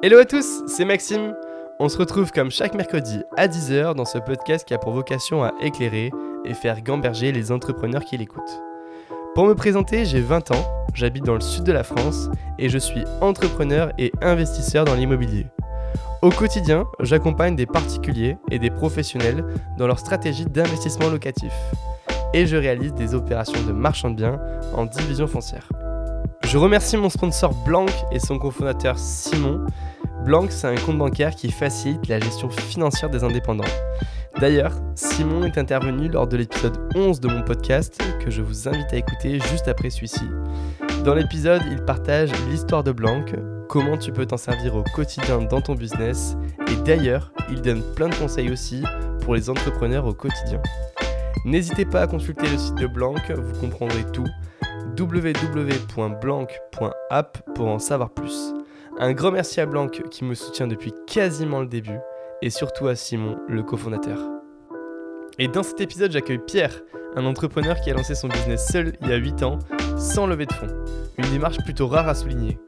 Hello 0.00 0.18
à 0.18 0.24
tous, 0.24 0.62
c'est 0.68 0.84
Maxime. 0.84 1.34
On 1.80 1.88
se 1.88 1.98
retrouve 1.98 2.30
comme 2.30 2.52
chaque 2.52 2.76
mercredi 2.76 3.24
à 3.36 3.48
10h 3.48 3.96
dans 3.96 4.04
ce 4.04 4.18
podcast 4.18 4.64
qui 4.64 4.72
a 4.72 4.78
pour 4.78 4.92
vocation 4.92 5.42
à 5.42 5.52
éclairer 5.60 6.12
et 6.44 6.54
faire 6.54 6.82
gamberger 6.82 7.32
les 7.32 7.50
entrepreneurs 7.50 8.04
qui 8.04 8.16
l'écoutent. 8.16 8.62
Pour 9.34 9.48
me 9.48 9.56
présenter, 9.56 10.04
j'ai 10.04 10.20
20 10.20 10.52
ans, 10.52 10.64
j'habite 10.94 11.24
dans 11.24 11.34
le 11.34 11.40
sud 11.40 11.64
de 11.64 11.72
la 11.72 11.82
France 11.82 12.30
et 12.60 12.68
je 12.68 12.78
suis 12.78 13.02
entrepreneur 13.20 13.90
et 13.98 14.12
investisseur 14.22 14.84
dans 14.84 14.94
l'immobilier. 14.94 15.48
Au 16.22 16.30
quotidien, 16.30 16.86
j'accompagne 17.00 17.56
des 17.56 17.66
particuliers 17.66 18.36
et 18.52 18.60
des 18.60 18.70
professionnels 18.70 19.44
dans 19.78 19.88
leur 19.88 19.98
stratégie 19.98 20.46
d'investissement 20.46 21.08
locatif. 21.08 21.52
Et 22.34 22.46
je 22.46 22.56
réalise 22.56 22.94
des 22.94 23.16
opérations 23.16 23.60
de 23.66 23.72
marchand 23.72 24.10
de 24.10 24.14
biens 24.14 24.40
en 24.74 24.86
division 24.86 25.26
foncière. 25.26 25.68
Je 26.50 26.56
remercie 26.56 26.96
mon 26.96 27.10
sponsor 27.10 27.52
Blanc 27.66 27.84
et 28.10 28.18
son 28.18 28.38
cofondateur 28.38 28.98
Simon. 28.98 29.66
Blanc, 30.24 30.46
c'est 30.48 30.66
un 30.66 30.76
compte 30.76 30.96
bancaire 30.96 31.34
qui 31.36 31.50
facilite 31.50 32.08
la 32.08 32.18
gestion 32.18 32.48
financière 32.48 33.10
des 33.10 33.22
indépendants. 33.22 33.68
D'ailleurs, 34.40 34.72
Simon 34.94 35.44
est 35.44 35.58
intervenu 35.58 36.08
lors 36.08 36.26
de 36.26 36.38
l'épisode 36.38 36.78
11 36.94 37.20
de 37.20 37.28
mon 37.28 37.42
podcast 37.42 38.00
que 38.24 38.30
je 38.30 38.40
vous 38.40 38.66
invite 38.66 38.90
à 38.94 38.96
écouter 38.96 39.40
juste 39.50 39.68
après 39.68 39.90
celui-ci. 39.90 40.24
Dans 41.04 41.12
l'épisode, 41.12 41.60
il 41.70 41.84
partage 41.84 42.30
l'histoire 42.48 42.82
de 42.82 42.92
Blanc, 42.92 43.26
comment 43.68 43.98
tu 43.98 44.10
peux 44.10 44.24
t'en 44.24 44.38
servir 44.38 44.74
au 44.74 44.84
quotidien 44.94 45.42
dans 45.42 45.60
ton 45.60 45.74
business 45.74 46.34
et 46.72 46.76
d'ailleurs, 46.76 47.30
il 47.50 47.60
donne 47.60 47.82
plein 47.94 48.08
de 48.08 48.14
conseils 48.14 48.50
aussi 48.50 48.82
pour 49.20 49.34
les 49.34 49.50
entrepreneurs 49.50 50.06
au 50.06 50.14
quotidien. 50.14 50.62
N'hésitez 51.44 51.84
pas 51.84 52.00
à 52.00 52.06
consulter 52.06 52.48
le 52.48 52.56
site 52.56 52.76
de 52.76 52.86
Blanc, 52.86 53.16
vous 53.36 53.60
comprendrez 53.60 54.04
tout 54.14 54.26
www.blanc.app 54.98 56.58
pour 57.54 57.68
en 57.68 57.78
savoir 57.78 58.10
plus. 58.10 58.52
Un 58.98 59.12
grand 59.12 59.30
merci 59.30 59.60
à 59.60 59.66
Blanc 59.66 59.86
qui 59.88 60.24
me 60.24 60.34
soutient 60.34 60.66
depuis 60.66 60.92
quasiment 61.06 61.60
le 61.60 61.66
début 61.66 61.98
et 62.42 62.50
surtout 62.50 62.88
à 62.88 62.96
Simon, 62.96 63.38
le 63.48 63.62
cofondateur. 63.62 64.18
Et 65.38 65.46
dans 65.46 65.62
cet 65.62 65.80
épisode, 65.80 66.10
j'accueille 66.10 66.40
Pierre, 66.44 66.80
un 67.14 67.24
entrepreneur 67.24 67.80
qui 67.80 67.90
a 67.90 67.94
lancé 67.94 68.14
son 68.16 68.28
business 68.28 68.66
seul 68.66 68.94
il 69.00 69.08
y 69.08 69.12
a 69.12 69.16
8 69.16 69.42
ans, 69.44 69.60
sans 69.96 70.26
lever 70.26 70.46
de 70.46 70.52
fonds. 70.52 70.66
Une 71.16 71.30
démarche 71.30 71.58
plutôt 71.58 71.86
rare 71.86 72.08
à 72.08 72.14
souligner. 72.14 72.58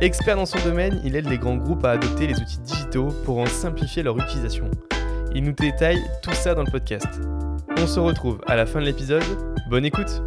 Expert 0.00 0.36
dans 0.36 0.46
son 0.46 0.58
domaine, 0.64 1.00
il 1.04 1.14
aide 1.16 1.28
les 1.28 1.38
grands 1.38 1.56
groupes 1.56 1.84
à 1.84 1.92
adopter 1.92 2.26
les 2.26 2.38
outils 2.40 2.60
digitaux 2.60 3.08
pour 3.24 3.38
en 3.38 3.46
simplifier 3.46 4.02
leur 4.02 4.18
utilisation. 4.18 4.70
Il 5.34 5.44
nous 5.44 5.52
détaille 5.52 6.02
tout 6.22 6.32
ça 6.32 6.54
dans 6.54 6.64
le 6.64 6.70
podcast. 6.70 7.20
On 7.78 7.86
se 7.86 8.00
retrouve 8.00 8.40
à 8.46 8.56
la 8.56 8.66
fin 8.66 8.80
de 8.80 8.86
l'épisode. 8.86 9.24
Bonne 9.70 9.84
écoute 9.84 10.22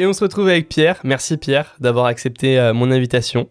Et 0.00 0.06
on 0.06 0.12
se 0.12 0.22
retrouve 0.22 0.46
avec 0.46 0.68
Pierre. 0.68 1.00
Merci 1.02 1.36
Pierre 1.38 1.74
d'avoir 1.80 2.06
accepté 2.06 2.56
euh, 2.56 2.72
mon 2.72 2.92
invitation. 2.92 3.48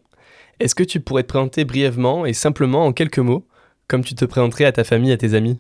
Est-ce 0.62 0.76
que 0.76 0.84
tu 0.84 1.02
pourrais 1.02 1.24
te 1.24 1.28
présenter 1.28 1.66
brièvement 1.66 2.26
et 2.26 2.32
simplement 2.32 2.86
en 2.86 2.94
quelques 2.94 3.20
mots, 3.20 3.46
comme 3.90 4.02
tu 4.02 4.16
te 4.16 4.24
présenterais 4.24 4.64
à 4.64 4.72
ta 4.72 4.86
famille, 4.86 5.12
à 5.12 5.18
tes 5.18 5.34
amis? 5.34 5.60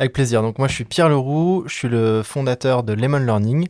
Avec 0.00 0.12
plaisir. 0.12 0.42
Donc 0.42 0.58
moi 0.58 0.66
je 0.66 0.74
suis 0.74 0.84
Pierre 0.84 1.08
Leroux, 1.08 1.62
je 1.68 1.74
suis 1.74 1.88
le 1.88 2.24
fondateur 2.24 2.82
de 2.82 2.92
Lemon 2.92 3.20
Learning. 3.20 3.68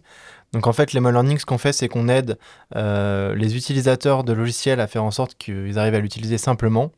Donc 0.55 0.67
en 0.67 0.73
fait 0.73 0.95
Lemon 0.95 1.11
Learning, 1.11 1.37
ce 1.37 1.45
qu'on 1.45 1.59
fait, 1.59 1.75
c'est 1.75 1.89
qu'on 1.89 2.09
aide 2.09 2.39
euh, 2.75 3.35
les 3.35 3.55
utilisateurs 3.55 4.25
de 4.25 4.33
logiciels 4.33 4.81
à 4.81 4.87
faire 4.87 5.05
en 5.05 5.11
sorte 5.11 5.35
qu'ils 5.35 5.79
arrivent 5.79 5.95
à 5.95 6.01
l'utiliser 6.01 6.39
simplement. 6.39 6.91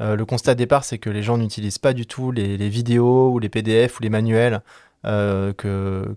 Euh, 0.00 0.14
le 0.14 0.24
constat 0.24 0.54
de 0.54 0.58
départ, 0.58 0.84
c'est 0.84 0.98
que 0.98 1.10
les 1.10 1.24
gens 1.24 1.38
n'utilisent 1.38 1.78
pas 1.78 1.92
du 1.92 2.06
tout 2.06 2.30
les, 2.30 2.56
les, 2.56 2.68
vidéos 2.68 3.32
ou 3.32 3.40
les 3.40 3.48
PDF 3.48 3.98
ou 3.98 4.04
les 4.04 4.10
manuels 4.10 4.60
euh, 5.06 5.52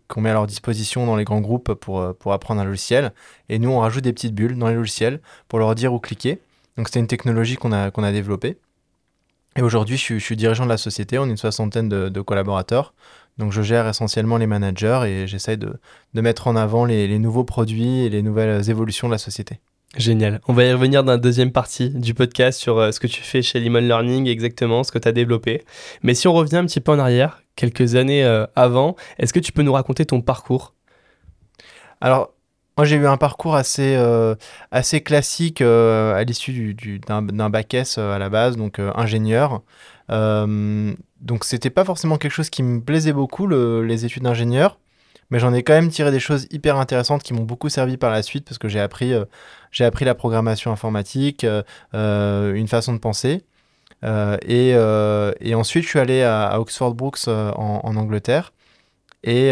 qu'on 0.08 0.22
met 0.22 0.30
à 0.30 0.34
leur 0.34 0.48
disposition 0.48 1.06
dans 1.06 1.16
les 1.16 1.24
grands 1.24 1.42
groupes 1.42 1.74
pour, 1.74 2.00
euh, 2.00 2.14
pour 2.14 2.34
apprendre 2.34 2.62
un 2.62 2.66
logiciel. 2.66 3.14
Et 3.50 3.60
nous, 3.60 3.70
on 3.70 3.80
rajoute 3.80 4.04
des 4.04 4.14
petites 4.14 4.34
bulles 4.34 4.58
dans 4.58 4.68
les 4.68 4.76
logiciels 4.76 5.22
pour 5.48 5.60
leur 5.60 5.76
dire 5.76 5.94
où 5.94 6.00
cliquer. 6.00 6.40
Donc 6.78 6.88
c'est 6.90 7.00
une 7.00 7.08
technologie 7.08 7.56
qu'on 7.56 7.72
a, 7.72 7.92
qu'on 7.92 8.04
a 8.04 8.12
développée. 8.12 8.58
Et 9.56 9.62
aujourd'hui, 9.62 9.98
je, 9.98 10.18
suis 10.18 10.36
dirigeant 10.36 10.64
de 10.64 10.70
la 10.70 10.78
société, 10.78 11.18
on 11.20 11.26
est 11.26 11.32
une 11.32 11.38
soixantaine 11.38 11.90
de, 11.90 12.22
collaborateurs. 12.22 12.94
Donc 13.38 13.52
je 13.52 13.62
gère 13.62 13.88
essentiellement 13.88 14.38
les 14.38 14.48
managers 14.48 15.02
et 15.06 15.28
j'essaie 15.28 15.58
de, 15.58 15.80
de 16.14 16.22
mettre 16.22 16.48
en 16.48 16.56
avant 16.56 16.86
les, 16.86 17.08
les 17.08 17.20
nouveaux 17.20 17.44
produits 17.44 18.06
et 18.06 18.10
les 18.10 18.22
nouvelles 18.22 18.70
évolutions 18.70 19.08
de 19.08 19.14
la 19.14 19.18
société. 19.18 19.60
Génial. 19.98 20.40
On 20.48 20.54
va 20.54 20.66
y 20.66 20.72
revenir 20.72 21.04
dans 21.04 21.14
la 21.14 21.18
deuxième 21.18 21.52
partie 21.52 21.90
du 21.90 22.14
podcast 22.14 22.60
sur 22.60 22.78
euh, 22.78 22.92
ce 22.92 23.00
que 23.00 23.08
tu 23.08 23.22
fais 23.22 23.42
chez 23.42 23.60
Lemon 23.60 23.80
Learning, 23.80 24.28
exactement 24.28 24.84
ce 24.84 24.92
que 24.92 25.00
tu 25.00 25.08
as 25.08 25.12
développé. 25.12 25.64
Mais 26.04 26.14
si 26.14 26.28
on 26.28 26.34
revient 26.34 26.58
un 26.58 26.66
petit 26.66 26.80
peu 26.80 26.92
en 26.92 27.00
arrière, 27.00 27.42
quelques 27.60 27.96
années 27.96 28.24
euh, 28.24 28.46
avant, 28.56 28.96
est-ce 29.18 29.34
que 29.34 29.40
tu 29.40 29.52
peux 29.52 29.64
nous 29.64 29.74
raconter 29.74 30.06
ton 30.06 30.22
parcours? 30.22 30.74
Alors, 32.00 32.34
moi 32.78 32.86
j'ai 32.86 32.96
eu 32.96 33.06
un 33.06 33.18
parcours 33.18 33.56
assez, 33.56 33.96
euh, 33.98 34.36
assez 34.72 35.02
classique 35.02 35.60
euh, 35.60 36.16
à 36.16 36.24
l'issue 36.24 36.74
d'un 37.06 37.50
bac 37.50 37.74
S 37.74 37.98
à 37.98 38.18
la 38.18 38.30
base, 38.30 38.56
donc 38.56 38.80
ingénieur. 38.80 39.62
donc 40.10 41.44
c'était 41.44 41.70
pas 41.70 41.84
forcément 41.84 42.18
quelque 42.18 42.32
chose 42.32 42.50
qui 42.50 42.64
me 42.64 42.80
plaisait 42.80 43.12
beaucoup, 43.12 43.46
le, 43.46 43.84
les 43.86 44.06
études 44.06 44.24
d'ingénieur 44.24 44.80
mais 45.32 45.38
j'en 45.38 45.54
ai 45.54 45.62
quand 45.62 45.74
même 45.74 45.90
tiré 45.90 46.10
des 46.10 46.20
choses 46.20 46.48
hyper 46.50 46.78
intéressantes 46.78 47.22
qui 47.22 47.36
m'ont 47.36 47.44
beaucoup 47.44 47.70
servi 47.70 47.98
par 47.98 48.10
la 48.10 48.24
suite 48.24 48.46
parce 48.46 48.58
que 48.58 48.68
j'ai 48.68 48.80
appris, 48.80 49.14
j'ai 49.72 49.86
appris 49.86 50.04
la 50.04 50.16
programmation 50.16 50.72
informatique, 50.72 51.46
une 51.94 52.68
façon 52.68 52.94
de 52.94 52.98
penser. 52.98 53.44
Euh, 54.04 54.38
et, 54.42 54.70
et, 55.48 55.56
ensuite, 55.56 55.84
je 55.84 55.90
suis 55.90 56.00
allé 56.00 56.24
à, 56.24 56.60
Oxford 56.60 56.94
Brooks 56.94 57.28
en, 57.28 57.82
en, 57.84 57.96
Angleterre 57.96 58.54
et 59.24 59.52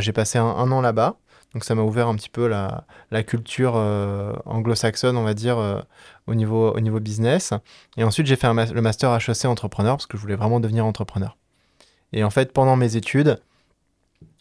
j'ai 0.00 0.12
passé 0.12 0.38
un, 0.38 0.70
an 0.70 0.80
là-bas. 0.80 1.16
Donc 1.54 1.64
ça 1.64 1.74
m'a 1.74 1.82
ouvert 1.82 2.08
un 2.08 2.14
petit 2.14 2.30
peu 2.30 2.48
la, 2.48 3.22
culture 3.24 3.74
anglo-saxonne, 4.46 5.16
on 5.16 5.24
va 5.24 5.34
dire, 5.34 5.58
au, 6.26 6.34
niveau, 6.34 6.72
au 6.72 6.80
niveau 6.80 7.00
business. 7.00 7.52
Et 7.96 8.04
ensuite, 8.04 8.26
j'ai 8.26 8.36
fait 8.36 8.48
le 8.52 8.80
master 8.80 9.14
HEC 9.14 9.44
entrepreneur 9.44 9.96
parce 9.96 10.06
que 10.06 10.16
je 10.16 10.22
voulais 10.22 10.36
vraiment 10.36 10.60
devenir 10.60 10.86
entrepreneur. 10.86 11.36
Et 12.12 12.24
en 12.24 12.30
fait, 12.30 12.52
pendant 12.52 12.76
mes 12.76 12.96
études, 12.96 13.40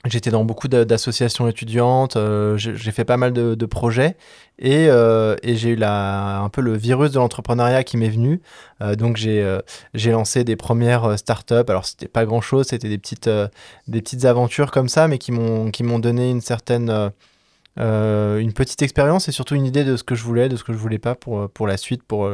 J'étais 0.06 0.32
dans 0.32 0.44
beaucoup 0.44 0.68
d'associations 0.68 1.48
étudiantes, 1.48 2.16
euh, 2.16 2.58
j'ai 2.58 2.92
fait 2.92 3.06
pas 3.06 3.18
mal 3.18 3.34
de, 3.34 3.54
de 3.54 3.66
projets 3.68 4.16
et, 4.58 4.88
euh, 4.90 5.36
et 5.44 5.56
j'ai 5.56 5.70
eu 5.70 5.76
la, 5.76 6.40
un 6.40 6.50
peu 6.50 6.62
le 6.62 6.76
virus 6.76 7.12
de 7.12 7.20
l'entrepreneuriat 7.20 7.84
qui 7.84 7.98
m'est 7.98 8.10
venu. 8.10 8.42
Euh, 8.82 8.96
donc 8.96 9.18
j'ai 9.18 9.44
euh, 9.44 9.60
lancé 9.94 10.44
des 10.44 10.56
premières 10.56 11.20
startups. 11.20 11.54
Alors 11.68 11.86
c'était 11.86 12.08
pas 12.08 12.26
grand 12.26 12.42
chose, 12.42 12.68
c'était 12.68 12.90
des 12.90 12.98
petites, 12.98 13.28
euh, 13.28 13.48
des 13.88 14.02
petites 14.02 14.26
aventures 14.26 14.72
comme 14.72 14.90
ça, 14.90 15.08
mais 15.08 15.20
qui 15.20 15.32
m'ont 15.32 16.00
donné 16.00 16.32
une 16.32 16.42
certaine 16.42 17.12
euh, 17.80 18.40
une 18.40 18.52
petite 18.52 18.82
expérience 18.82 19.30
et 19.30 19.32
surtout 19.32 19.56
une 19.56 19.66
idée 19.66 19.86
de 19.86 19.96
ce 19.96 20.04
que 20.04 20.14
je 20.14 20.24
voulais, 20.24 20.50
de 20.50 20.58
ce 20.58 20.64
que 20.64 20.74
je 20.74 20.78
voulais 20.78 21.00
pas 21.00 21.16
pour, 21.16 21.50
pour 21.50 21.68
la 21.68 21.78
suite, 21.78 22.04
pour, 22.04 22.30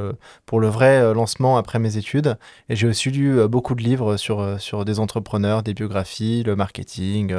pour 0.46 0.60
le 0.60 0.68
vrai 0.68 1.00
euh, 1.00 1.14
lancement 1.14 1.58
après 1.58 1.80
mes 1.80 1.98
études. 1.98 2.38
Et 2.70 2.76
j'ai 2.76 2.88
aussi 2.88 3.12
lu 3.12 3.40
euh, 3.40 3.48
beaucoup 3.48 3.76
de 3.76 3.84
livres 3.84 4.18
sur, 4.18 4.60
sur 4.60 4.86
des 4.86 5.00
entrepreneurs, 5.00 5.64
des 5.64 5.74
biographies, 5.74 6.44
le 6.44 6.56
marketing. 6.56 7.34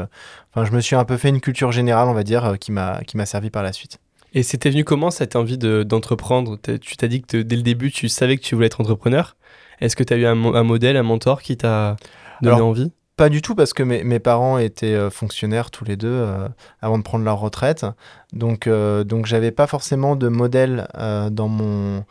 Enfin, 0.51 0.65
je 0.65 0.73
me 0.73 0.81
suis 0.81 0.97
un 0.97 1.05
peu 1.05 1.17
fait 1.17 1.29
une 1.29 1.41
culture 1.41 1.73
générale, 1.73 2.09
on 2.09 2.15
va 2.15 2.25
dire, 2.25 2.57
qui 2.59 2.71
m'a 2.71 3.27
servi 3.27 3.51
par 3.51 3.63
la 3.63 3.73
suite. 3.73 3.99
Et 4.35 4.43
c'était 4.43 4.71
venu 4.71 4.85
comment 4.85 5.11
cette 5.11 5.37
envie 5.37 5.59
d'entreprendre? 5.59 6.59
Tu 6.81 6.97
t'as 6.97 7.09
dit 7.09 7.23
que 7.23 7.39
dès 7.39 7.57
le 7.57 7.63
début, 7.63 7.91
tu 7.91 8.09
savais 8.09 8.37
que 8.37 8.43
tu 8.43 8.55
voulais 8.55 8.67
être 8.67 8.81
entrepreneur. 8.81 9.37
Est-ce 9.81 9.97
que 9.97 10.05
tu 10.05 10.13
as 10.13 10.17
eu 10.17 10.27
un, 10.27 10.45
un, 10.55 10.65
modèle, 10.65 10.97
un 10.97 11.03
mentor 11.03 11.41
qui 11.41 11.57
t'a 11.57 11.97
donné 12.43 12.57
Alors, 12.57 12.69
envie? 12.69 12.93
Pas 13.19 13.29
du 13.29 13.43
tout, 13.43 13.57
parce 13.57 13.73
que 13.75 13.83
mes, 13.83 14.21
parents 14.21 14.59
étaient 14.59 14.95
euh, 14.95 15.11
fonctionnaires 15.11 15.73
tous 15.73 15.85
les 15.85 15.97
deux 15.97 16.09
euh, 16.09 16.49
avant 16.81 16.99
de 16.99 17.03
prendre 17.03 17.25
leur 17.25 17.41
retraite. 17.41 17.85
Donc, 18.33 18.69
euh, 18.69 19.03
donc 19.03 19.27
j'avais 19.27 19.51
pas 19.51 19.67
forcément 19.67 20.15
de 20.15 20.29
modèle 20.29 20.87
dans, 20.95 21.49
mon, 21.49 22.05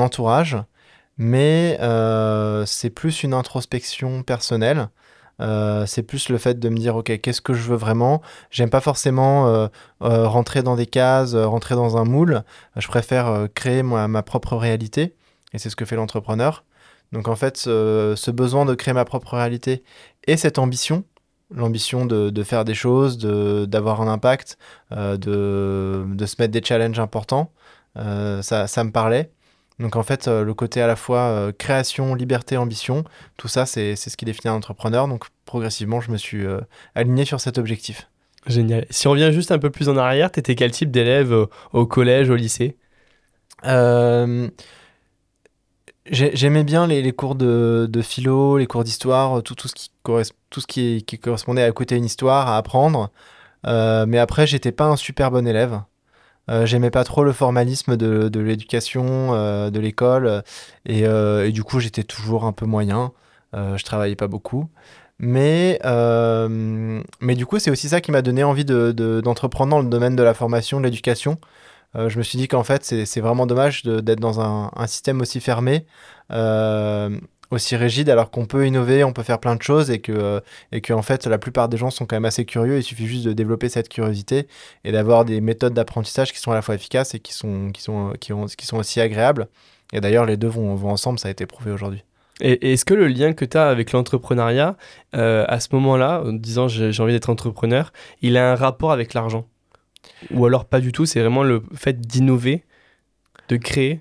entourage. 0.00 0.56
Mais 1.18 1.78
c'est 2.66 2.90
plus 2.90 3.22
une 3.22 3.34
introspection 3.34 4.22
personnelle. 4.22 4.88
c'est 5.86 6.02
plus 6.02 6.30
le 6.30 6.38
fait 6.38 6.58
de 6.58 6.68
me 6.70 6.78
dire, 6.78 6.96
OK, 6.96 7.20
qu'est-ce 7.20 7.42
que 7.42 7.52
je 7.52 7.68
veux 7.68 7.76
vraiment? 7.76 8.22
J'aime 8.50 8.70
pas 8.70 8.80
forcément 8.80 9.68
rentrer 10.00 10.62
dans 10.62 10.76
des 10.76 10.86
cases, 10.86 11.34
rentrer 11.34 11.74
dans 11.74 11.98
un 11.98 12.04
moule. 12.04 12.42
Je 12.76 12.88
préfère 12.88 13.48
créer 13.54 13.82
moi, 13.82 14.08
ma 14.08 14.22
propre 14.22 14.56
réalité. 14.56 15.14
Et 15.52 15.58
c'est 15.58 15.70
ce 15.70 15.76
que 15.76 15.84
fait 15.84 15.96
l'entrepreneur. 15.96 16.64
Donc 17.14 17.28
en 17.28 17.36
fait, 17.36 17.56
ce, 17.56 18.14
ce, 18.16 18.30
besoin 18.32 18.64
de 18.64 18.74
créer 18.74 18.92
ma 18.92 19.04
propre 19.04 19.34
réalité 19.36 19.84
et 20.26 20.36
cette 20.36 20.58
ambition, 20.58 21.04
l'ambition 21.54 22.06
de, 22.06 22.30
de, 22.30 22.42
faire 22.42 22.64
des 22.64 22.74
choses, 22.74 23.18
d'avoir 23.18 24.00
un 24.00 24.08
impact, 24.08 24.58
euh, 24.92 25.16
de, 25.16 26.04
de, 26.14 26.26
se 26.26 26.36
mettre 26.38 26.52
des 26.52 26.62
challenges 26.62 26.98
importants, 26.98 27.52
euh, 27.96 28.42
ça, 28.42 28.66
ça, 28.66 28.84
me 28.84 28.90
parlait. 28.90 29.30
Donc 29.78 29.96
en 29.96 30.02
fait, 30.02 30.28
euh, 30.28 30.44
le 30.44 30.54
côté 30.54 30.80
à 30.80 30.86
la 30.86 30.96
fois 30.96 31.52
création, 31.58 32.14
liberté, 32.14 32.56
ambition, 32.56 33.04
tout 33.36 33.48
ça, 33.48 33.66
c'est 33.66 33.96
ce 33.96 34.16
qui 34.16 34.24
définit 34.24 34.52
un 34.52 34.56
entrepreneur. 34.56 35.08
Donc 35.08 35.26
progressivement, 35.44 36.00
je 36.00 36.10
me 36.10 36.16
suis 36.16 36.44
aligné 36.94 37.24
sur 37.24 37.40
cet 37.40 37.58
objectif. 37.58 38.08
Génial. 38.46 38.86
Si 38.90 39.08
on 39.08 39.12
revient 39.12 39.30
juste 39.32 39.52
un 39.52 39.58
peu 39.58 39.70
plus 39.70 39.88
en 39.88 39.96
arrière, 39.96 40.30
tu 40.30 40.38
étais 40.38 40.54
quel 40.54 40.70
type 40.70 40.90
d'élève 40.90 41.34
au, 41.72 41.86
collège, 41.86 42.30
au 42.30 42.36
lycée? 42.36 42.76
J'aimais 46.10 46.64
bien 46.64 46.86
les, 46.86 47.12
cours 47.12 47.34
de, 47.34 47.88
philo, 48.02 48.58
les 48.58 48.66
cours 48.66 48.84
d'histoire, 48.84 49.42
tout, 49.42 49.54
tout 49.54 49.68
ce, 49.68 49.74
qui, 49.74 49.90
tout 50.50 50.60
ce 50.60 50.66
qui, 50.66 51.02
qui, 51.04 51.18
correspondait 51.18 51.62
à 51.62 51.68
écouter 51.68 51.96
une 51.96 52.04
histoire, 52.04 52.48
à 52.48 52.58
apprendre. 52.58 53.10
mais 53.64 54.18
après, 54.18 54.46
j'étais 54.46 54.72
pas 54.72 54.86
un 54.86 54.96
super 54.96 55.30
bon 55.30 55.46
élève. 55.46 55.80
J'aimais 56.64 56.90
pas 56.90 57.04
trop 57.04 57.24
le 57.24 57.32
formalisme 57.32 57.96
de, 57.96 58.28
de 58.28 58.40
l'éducation, 58.40 59.32
de 59.70 59.80
l'école. 59.80 60.42
Et, 60.84 61.04
et, 61.04 61.52
du 61.52 61.64
coup, 61.64 61.80
j'étais 61.80 62.04
toujours 62.04 62.44
un 62.44 62.52
peu 62.52 62.66
moyen. 62.66 63.12
je 63.54 63.82
travaillais 63.82 64.16
pas 64.16 64.28
beaucoup. 64.28 64.68
Mais, 65.18 65.78
euh, 65.84 67.02
mais 67.20 67.34
du 67.34 67.46
coup, 67.46 67.58
c'est 67.58 67.70
aussi 67.70 67.88
ça 67.88 68.00
qui 68.00 68.10
m'a 68.10 68.22
donné 68.22 68.42
envie 68.42 68.64
d'entreprendre 68.64 69.70
de, 69.70 69.76
dans 69.76 69.82
le 69.82 69.88
domaine 69.88 70.16
de 70.16 70.22
la 70.22 70.34
formation, 70.34 70.80
de 70.80 70.84
l'éducation. 70.84 71.38
Euh, 71.96 72.08
je 72.08 72.18
me 72.18 72.22
suis 72.22 72.38
dit 72.38 72.48
qu'en 72.48 72.64
fait, 72.64 72.84
c'est 72.84 73.20
vraiment 73.20 73.46
dommage 73.46 73.84
d'être 73.84 74.20
dans 74.20 74.40
un, 74.40 74.86
système 74.86 75.20
aussi 75.20 75.40
fermé, 75.40 75.86
euh, 76.32 77.16
aussi 77.50 77.76
rigide, 77.76 78.10
alors 78.10 78.30
qu'on 78.30 78.46
peut 78.46 78.66
innover, 78.66 79.04
on 79.04 79.12
peut 79.12 79.22
faire 79.22 79.38
plein 79.38 79.56
de 79.56 79.62
choses 79.62 79.90
et 79.90 80.00
que, 80.00 80.42
et 80.72 80.80
que 80.80 80.92
en 80.92 81.02
fait, 81.02 81.26
la 81.26 81.38
plupart 81.38 81.68
des 81.68 81.76
gens 81.76 81.90
sont 81.90 82.06
quand 82.06 82.16
même 82.16 82.24
assez 82.24 82.44
curieux. 82.44 82.78
Il 82.78 82.82
suffit 82.82 83.06
juste 83.06 83.24
de 83.24 83.32
développer 83.32 83.68
cette 83.68 83.88
curiosité 83.88 84.48
et 84.84 84.92
d'avoir 84.92 85.24
des 85.24 85.40
méthodes 85.40 85.74
d'apprentissage 85.74 86.32
qui 86.32 86.38
sont 86.38 86.50
à 86.50 86.54
la 86.54 86.62
fois 86.62 86.74
efficaces 86.74 87.14
et 87.14 87.20
qui 87.20 87.32
sont, 87.32 87.70
qui 87.72 87.82
sont, 87.82 88.12
qui 88.20 88.32
ont, 88.32 88.46
qui 88.46 88.66
sont 88.66 88.78
aussi 88.78 89.00
agréables. 89.00 89.48
Et 89.92 90.00
d'ailleurs, 90.00 90.26
les 90.26 90.36
deux 90.36 90.48
vont, 90.48 90.74
vont 90.74 90.90
ensemble, 90.90 91.18
ça 91.18 91.28
a 91.28 91.30
été 91.30 91.46
prouvé 91.46 91.70
aujourd'hui. 91.70 92.04
Et, 92.40 92.72
est-ce 92.72 92.84
que 92.84 92.94
le 92.94 93.06
lien 93.06 93.32
que 93.32 93.44
tu 93.44 93.56
as 93.56 93.68
avec 93.68 93.92
l'entrepreneuriat, 93.92 94.76
euh, 95.14 95.44
à 95.48 95.60
ce 95.60 95.68
moment-là, 95.72 96.22
en 96.24 96.32
disant 96.32 96.68
j'ai 96.68 97.00
envie 97.00 97.12
d'être 97.12 97.30
entrepreneur, 97.30 97.92
il 98.22 98.36
a 98.36 98.52
un 98.52 98.54
rapport 98.56 98.92
avec 98.92 99.14
l'argent? 99.14 99.46
Ou 100.30 100.46
alors 100.46 100.64
pas 100.64 100.80
du 100.80 100.92
tout, 100.92 101.06
c'est 101.06 101.20
vraiment 101.20 101.42
le 101.42 101.62
fait 101.74 102.00
d'innover, 102.00 102.64
de 103.48 103.56
créer 103.56 104.00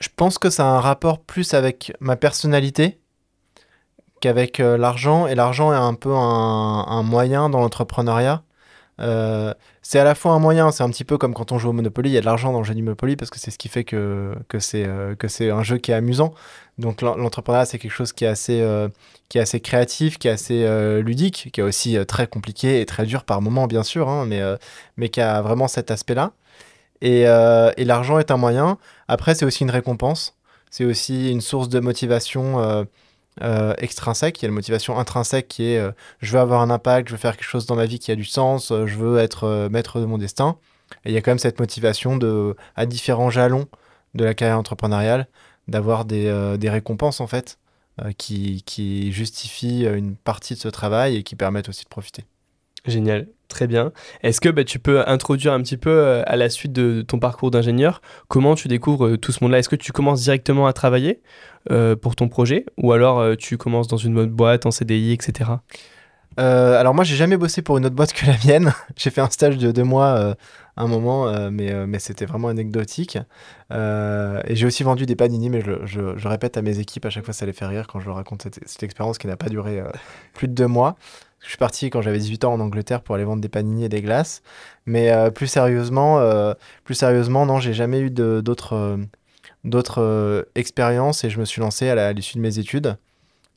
Je 0.00 0.08
pense 0.14 0.38
que 0.38 0.50
ça 0.50 0.64
a 0.68 0.72
un 0.72 0.80
rapport 0.80 1.20
plus 1.20 1.54
avec 1.54 1.92
ma 2.00 2.16
personnalité 2.16 2.98
qu'avec 4.20 4.60
euh, 4.60 4.76
l'argent. 4.76 5.26
Et 5.26 5.34
l'argent 5.34 5.72
est 5.72 5.76
un 5.76 5.94
peu 5.94 6.14
un 6.14 7.02
moyen 7.02 7.48
dans 7.48 7.60
l'entrepreneuriat. 7.60 8.42
Euh, 9.02 9.52
c'est 9.82 9.98
à 9.98 10.04
la 10.04 10.14
fois 10.14 10.32
un 10.32 10.38
moyen, 10.38 10.70
c'est 10.70 10.84
un 10.84 10.90
petit 10.90 11.04
peu 11.04 11.18
comme 11.18 11.34
quand 11.34 11.50
on 11.52 11.58
joue 11.58 11.70
au 11.70 11.72
Monopoly, 11.72 12.10
il 12.10 12.12
y 12.12 12.18
a 12.18 12.20
de 12.20 12.26
l'argent 12.26 12.52
dans 12.52 12.58
le 12.58 12.64
jeu 12.64 12.74
du 12.74 12.82
Monopoly 12.82 13.16
parce 13.16 13.30
que 13.30 13.38
c'est 13.38 13.50
ce 13.50 13.58
qui 13.58 13.68
fait 13.68 13.84
que, 13.84 14.34
que 14.48 14.58
c'est 14.58 14.86
euh, 14.86 15.14
un 15.54 15.62
jeu 15.62 15.78
qui 15.78 15.90
est 15.90 15.94
amusant. 15.94 16.34
Donc 16.78 17.02
l'entrepreneuriat, 17.02 17.66
c'est 17.66 17.78
quelque 17.78 17.92
chose 17.92 18.12
qui 18.12 18.24
est 18.24 18.28
assez, 18.28 18.60
euh, 18.60 18.88
qui 19.28 19.38
est 19.38 19.40
assez 19.40 19.60
créatif, 19.60 20.18
qui 20.18 20.28
est 20.28 20.30
assez 20.30 20.66
ludique, 21.02 21.50
qui 21.52 21.60
est 21.60 21.64
aussi 21.64 21.98
très 22.06 22.26
compliqué 22.26 22.80
et 22.80 22.86
très 22.86 23.04
dur 23.04 23.24
par 23.24 23.42
moments, 23.42 23.66
bien 23.66 23.82
sûr, 23.82 24.08
hein, 24.08 24.24
mais, 24.26 24.40
mais 24.96 25.08
qui 25.08 25.20
a 25.20 25.42
vraiment 25.42 25.68
cet 25.68 25.90
aspect-là. 25.90 26.32
Et, 27.02 27.22
et 27.22 27.84
l'argent 27.84 28.18
est 28.18 28.30
un 28.30 28.36
moyen. 28.36 28.78
Après, 29.08 29.34
c'est 29.34 29.44
aussi 29.44 29.64
une 29.64 29.70
récompense. 29.70 30.36
C'est 30.70 30.84
aussi 30.86 31.30
une 31.30 31.42
source 31.42 31.68
de 31.68 31.80
motivation 31.80 32.86
euh, 33.40 33.74
extrinsèque, 33.78 34.40
il 34.40 34.42
y 34.42 34.46
a 34.46 34.48
la 34.48 34.54
motivation 34.54 34.98
intrinsèque 34.98 35.48
qui 35.48 35.64
est 35.64 35.78
euh, 35.78 35.92
je 36.20 36.32
veux 36.32 36.40
avoir 36.40 36.60
un 36.60 36.70
impact, 36.70 37.08
je 37.08 37.14
veux 37.14 37.18
faire 37.18 37.36
quelque 37.36 37.48
chose 37.48 37.66
dans 37.66 37.76
ma 37.76 37.86
vie 37.86 37.98
qui 37.98 38.10
a 38.10 38.16
du 38.16 38.24
sens, 38.24 38.70
euh, 38.70 38.86
je 38.86 38.98
veux 38.98 39.18
être 39.18 39.68
maître 39.70 40.00
de 40.00 40.04
mon 40.04 40.18
destin. 40.18 40.58
Et 41.04 41.10
il 41.10 41.14
y 41.14 41.16
a 41.16 41.22
quand 41.22 41.30
même 41.30 41.38
cette 41.38 41.58
motivation 41.58 42.16
de, 42.16 42.54
à 42.76 42.84
différents 42.84 43.30
jalons 43.30 43.66
de 44.14 44.24
la 44.24 44.34
carrière 44.34 44.58
entrepreneuriale, 44.58 45.26
d'avoir 45.68 46.04
des, 46.04 46.30
récompenses 46.64 47.20
en 47.20 47.26
fait 47.26 47.58
qui, 48.18 48.62
qui 48.66 49.12
justifient 49.12 49.86
une 49.86 50.16
partie 50.16 50.54
de 50.54 50.58
ce 50.58 50.68
travail 50.68 51.16
et 51.16 51.22
qui 51.22 51.34
permettent 51.34 51.70
aussi 51.70 51.84
de 51.84 51.88
profiter. 51.88 52.24
Génial, 52.84 53.28
très 53.46 53.68
bien. 53.68 53.92
Est-ce 54.24 54.40
que 54.40 54.48
bah, 54.48 54.64
tu 54.64 54.80
peux 54.80 55.06
introduire 55.08 55.52
un 55.52 55.62
petit 55.62 55.76
peu 55.76 55.90
euh, 55.90 56.22
à 56.26 56.34
la 56.34 56.50
suite 56.50 56.72
de 56.72 57.02
ton 57.02 57.20
parcours 57.20 57.52
d'ingénieur 57.52 58.02
comment 58.26 58.56
tu 58.56 58.66
découvres 58.66 59.06
euh, 59.06 59.16
tout 59.16 59.30
ce 59.30 59.44
monde-là? 59.44 59.60
Est-ce 59.60 59.68
que 59.68 59.76
tu 59.76 59.92
commences 59.92 60.22
directement 60.22 60.66
à 60.66 60.72
travailler 60.72 61.22
euh, 61.70 61.94
pour 61.94 62.16
ton 62.16 62.28
projet? 62.28 62.66
Ou 62.78 62.92
alors 62.92 63.36
tu 63.36 63.56
commences 63.56 63.86
dans 63.86 63.98
une 63.98 64.18
autre 64.18 64.32
boîte 64.32 64.66
en 64.66 64.72
CDI, 64.72 65.12
etc. 65.12 65.50
alors 66.38 66.94
moi 66.94 67.04
j'ai 67.04 67.14
jamais 67.14 67.36
bossé 67.36 67.62
pour 67.62 67.78
une 67.78 67.86
autre 67.86 67.94
boîte 67.94 68.12
que 68.14 68.26
la 68.26 68.36
mienne. 68.44 68.72
j'ai 68.96 69.10
fait 69.10 69.20
un 69.20 69.30
stage 69.30 69.58
de 69.58 69.70
deux 69.70 69.84
mois 69.84 70.34
un 70.76 70.86
moment, 70.88 71.50
mais, 71.52 71.98
c'était 72.00 72.26
vraiment 72.26 72.48
anecdotique. 72.48 73.16
et 73.70 74.56
j'ai 74.56 74.66
aussi 74.66 74.82
vendu 74.82 75.06
des 75.06 75.14
panini, 75.14 75.50
mais 75.50 75.60
je, 75.60 76.26
répète 76.28 76.56
à 76.56 76.62
mes 76.62 76.80
équipes 76.80 77.04
à 77.04 77.10
chaque 77.10 77.24
fois 77.24 77.34
ça 77.34 77.46
les 77.46 77.52
fait 77.52 77.66
rire 77.66 77.86
quand 77.86 78.00
je 78.00 78.06
leur 78.06 78.16
raconte 78.16 78.42
cette 78.42 78.82
expérience 78.82 79.18
qui 79.18 79.28
n'a 79.28 79.36
pas 79.36 79.50
duré 79.50 79.84
plus 80.34 80.48
de 80.48 80.54
deux 80.54 80.66
mois. 80.66 80.96
Je 81.42 81.48
suis 81.48 81.58
parti 81.58 81.90
quand 81.90 82.02
j'avais 82.02 82.18
18 82.18 82.44
ans 82.44 82.54
en 82.54 82.60
Angleterre 82.60 83.02
pour 83.02 83.16
aller 83.16 83.24
vendre 83.24 83.42
des 83.42 83.48
panini 83.48 83.84
et 83.84 83.88
des 83.88 84.00
glaces. 84.00 84.42
Mais 84.86 85.10
euh, 85.10 85.30
plus 85.30 85.48
sérieusement, 85.48 86.20
euh, 86.20 86.54
plus 86.84 86.94
sérieusement, 86.94 87.46
non, 87.46 87.58
j'ai 87.58 87.74
jamais 87.74 88.00
eu 88.00 88.10
d'autres 88.10 89.06
euh, 89.64 90.42
expériences 90.54 91.24
et 91.24 91.30
je 91.30 91.40
me 91.40 91.44
suis 91.44 91.60
lancé 91.60 91.88
à 91.88 92.12
l'issue 92.12 92.36
de 92.36 92.42
mes 92.42 92.58
études. 92.58 92.96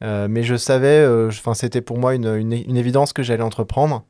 mais 0.01 0.43
je 0.43 0.55
savais, 0.55 1.07
c'était 1.53 1.81
pour 1.81 1.97
moi 1.99 2.15
une, 2.15 2.35
une, 2.35 2.77
évidence 2.77 3.13
que 3.13 3.23
j'allais 3.23 3.43
entreprendre. 3.43 4.03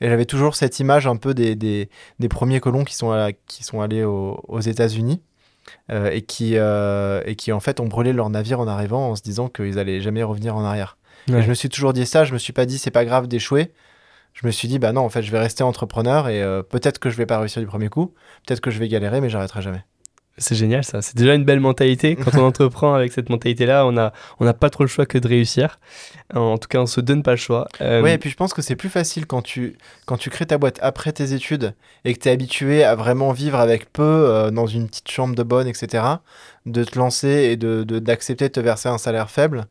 Et 0.00 0.08
j'avais 0.08 0.26
toujours 0.26 0.56
cette 0.56 0.78
image 0.80 1.06
un 1.06 1.16
peu 1.16 1.32
des, 1.32 1.54
des, 1.54 1.88
des 2.18 2.28
premiers 2.28 2.60
colons 2.60 2.84
qui 2.84 2.94
sont, 2.94 3.32
qui 3.46 3.64
sont 3.64 3.80
allés 3.80 4.04
aux 4.04 4.60
États-Unis. 4.60 5.22
et, 5.90 6.22
qui, 6.22 6.54
et 6.54 7.36
qui 7.36 7.52
en 7.52 7.60
fait 7.60 7.80
ont 7.80 7.86
brûlé 7.86 8.12
leur 8.12 8.28
navire 8.30 8.60
en 8.60 8.68
arrivant 8.68 9.10
en 9.10 9.16
se 9.16 9.22
disant 9.22 9.48
qu'ils 9.48 9.78
allaient 9.78 10.00
jamais 10.00 10.22
revenir 10.22 10.56
en 10.56 10.64
arrière 10.64 10.96
je 11.28 11.48
me 11.48 11.54
suis 11.54 11.68
toujours 11.68 11.92
dit 11.92 12.06
ça, 12.06 12.24
je 12.24 12.32
me 12.32 12.38
suis 12.38 12.52
pas 12.52 12.66
dit 12.66 12.78
c'est 12.78 12.90
pas 12.90 13.04
grave 13.04 13.28
d'échouer. 13.28 13.72
Je 14.34 14.46
me 14.46 14.52
suis 14.52 14.68
dit 14.68 14.78
bah 14.78 14.92
non, 14.92 15.02
en 15.02 15.08
fait, 15.08 15.22
je 15.22 15.30
vais 15.30 15.38
rester 15.38 15.62
entrepreneur 15.62 16.28
et 16.28 16.42
euh, 16.42 16.62
peut-être 16.62 16.98
que 16.98 17.10
je 17.10 17.16
vais 17.16 17.26
pas 17.26 17.38
réussir 17.38 17.60
du 17.60 17.68
premier 17.68 17.88
coup, 17.88 18.14
peut-être 18.46 18.60
que 18.60 18.70
je 18.70 18.78
vais 18.78 18.88
galérer, 18.88 19.20
mais 19.20 19.28
j'arrêterai 19.28 19.60
jamais. 19.60 19.84
C'est 20.38 20.54
génial 20.54 20.82
ça, 20.82 21.02
c'est 21.02 21.14
déjà 21.14 21.34
une 21.34 21.44
belle 21.44 21.60
mentalité. 21.60 22.16
Quand 22.24 22.34
on 22.38 22.44
entreprend 22.44 22.94
avec 22.94 23.12
cette 23.12 23.28
mentalité-là, 23.28 23.86
on 23.86 23.92
n'a 23.92 24.14
on 24.40 24.46
a 24.46 24.54
pas 24.54 24.70
trop 24.70 24.82
le 24.82 24.88
choix 24.88 25.04
que 25.04 25.18
de 25.18 25.28
réussir. 25.28 25.78
En 26.34 26.56
tout 26.56 26.68
cas, 26.68 26.78
on 26.78 26.86
se 26.86 27.02
donne 27.02 27.22
pas 27.22 27.32
le 27.32 27.36
choix. 27.36 27.68
Euh... 27.82 28.00
Oui, 28.00 28.10
et 28.10 28.18
puis 28.18 28.30
je 28.30 28.36
pense 28.36 28.54
que 28.54 28.62
c'est 28.62 28.74
plus 28.74 28.88
facile 28.88 29.26
quand 29.26 29.42
tu, 29.42 29.76
quand 30.06 30.16
tu 30.16 30.30
crées 30.30 30.46
ta 30.46 30.56
boîte 30.56 30.78
après 30.80 31.12
tes 31.12 31.34
études 31.34 31.74
et 32.06 32.14
que 32.14 32.18
tu 32.18 32.28
es 32.30 32.32
habitué 32.32 32.82
à 32.82 32.94
vraiment 32.94 33.32
vivre 33.32 33.58
avec 33.58 33.92
peu 33.92 34.02
euh, 34.02 34.50
dans 34.50 34.66
une 34.66 34.88
petite 34.88 35.10
chambre 35.10 35.34
de 35.34 35.42
bonne, 35.42 35.68
etc., 35.68 36.04
de 36.64 36.82
te 36.82 36.98
lancer 36.98 37.28
et 37.28 37.56
d'accepter 37.56 37.84
de, 37.84 37.98
d'accepter 37.98 38.48
de 38.48 38.52
te 38.54 38.60
verser 38.60 38.88
un 38.88 38.98
salaire 38.98 39.30
faible 39.30 39.66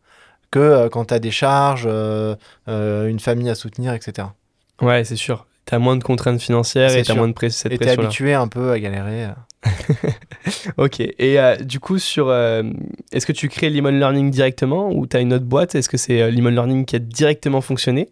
que 0.52 0.60
euh, 0.60 0.90
quand 0.90 1.06
tu 1.06 1.14
as 1.14 1.20
des 1.20 1.32
charges, 1.32 1.88
euh, 1.88 2.36
euh, 2.68 3.08
une 3.08 3.20
famille 3.20 3.50
à 3.50 3.56
soutenir, 3.56 3.94
etc. 3.94 4.28
Ouais, 4.82 5.04
c'est 5.04 5.16
sûr. 5.16 5.48
Tu 5.66 5.74
as 5.74 5.80
moins 5.80 5.96
de 5.96 6.04
contraintes 6.04 6.42
financières 6.42 6.96
et 6.96 7.04
tu 7.04 7.12
as 7.12 7.16
moins 7.16 7.28
de 7.28 7.34
pression. 7.34 7.70
Et 7.70 7.78
tu 7.78 7.84
es 7.86 7.90
habitué 7.90 8.34
un 8.34 8.48
peu 8.48 8.72
à 8.72 8.80
galérer. 8.80 9.30
ok. 10.78 11.00
Et 11.00 11.38
du 11.62 11.80
coup, 11.80 12.00
sur, 12.00 12.34
est-ce 12.34 13.26
que 13.28 13.32
tu 13.32 13.48
crées 13.48 13.70
Lemon 13.70 13.92
Learning 13.92 14.32
directement 14.32 14.90
ou 14.92 15.06
tu 15.06 15.18
as 15.18 15.20
une 15.20 15.34
autre 15.34 15.46
boîte? 15.46 15.76
Est-ce 15.76 15.88
que 15.88 15.98
c'est 15.98 16.32
Lemon 16.32 16.50
Learning 16.50 16.86
qui 16.86 16.96
a 16.96 17.00
directement 17.00 17.62
fonctionné? 17.62 18.10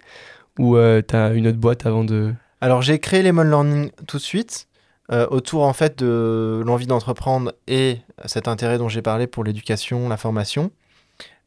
Ou 0.60 0.78
tu 0.78 1.16
as 1.16 1.34
une 1.34 1.48
autre 1.48 1.58
boîte 1.58 1.88
avant 1.88 2.04
de... 2.04 2.34
Alors, 2.62 2.84
j'ai 2.84 3.00
créé 3.00 3.24
Lemon 3.24 3.44
Learning 3.44 3.90
tout 4.08 4.18
de 4.18 4.22
suite. 4.22 4.68
autour 5.10 5.64
en 5.64 5.74
fait 5.74 5.98
de 5.98 6.62
l'envie 6.64 6.86
d'entreprendre 6.86 7.54
et 7.68 7.98
cet 8.26 8.48
intérêt 8.48 8.78
dont 8.78 8.90
j'ai 8.90 9.02
parlé 9.02 9.26
pour 9.26 9.44
l'éducation, 9.44 10.08
la 10.08 10.18
formation 10.18 10.70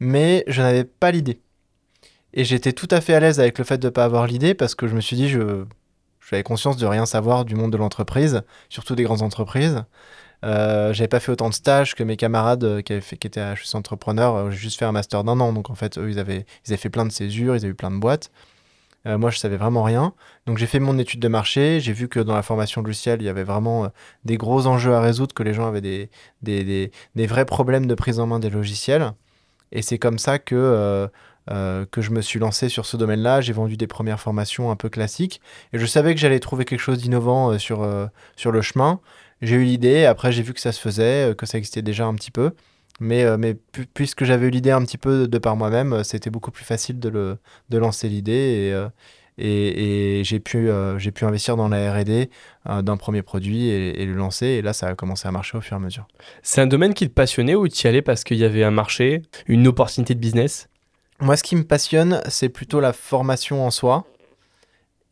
mais 0.02 0.42
je 0.49 0.61
n'avais 0.62 0.82
pas 0.82 1.12
l'idée. 1.12 1.40
Et 2.35 2.44
j'étais 2.44 2.73
tout 2.73 2.88
à 2.90 3.00
fait 3.00 3.14
à 3.14 3.21
l'aise 3.21 3.38
avec 3.38 3.56
le 3.59 3.64
fait 3.64 3.78
de 3.78 3.87
ne 3.87 3.90
pas 3.90 4.04
avoir 4.04 4.26
l'idée 4.26 4.52
parce 4.52 4.75
que 4.75 4.88
je 4.88 4.97
me 4.97 5.00
suis 5.00 5.14
dit, 5.14 5.28
je, 5.28 5.64
j'avais 6.28 6.42
conscience 6.42 6.76
de 6.76 6.87
rien 6.87 7.06
savoir 7.06 7.44
du 7.44 7.54
monde 7.54 7.73
de 7.73 7.76
l'entreprise, 7.76 8.42
surtout 8.68 8.97
des 8.97 9.04
grandes 9.04 9.23
entreprises. 9.23 9.85
Euh, 10.44 10.92
j'avais 10.92 11.06
pas 11.06 11.21
fait 11.21 11.30
autant 11.30 11.49
de 11.49 11.54
stages 11.54 11.94
que 11.94 12.02
mes 12.02 12.16
camarades 12.16 12.64
euh, 12.64 12.82
qui, 12.82 12.94
étaient 12.94 13.40
à 13.40 13.52
HEC 13.52 13.76
Entrepreneur. 13.76 14.35
Euh, 14.35 14.50
j'ai 14.50 14.56
juste 14.56 14.76
fait 14.76 14.85
un 14.85 14.92
master 14.92 15.23
d'un 15.23 15.38
an. 15.38 15.52
Donc 15.52 15.71
en 15.71 15.76
fait, 15.76 15.97
eux, 15.99 16.11
ils 16.11 16.18
avaient, 16.18 16.47
fait 16.64 16.90
plein 16.90 17.06
de 17.06 17.12
césures, 17.12 17.54
ils 17.54 17.64
avaient 17.64 17.68
eu 17.68 17.75
plein 17.75 17.92
de 17.92 17.99
boîtes. 17.99 18.32
Euh, 19.06 19.18
moi, 19.18 19.30
je 19.30 19.38
savais 19.38 19.56
vraiment 19.56 19.85
rien. 19.85 20.14
Donc 20.47 20.59
j'ai 20.59 20.66
fait 20.66 20.80
mon 20.80 20.99
étude 20.99 21.21
de 21.21 21.28
marché. 21.28 21.78
J'ai 21.78 21.92
vu 21.92 22.09
que 22.09 22.18
dans 22.18 22.35
la 22.35 22.42
formation 22.42 22.82
logicielle, 22.82 23.23
il 23.23 23.26
y 23.26 23.28
avait 23.28 23.44
vraiment 23.44 23.88
des 24.25 24.37
gros 24.37 24.66
enjeux 24.66 24.94
à 24.94 25.00
résoudre, 25.00 25.32
que 25.32 25.44
les 25.44 25.54
gens 25.54 25.68
avaient 25.68 26.09
des 26.42 26.90
vrais 27.14 27.44
problèmes 27.44 27.87
de 27.87 27.94
prise 27.94 28.18
en 28.18 28.26
main 28.26 28.40
des 28.40 28.50
logiciels. 28.50 29.12
Et 29.73 29.83
c'est 29.83 29.99
comme 29.99 30.19
ça 30.19 30.38
que, 30.38 30.55
euh, 30.55 31.09
euh, 31.50 31.85
que 31.91 32.02
je 32.02 32.11
me 32.11 32.21
suis 32.21 32.38
lancé 32.38 32.69
sur 32.69 32.87
ce 32.87 32.97
domaine-là. 32.97 33.41
J'ai 33.41 33.52
vendu 33.52 33.76
des 33.76 33.87
premières 33.87 34.21
formations 34.21 34.71
un 34.71 34.76
peu 34.76 34.88
classiques. 34.88 35.41
Et 35.73 35.79
je 35.79 35.87
savais 35.87 36.14
que 36.14 36.21
j'allais 36.21 36.41
trouver 36.41 36.64
quelque 36.64 36.81
chose 36.81 36.99
d'innovant 36.99 37.50
euh, 37.50 37.59
sur, 37.59 37.88
sur 38.37 38.52
le 38.52 38.62
chemin. 38.62 39.00
J'ai 39.41 39.57
eu 39.57 39.64
l'idée, 39.64 40.05
après 40.05 40.31
j'ai 40.31 40.43
vu 40.43 40.55
que 40.55 40.61
ça 40.61 40.71
se 40.71 40.81
faisait, 40.81 41.35
que 41.37 41.47
ça 41.47 41.59
existait 41.59 41.83
déjà 41.83 42.07
un 42.07 42.14
petit 42.14 42.31
peu. 42.31 42.52
Mais, 43.00 43.37
mais 43.37 43.57
puisque 43.95 44.23
j'avais 44.23 44.47
eu 44.47 44.50
l'idée 44.50 44.71
un 44.71 44.85
petit 44.85 44.99
peu 44.99 45.26
de 45.26 45.38
par 45.38 45.57
moi-même, 45.57 46.05
c'était 46.05 46.31
beaucoup 46.31 46.52
plus 46.52 46.64
facile 46.64 47.00
de, 47.00 47.09
le, 47.09 47.38
de 47.69 47.79
lancer 47.79 48.09
l'idée. 48.09 48.33
Et, 48.33 48.87
et, 49.38 50.22
j'ai 50.24 50.40
pu, 50.40 50.68
euh, 50.68 50.98
j'ai 50.98 51.10
pu 51.10 51.24
investir 51.24 51.56
dans 51.56 51.68
la 51.68 51.92
RD 51.92 52.28
euh, 52.68 52.82
d'un 52.82 52.96
premier 52.96 53.22
produit 53.22 53.68
et, 53.68 54.04
le 54.04 54.14
lancer. 54.14 54.46
Et 54.46 54.62
là, 54.62 54.72
ça 54.72 54.88
a 54.88 54.94
commencé 54.94 55.26
à 55.26 55.30
marcher 55.30 55.56
au 55.56 55.60
fur 55.60 55.74
et 55.74 55.80
à 55.80 55.80
mesure. 55.80 56.06
C'est 56.42 56.60
un 56.60 56.66
domaine 56.66 56.94
qui 56.94 57.08
te 57.08 57.14
passionnait 57.14 57.54
ou 57.54 57.68
tu 57.68 57.86
y 57.86 57.88
allais 57.88 58.02
parce 58.02 58.24
qu'il 58.24 58.36
y 58.36 58.44
avait 58.44 58.64
un 58.64 58.70
marché, 58.70 59.22
une 59.46 59.66
opportunité 59.66 60.14
de 60.14 60.20
business? 60.20 60.68
Moi, 61.20 61.36
ce 61.36 61.42
qui 61.42 61.56
me 61.56 61.64
passionne, 61.64 62.20
c'est 62.28 62.48
plutôt 62.48 62.80
la 62.80 62.92
formation 62.92 63.64
en 63.64 63.70
soi. 63.70 64.04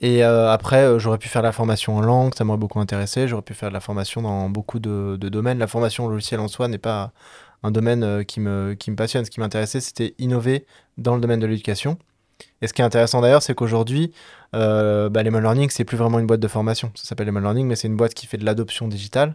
Et 0.02 0.24
euh, 0.24 0.50
après, 0.50 0.98
j'aurais 0.98 1.18
pu 1.18 1.28
faire 1.28 1.42
la 1.42 1.52
formation 1.52 1.96
en 1.96 2.00
langue, 2.00 2.34
ça 2.34 2.42
m'aurait 2.44 2.58
beaucoup 2.58 2.80
intéressé. 2.80 3.28
J'aurais 3.28 3.42
pu 3.42 3.54
faire 3.54 3.68
de 3.68 3.74
la 3.74 3.80
formation 3.80 4.22
dans 4.22 4.48
beaucoup 4.48 4.78
de, 4.78 5.16
de, 5.20 5.28
domaines. 5.28 5.58
La 5.58 5.66
formation 5.66 6.08
logicielle 6.08 6.40
en 6.40 6.48
soi 6.48 6.68
n'est 6.68 6.78
pas 6.78 7.12
un 7.62 7.70
domaine 7.70 8.24
qui, 8.24 8.40
me, 8.40 8.74
qui 8.74 8.90
me 8.90 8.96
passionne. 8.96 9.24
Ce 9.24 9.30
qui 9.30 9.40
m'intéressait, 9.40 9.80
c'était 9.80 10.14
innover 10.18 10.64
dans 10.96 11.14
le 11.14 11.20
domaine 11.20 11.38
de 11.38 11.46
l'éducation. 11.46 11.98
Et 12.62 12.66
ce 12.66 12.72
qui 12.72 12.82
est 12.82 12.84
intéressant 12.84 13.20
d'ailleurs, 13.20 13.42
c'est 13.42 13.54
qu'aujourd'hui, 13.54 14.12
euh, 14.54 15.08
bah, 15.08 15.22
Lemon 15.22 15.40
Learning, 15.40 15.70
c'est 15.70 15.84
plus 15.84 15.96
vraiment 15.96 16.18
une 16.18 16.26
boîte 16.26 16.40
de 16.40 16.48
formation. 16.48 16.90
Ça 16.94 17.04
s'appelle 17.04 17.26
Lemon 17.26 17.40
Learning, 17.40 17.66
mais 17.66 17.76
c'est 17.76 17.88
une 17.88 17.96
boîte 17.96 18.14
qui 18.14 18.26
fait 18.26 18.36
de 18.38 18.44
l'adoption 18.44 18.88
digitale. 18.88 19.34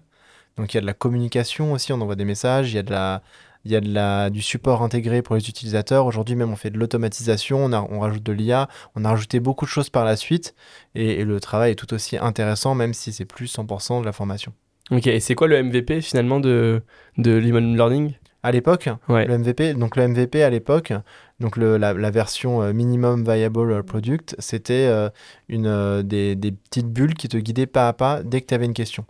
Donc 0.58 0.74
il 0.74 0.78
y 0.78 0.80
a 0.80 0.82
de 0.82 0.86
la 0.86 0.94
communication 0.94 1.74
aussi, 1.74 1.92
on 1.92 2.00
envoie 2.02 2.16
des 2.16 2.26
messages, 2.26 2.72
il 2.72 2.76
y 2.76 2.80
a 2.80 2.84
de 2.84 2.92
la, 2.92 3.22
il 3.66 3.72
y 3.72 3.76
a 3.76 3.82
de 3.82 3.92
la, 3.94 4.30
du 4.30 4.42
support 4.42 4.84
intégré 4.84 5.22
pour 5.22 5.36
les 5.36 5.50
utilisateurs. 5.50 6.06
Aujourd'hui 6.06 6.36
même, 6.36 6.52
on 6.52 6.56
fait 6.56 6.70
de 6.70 6.78
l'automatisation, 6.78 7.66
on, 7.66 7.74
on 7.74 8.00
rajoute 8.00 8.24
de 8.24 8.32
l'IA, 8.32 8.70
on 8.96 9.04
a 9.06 9.10
rajouté 9.10 9.40
beaucoup 9.40 9.66
de 9.66 9.70
choses 9.70 9.90
par 9.90 10.06
la 10.06 10.16
suite. 10.16 10.56
Et, 10.96 11.20
et 11.22 11.26
le 11.26 11.40
travail 11.40 11.72
est 11.72 11.76
tout 11.76 11.94
aussi 11.94 12.18
intéressant, 12.18 12.74
même 12.76 12.94
si 12.94 13.12
c'est 13.12 13.26
plus 13.26 13.54
100% 13.54 14.00
de 14.02 14.06
la 14.06 14.12
formation. 14.14 14.54
Ok, 14.92 15.08
et 15.08 15.20
c'est 15.20 15.36
quoi 15.36 15.48
le 15.48 15.62
MVP 15.64 16.00
finalement 16.02 16.40
de, 16.40 16.82
de 17.18 17.32
Lemon 17.32 17.74
Learning? 17.76 18.14
À 18.44 18.52
l'époque, 18.52 18.88
Ouais. 19.10 19.26
le 19.26 19.40
MVP, 19.40 19.74
donc 19.74 19.96
le 19.96 20.08
MVP 20.08 20.44
à 20.44 20.52
l'époque, 20.52 20.94
donc 21.40 21.58
le, 21.58 21.78
la, 21.78 21.94
la 21.94 22.12
version 22.12 22.62
euh, 22.62 22.74
minimum 22.74 23.24
viable 23.24 23.84
product, 23.84 24.36
c'était 24.40 24.88
euh, 24.88 25.10
une 25.50 25.68
euh, 25.68 26.04
des, 26.04 26.36
des 26.36 26.52
petites 26.52 26.88
bulles 26.88 27.14
qui 27.16 27.28
te 27.28 27.38
guidaient 27.38 27.66
pas 27.66 27.88
à 27.88 27.94
pas 27.94 28.24
dès 28.24 28.42
que 28.42 28.48
tu 28.48 28.54
avais 28.54 28.66
une 28.66 28.74
question. 28.74 29.06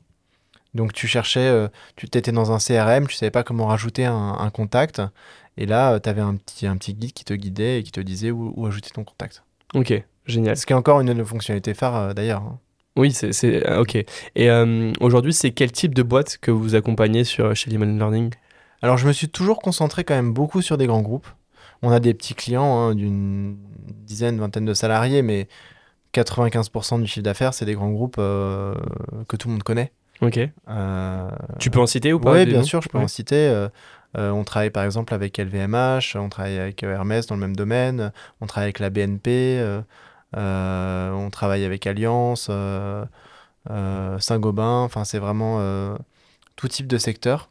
Donc 0.74 0.92
tu 0.92 1.08
cherchais, 1.08 1.48
euh, 1.48 1.68
tu 1.96 2.06
étais 2.06 2.32
dans 2.32 2.52
un 2.52 2.58
CRM, 2.58 3.08
tu 3.08 3.16
savais 3.16 3.32
pas 3.32 3.44
comment 3.44 3.68
rajouter 3.68 4.06
un, 4.06 4.36
un 4.40 4.50
contact, 4.50 5.02
et 5.58 5.66
là 5.66 6.00
tu 6.00 6.10
avais 6.10 6.22
un 6.22 6.36
petit, 6.36 6.68
un 6.68 6.76
petit 6.78 6.94
guide 6.94 7.14
qui 7.14 7.24
te 7.24 7.34
guidait 7.34 7.80
et 7.80 7.84
qui 7.84 7.92
te 7.92 8.02
disait 8.02 8.32
où, 8.32 8.54
où 8.56 8.66
ajouter 8.66 8.90
ton 8.90 9.04
contact. 9.04 9.44
Ok, 9.74 9.94
génial. 10.26 10.58
Ce 10.58 10.66
qui 10.66 10.74
est 10.74 10.76
encore 10.76 11.00
une 11.02 11.24
fonctionnalités 11.24 11.74
phares 11.74 11.96
euh, 11.96 12.14
d'ailleurs. 12.14 12.42
hein. 12.42 12.60
Oui, 12.98 13.12
c'est, 13.12 13.78
ok. 13.78 13.96
Et 13.96 14.50
euh, 14.50 14.94
aujourd'hui, 15.02 15.34
c'est 15.34 15.52
quel 15.52 15.72
type 15.72 15.94
de 15.94 16.02
boîte 16.02 16.38
que 16.38 16.50
vous 16.50 16.76
accompagnez 16.76 17.26
sur, 17.26 17.54
chez 17.54 17.70
Lemon 17.70 17.98
Learning? 17.98 18.34
Alors 18.82 18.98
je 18.98 19.06
me 19.06 19.12
suis 19.12 19.28
toujours 19.28 19.60
concentré 19.60 20.04
quand 20.04 20.16
même 20.16 20.34
beaucoup 20.34 20.62
sur 20.62 20.78
des 20.78 20.88
grands 20.88 21.02
groupes. 21.02 21.28
On 21.82 21.92
a 21.92 22.00
des 22.00 22.14
petits 22.14 22.34
clients 22.36 22.78
hein, 22.80 22.96
d'une 22.96 23.58
dizaine, 24.06 24.40
vingtaine 24.40 24.66
de 24.66 24.74
salariés, 24.74 25.22
mais 25.22 25.48
95% 26.14 27.00
du 27.02 27.08
chiffre 27.08 27.24
d'affaires, 27.24 27.54
c'est 27.54 27.66
des 27.66 27.74
grands 27.76 27.92
groupes 27.92 28.16
euh, 28.20 28.74
que 29.28 29.36
tout 29.36 29.48
le 29.50 29.54
monde 29.54 29.64
connaît. 29.64 29.92
Ok. 30.22 30.40
Euh, 30.70 31.30
Tu 31.60 31.70
peux 31.70 31.80
en 31.80 31.88
citer 31.88 32.14
ou 32.14 32.20
pas 32.20 32.32
Oui, 32.34 32.46
bien 32.46 32.64
sûr, 32.64 32.82
je 32.82 32.88
peux 32.90 32.98
Ouais. 32.98 33.04
en 33.04 33.08
citer. 33.10 33.36
euh, 33.36 33.70
on 34.16 34.46
travaille 34.46 34.70
par 34.70 34.86
exemple 34.86 35.14
avec 35.14 35.38
LVMH, 35.38 36.16
on 36.16 36.30
travaille 36.30 36.58
avec 36.58 36.82
Hermès 36.84 37.28
dans 37.28 37.36
le 37.36 37.42
même 37.42 37.56
domaine, 37.56 38.14
on 38.40 38.46
travaille 38.48 38.68
avec 38.68 38.80
la 38.80 38.90
BNP, 38.90 39.62
on 40.34 41.30
travaille 41.34 41.66
avec 41.66 41.86
Alliance, 41.86 42.50
Saint-Gobain, 43.68 44.80
enfin 44.84 45.04
c'est 45.04 45.20
vraiment 45.20 45.60
tout 46.56 46.70
type 46.70 46.88
de 46.88 46.98
secteur. 46.98 47.50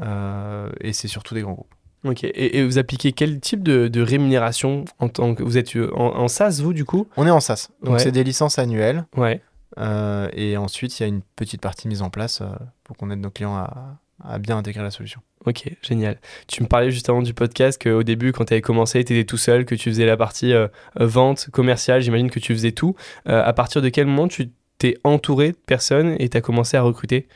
et 0.00 0.92
c'est 0.94 1.08
surtout 1.08 1.34
des 1.34 1.42
grands 1.42 1.52
groupes. 1.52 1.74
Ok. 2.06 2.24
Et, 2.24 2.58
et 2.58 2.64
vous 2.64 2.78
appliquez 2.78 3.12
quel 3.12 3.40
type 3.40 3.62
de, 3.62 3.88
de 3.88 4.00
rémunération 4.00 4.84
en 4.98 5.08
tant 5.08 5.34
que 5.34 5.42
vous 5.42 5.58
êtes 5.58 5.74
euh, 5.76 5.90
en, 5.94 6.16
en 6.16 6.28
SaaS 6.28 6.60
vous 6.62 6.72
du 6.72 6.84
coup? 6.84 7.08
On 7.16 7.26
est 7.26 7.30
en 7.30 7.40
SaaS, 7.40 7.68
donc 7.82 7.94
Ouais. 7.94 7.98
c'est 8.00 8.12
des 8.12 8.24
licences 8.24 8.58
annuelles. 8.58 9.04
Ouais. 9.16 9.40
euh, 9.78 10.28
et 10.32 10.56
ensuite, 10.56 10.98
il 10.98 11.02
y 11.02 11.06
a 11.06 11.08
une 11.08 11.22
petite 11.36 11.60
partie 11.60 11.88
mise 11.88 12.02
en 12.02 12.10
place 12.10 12.40
euh, 12.40 12.46
pour 12.84 12.96
qu'on 12.96 13.10
aide 13.10 13.20
nos 13.20 13.30
clients 13.30 13.56
à, 13.56 13.98
à 14.24 14.38
bien 14.38 14.56
intégrer 14.56 14.82
la 14.82 14.90
solution. 14.90 15.20
Ok, 15.44 15.64
génial. 15.82 16.18
Tu 16.48 16.62
me 16.62 16.66
parlais 16.68 16.90
juste 16.90 17.08
avant 17.08 17.22
du 17.22 17.32
podcast 17.34 17.80
qu'au 17.80 18.02
début, 18.02 18.32
quand 18.32 18.46
tu 18.46 18.54
avais 18.54 18.62
commencé, 18.62 19.04
tu 19.04 19.12
étais 19.16 19.24
tout 19.24 19.36
seul, 19.36 19.64
que 19.64 19.74
tu 19.76 19.90
faisais 19.90 20.06
la 20.06 20.16
partie 20.16 20.52
euh, 20.52 20.66
vente, 20.98 21.48
commerciale, 21.52 22.00
j'imagine 22.02 22.30
que 22.30 22.40
tu 22.40 22.52
faisais 22.52 22.72
tout. 22.72 22.96
À 23.26 23.52
partir 23.52 23.80
de 23.82 23.88
quel 23.88 24.06
moment 24.06 24.26
tu 24.28 24.50
t'es 24.78 24.96
entouré 25.04 25.52
de 25.52 25.56
personnes 25.56 26.16
et 26.18 26.28
tu 26.28 26.36
as 26.36 26.40
commencé 26.40 26.76
à 26.76 26.82
recruter? 26.82 27.28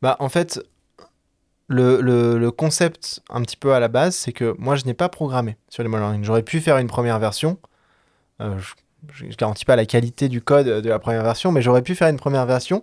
Bah, 0.00 0.16
en 0.20 0.28
fait, 0.28 0.60
le, 1.68 2.50
concept 2.50 3.20
un 3.30 3.42
petit 3.42 3.56
peu 3.56 3.74
à 3.74 3.80
la 3.80 3.88
base, 3.88 4.16
c'est 4.16 4.32
que 4.32 4.54
moi, 4.58 4.76
je 4.76 4.84
n'ai 4.84 4.94
pas 4.94 5.08
programmé 5.08 5.56
sur 5.68 5.82
les 5.82 5.88
learning. 5.88 6.24
J'aurais 6.24 6.42
pu 6.42 6.60
faire 6.60 6.78
une 6.78 6.88
première 6.88 7.18
version. 7.18 7.58
Euh, 8.40 8.58
je 9.12 9.24
ne 9.24 9.32
garantis 9.32 9.64
pas 9.64 9.76
la 9.76 9.86
qualité 9.86 10.28
du 10.28 10.40
code 10.40 10.66
de 10.66 10.88
la 10.88 10.98
première 10.98 11.22
version, 11.22 11.52
mais 11.52 11.62
j'aurais 11.62 11.82
pu 11.82 11.94
faire 11.94 12.08
une 12.08 12.16
première 12.16 12.46
version. 12.46 12.82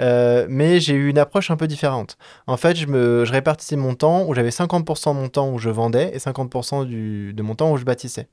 Euh, 0.00 0.46
mais 0.48 0.80
j'ai 0.80 0.94
eu 0.94 1.08
une 1.08 1.18
approche 1.18 1.50
un 1.50 1.56
peu 1.56 1.66
différente. 1.66 2.16
En 2.46 2.56
fait, 2.56 2.76
je, 2.76 3.30
répartissais 3.30 3.76
mon 3.76 3.94
temps 3.94 4.24
où 4.26 4.34
j'avais 4.34 4.50
50% 4.50 5.14
de 5.14 5.20
mon 5.20 5.28
temps 5.28 5.50
où 5.50 5.58
je 5.58 5.68
vendais 5.68 6.10
et 6.14 6.18
50% 6.18 6.86
du, 6.86 7.32
de 7.34 7.42
mon 7.42 7.54
temps 7.54 7.70
où 7.70 7.76
je 7.76 7.84
bâtissais. 7.84 8.28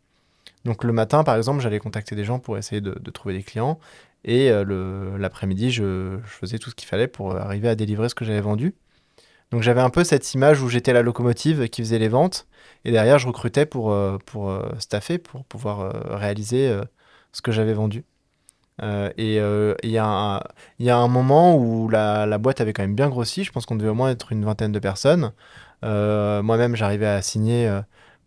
Donc 0.65 0.83
le 0.83 0.93
matin, 0.93 1.23
par 1.23 1.35
exemple, 1.35 1.61
j'allais 1.61 1.79
contacter 1.79 2.15
des 2.15 2.23
gens 2.23 2.39
pour 2.39 2.57
essayer 2.57 2.81
de, 2.81 3.11
trouver 3.11 3.35
des 3.35 3.43
clients. 3.43 3.79
Et 4.23 4.49
euh, 4.49 5.17
l'après-midi, 5.17 5.71
je, 5.71 6.17
faisais 6.25 6.57
tout 6.57 6.69
ce 6.69 6.75
qu'il 6.75 6.87
fallait 6.87 7.07
pour 7.07 7.35
arriver 7.35 7.69
à 7.69 7.75
délivrer 7.75 8.09
ce 8.09 8.15
que 8.15 8.25
j'avais 8.25 8.41
vendu. 8.41 8.73
Donc 9.51 9.61
j'avais 9.61 9.81
un 9.81 9.89
peu 9.89 10.03
cette 10.03 10.33
image 10.33 10.61
où 10.61 10.67
j'étais 10.69 10.91
la 10.93 11.01
locomotive 11.01 11.69
qui 11.69 11.81
faisait 11.81 11.99
les 11.99 12.09
ventes. 12.09 12.47
Et 12.85 12.91
derrière, 12.91 13.17
je 13.19 13.27
recrutais 13.27 13.65
pour, 13.65 13.91
euh, 13.91 14.17
pour 14.25 14.49
euh, 14.49 14.69
staffer, 14.79 15.17
pour 15.17 15.45
pouvoir 15.45 15.81
euh, 15.81 15.91
réaliser 16.15 16.77
ce 17.31 17.41
que 17.41 17.51
j'avais 17.51 17.73
vendu. 17.73 18.03
Et 19.17 19.37
il 19.37 19.89
y, 19.89 19.97
a 19.97 20.05
un- 20.05 20.41
il 20.79 20.85
y 20.85 20.89
a 20.89 20.97
un 20.97 21.07
moment 21.07 21.55
où 21.57 21.89
la, 21.89 22.25
la 22.25 22.37
boîte 22.37 22.61
avait 22.61 22.73
quand 22.73 22.83
même 22.83 22.93
bien 22.95 23.09
grossi. 23.09 23.43
Je 23.43 23.51
pense 23.51 23.65
qu'on 23.65 23.75
devait 23.75 23.89
au 23.89 23.95
moins 23.95 24.11
être 24.11 24.31
une 24.31 24.45
vingtaine 24.45 24.71
de 24.71 24.79
personnes. 24.79 25.31
Moi-même, 25.81 26.75
j'arrivais 26.75 27.07
à 27.07 27.21
signer 27.21 27.71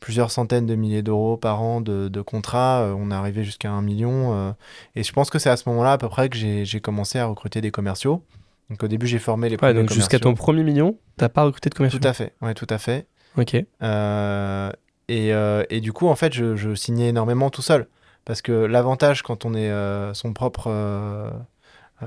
plusieurs 0.01 0.31
centaines 0.31 0.67
de 0.67 0.75
milliers 0.75 1.03
d'euros 1.03 1.37
par 1.37 1.63
an 1.63 1.81
de, 1.81 2.09
de 2.09 2.21
contrats. 2.23 2.93
On 2.97 3.11
est 3.11 3.15
arrivé 3.15 3.45
jusqu'à 3.45 3.71
un 3.71 3.83
million. 3.83 4.55
et 4.97 5.05
je 5.05 5.13
pense 5.13 5.31
que 5.31 5.39
c'est 5.39 5.51
à 5.51 5.57
ce 5.57 5.69
moment-là 5.69 5.93
à 5.93 5.99
peu 5.99 6.09
près 6.09 6.29
que 6.29 6.37
j'ai 6.37 6.81
commencé 6.81 7.19
à 7.21 7.27
recruter 7.27 7.61
des 7.61 7.71
commerciaux. 7.71 8.25
Donc 8.71 8.83
au 8.85 8.89
début, 8.89 9.07
j'ai 9.07 9.19
formé 9.19 9.49
les 9.49 9.55
Ouais, 9.55 9.59
premiers 9.59 9.75
donc 9.75 9.93
jusqu'à 9.93 10.19
ton 10.21 10.35
premier 10.35 10.63
million, 10.63 10.97
t'as 11.17 11.29
pas 11.29 11.43
recruté 11.43 11.69
de 11.71 11.75
commerciaux 11.75 11.99
Tout 11.99 12.09
à 12.09 12.13
fait, 12.13 12.35
ouais, 12.41 12.55
tout 12.55 12.69
à 12.71 12.79
fait. 12.79 13.07
Ok. 13.37 13.57
Euh, 13.83 14.71
et, 15.09 15.35
euh, 15.35 15.65
et 15.71 15.81
du 15.81 15.93
coup, 15.93 16.07
en 16.07 16.15
fait, 16.15 16.33
je, 16.33 16.55
je 16.57 16.75
signais 16.75 17.09
énormément 17.09 17.51
tout 17.51 17.63
seul. 17.63 17.89
Parce 18.25 18.43
que 18.43 18.53
l'avantage 18.53 19.23
quand 19.23 19.45
on 19.45 19.55
est 19.55 19.71
euh, 19.71 20.15
son 20.15 20.33
propre 20.33 20.71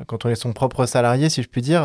quand 0.08 0.26
on 0.26 0.30
est 0.30 0.36
son 0.36 0.54
propre 0.54 0.86
salarié, 0.86 1.30
si 1.30 1.44
je 1.44 1.48
puis 1.50 1.62
dire, 1.62 1.84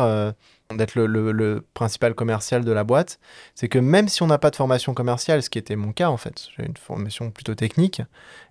d'être 0.75 0.95
le, 0.95 1.07
le- 1.31 1.65
principal 1.73 2.13
commercial 2.13 2.63
de 2.63 2.71
la 2.71 2.83
boîte, 2.83 3.19
c'est 3.55 3.67
que 3.67 3.79
même 3.79 4.07
si 4.07 4.21
on 4.21 4.27
n'a 4.27 4.37
pas 4.37 4.51
de 4.51 4.55
formation 4.55 4.93
commerciale, 4.93 5.41
ce 5.41 5.49
qui 5.49 5.57
était 5.57 5.75
mon 5.75 5.91
cas 5.91 6.09
en 6.09 6.17
fait, 6.17 6.47
j'ai 6.55 6.65
une 6.65 6.77
formation 6.77 7.31
plutôt 7.31 7.55
technique, 7.55 8.01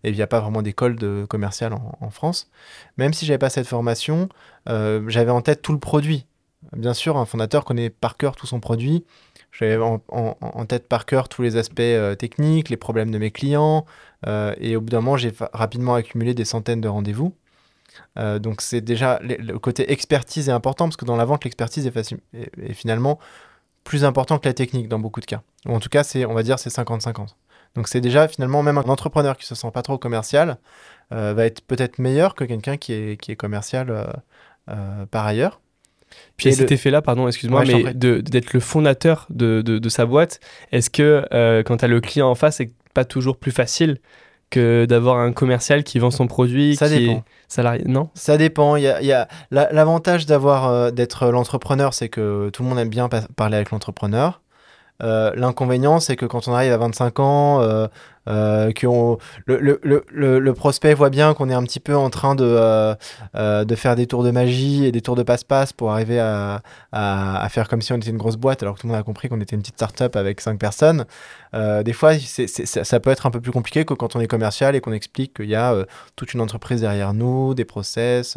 et 0.03 0.11
il 0.11 0.17
n'y 0.17 0.23
a 0.23 0.27
pas 0.27 0.41
vraiment 0.41 0.63
d'école 0.63 0.97
de 0.97 1.27
commerciale 1.29 1.73
en, 1.75 2.11
France, 2.11 2.51
même 2.97 3.13
si 3.13 3.27
j'avais 3.27 3.39
pas 3.39 3.51
cette 3.51 3.67
formation, 3.67 4.29
euh, 4.69 5.05
j'avais 5.09 5.31
en 5.31 5.43
tête 5.43 5.63
tout 5.63 5.73
le 5.73 5.79
produit. 5.79 6.27
Bien 6.73 6.95
sûr, 6.95 7.17
un 7.17 7.25
fondateur 7.25 7.65
connaît 7.65 7.91
par 7.91 8.17
cœur 8.17 8.35
tout 8.35 8.47
son 8.47 8.59
produit. 8.59 9.05
J'avais 9.53 9.79
en, 9.79 10.67
tête 10.67 10.89
par 10.89 11.07
cœur 11.07 11.29
tous 11.29 11.43
les 11.43 11.57
aspects 11.57 11.81
euh, 11.81 12.15
techniques, 12.15 12.69
les 12.69 12.77
problèmes 12.77 13.11
de 13.11 13.19
mes 13.19 13.31
clients, 13.31 13.87
euh, 14.27 14.55
et 14.59 14.77
au 14.77 14.81
bout 14.81 14.91
d'un 14.91 15.01
moment, 15.01 15.17
j'ai 15.17 15.33
rapidement 15.53 15.95
accumulé 15.95 16.35
des 16.35 16.45
centaines 16.45 16.81
de 16.81 16.89
rendez-vous. 16.89 17.35
Euh, 18.19 18.39
donc 18.39 18.61
c'est 18.61 18.81
déjà 18.81 19.21
le, 19.23 19.59
côté 19.59 19.93
expertise 19.93 20.49
est 20.49 20.53
important 20.53 20.87
parce 20.87 20.97
que 20.97 21.05
dans 21.05 21.17
la 21.17 21.25
vente 21.25 21.45
l'expertise 21.45 21.87
est, 21.87 21.91
facile- 21.91 22.21
est- 22.35 22.51
est 22.71 22.75
finalement 22.75 23.19
plus 23.85 24.05
important 24.05 24.39
que 24.39 24.47
la 24.49 24.55
technique 24.55 24.89
dans 24.89 24.99
beaucoup 24.99 25.21
de 25.21 25.27
cas. 25.27 25.43
Ou 25.67 25.73
en 25.75 25.81
tout 25.81 25.89
cas 25.89 26.05
c'est 26.05 26.25
on 26.27 26.35
va 26.35 26.43
dire 26.43 26.59
c'est 26.59 26.71
50-50. 26.71 27.29
Donc 27.75 27.89
c'est 27.89 28.01
déjà 28.01 28.29
finalement 28.29 28.63
même 28.63 28.79
un 28.79 28.83
entrepreneur 28.83 29.37
qui 29.37 29.47
se 29.47 29.55
sent 29.55 29.71
pas 29.73 29.83
trop 29.83 29.99
commercial 29.99 30.59
euh, 31.13 31.33
va 31.35 31.45
être 31.47 31.61
peut-être 31.63 31.99
meilleur 31.99 32.35
que 32.35 32.45
quelqu'un 32.45 32.77
qui 32.77 32.93
est, 32.93 33.21
qui 33.21 33.33
est 33.33 33.37
commercial 33.37 33.91
euh, 34.71 35.07
par 35.11 35.27
ailleurs. 35.27 35.61
Puis 36.37 36.49
Et 36.49 36.53
cet 36.53 36.71
le- 36.71 36.75
effet-là, 36.75 37.03
pardon, 37.03 37.27
excuse-moi, 37.29 37.63
Ouais, 37.65 37.83
mais 37.85 37.95
de- 37.95 38.21
d'être 38.21 38.53
le 38.55 38.61
fondateur 38.61 39.27
de, 39.31 39.61
de- 39.63 39.79
de 39.79 39.89
sa 39.89 40.07
boîte, 40.07 40.41
est-ce 40.73 40.89
que 40.91 41.63
quand 41.67 41.77
tu 41.79 41.85
as 41.85 41.89
le 41.89 42.01
client 42.01 42.29
en 42.31 42.35
face, 42.35 42.57
c'est 42.57 42.71
pas 42.95 43.05
toujours 43.05 43.37
plus 43.37 43.53
facile 43.53 43.99
que 44.51 44.87
d'avoir 44.87 45.19
un 45.19 45.33
commercial 45.33 45.85
qui 45.85 45.99
vend 45.99 46.11
son 46.11 46.27
produit, 46.27 46.77
Ça 46.77 46.89
qui 46.89 46.99
dépend. 46.99 47.13
est 47.19 47.23
salarié 47.49 47.85
Non? 47.87 48.09
Ça 48.15 48.37
dépend. 48.37 48.77
Il 48.77 48.83
y 48.85 48.89
a, 48.89 49.01
il 49.03 49.07
y 49.07 49.13
a- 49.13 49.29
la- 49.51 49.71
L'avantage 49.73 50.27
d'avoir 50.27 50.69
euh, 50.69 50.91
d'être 50.91 51.29
l'entrepreneur, 51.29 51.95
c'est 51.95 52.09
que 52.09 52.49
tout 52.51 52.63
le 52.63 52.69
monde 52.69 52.79
aime 52.79 52.89
bien 52.89 53.09
pa- 53.09 53.27
parler 53.37 53.57
avec 53.57 53.71
l'entrepreneur. 53.71 54.41
Euh, 55.03 55.33
L'inconvénient, 55.37 56.01
c'est 56.01 56.17
que 56.17 56.27
quand 56.27 56.49
on 56.49 56.55
arrive 56.55 56.73
à 56.73 56.77
25 56.77 57.21
ans, 57.21 57.61
euh, 57.63 57.87
euh, 58.29 58.71
le, 59.47 59.59
le, 59.59 59.81
le, 60.11 60.39
le- 60.41 60.53
prospect 60.55 60.93
voit 60.93 61.09
bien 61.09 61.33
qu'on 61.35 61.49
est 61.49 61.55
un 61.55 61.63
petit 61.63 61.81
peu 61.81 61.97
en 61.97 62.11
train 62.11 62.35
de, 62.35 62.45
euh, 62.45 62.95
euh, 63.37 63.65
de 63.65 63.75
faire 63.75 63.97
des 63.97 64.07
tours 64.07 64.23
de 64.23 64.31
magie 64.31 64.85
et 64.85 64.93
des 64.93 65.01
tours 65.01 65.15
de 65.17 65.23
passe-passe 65.23 65.73
pour 65.73 65.93
arriver 65.93 66.19
à, 66.21 66.61
à, 66.93 67.43
à 67.43 67.49
faire 67.49 67.69
comme 67.69 67.81
si 67.81 67.93
on 67.93 67.97
était 67.97 68.11
une 68.11 68.19
grosse 68.19 68.37
boîte, 68.37 68.63
alors 68.63 68.75
que 68.75 68.81
tout 68.81 68.87
le 68.87 68.93
monde 68.93 69.01
a 69.01 69.05
compris 69.05 69.29
qu'on 69.29 69.41
était 69.41 69.55
une 69.57 69.63
petite 69.63 69.77
start-up 69.77 70.17
avec 70.17 70.41
5 70.41 70.59
personnes. 70.59 71.07
Des 71.55 71.93
fois, 71.95 72.13
ça, 72.19 72.85
ça 72.85 73.01
peut 73.01 73.11
être 73.11 73.25
un 73.25 73.31
peu 73.31 73.41
plus 73.41 73.53
compliqué 73.53 73.85
que 73.87 73.95
quand 73.95 74.17
on 74.17 74.21
est 74.21 74.27
commercial 74.27 74.77
et 74.77 74.81
qu'on 74.81 74.93
explique 74.93 75.33
qu'il 75.35 75.49
y 75.49 75.55
a 75.55 75.75
toute 76.15 76.35
une 76.35 76.41
entreprise 76.43 76.83
derrière 76.83 77.15
nous, 77.15 77.55
des 77.55 77.65
process, 77.65 78.37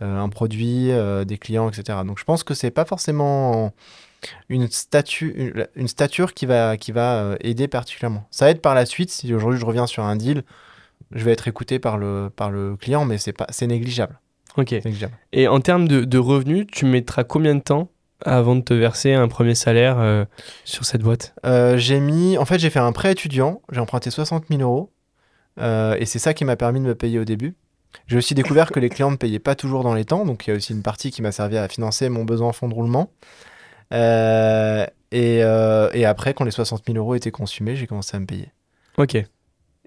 un 0.00 0.28
produit, 0.30 0.90
des 1.26 1.38
clients, 1.38 1.68
etc. 1.68 1.98
Donc 2.06 2.18
je 2.18 2.24
pense 2.24 2.44
que 2.44 2.54
c'est 2.54 2.70
pas 2.70 2.86
forcément 2.86 3.72
une, 4.48 4.68
statu- 4.68 5.34
une, 5.36 5.66
une 5.76 5.88
stature 5.88 6.34
qui 6.34 6.46
va, 6.46 6.76
qui 6.76 6.92
va 6.92 7.14
euh, 7.22 7.36
aider 7.40 7.68
particulièrement. 7.68 8.26
Ça 8.30 8.50
aide 8.50 8.60
par 8.60 8.74
la 8.74 8.86
suite, 8.86 9.10
si 9.10 9.32
aujourd'hui 9.34 9.60
je 9.60 9.64
reviens 9.66 9.86
sur 9.86 10.04
un 10.04 10.16
deal, 10.16 10.42
je 11.12 11.24
vais 11.24 11.32
être 11.32 11.48
écouté 11.48 11.78
par 11.78 11.96
le, 11.98 12.30
par 12.34 12.50
le 12.50 12.76
client, 12.76 13.04
mais 13.04 13.18
c'est 13.18 13.32
pas- 13.32 13.46
c'est 13.50 13.66
négligeable. 13.66 14.18
Ok. 14.56 14.72
Négligeable. 14.72 15.14
Et 15.32 15.46
en 15.48 15.60
termes 15.60 15.86
de, 15.88 16.04
de 16.04 16.18
revenus, 16.18 16.66
tu 16.70 16.84
mettras 16.86 17.24
combien 17.24 17.54
de 17.54 17.60
temps 17.60 17.90
avant 18.24 18.56
de 18.56 18.62
te 18.62 18.74
verser 18.74 19.12
un 19.14 19.28
premier 19.28 19.54
salaire 19.54 19.98
euh, 20.00 20.24
sur 20.64 20.84
cette 20.84 21.02
boîte? 21.02 21.34
Euh, 21.46 21.76
J'ai 21.76 22.00
mis, 22.00 22.36
en 22.36 22.44
fait, 22.44 22.58
j'ai 22.58 22.68
fait 22.70 22.80
un 22.80 22.90
prêt 22.92 23.12
étudiant. 23.12 23.62
J'ai 23.70 23.80
emprunté 23.80 24.10
60 24.10 24.46
000 24.50 24.60
euros. 24.60 24.90
Euh, 25.60 25.96
et 25.98 26.04
c'est 26.04 26.18
ça 26.18 26.34
qui 26.34 26.44
m'a 26.44 26.56
permis 26.56 26.80
de 26.80 26.84
me 26.86 26.94
payer 26.96 27.18
au 27.20 27.24
début. 27.24 27.54
J'ai 28.06 28.16
aussi 28.16 28.34
découvert 28.34 28.70
que 28.70 28.80
les 28.80 28.88
clients 28.88 29.10
ne 29.10 29.16
payaient 29.16 29.38
pas 29.38 29.54
toujours 29.54 29.82
dans 29.84 29.94
les 29.94 30.04
temps. 30.04 30.24
Donc, 30.24 30.46
il 30.46 30.50
y 30.50 30.52
a 30.52 30.56
aussi 30.56 30.72
une 30.72 30.82
partie 30.82 31.10
qui 31.12 31.22
m'a 31.22 31.32
servi 31.32 31.56
à 31.56 31.68
financer 31.68 32.08
mon 32.08 32.24
besoin 32.24 32.48
en 32.48 32.52
fonds 32.52 32.68
de 32.68 32.74
roulement. 32.74 33.10
Euh, 33.92 34.86
et, 35.10 35.42
euh, 35.42 35.88
et 35.94 36.04
après, 36.04 36.34
quand 36.34 36.44
les 36.44 36.50
60 36.50 36.82
000 36.86 36.98
euros 36.98 37.14
étaient 37.14 37.30
consumés, 37.30 37.76
j'ai 37.76 37.86
commencé 37.86 38.16
à 38.16 38.20
me 38.20 38.26
payer. 38.26 38.48
Ok. 38.96 39.14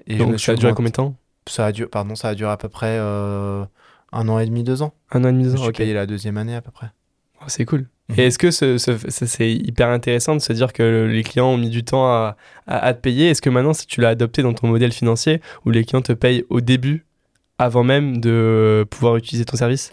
Et 0.07 0.17
Donc 0.17 0.39
ça 0.39 0.53
a 0.53 0.55
duré 0.55 0.73
combien 0.73 0.89
de 0.89 0.95
temps? 0.95 1.15
Ça 1.47 1.67
a, 1.67 1.71
duré, 1.71 1.89
pardon, 1.89 2.15
ça 2.15 2.29
a 2.29 2.35
duré 2.35 2.51
à 2.51 2.57
peu 2.57 2.69
près 2.69 2.97
euh, 2.99 3.63
un 4.11 4.27
an 4.29 4.39
et 4.39 4.45
demi, 4.45 4.63
deux 4.63 4.81
ans. 4.81 4.93
Un 5.11 5.23
an 5.23 5.29
et 5.29 5.31
demi, 5.33 5.43
deux 5.43 5.55
ans. 5.55 5.65
Ok. 5.67 5.77
payé 5.77 5.93
la 5.93 6.05
deuxième 6.05 6.37
année 6.37 6.55
à 6.55 6.61
peu 6.61 6.71
près. 6.71 6.87
Oh, 7.41 7.45
c'est 7.47 7.65
cool. 7.65 7.87
Mhm. 8.09 8.19
Et 8.19 8.25
est-ce 8.27 8.37
que 8.39 8.51
ce, 8.51 8.77
ce- 8.77 8.97
c'est 9.09 9.51
hyper 9.51 9.89
intéressant 9.89 10.35
de 10.35 10.39
se 10.41 10.53
dire 10.53 10.73
que 10.73 11.07
les 11.11 11.23
clients 11.23 11.47
ont 11.49 11.57
mis 11.57 11.69
du 11.69 11.83
temps 11.83 12.05
à, 12.07 12.35
à- 12.67 12.77
à 12.85 12.93
te 12.93 12.99
payer? 13.01 13.29
Est-ce 13.29 13.41
que 13.41 13.49
maintenant, 13.49 13.73
si 13.73 13.85
tu 13.87 14.01
l'as 14.01 14.09
adopté 14.09 14.41
dans 14.43 14.53
ton 14.53 14.67
modèle 14.67 14.91
financier, 14.91 15.41
où 15.65 15.71
les 15.71 15.83
clients 15.85 16.01
te 16.01 16.13
payent 16.13 16.43
au 16.49 16.61
début, 16.61 17.05
avant 17.57 17.83
même 17.83 18.19
de 18.19 18.85
pouvoir 18.89 19.15
utiliser 19.17 19.45
ton 19.45 19.57
service? 19.57 19.91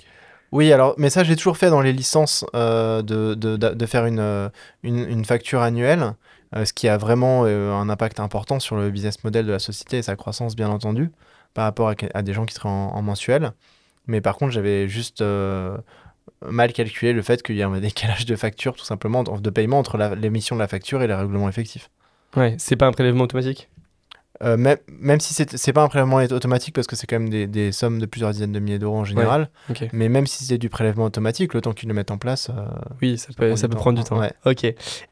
Oui, 0.52 0.72
alors, 0.72 0.94
mais 0.96 1.10
ça, 1.10 1.24
j'ai 1.24 1.36
toujours 1.36 1.56
fait 1.56 1.70
dans 1.70 1.82
les 1.82 1.92
licences 1.92 2.44
euh, 2.54 3.02
de, 3.02 3.34
de, 3.34 3.56
de- 3.56 3.86
faire 3.86 4.06
une, 4.06 4.18
euh, 4.18 4.48
une, 4.82 5.24
facture 5.24 5.60
annuelle, 5.60 6.14
euh, 6.56 6.64
ce 6.64 6.72
qui 6.72 6.88
a 6.88 6.96
vraiment 6.96 7.44
un 7.44 7.88
impact 7.90 8.18
important 8.18 8.58
sur 8.58 8.76
le 8.76 8.90
business 8.90 9.22
model 9.24 9.46
de 9.46 9.52
la 9.52 9.58
société 9.58 9.98
et 9.98 10.02
sa 10.02 10.16
croissance, 10.16 10.56
bien 10.56 10.70
entendu, 10.70 11.10
par 11.52 11.64
rapport 11.64 11.92
à, 12.14 12.22
des 12.22 12.32
gens 12.32 12.46
qui 12.46 12.54
seraient 12.54 12.68
en, 12.68 12.92
en 12.94 13.02
mensuel. 13.02 13.52
Mais 14.06 14.22
par 14.22 14.36
contre, 14.36 14.52
j'avais 14.52 14.88
juste 14.88 15.22
mal 16.46 16.72
calculé 16.72 17.12
le 17.12 17.22
fait 17.22 17.42
qu'il 17.42 17.56
y 17.56 17.62
a 17.62 17.68
un 17.68 17.80
décalage 17.80 18.24
de 18.24 18.36
facture, 18.36 18.74
tout 18.74 18.84
simplement, 18.84 19.22
de 19.22 19.50
paiement 19.50 19.78
entre 19.78 19.98
l'émission 20.14 20.56
de 20.56 20.60
la 20.60 20.68
facture 20.68 21.02
et 21.02 21.06
le 21.06 21.14
règlement 21.14 21.48
effectif. 21.48 21.90
Ouais, 22.36 22.54
c'est 22.58 22.76
pas 22.76 22.86
un 22.86 22.92
prélèvement 22.92 23.24
automatique? 23.24 23.68
Euh, 24.42 24.56
même, 24.56 24.78
même 25.00 25.18
si 25.20 25.34
c'est 25.34 25.56
c'est 25.56 25.72
pas 25.72 25.82
un 25.82 25.88
prélèvement 25.88 26.16
automatique 26.16 26.74
parce 26.74 26.86
que 26.86 26.94
c'est 26.94 27.06
quand 27.06 27.18
même 27.18 27.28
des, 27.28 27.46
des 27.46 27.72
sommes 27.72 27.98
de 27.98 28.06
plusieurs 28.06 28.30
dizaines 28.30 28.52
de 28.52 28.60
milliers 28.60 28.78
d'euros 28.78 28.98
en 28.98 29.04
général, 29.04 29.50
mais 29.92 30.08
même 30.08 30.26
si 30.26 30.44
c'est 30.44 30.58
du 30.58 30.68
prélèvement 30.68 31.04
automatique, 31.04 31.54
le 31.54 31.60
temps 31.60 31.72
qu'ils 31.72 31.88
le 31.88 31.94
mettent 31.94 32.10
en 32.10 32.18
place, 32.18 32.50
euh, 32.50 32.66
Oui, 33.02 33.18
ça, 33.18 33.28
Ça 33.28 33.32
peut, 33.34 33.56
ça 33.56 33.68
peut 33.68 33.76
prendre 33.76 33.98
du 33.98 34.04
temps. 34.04 34.18
Ouais. 34.18 34.32
Ok. 34.46 34.64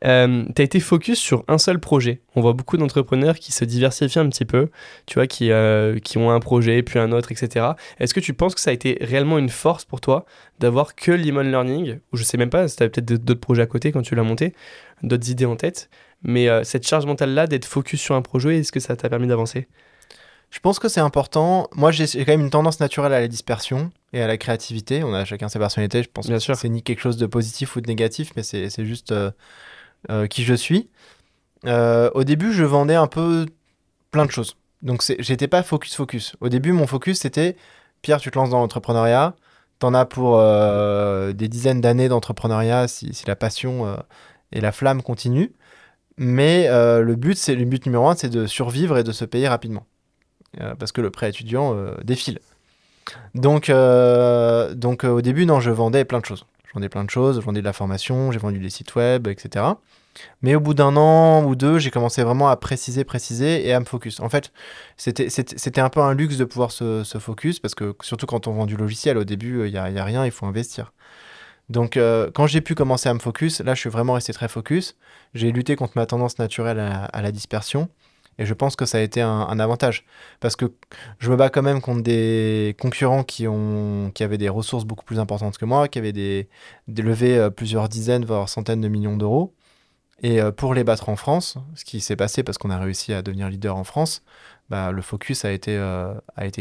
Euh, 0.05 0.45
tu 0.55 0.63
as 0.63 0.65
été 0.65 0.81
focus 0.81 1.19
sur 1.19 1.45
un 1.49 1.59
seul 1.59 1.81
projet. 1.81 2.21
On 2.37 2.41
voit 2.41 2.53
beaucoup 2.53 2.77
d'entrepreneurs 2.77 3.37
qui 3.37 3.53
se 3.53 3.65
diversifient 3.65 4.21
un 4.21 4.29
petit 4.29 4.45
peu, 4.45 4.69
tu 5.07 5.15
vois, 5.15 5.27
qui, 5.27 5.51
euh, 5.51 5.99
qui 5.99 6.19
ont 6.19 6.31
un 6.31 6.41
projet, 6.41 6.83
puis 6.83 6.99
un 6.99 7.11
autre, 7.13 7.33
etc. 7.33 7.67
Est-ce 7.99 8.15
que 8.15 8.21
tu 8.21 8.33
penses 8.35 8.55
que 8.55 8.61
ça 8.61 8.71
a 8.71 8.73
été 8.75 8.99
réellement 9.01 9.39
une 9.39 9.49
force 9.49 9.85
pour 9.85 10.01
toi 10.01 10.25
d'avoir 10.61 10.95
que 10.95 11.11
Lemon 11.11 11.41
Learning 11.41 11.99
Ou 12.13 12.17
je 12.17 12.23
sais 12.23 12.37
même 12.39 12.51
pas, 12.51 12.69
si 12.69 12.77
tu 12.77 12.89
peut-être 12.89 13.25
d'autres 13.25 13.41
projets 13.41 13.63
à 13.63 13.67
côté 13.67 13.91
quand 13.93 14.03
tu 14.03 14.15
l'as 14.15 14.23
monté, 14.23 14.55
d'autres 15.03 15.29
idées 15.31 15.47
en 15.47 15.57
tête. 15.57 15.91
Mais 16.23 16.49
euh, 16.49 16.65
cette 16.65 16.87
charge 16.87 17.07
mentale-là 17.07 17.47
d'être 17.47 17.65
focus 17.67 18.01
sur 18.01 18.15
un 18.15 18.23
projet, 18.23 18.59
est-ce 18.59 18.73
que 18.73 18.81
ça 18.81 18.97
t'a 18.97 19.09
permis 19.09 19.27
d'avancer? 19.27 19.69
Je 20.51 20.61
pense 20.61 20.79
que 20.79 20.89
c'est 20.89 21.01
important. 21.01 21.69
Moi, 21.75 21.91
j'ai 21.91 22.07
quand 22.25 22.33
même 22.33 22.41
une 22.41 22.51
tendance 22.51 22.81
naturelle 22.81 23.13
à 23.13 23.21
la 23.21 23.29
dispersion 23.29 23.91
et 24.13 24.23
à 24.23 24.27
la 24.27 24.37
créativité. 24.37 25.03
On 25.05 25.13
a 25.13 25.25
chacun 25.25 25.49
ses 25.49 25.59
personnalités. 25.59 26.03
Je 26.03 26.09
pense 26.09 26.27
Bien 26.29 26.37
que 26.37 26.43
sûr. 26.43 26.57
c'est 26.57 26.69
ni 26.69 26.83
quelque 26.83 27.01
chose 27.01 27.17
de 27.17 27.27
positif 27.27 27.77
ou 27.77 27.81
de 27.81 27.89
négatif, 27.89 28.31
mais 28.37 28.43
c'est 28.43 28.71
c'est 28.71 28.87
juste 28.87 29.13
euh, 29.13 29.31
euh, 30.11 30.27
qui 30.27 30.45
je 30.45 30.55
suis. 30.55 30.89
Au 31.65 32.23
début, 32.25 32.53
je 32.53 32.63
vendais 32.65 32.95
un 32.95 33.09
peu 33.09 33.47
plein 34.13 34.25
de 34.25 34.31
choses. 34.31 34.57
Donc, 34.83 35.03
c'est- 35.03 35.17
j'étais 35.21 35.49
pas 35.49 35.63
focus 35.65 35.97
focus. 35.97 36.37
Au 36.41 36.49
début, 36.49 36.71
mon 36.73 36.87
focus, 36.87 37.19
c'était 37.21 37.57
Pierre, 38.03 38.21
tu 38.21 38.31
te 38.31 38.39
lances 38.39 38.51
dans 38.51 38.61
l'entrepreneuriat. 38.61 39.35
T'en 39.81 39.95
as 39.95 40.07
pour 40.07 40.39
des 41.35 41.49
dizaines 41.49 41.81
d'années 41.81 42.09
d'entrepreneuriat 42.09 42.87
si, 42.89 43.13
si 43.13 43.27
la 43.27 43.35
passion 43.37 43.97
et 44.53 44.61
la 44.61 44.71
flamme 44.71 45.03
continuent. 45.03 45.51
Mais 46.19 46.67
euh, 46.69 47.03
le 47.03 47.15
but, 47.15 47.37
c'est 47.37 47.55
le 47.55 47.65
but 47.65 47.85
numéro 47.87 48.09
un, 48.09 48.15
c'est 48.15 48.31
de 48.31 48.47
survivre 48.47 48.97
et 48.97 49.05
de 49.05 49.13
se 49.13 49.25
payer 49.25 49.49
rapidement. 49.49 49.87
Euh, 50.61 50.75
parce 50.75 50.93
que 50.93 51.01
le 51.01 51.11
prêt 51.11 51.29
étudiant 51.29 51.75
euh, 51.75 51.95
défile. 52.03 52.39
Donc, 53.35 53.71
donc 53.71 55.05
au 55.05 55.21
début, 55.21 55.47
non, 55.47 55.61
je 55.61 55.71
vendais 55.71 56.05
plein 56.05 56.19
de 56.21 56.25
choses. 56.25 56.45
Je 56.67 56.73
vendais 56.75 56.89
plein 56.89 57.05
de 57.05 57.11
choses, 57.11 57.37
je 57.41 57.45
vendais 57.45 57.61
de 57.61 57.65
la 57.65 57.73
formation, 57.73 58.33
j'ai 58.33 58.39
vendu 58.39 58.59
des 58.59 58.71
sites 58.71 58.95
web, 58.97 59.29
etc. 59.29 59.65
Mais 60.43 60.55
au 60.57 60.61
bout 60.61 60.75
d'un 60.75 60.97
an 60.97 61.45
ou 61.45 61.55
deux, 61.55 61.79
j'ai 61.79 61.91
commencé 61.91 62.25
vraiment 62.25 62.49
à 62.49 62.57
préciser, 62.57 63.05
préciser 63.05 63.67
et 63.67 63.73
à 63.73 63.81
me 63.81 63.85
focus. 63.85 64.19
En 64.19 64.29
fait, 64.29 64.51
c'était 64.97 65.81
un 65.81 65.89
peu 65.89 66.01
un 66.01 66.15
luxe 66.15 66.37
de 66.37 66.45
pouvoir 66.45 66.73
se, 66.73 67.05
focus 67.21 67.61
parce 67.61 67.77
que 67.77 67.95
surtout 68.01 68.27
quand 68.27 68.49
on 68.49 68.53
vend 68.53 68.67
du 68.67 68.77
logiciel, 68.77 69.19
au 69.19 69.25
début, 69.25 69.67
il 69.67 69.71
n'y 69.71 69.79
a 69.79 70.05
rien, 70.05 70.25
il 70.25 70.33
faut 70.33 70.47
investir. 70.47 70.93
Donc, 71.69 71.97
euh, 71.97 72.31
quand 72.33 72.47
j'ai 72.47 72.61
pu 72.61 72.75
commencer 72.75 73.09
à 73.09 73.15
me 73.15 73.19
focus, 73.19 73.61
là, 73.61 73.75
je 73.75 73.81
suis 73.81 73.91
vraiment 73.91 74.13
resté 74.15 74.33
très 74.33 74.49
focus. 74.49 74.97
J'ai 75.35 75.51
lutté 75.51 75.77
contre 75.77 75.95
ma 75.97 76.07
tendance 76.07 76.39
naturelle 76.39 76.79
à, 76.79 77.23
la 77.23 77.33
dispersion. 77.33 77.89
Et 78.39 78.47
je 78.47 78.55
pense 78.55 78.77
que 78.77 78.85
ça 78.85 78.99
a 78.99 79.01
été 79.01 79.21
un, 79.23 79.59
avantage. 79.59 80.05
Parce 80.41 80.57
que 80.57 80.67
je 81.19 81.31
me 81.31 81.37
bats 81.37 81.51
quand 81.51 81.63
même 81.63 81.81
contre 81.81 82.03
des 82.03 82.77
concurrents 82.81 83.25
qui, 83.25 83.49
ont, 83.49 84.11
qui 84.15 84.23
avaient 84.23 84.39
des 84.39 84.49
ressources 84.49 84.85
beaucoup 84.85 85.05
plus 85.05 85.19
importantes 85.19 85.59
que 85.59 85.65
moi, 85.65 85.89
qui 85.89 85.99
avaient 85.99 86.13
des, 86.13 86.49
levées 86.89 87.39
euh, 87.39 87.51
plusieurs 87.51 87.89
dizaines, 87.89 88.25
voire 88.25 88.49
centaines 88.49 88.81
de 88.81 88.89
millions 88.89 89.17
d'euros. 89.17 89.55
Et 90.23 90.41
euh, 90.41 90.53
pour 90.53 90.75
les 90.75 90.85
battre 90.85 91.09
en 91.09 91.17
France, 91.17 91.59
ce 91.75 91.85
qui 91.85 92.01
s'est 92.01 92.17
passé 92.17 92.43
parce 92.43 92.59
qu'on 92.59 92.71
a 92.71 92.79
réussi 92.79 93.13
à 93.13 93.23
devenir 93.23 93.49
leader 93.49 93.77
en 93.77 93.85
France, 93.85 94.23
bah, 94.71 94.93
le 94.93 95.03
focus 95.03 95.45
a 95.45 95.53
été 95.53 95.79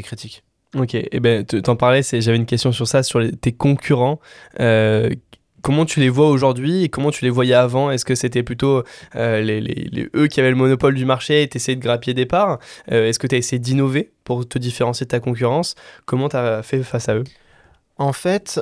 critique. 0.03 0.43
Ok, 0.75 0.93
et 0.93 1.19
ben 1.21 1.45
tu- 1.45 1.61
t'en 1.61 1.77
parlais, 1.77 2.01
j'avais 2.03 2.35
une 2.35 2.45
question 2.45 2.73
sur 2.73 2.85
ça, 2.85 3.01
sur 3.01 3.21
tes 3.39 3.53
concurrents. 3.53 4.19
Euh, 4.59 5.09
comment 5.61 5.85
tu 5.85 6.01
les 6.01 6.09
vois 6.09 6.29
aujourd'hui 6.29 6.83
et 6.83 6.89
comment 6.89 7.11
tu 7.11 7.23
les 7.23 7.29
voyais 7.29 7.53
avant? 7.53 7.91
Est-ce 7.91 8.03
que 8.03 8.13
c'était 8.13 8.43
plutôt 8.43 8.83
euh, 9.15 9.41
les, 9.41 10.09
eux 10.15 10.27
qui 10.27 10.41
avaient 10.41 10.49
le 10.49 10.57
monopole 10.57 10.95
du 10.95 11.05
marché 11.05 11.43
et 11.43 11.47
t'essayais 11.47 11.77
de 11.77 11.81
grappiller 11.81 12.13
des 12.13 12.25
parts? 12.25 12.59
Euh, 12.91 13.07
Est-ce 13.07 13.19
que 13.19 13.27
tu 13.27 13.35
essayé 13.35 13.57
d'innover 13.57 14.11
pour 14.25 14.45
te 14.47 14.59
différencier 14.59 15.05
de 15.05 15.09
ta 15.09 15.21
concurrence? 15.21 15.75
Comment 16.05 16.27
tu 16.27 16.35
as 16.35 16.61
fait 16.61 16.83
face 16.83 17.07
à 17.07 17.15
eux? 17.15 17.23
En 17.97 18.11
fait, 18.11 18.59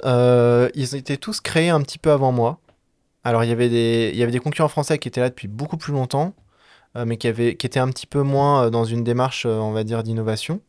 ils 0.75 0.95
étaient 0.95 1.17
tous 1.17 1.41
créés 1.41 1.69
un 1.69 1.81
petit 1.81 1.97
peu 1.97 2.11
avant 2.11 2.31
moi. 2.31 2.59
Alors, 3.23 3.43
il 3.43 3.49
y 3.49 3.53
avait 3.53 3.69
des, 3.69 4.39
concurrents 4.43 4.67
français 4.67 4.99
qui 4.99 5.07
étaient 5.07 5.21
là 5.21 5.29
depuis 5.29 5.47
beaucoup 5.47 5.77
plus 5.77 5.93
longtemps, 5.93 6.35
mais 6.95 7.17
qui, 7.17 7.27
avaient, 7.27 7.55
qui 7.55 7.65
étaient 7.65 7.79
un 7.79 7.89
petit 7.89 8.05
peu 8.05 8.21
moins 8.21 8.69
dans 8.69 8.85
une 8.85 9.03
démarche, 9.03 9.47
on 9.47 9.71
va 9.71 9.83
dire, 9.83 10.03
d'innovation. 10.03 10.61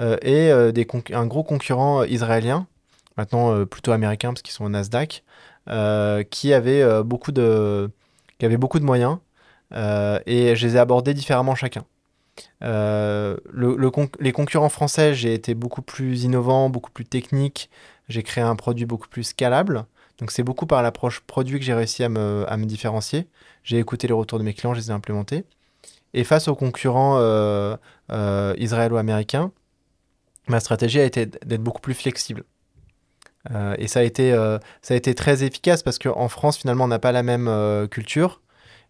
Euh, 0.00 0.16
et 0.22 0.50
euh, 0.50 0.72
un 1.12 1.26
gros 1.26 1.42
concurrent 1.42 2.02
euh, 2.02 2.06
israélien, 2.06 2.66
maintenant 3.16 3.66
plutôt 3.66 3.92
américain 3.92 4.30
parce 4.30 4.42
qu'ils 4.42 4.54
sont 4.54 4.64
au 4.64 4.68
Nasdaq, 4.68 5.22
qui, 6.30 6.52
avait, 6.52 7.02
beaucoup 7.04 7.32
de, 7.32 7.90
qui 8.38 8.46
avait 8.46 8.56
beaucoup 8.56 8.78
de 8.80 8.84
moyens. 8.84 9.18
et 9.72 10.56
je 10.56 10.66
les 10.66 10.76
ai 10.76 10.78
abordés 10.78 11.14
différemment 11.14 11.54
chacun. 11.54 11.84
Les 12.62 14.32
concurrents 14.32 14.70
français, 14.70 15.14
j'ai 15.14 15.34
été 15.34 15.54
beaucoup 15.54 15.82
plus 15.82 16.24
innovant, 16.24 16.70
beaucoup 16.70 16.90
plus 16.90 17.04
technique. 17.04 17.70
J'ai 18.08 18.22
créé 18.22 18.42
un 18.42 18.56
produit 18.56 18.86
beaucoup 18.86 19.08
plus 19.08 19.24
scalable. 19.24 19.84
Donc 20.18 20.30
c'est 20.30 20.42
beaucoup 20.42 20.66
par 20.66 20.82
l'approche 20.82 21.20
produit 21.20 21.58
que 21.58 21.64
j'ai 21.64 21.74
réussi 21.74 22.02
à 22.04 22.08
me, 22.08 22.44
à 22.48 22.56
me 22.56 22.64
différencier. 22.64 23.26
J'ai 23.64 23.78
écouté 23.78 24.06
les 24.06 24.14
retours 24.14 24.38
de 24.38 24.44
mes 24.44 24.54
clients, 24.54 24.74
je 24.74 24.80
les 24.80 24.88
ai 24.88 24.92
implémentés. 24.92 25.44
Et 26.14 26.24
face 26.24 26.48
aux 26.48 26.54
concurrents 26.54 27.18
euh, 27.18 27.76
euh, 28.10 28.54
israélo-américains, 28.58 29.50
ma 30.48 30.60
stratégie 30.60 31.00
a 31.00 31.04
été 31.04 31.26
d'être 31.26 31.62
beaucoup 31.62 31.80
plus 31.80 31.94
flexible. 31.94 32.44
Euh, 33.50 33.74
et 33.78 33.88
ça 33.88 34.00
a, 34.00 34.02
été, 34.04 34.32
euh, 34.32 34.58
ça 34.82 34.94
a 34.94 34.96
été 34.96 35.14
très 35.14 35.42
efficace 35.42 35.82
parce 35.82 35.98
qu'en 35.98 36.28
France, 36.28 36.58
finalement, 36.58 36.84
on 36.84 36.88
n'a 36.88 37.00
pas 37.00 37.12
la 37.12 37.22
même 37.22 37.48
euh, 37.48 37.88
culture. 37.88 38.40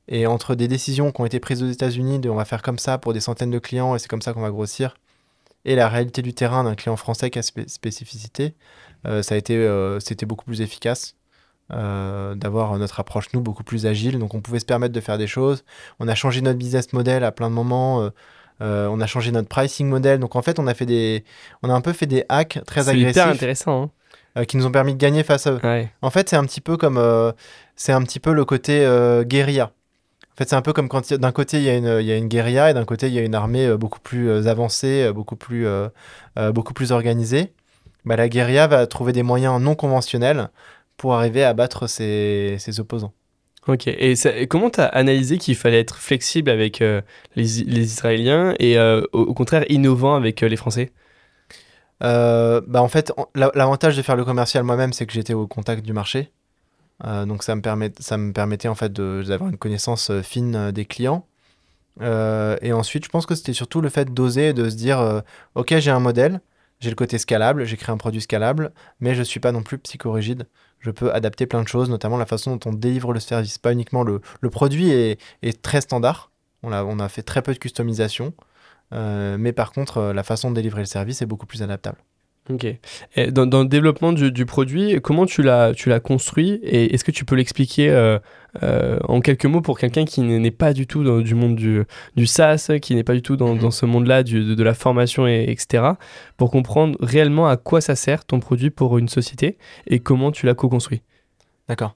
Et 0.09 0.27
entre 0.27 0.55
des 0.55 0.69
décisions 0.69 1.12
qui 1.12 1.21
ont 1.21 1.27
été 1.27 1.41
prises 1.41 1.62
aux 1.62 1.71
États-Unis 1.71 2.19
de 2.19 2.29
on 2.29 2.35
va 2.35 2.45
faire 2.45 2.61
comme 2.61 2.79
ça 2.79 2.99
pour 2.99 3.12
des 3.12 3.21
centaines 3.21 3.53
de 3.53 3.59
clients 3.59 3.95
et 3.95 3.99
c'est 3.99 4.09
comme 4.09 4.21
ça 4.21 4.33
qu'on 4.33 4.41
va 4.41 4.51
grossir, 4.51 4.97
et 5.65 5.77
la 5.77 5.88
réalité 5.88 6.23
du 6.23 6.35
terrain 6.35 6.65
d'un 6.65 6.75
client 6.75 6.97
français 6.97 7.31
qui 7.31 7.38
a 7.38 7.43
spé- 7.43 7.69
spécificité, 7.69 8.55
ça 9.05 9.35
a 9.35 9.37
été, 9.37 9.65
c'était 10.01 10.27
beaucoup 10.27 10.45
plus 10.45 10.61
efficace 10.61 11.15
d'avoir 11.71 12.77
notre 12.79 12.99
approche 12.99 13.33
nous 13.33 13.41
beaucoup 13.41 13.62
plus 13.62 13.87
agile. 13.87 14.19
Donc 14.19 14.35
on 14.35 14.41
pouvait 14.41 14.59
se 14.59 14.65
permettre 14.65 14.93
de 14.93 15.01
faire 15.01 15.19
des 15.19 15.29
choses. 15.29 15.65
On 16.01 16.09
a 16.09 16.17
changé 16.17 16.41
notre 16.41 16.59
business 16.59 16.93
model 16.93 17.23
à 17.23 17.31
plein 17.31 17.49
de 17.49 17.55
moments. 17.55 18.11
Euh, 18.62 18.87
on 18.88 19.01
a 19.01 19.07
changé 19.07 19.31
notre 19.33 19.48
pricing 19.48 19.88
model. 19.88 20.18
Donc 20.20 20.37
en 20.37 20.42
fait, 20.42 20.59
on 20.59 20.66
a 20.66 20.75
fait 20.75 20.87
des, 20.87 21.25
on 21.62 21.68
a 21.68 21.72
un 21.75 21.81
peu 21.81 21.92
fait 21.92 22.07
des 22.07 22.25
hacks 22.29 22.61
très 22.66 22.85
C'est 22.85 22.96
hyper 22.96 23.09
agressifs 23.25 23.37
intéressant. 23.42 23.90
euh, 24.38 24.44
qui 24.44 24.57
nous 24.57 24.64
ont 24.66 24.70
permis 24.72 24.94
de 24.94 24.98
gagner 24.98 25.22
face 25.25 25.46
à 25.46 25.53
eux. 25.53 25.61
hein. 25.62 25.68
Ouais. 25.68 25.90
En 26.01 26.11
fait, 26.11 26.29
c'est 26.29 26.37
un 26.37 26.44
petit 26.44 26.61
peu 26.61 26.77
comme, 26.77 26.96
euh, 26.96 27.33
c'est 27.77 27.92
un 27.92 28.03
petit 28.03 28.20
peu 28.20 28.33
le 28.33 28.44
côté 28.44 28.87
guérilla. 29.27 29.72
En 30.33 30.37
fait, 30.37 30.48
c'est 30.48 30.57
un 30.57 30.62
peu 30.62 30.72
comme 30.72 30.88
quand 30.88 31.12
d'un 31.12 31.33
côté 31.33 31.59
il 31.59 31.64
y, 31.64 31.68
a 31.68 31.75
une- 31.77 31.98
il 32.01 32.07
y 32.07 32.12
a 32.12 32.16
une 32.16 32.29
guérilla 32.29 32.70
et 32.70 32.75
d'un 32.75 32.87
côté 32.87 33.09
il 33.09 33.12
y 33.12 33.18
a 33.18 33.22
une 33.22 33.35
armée 33.35 33.77
beaucoup 33.77 34.01
plus 34.01 34.46
avancée, 34.48 35.11
beaucoup 35.12 35.37
plus, 35.37 35.66
beaucoup 36.55 36.72
plus 36.72 36.90
organisée. 36.92 37.53
Bah, 38.07 38.16
la 38.16 38.29
guérilla 38.29 38.66
va 38.66 38.87
trouver 38.87 39.12
des 39.12 39.22
moyens 39.22 39.61
non 39.61 39.75
conventionnels 39.75 40.48
pour 40.96 41.14
arriver 41.14 41.44
à 41.44 41.53
battre 41.53 41.87
ses, 41.87 42.57
ses 42.59 42.81
opposants. 42.81 43.12
Ok, 43.68 43.87
et, 43.87 44.16
comment 44.48 44.70
tu 44.70 44.81
as 44.81 44.87
analysé 44.87 45.38
qu'il 45.38 45.55
fallait 45.55 45.79
être 45.79 45.96
flexible 45.96 46.51
avec 46.51 46.83
euh, 46.83 47.01
les, 47.37 47.61
Israéliens 47.61 48.55
et 48.59 48.77
euh, 48.77 49.03
au, 49.12 49.35
contraire 49.35 49.64
innovant 49.68 50.16
avec 50.16 50.42
euh, 50.42 50.48
les 50.48 50.57
Français? 50.57 50.90
Bah, 52.01 52.83
en 52.83 52.88
fait, 52.88 53.12
l'avantage 53.37 53.96
de 53.96 54.03
faire 54.03 54.16
le 54.16 54.25
commercial 54.25 54.64
moi-même, 54.64 54.92
c'est 54.92 55.07
que 55.07 55.12
j'étais 55.12 55.35
au 55.35 55.46
contact 55.46 55.85
du 55.85 55.92
marché. 55.92 56.33
donc 57.05 57.44
ça 57.44 57.55
me, 57.55 57.62
permet, 57.62 57.92
ça 58.01 58.16
me 58.16 58.33
permettait 58.33 58.68
en 58.68 58.75
fait 58.75 58.92
d'avoir 58.92 59.48
une 59.48 59.59
connaissance 59.59 60.11
fine 60.22 60.72
des 60.72 60.85
clients. 60.85 61.25
et 62.01 62.72
ensuite, 62.72 63.05
je 63.05 63.09
pense 63.09 63.27
que 63.27 63.37
c'était 63.37 63.53
surtout 63.53 63.81
le 63.81 63.88
fait 63.88 64.12
d'oser, 64.12 64.53
de 64.53 64.68
se 64.68 64.75
dire, 64.75 65.22
ok, 65.55 65.77
j'ai 65.79 65.92
un 65.92 66.01
modèle, 66.01 66.40
j'ai 66.81 66.90
le 66.90 66.96
côté 66.96 67.18
scalable, 67.18 67.64
j'ai 67.66 67.77
créé 67.77 67.94
un 67.94 67.98
produit 67.98 68.20
scalable, 68.20 68.72
mais 68.98 69.14
je 69.14 69.20
ne 69.20 69.25
suis 69.25 69.38
pas 69.38 69.53
non 69.53 69.62
plus 69.62 69.79
psychorigide. 69.79 70.48
Je 70.83 70.90
peux 70.90 71.12
adapter 71.12 71.47
plein 71.47 71.62
de 71.62 71.68
choses, 71.68 71.88
notamment 71.88 72.18
la 72.18 72.27
façon 72.27 72.57
dont 72.57 72.71
on 72.71 72.73
délivre 72.75 73.12
le 73.12 73.21
service. 73.21 73.57
Pas 73.59 73.73
uniquement 73.73 74.03
le, 74.03 74.21
produit 74.51 74.90
est, 74.90 75.62
très 75.62 75.81
standard. 75.81 76.31
On 76.62 76.73
a, 76.73 76.85
on 76.85 76.99
a 76.99 77.09
fait 77.09 77.23
très 77.23 77.40
peu 77.40 77.55
de 77.55 77.59
customisation. 77.59 78.35
Euh, 78.92 79.37
mais 79.38 79.53
par 79.53 79.73
contre, 79.73 79.99
euh, 79.99 80.12
la 80.12 80.23
façon 80.23 80.51
de 80.51 80.57
délivrer 80.57 80.83
le 80.83 80.87
service 80.87 81.23
est 81.23 81.27
beaucoup 81.27 81.47
plus 81.47 81.62
adaptable. 81.62 81.99
Ok. 82.50 82.66
Et 83.14 83.31
dans, 83.31 83.46
dans, 83.46 83.62
le 83.62 83.68
développement 83.68 84.12
du, 84.12 84.33
du, 84.33 84.46
produit, 84.46 85.00
comment 85.00 85.26
tu 85.26 85.42
l'as, 85.42 85.74
tu 85.74 85.88
l'as 85.88 86.00
construit 86.00 86.55
et 86.64 86.92
est-ce 86.92 87.05
que 87.05 87.12
tu 87.12 87.24
peux 87.24 87.37
l'expliquer 87.37 87.90
euh, 87.90 88.18
euh, 88.64 88.98
en 89.05 89.20
quelques 89.20 89.46
mots 89.46 89.61
pour 89.61 89.78
quelqu'un 89.78 90.05
qui 90.05 90.22
n'est 90.22 90.50
pas 90.50 90.72
du 90.72 90.88
tout 90.88 91.05
dans, 91.05 91.20
du 91.20 91.37
monde 91.37 91.55
du, 91.55 91.85
du 92.16 92.26
SaaS, 92.26 92.72
qui 92.83 92.96
n'est 92.96 93.05
pas 93.05 93.14
du 93.14 93.22
tout 93.22 93.37
dans, 93.37 93.55
dans 93.55 93.70
ce 93.70 93.87
monde-là 93.87 94.24
de, 94.24 94.55
de, 94.55 94.62
la 94.64 94.74
formation, 94.74 95.28
et, 95.28 95.44
etc., 95.48 95.85
pour 96.37 96.50
comprendre 96.50 96.98
réellement 97.00 97.46
à 97.46 97.57
quoi 97.57 97.81
ça 97.81 97.94
sert 97.94 98.24
ton 98.24 98.40
produit 98.40 98.70
pour 98.70 98.98
une 98.98 99.09
société 99.09 99.57
et 99.87 100.00
comment 100.00 100.33
tu 100.33 100.46
l'as 100.46 100.55
co-construit? 100.55 101.02
D'accord. 101.68 101.94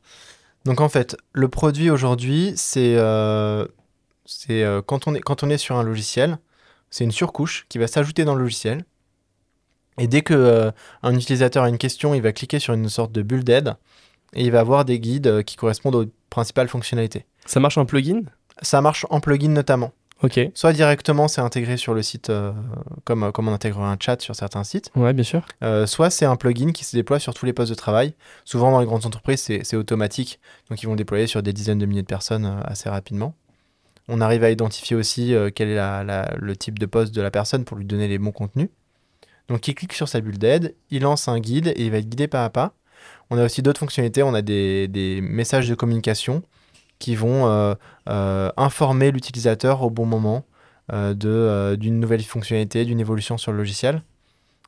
Donc 0.64 0.80
en 0.80 0.88
fait, 0.88 1.16
le 1.32 1.48
produit 1.48 1.90
aujourd'hui, 1.90 2.52
c'est, 2.54 2.94
euh, 2.96 3.66
c'est 4.26 4.64
quand, 4.86 5.08
on 5.08 5.14
est, 5.16 5.20
quand 5.20 5.42
on 5.42 5.50
est 5.50 5.58
sur 5.58 5.76
un 5.76 5.82
logiciel, 5.82 6.38
c'est 6.88 7.02
une 7.02 7.10
surcouche 7.10 7.66
qui 7.68 7.78
va 7.78 7.88
s'ajouter 7.88 8.24
dans 8.24 8.36
le 8.36 8.42
logiciel 8.42 8.84
et 9.98 10.06
dès 10.06 10.22
que 10.22 10.34
euh, 10.34 10.70
un 11.02 11.14
utilisateur 11.14 11.64
a 11.64 11.68
une 11.68 11.78
question, 11.78 12.14
il 12.14 12.22
va 12.22 12.32
cliquer 12.32 12.58
sur 12.58 12.74
une 12.74 12.88
sorte 12.88 13.12
de 13.12 13.22
bulle 13.22 13.44
d'aide 13.44 13.74
et 14.34 14.44
il 14.44 14.50
va 14.50 14.60
avoir 14.60 14.84
des 14.84 15.00
guides 15.00 15.26
euh, 15.26 15.42
qui 15.42 15.56
correspondent 15.56 15.94
aux 15.94 16.06
principales 16.30 16.68
fonctionnalités. 16.68 17.24
Ça 17.46 17.60
marche 17.60 17.78
en 17.78 17.86
plugin? 17.86 18.22
Ça 18.62 18.80
marche 18.80 19.06
en 19.10 19.20
plugin 19.20 19.48
notamment. 19.48 19.92
Ok. 20.22 20.40
Soit 20.54 20.72
directement, 20.72 21.28
c'est 21.28 21.42
intégré 21.42 21.76
sur 21.76 21.92
le 21.92 22.02
site, 22.02 22.30
euh, 22.30 22.52
comme, 23.04 23.32
comme 23.32 23.48
on 23.48 23.52
intègre 23.52 23.80
un 23.80 23.96
chat 24.00 24.20
sur 24.20 24.34
certains 24.34 24.64
sites. 24.64 24.90
Ouais, 24.96 25.12
bien 25.12 25.24
sûr. 25.24 25.46
soit 25.86 26.08
c'est 26.08 26.24
un 26.24 26.36
plugin 26.36 26.72
qui 26.72 26.84
se 26.84 26.96
déploie 26.96 27.18
sur 27.18 27.34
tous 27.34 27.44
les 27.44 27.52
postes 27.52 27.70
de 27.70 27.76
travail. 27.76 28.14
Souvent, 28.44 28.70
dans 28.70 28.80
les 28.80 28.86
grandes 28.86 29.04
entreprises, 29.04 29.42
c'est 29.42 29.76
automatique. 29.76 30.40
Donc, 30.70 30.82
ils 30.82 30.86
vont 30.86 30.96
déployer 30.96 31.26
sur 31.26 31.42
des 31.42 31.52
dizaines 31.52 31.78
de 31.78 31.84
milliers 31.84 32.00
de 32.00 32.06
personnes 32.06 32.60
assez 32.64 32.88
rapidement. 32.88 33.34
On 34.08 34.22
arrive 34.22 34.42
à 34.42 34.50
identifier 34.50 34.96
aussi 34.96 35.34
quel 35.54 35.68
est 35.68 35.78
le 36.38 36.56
type 36.56 36.78
de 36.78 36.86
poste 36.86 37.14
de 37.14 37.20
la 37.20 37.30
personne 37.30 37.66
pour 37.66 37.76
lui 37.76 37.84
donner 37.84 38.08
les 38.08 38.18
bons 38.18 38.32
contenus. 38.32 38.70
Donc 39.48 39.68
il 39.68 39.74
clique 39.74 39.92
sur 39.92 40.08
sa 40.08 40.20
bulle 40.20 40.38
d'aide, 40.38 40.74
il 40.90 41.02
lance 41.02 41.28
un 41.28 41.38
guide 41.38 41.68
et 41.76 41.84
il 41.84 41.90
va 41.90 41.98
être 41.98 42.08
guidé 42.08 42.26
pas 42.26 42.44
à 42.44 42.50
pas. 42.50 42.74
On 43.30 43.38
a 43.38 43.44
aussi 43.44 43.62
d'autres 43.62 43.80
fonctionnalités, 43.80 44.22
on 44.22 44.34
a 44.34 44.42
des, 44.42 45.20
messages 45.22 45.68
de 45.68 45.74
communication 45.74 46.42
qui 46.98 47.14
vont 47.14 47.46
euh, 47.46 47.74
euh, 48.08 48.50
informer 48.56 49.10
l'utilisateur 49.10 49.82
au 49.82 49.90
bon 49.90 50.06
moment 50.06 50.44
euh, 50.92 51.76
d'une 51.76 52.00
nouvelle 52.00 52.22
fonctionnalité, 52.22 52.84
d'une 52.84 53.00
évolution 53.00 53.36
sur 53.38 53.52
le 53.52 53.58
logiciel. 53.58 54.02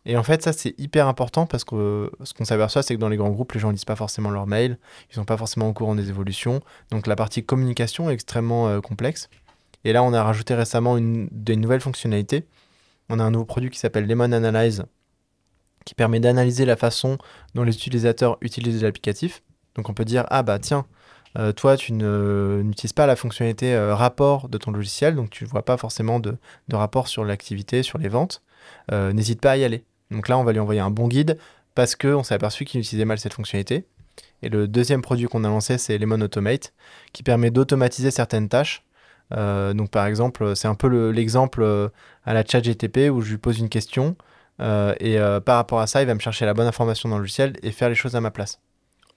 Et 0.07 0.17
en 0.17 0.23
fait, 0.23 0.43
ça, 0.43 0.53
c'est 0.53 0.75
hyper 0.79 1.07
important 1.07 1.47
parce 1.47 1.65
que 1.65 2.11
ce 2.23 2.33
qu'on 2.33 2.45
s'aperçoit, 2.45 2.83
c'est 2.83 2.95
que 2.95 3.01
dans 3.01 3.09
les 3.09 3.17
grands 3.17 3.31
groupes, 3.31 3.53
les 3.53 3.61
gens 3.61 3.69
ne 3.69 3.73
lisent 3.73 3.85
pas 3.85 3.97
forcément 3.97 4.31
leurs 4.31 4.47
mails, 4.47 4.79
ils 5.11 5.15
sont 5.15 5.25
pas 5.25 5.37
forcément 5.37 5.69
au 5.69 5.73
courant 5.73 5.95
des 5.95 6.09
évolutions. 6.09 6.61
Donc 6.91 7.07
la 7.07 7.17
partie 7.17 7.45
communication 7.45 8.09
est 8.09 8.15
extrêmement 8.15 8.81
complexe. 8.81 9.29
Et 9.85 9.93
là, 9.93 10.03
on 10.03 10.13
a 10.13 10.23
rajouté 10.23 10.55
récemment 10.55 10.97
une, 10.97 11.29
des 11.31 11.57
nouvelles 11.57 11.81
fonctionnalités 11.81 12.47
on 13.09 13.19
a 13.19 13.25
un 13.25 13.31
nouveau 13.31 13.45
produit 13.45 13.71
qui 13.71 13.79
s'appelle 13.79 14.07
Lemon 14.07 14.33
Analyze 14.33 14.85
qui 15.85 15.95
permet 15.95 16.21
d'analyser 16.21 16.67
la 16.67 16.77
façon 16.77 17.17
dont 17.55 17.63
les 17.63 17.75
utilisateurs 17.75 18.37
utilisent 18.43 18.83
l'applicatif. 18.83 19.43
Donc 19.75 19.89
on 19.89 19.95
peut 19.95 20.05
dire 20.05 20.27
ah 20.29 20.43
bah 20.43 20.59
tiens, 20.59 20.85
euh, 21.39 21.53
toi 21.53 21.79
tu 21.79 21.95
n'utilises 21.95 22.93
pas 22.93 23.07
la 23.07 23.17
fonctionnalité 23.17 23.75
euh, 23.75 23.95
rapport 23.95 24.51
de 24.51 24.59
ton 24.59 24.71
logiciel, 24.71 25.15
donc 25.15 25.31
tu 25.31 25.45
ne 25.45 25.49
vois 25.49 25.65
pas 25.65 25.79
forcément 25.79 26.21
de, 26.21 26.37
rapport 26.71 27.09
sur 27.09 27.25
l'activité, 27.25 27.83
sur 27.83 27.97
les 27.99 28.09
ventes. 28.09 28.43
Euh, 28.93 29.15
n'hésite 29.15 29.41
pas 29.41 29.53
à 29.53 29.57
y 29.57 29.65
aller. 29.65 29.85
Donc 30.11 30.29
là 30.29 30.37
on 30.37 30.45
va 30.45 30.53
lui 30.53 30.61
envoyer 30.61 30.81
un 30.81 30.91
bon 30.91 31.09
guide 31.09 31.39
parce 31.75 31.97
qu'on 31.97 32.23
s'est 32.23 32.35
aperçu 32.35 32.67
qu'il 32.67 32.81
utilisait 32.81 33.07
mal 33.07 33.19
cette 33.19 33.35
fonctionnalité. 33.35 33.87
Et 34.43 34.51
le 34.51 34.69
deuxième 34.69 35.01
produit 35.01 35.27
qu'on 35.27 35.45
a 35.45 35.49
lancé 35.49 35.79
c'est 35.79 35.97
Lemon 35.97 36.21
Automate 36.21 36.75
qui 37.15 37.23
permet 37.23 37.51
d'automatiser 37.51 38.11
certaines 38.11 38.49
tâches 38.49 38.85
donc 39.31 39.91
par 39.91 40.07
exemple, 40.07 40.55
c'est 40.57 40.69
un 40.69 40.75
peu 40.75 41.11
l'exemple 41.11 41.63
euh, 41.63 41.89
à 42.25 42.35
la 42.35 42.45
chat 42.45 42.61
GTP 42.61 43.11
où 43.11 43.21
je 43.21 43.31
lui 43.31 43.39
pose 43.39 43.59
une 43.59 43.69
question 43.69 44.17
euh, 44.61 44.95
et 45.01 45.19
par 45.45 45.57
rapport 45.57 45.81
à 45.81 45.87
ça, 45.87 46.03
il 46.03 46.07
va 46.07 46.15
me 46.15 46.21
chercher 46.21 46.45
la 46.45 46.55
bonne 46.55 46.67
information 46.67 47.09
dans 47.09 47.17
le 47.17 47.23
logiciel 47.23 47.55
et 47.63 47.71
faire 47.71 47.89
les 47.89 47.95
choses 47.95 48.17
à 48.17 48.21
ma 48.21 48.31
place. 48.31 48.61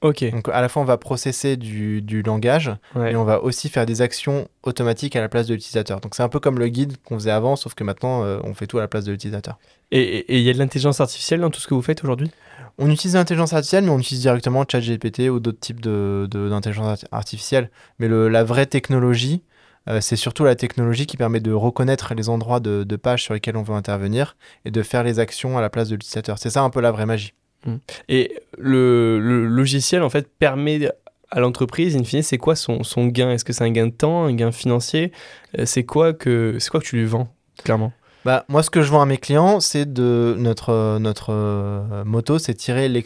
Ok. 0.02 0.24
Donc 0.32 0.50
à 0.50 0.62
la 0.62 0.70
fois 0.70 0.82
on 0.82 0.86
va 0.86 0.98
processer 0.98 1.58
du, 1.58 2.02
du 2.02 2.24
langage 2.24 2.72
et 2.96 3.16
on 3.16 3.24
va 3.24 3.44
aussi 3.44 3.70
faire 3.70 3.86
des 3.86 4.02
actions 4.02 4.48
automatiques 4.64 5.16
à 5.16 5.22
la 5.22 5.30
place 5.30 5.46
de 5.46 5.54
l'utilisateur. 5.54 6.02
Donc 6.02 6.16
c'est 6.16 6.24
un 6.24 6.30
peu 6.30 6.40
comme 6.40 6.58
le 6.58 6.70
guide 6.70 6.98
qu'on 7.04 7.20
faisait 7.20 7.32
avant, 7.32 7.56
sauf 7.56 7.76
que 7.76 7.84
maintenant 7.84 8.24
on 8.44 8.54
fait 8.56 8.66
tout 8.66 8.80
à 8.80 8.82
la 8.82 8.88
place 8.88 9.06
de 9.06 9.12
l'utilisateur. 9.12 9.60
Et 9.92 10.38
il 10.38 10.44
y 10.44 10.50
a 10.50 10.54
de 10.54 10.58
l'intelligence 10.58 11.02
artificielle 11.02 11.42
dans 11.42 11.52
tout 11.52 11.60
ce 11.60 11.68
que 11.68 11.74
vous 11.76 11.84
faites 11.84 12.04
aujourd'hui? 12.04 12.32
On 12.78 12.90
utilise 12.90 13.16
l'intelligence 13.16 13.54
artificielle, 13.54 13.84
mais 13.84 13.92
on 13.92 14.00
utilise 14.00 14.22
directement 14.22 14.66
ChatGPT 14.70 15.30
ou 15.30 15.40
d'autres 15.40 15.60
types 15.60 15.82
d'intelligence 15.82 17.02
de, 17.02 17.08
artificielle. 17.12 17.70
Mais 18.00 18.08
le, 18.08 18.30
la 18.30 18.44
vraie 18.44 18.66
technologie, 18.66 19.44
euh, 19.44 19.51
c'est 20.00 20.16
surtout 20.16 20.44
la 20.44 20.56
technologie 20.56 21.06
qui 21.06 21.18
permet 21.18 21.40
de 21.40 21.52
reconnaître 21.52 22.14
les 22.14 22.30
endroits 22.30 22.60
de, 22.60 22.84
de 22.84 22.96
pages 22.96 23.24
sur 23.24 23.34
lesquels 23.34 23.58
on 23.58 23.64
veut 23.64 23.74
intervenir 23.74 24.38
et 24.66 24.72
de 24.72 24.84
faire 24.84 25.04
les 25.04 25.20
actions 25.20 25.58
à 25.58 25.62
la 25.62 25.70
place 25.70 25.90
de 25.90 25.96
l'utilisateur. 25.96 26.38
C'est 26.38 26.52
ça 26.52 26.62
un 26.62 26.70
peu 26.70 26.82
la 26.82 26.92
vraie 26.92 27.06
magie. 27.06 27.34
Mmh. 27.66 27.76
Et 28.10 28.40
le, 28.58 29.20
logiciel, 29.48 30.04
en 30.04 30.10
fait, 30.10 30.28
permet 30.28 30.90
à 31.30 31.40
l'entreprise, 31.40 31.96
in 31.96 32.04
fine, 32.04 32.24
c'est 32.24 32.38
quoi 32.38 32.56
son, 32.56 32.84
son 32.84 33.08
gain? 33.08 33.32
Est-ce 33.32 33.46
que 33.46 33.54
c'est 33.54 33.64
un 33.64 33.72
gain 33.72 33.88
de 33.88 33.92
temps, 33.92 34.26
un 34.26 34.34
gain 34.34 34.52
financier? 34.52 35.12
Euh, 35.58 35.66
C'est 35.66 35.84
quoi, 35.84 36.14
que, 36.14 36.58
quoi 36.70 36.80
que 36.80 36.86
tu 36.86 36.98
lui 36.98 37.06
vends, 37.06 37.34
clairement? 37.64 37.94
Bah, 38.26 38.46
moi, 38.50 38.62
ce 38.62 38.70
que 38.70 38.82
je 38.82 38.92
vends 38.92 39.02
à 39.02 39.06
mes 39.06 39.18
clients, 39.18 39.60
c'est 39.60 39.92
de 39.92 40.36
notre, 40.38 41.00
notre 41.00 41.32
euh, 41.32 42.04
moto, 42.06 42.38
c'est 42.38 42.54
tirer, 42.54 43.04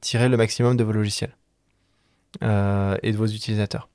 tirer 0.00 0.28
le 0.28 0.36
maximum 0.36 0.76
de 0.76 0.84
vos 0.84 0.92
logiciels 0.92 1.34
et 2.42 3.12
de 3.12 3.16
vos 3.16 3.26
utilisateurs. 3.26 3.88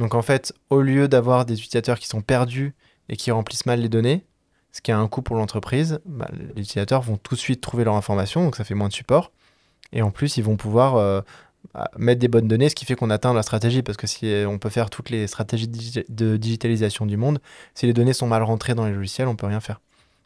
Donc 0.00 0.14
en 0.14 0.22
fait, 0.22 0.54
au 0.70 0.80
lieu 0.80 1.08
d'avoir 1.08 1.44
des 1.44 1.54
utilisateurs 1.54 1.98
qui 1.98 2.08
sont 2.08 2.22
perdus 2.22 2.74
et 3.10 3.16
qui 3.16 3.30
remplissent 3.30 3.66
mal 3.66 3.80
les 3.80 3.90
données, 3.90 4.24
ce 4.72 4.80
qui 4.80 4.92
a 4.92 4.98
un 4.98 5.06
coût 5.08 5.20
pour 5.20 5.36
l'entreprise, 5.36 6.00
bah, 6.06 6.26
les 6.32 6.62
utilisateurs 6.62 7.02
vont 7.02 7.18
tout 7.18 7.34
de 7.34 7.40
suite 7.40 7.60
trouver 7.60 7.84
leur 7.84 7.94
information, 7.96 8.42
donc 8.42 8.56
ça 8.56 8.64
fait 8.64 8.74
moins 8.74 8.88
de 8.88 8.94
support. 8.94 9.30
Et 9.92 10.00
en 10.00 10.10
plus, 10.10 10.38
ils 10.38 10.42
vont 10.42 10.56
pouvoir 10.56 10.96
euh, 10.96 11.20
bah, 11.74 11.90
mettre 11.98 12.18
des 12.18 12.28
bonnes 12.28 12.48
données, 12.48 12.70
ce 12.70 12.74
qui 12.74 12.86
fait 12.86 12.94
qu'on 12.94 13.10
atteint 13.10 13.34
la 13.34 13.42
stratégie, 13.42 13.82
parce 13.82 13.98
que 13.98 14.06
si 14.06 14.32
on 14.48 14.58
peut 14.58 14.70
faire 14.70 14.88
toutes 14.88 15.10
les 15.10 15.26
stratégies 15.26 15.68
de 15.68 16.36
digitalisation 16.38 17.04
du 17.04 17.18
monde, 17.18 17.38
si 17.74 17.84
les 17.84 17.92
données 17.92 18.14
sont 18.14 18.26
mal 18.26 18.42
rentrées 18.42 18.74
dans 18.74 18.86
les 18.86 18.94
logiciels, 18.94 19.28
on 19.28 19.36
peut 19.36 19.46
rien 19.46 19.60
faire. 19.60 19.82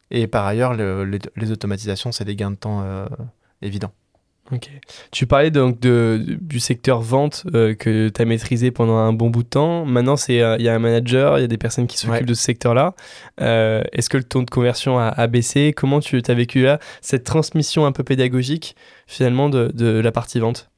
Et 0.09 0.27
par 0.27 0.45
ailleurs, 0.45 0.73
les, 0.73 1.51
automatisations, 1.51 2.13
c'est 2.13 2.23
des 2.23 2.37
gains 2.37 2.51
de 2.51 2.55
temps 2.55 2.81
euh, 2.83 3.07
évidents. 3.61 3.91
Ok. 4.51 4.69
Tu 5.11 5.25
parlais 5.25 5.49
donc 5.49 5.79
de, 5.79 6.23
du 6.39 6.59
secteur 6.59 7.01
vente 7.01 7.45
euh, 7.55 7.73
que 7.73 8.09
tu 8.09 8.21
as 8.21 8.25
maîtrisé 8.25 8.69
pendant 8.69 8.97
un 8.97 9.11
bon 9.11 9.31
bout 9.31 9.41
de 9.41 9.47
temps. 9.47 9.85
Maintenant, 9.85 10.15
il 10.27 10.39
euh, 10.39 10.57
y 10.59 10.69
a 10.69 10.75
un 10.75 10.79
manager, 10.79 11.39
il 11.39 11.41
y 11.41 11.43
a 11.43 11.47
des 11.47 11.57
personnes 11.57 11.87
qui 11.87 11.97
s'occupent 11.97 12.27
de 12.27 12.33
ce 12.35 12.43
secteur-là. 12.43 12.93
Euh, 13.41 13.83
est-ce 13.91 14.07
que 14.07 14.17
le 14.17 14.23
taux 14.23 14.43
de 14.43 14.49
conversion 14.49 14.99
a, 14.99 15.27
baissé? 15.27 15.73
Comment 15.75 15.99
tu 15.99 16.21
as 16.27 16.33
vécu 16.35 16.61
là 16.61 16.79
cette 17.01 17.23
transmission 17.23 17.87
un 17.87 17.91
peu 17.91 18.03
pédagogique 18.03 18.75
finalement 19.07 19.49
de, 19.49 19.71
de 19.73 19.99
la 19.99 20.11
partie 20.11 20.39
vente? 20.39 20.69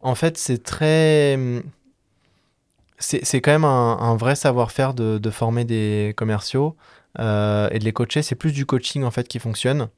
En 0.00 0.14
fait, 0.14 0.38
c'est 0.38 0.62
très. 0.62 1.36
C'est 2.98 3.40
quand 3.40 3.50
même 3.50 3.64
un, 3.64 3.98
un 3.98 4.16
vrai 4.16 4.36
savoir-faire 4.36 4.94
de, 4.94 5.18
de, 5.18 5.30
former 5.30 5.64
des 5.64 6.14
commerciaux 6.16 6.76
et 7.18 7.22
de 7.78 7.84
les 7.84 7.92
coacher. 7.92 8.22
C'est 8.22 8.36
plus 8.36 8.52
du 8.52 8.64
coaching 8.64 9.02
en 9.02 9.10
fait 9.10 9.26
qui 9.26 9.40
fonctionne. 9.40 9.88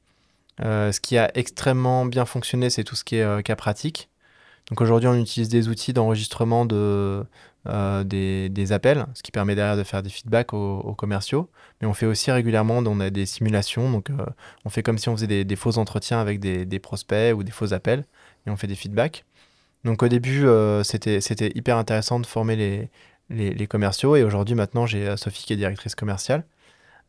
Euh, 0.63 0.91
ce 0.91 0.99
qui 0.99 1.17
a 1.17 1.31
extrêmement 1.35 2.05
bien 2.05 2.25
fonctionné, 2.25 2.69
c'est 2.69 2.83
tout 2.83 2.95
ce 2.95 3.03
qui 3.03 3.17
est 3.17 3.23
euh, 3.23 3.41
cas 3.41 3.55
pratique. 3.55 4.09
Donc 4.69 4.81
aujourd'hui, 4.81 5.07
on 5.07 5.15
utilise 5.15 5.49
des 5.49 5.67
outils 5.67 5.93
d'enregistrement 5.93 6.65
de, 6.65 7.23
euh, 7.67 8.03
des, 8.03 8.71
appels, 8.71 9.07
ce 9.15 9.23
qui 9.23 9.31
permet 9.31 9.55
derrière 9.55 9.77
de 9.77 9.83
faire 9.83 10.03
des 10.03 10.09
feedbacks 10.09 10.53
aux, 10.53 10.93
commerciaux. 10.93 11.49
Mais 11.81 11.87
on 11.87 11.93
fait 11.93 12.05
aussi 12.05 12.29
régulièrement, 12.29 12.77
on 12.77 12.99
a 12.99 13.09
des 13.09 13.25
simulations, 13.25 13.91
donc 13.91 14.09
on 14.65 14.69
fait 14.69 14.83
comme 14.83 14.99
si 14.99 15.09
on 15.09 15.17
faisait 15.17 15.43
des, 15.43 15.55
faux 15.55 15.79
entretiens 15.79 16.19
avec 16.19 16.39
des, 16.39 16.79
prospects 16.79 17.33
ou 17.35 17.43
des 17.43 17.51
faux 17.51 17.73
appels, 17.73 18.05
et 18.45 18.51
on 18.51 18.57
fait 18.57 18.67
des 18.67 18.75
feedbacks. 18.75 19.25
Donc 19.85 20.03
au 20.03 20.07
début, 20.07 20.45
c'était 20.83 21.51
hyper 21.55 21.77
intéressant 21.77 22.19
de 22.19 22.27
former 22.27 22.55
les, 22.55 22.89
les, 23.31 23.51
les 23.55 23.67
commerciaux, 23.67 24.15
et 24.17 24.23
aujourd'hui, 24.23 24.53
maintenant, 24.53 24.85
j'ai 24.85 25.17
Sophie 25.17 25.45
qui 25.45 25.53
est 25.53 25.57
directrice 25.57 25.95
commerciale. 25.95 26.43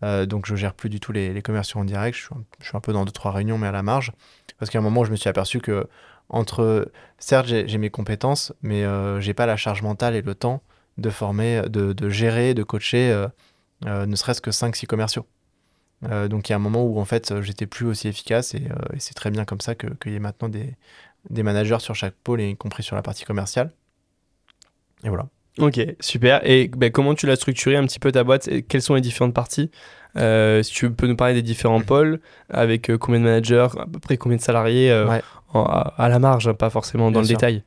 Euh, 0.02 0.26
donc 0.26 0.46
je 0.46 0.54
gère 0.54 0.74
plus 0.74 0.88
du 0.88 1.00
tout 1.00 1.12
les, 1.12 1.42
commerciaux 1.42 1.80
en 1.80 1.84
direct. 1.84 2.16
Je 2.16 2.22
suis, 2.22 2.76
un, 2.76 2.80
peu 2.80 2.92
dans 2.92 3.04
deux 3.04 3.12
trois 3.12 3.32
réunions, 3.32 3.58
mais 3.58 3.66
à 3.66 3.72
la 3.72 3.82
marge. 3.82 4.12
Parce 4.58 4.70
qu'à 4.70 4.78
un 4.78 4.82
moment, 4.82 5.04
je 5.04 5.10
me 5.10 5.16
suis 5.16 5.28
aperçu 5.28 5.60
que 5.60 5.86
entre, 6.28 6.90
certes, 7.18 7.46
j'ai 7.46 7.78
mes 7.78 7.90
compétences, 7.90 8.52
mais 8.62 8.84
euh, 8.84 9.20
j'ai 9.20 9.34
pas 9.34 9.46
la 9.46 9.56
charge 9.56 9.82
mentale 9.82 10.14
et 10.14 10.22
le 10.22 10.34
temps 10.34 10.62
de 10.96 11.10
former, 11.10 11.62
de, 11.68 12.08
gérer, 12.08 12.54
de 12.54 12.62
coacher, 12.62 13.26
euh, 13.86 14.06
ne 14.06 14.14
serait-ce 14.16 14.40
que 14.40 14.50
5-6 14.50 14.86
commerciaux. 14.86 15.26
donc 16.02 16.48
il 16.48 16.52
y 16.52 16.54
a 16.54 16.56
un 16.56 16.60
moment 16.60 16.84
où 16.84 17.00
en 17.00 17.04
fait 17.04 17.40
j'étais 17.40 17.66
plus 17.66 17.86
aussi 17.86 18.08
efficace 18.08 18.54
et, 18.54 18.68
c'est 18.98 19.14
très 19.14 19.30
bien 19.30 19.44
comme 19.44 19.60
ça 19.60 19.74
qu'il 19.74 20.12
y 20.12 20.14
ait 20.14 20.20
maintenant 20.20 20.48
des, 20.48 20.76
des, 21.30 21.42
managers 21.42 21.80
sur 21.80 21.94
chaque 21.94 22.14
pôle, 22.14 22.42
y 22.42 22.56
compris 22.56 22.82
sur 22.82 22.96
la 22.96 23.02
partie 23.02 23.24
commerciale. 23.24 23.72
Et 25.04 25.08
voilà. 25.08 25.26
Ok, 25.58 25.80
super. 26.00 26.40
Et 26.48 26.68
ben, 26.68 26.90
comment 26.90 27.14
tu 27.14 27.26
l'as 27.26 27.36
structuré 27.36 27.76
un 27.76 27.84
petit 27.84 27.98
peu 27.98 28.12
ta 28.12 28.24
boîte? 28.24 28.48
Quelles 28.68 28.82
sont 28.82 28.94
les 28.94 29.00
différentes 29.00 29.34
parties? 29.34 29.70
Euh, 30.16 30.62
Si 30.62 30.72
tu 30.72 30.90
peux 30.90 31.06
nous 31.06 31.16
parler 31.16 31.34
des 31.34 31.42
différents 31.42 31.80
pôles, 31.80 32.20
avec 32.48 32.90
euh, 32.90 32.98
combien 32.98 33.20
de 33.20 33.24
managers, 33.24 33.68
à 33.78 33.86
peu 33.86 33.98
près 33.98 34.16
combien 34.16 34.36
de 34.38 34.42
salariés, 34.42 34.90
euh, 34.90 35.08
Ouais. 35.08 35.22
en- 35.52 35.64
à, 35.64 35.94
à 35.98 36.08
la 36.08 36.18
marge, 36.18 36.48
hein, 36.48 36.54
pas 36.54 36.70
forcément 36.70 37.06
dans 37.06 37.12
Bien 37.12 37.20
le 37.22 37.26
sûr. 37.26 37.36
détail. 37.36 37.62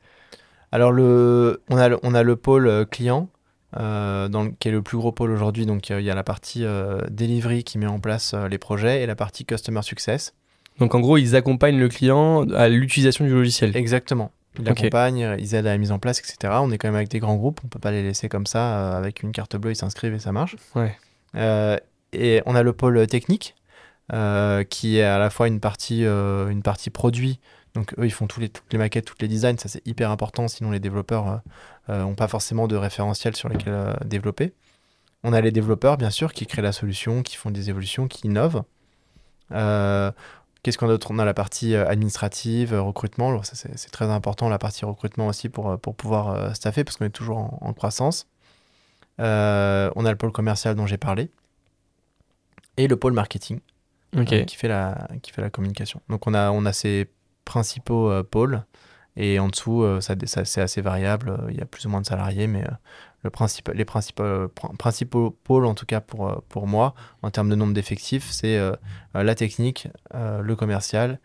Alors, 0.72 0.90
le, 0.92 1.62
on, 1.70 1.76
a 1.76 1.88
le, 1.88 1.98
on 2.02 2.14
a 2.14 2.22
le 2.22 2.36
pôle 2.36 2.86
client, 2.90 3.28
dans 3.76 4.28
le- 4.44 4.52
qui 4.58 4.68
est 4.68 4.72
le 4.72 4.82
plus 4.82 4.96
gros 4.98 5.12
pôle 5.12 5.30
aujourd'hui. 5.30 5.66
Donc, 5.66 5.88
il 5.90 6.00
y 6.00 6.10
a 6.10 6.14
la 6.14 6.24
partie 6.24 6.64
delivery 7.10 7.64
qui 7.64 7.78
met 7.78 7.86
en 7.86 8.00
place 8.00 8.34
les 8.50 8.58
projets 8.58 9.02
et 9.02 9.06
la 9.06 9.14
partie 9.16 9.44
customer 9.44 9.82
success. 9.82 10.32
Donc 10.80 10.94
en 10.96 11.00
gros, 11.00 11.16
ils 11.18 11.36
accompagnent 11.36 11.78
le 11.78 11.88
client 11.88 12.48
à 12.50 12.68
l'utilisation 12.68 13.24
du 13.24 13.32
logiciel. 13.32 13.76
Exactement. 13.76 14.32
Ils 14.58 14.70
Ok. 14.70 14.78
accompagnent, 14.80 15.36
ils 15.38 15.54
aident 15.54 15.66
à 15.66 15.72
la 15.72 15.78
mise 15.78 15.90
en 15.92 15.98
place, 15.98 16.20
etc. 16.20 16.52
On 16.62 16.70
est 16.70 16.78
quand 16.78 16.88
même 16.88 16.94
avec 16.94 17.08
des 17.08 17.18
grands 17.18 17.34
groupes, 17.36 17.60
on 17.64 17.68
peut 17.68 17.78
pas 17.80 17.90
les 17.90 18.02
laisser 18.02 18.28
comme 18.28 18.46
ça, 18.46 18.78
euh, 18.78 18.96
avec 18.98 19.22
une 19.22 19.32
carte 19.32 19.56
bleue, 19.56 19.72
ils 19.72 19.76
s'inscrivent 19.76 20.14
et 20.14 20.18
ça 20.18 20.32
marche. 20.32 20.56
Ouais. 20.74 20.96
Euh, 21.34 21.76
et 22.12 22.42
on 22.46 22.54
a 22.54 22.62
le 22.62 22.72
pôle 22.72 23.06
technique, 23.08 23.56
euh, 24.12 24.62
qui 24.62 24.98
est 24.98 25.02
à 25.04 25.18
la 25.18 25.30
fois 25.30 25.48
une 25.48 25.58
partie, 25.60 26.04
euh, 26.04 26.48
une 26.48 26.62
partie 26.62 26.90
produit. 26.90 27.40
Donc 27.74 27.94
eux, 27.98 28.06
ils 28.06 28.12
font 28.12 28.28
tous 28.28 28.38
les, 28.38 28.48
toutes 28.48 28.72
les 28.72 28.78
maquettes, 28.78 29.06
tous 29.06 29.16
les 29.20 29.26
designs, 29.26 29.58
ça 29.58 29.68
c'est 29.68 29.84
hyper 29.86 30.12
important, 30.12 30.46
sinon 30.46 30.70
les 30.70 30.78
développeurs 30.78 31.40
n'ont 31.88 32.14
pas 32.14 32.28
forcément 32.28 32.68
de 32.68 32.76
référentiel 32.76 33.34
sur 33.34 33.48
lesquels 33.48 33.96
développer. 34.04 34.52
On 35.24 35.32
a 35.32 35.40
les 35.40 35.50
développeurs, 35.50 35.96
bien 35.96 36.10
sûr, 36.10 36.32
qui 36.32 36.46
créent 36.46 36.62
la 36.62 36.70
solution, 36.70 37.22
qui 37.22 37.34
font 37.36 37.50
des 37.50 37.70
évolutions, 37.70 38.06
qui 38.06 38.28
innovent. 38.28 38.62
Euh, 39.52 40.12
Qu'est-ce 40.64 40.78
qu'on 40.78 40.86
a 40.86 40.88
d'autre? 40.88 41.10
On 41.10 41.18
a 41.18 41.26
la 41.26 41.34
partie 41.34 41.74
euh, 41.74 41.86
administrative, 41.86 42.72
euh, 42.72 42.80
recrutement. 42.80 43.28
Alors, 43.28 43.44
ça, 43.44 43.54
c'est 43.54 43.90
très 43.90 44.06
important, 44.06 44.48
la 44.48 44.58
partie 44.58 44.86
recrutement 44.86 45.26
aussi, 45.26 45.50
pour, 45.50 45.70
euh, 45.70 45.76
pour 45.76 45.94
pouvoir 45.94 46.56
staffer, 46.56 46.82
parce 46.82 46.96
qu'on 46.96 47.04
est 47.04 47.10
toujours 47.10 47.36
en, 47.36 47.58
en 47.60 47.72
croissance. 47.74 48.26
Euh, 49.20 49.90
on 49.94 50.06
a 50.06 50.10
le 50.10 50.16
pôle 50.16 50.32
commercial 50.32 50.74
dont 50.74 50.86
j'ai 50.86 50.96
parlé. 50.96 51.30
Et 52.78 52.88
le 52.88 52.96
pôle 52.96 53.12
marketing, 53.12 53.60
euh, 54.16 54.24
qui, 54.24 54.56
fait 54.56 54.68
la, 54.68 55.06
qui 55.22 55.32
fait 55.32 55.42
la 55.42 55.50
communication. 55.50 56.00
Donc, 56.08 56.26
on 56.26 56.32
a, 56.32 56.50
on 56.50 56.64
a 56.64 56.72
ces 56.72 57.10
principaux 57.44 58.10
pôles. 58.24 58.64
Et 59.16 59.38
en 59.38 59.48
dessous, 59.48 59.84
ça, 60.00 60.14
c'est 60.24 60.62
assez 60.62 60.80
variable. 60.80 61.46
Il 61.50 61.56
y 61.56 61.60
a 61.60 61.66
plus 61.66 61.84
ou 61.84 61.90
moins 61.90 62.00
de 62.00 62.06
salariés, 62.06 62.46
mais 62.48 62.64
le 63.24 63.30
principe, 63.30 63.70
les 63.74 63.84
principaux, 63.84 64.22
pr- 64.22 64.76
principaux 64.76 65.36
pôles, 65.42 65.64
en 65.66 65.74
tout 65.74 65.86
cas 65.86 66.00
pour, 66.00 66.28
euh, 66.28 66.36
pour 66.48 66.68
moi, 66.68 66.94
en 67.22 67.30
termes 67.30 67.48
de 67.48 67.56
nombre 67.56 67.72
d'effectifs, 67.74 68.30
c'est 68.30 68.56
euh, 68.58 68.72
euh, 69.16 69.22
la 69.24 69.34
technique, 69.34 69.88
euh, 70.14 70.40
le 70.42 70.54
commercial 70.54 71.18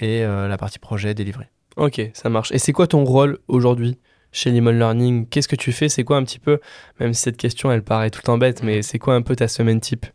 et 0.00 0.24
euh, 0.24 0.48
la 0.48 0.56
partie 0.56 0.78
projet 0.80 1.14
délivré. 1.14 1.48
Ok, 1.76 2.00
ça 2.14 2.28
marche. 2.30 2.50
Et 2.52 2.58
c'est 2.58 2.72
quoi 2.72 2.86
ton 2.86 3.04
rôle 3.04 3.38
aujourd'hui 3.46 3.98
chez 4.32 4.50
Lemon 4.50 4.70
Learning? 4.72 5.28
Qu'est-ce 5.28 5.48
que 5.48 5.56
tu 5.56 5.70
fais? 5.70 5.88
C'est 5.88 6.02
quoi 6.02 6.16
un 6.16 6.24
petit 6.24 6.38
peu, 6.38 6.60
même 6.98 7.12
si 7.14 7.20
cette 7.22 7.36
question 7.36 7.70
elle 7.70 7.82
paraît 7.84 8.10
tout 8.10 8.20
le 8.22 8.26
temps 8.26 8.38
bête, 8.38 8.62
mais 8.62 8.82
c'est 8.82 8.98
quoi 8.98 9.14
un 9.14 9.22
peu 9.22 9.36
ta 9.36 9.46
semaine 9.46 9.80
type? 9.80 10.06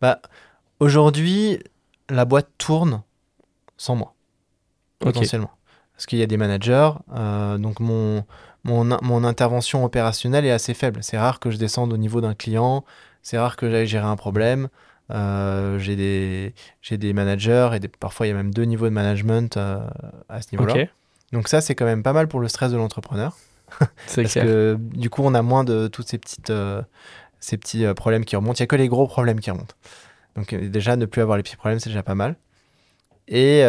Bah, 0.00 0.20
Aujourd'hui, 0.80 1.58
la 2.10 2.24
boîte 2.26 2.50
tourne 2.58 3.02
sans 3.78 3.96
moi, 3.96 4.14
potentiellement. 4.98 5.50
Parce 5.94 6.04
qu'il 6.06 6.18
y 6.18 6.22
a 6.22 6.26
des 6.26 6.36
managers, 6.36 6.90
donc 7.58 7.80
mon, 7.80 8.24
mon, 8.66 8.98
mon 9.02 9.24
intervention 9.24 9.84
opérationnelle 9.84 10.44
est 10.44 10.50
assez 10.50 10.74
faible. 10.74 11.00
C'est 11.02 11.18
rare 11.18 11.40
que 11.40 11.50
je 11.50 11.56
descende 11.56 11.92
au 11.92 11.96
niveau 11.96 12.20
d'un 12.20 12.34
client, 12.34 12.84
c'est 13.22 13.38
rare 13.38 13.56
que 13.56 13.70
j'aille 13.70 13.86
gérer 13.86 14.06
un 14.06 14.16
problème. 14.16 14.68
Euh, 15.12 15.78
j'ai 15.78 15.94
des, 15.94 16.52
des 16.90 17.12
managers 17.12 17.70
et 17.74 17.78
des- 17.80 17.86
parfois 17.88 18.26
il 18.26 18.30
y 18.30 18.32
a 18.32 18.36
même 18.36 18.52
deux 18.52 18.64
niveaux 18.64 18.86
de 18.86 18.90
management 18.94 19.56
euh, 19.56 19.78
à 20.28 20.42
ce 20.42 20.48
niveau-là. 20.52 20.72
Donc 21.32 21.46
ça, 21.48 21.60
c'est 21.60 21.74
quand 21.76 21.84
même 21.84 22.02
pas 22.02 22.12
mal 22.12 22.26
pour 22.28 22.40
le 22.40 22.48
stress 22.48 22.72
de 22.72 22.76
l'entrepreneur. 22.76 23.36
Parce 23.78 24.32
clair. 24.32 24.44
que 24.44 24.76
du 24.80 25.08
coup, 25.10 25.22
on 25.24 25.34
a 25.34 25.42
moins 25.42 25.62
de 25.64 25.86
tous 25.86 26.02
ces, 26.02 26.18
petites, 26.18 26.50
euh, 26.50 26.82
ces 27.40 27.56
petits 27.56 27.84
problèmes 27.94 28.24
qui 28.24 28.34
remontent. 28.36 28.54
Il 28.58 28.62
n'y 28.62 28.64
a 28.64 28.66
que 28.66 28.76
les 28.76 28.88
gros 28.88 29.06
problèmes 29.06 29.38
qui 29.40 29.50
remontent. 29.50 29.74
Donc 30.34 30.54
déjà, 30.54 30.96
ne 30.96 31.06
plus 31.06 31.22
avoir 31.22 31.36
les 31.36 31.42
petits 31.44 31.56
problèmes, 31.56 31.78
c'est 31.80 31.90
déjà 31.90 32.02
pas 32.02 32.14
mal. 32.16 32.34
Et, 33.28 33.60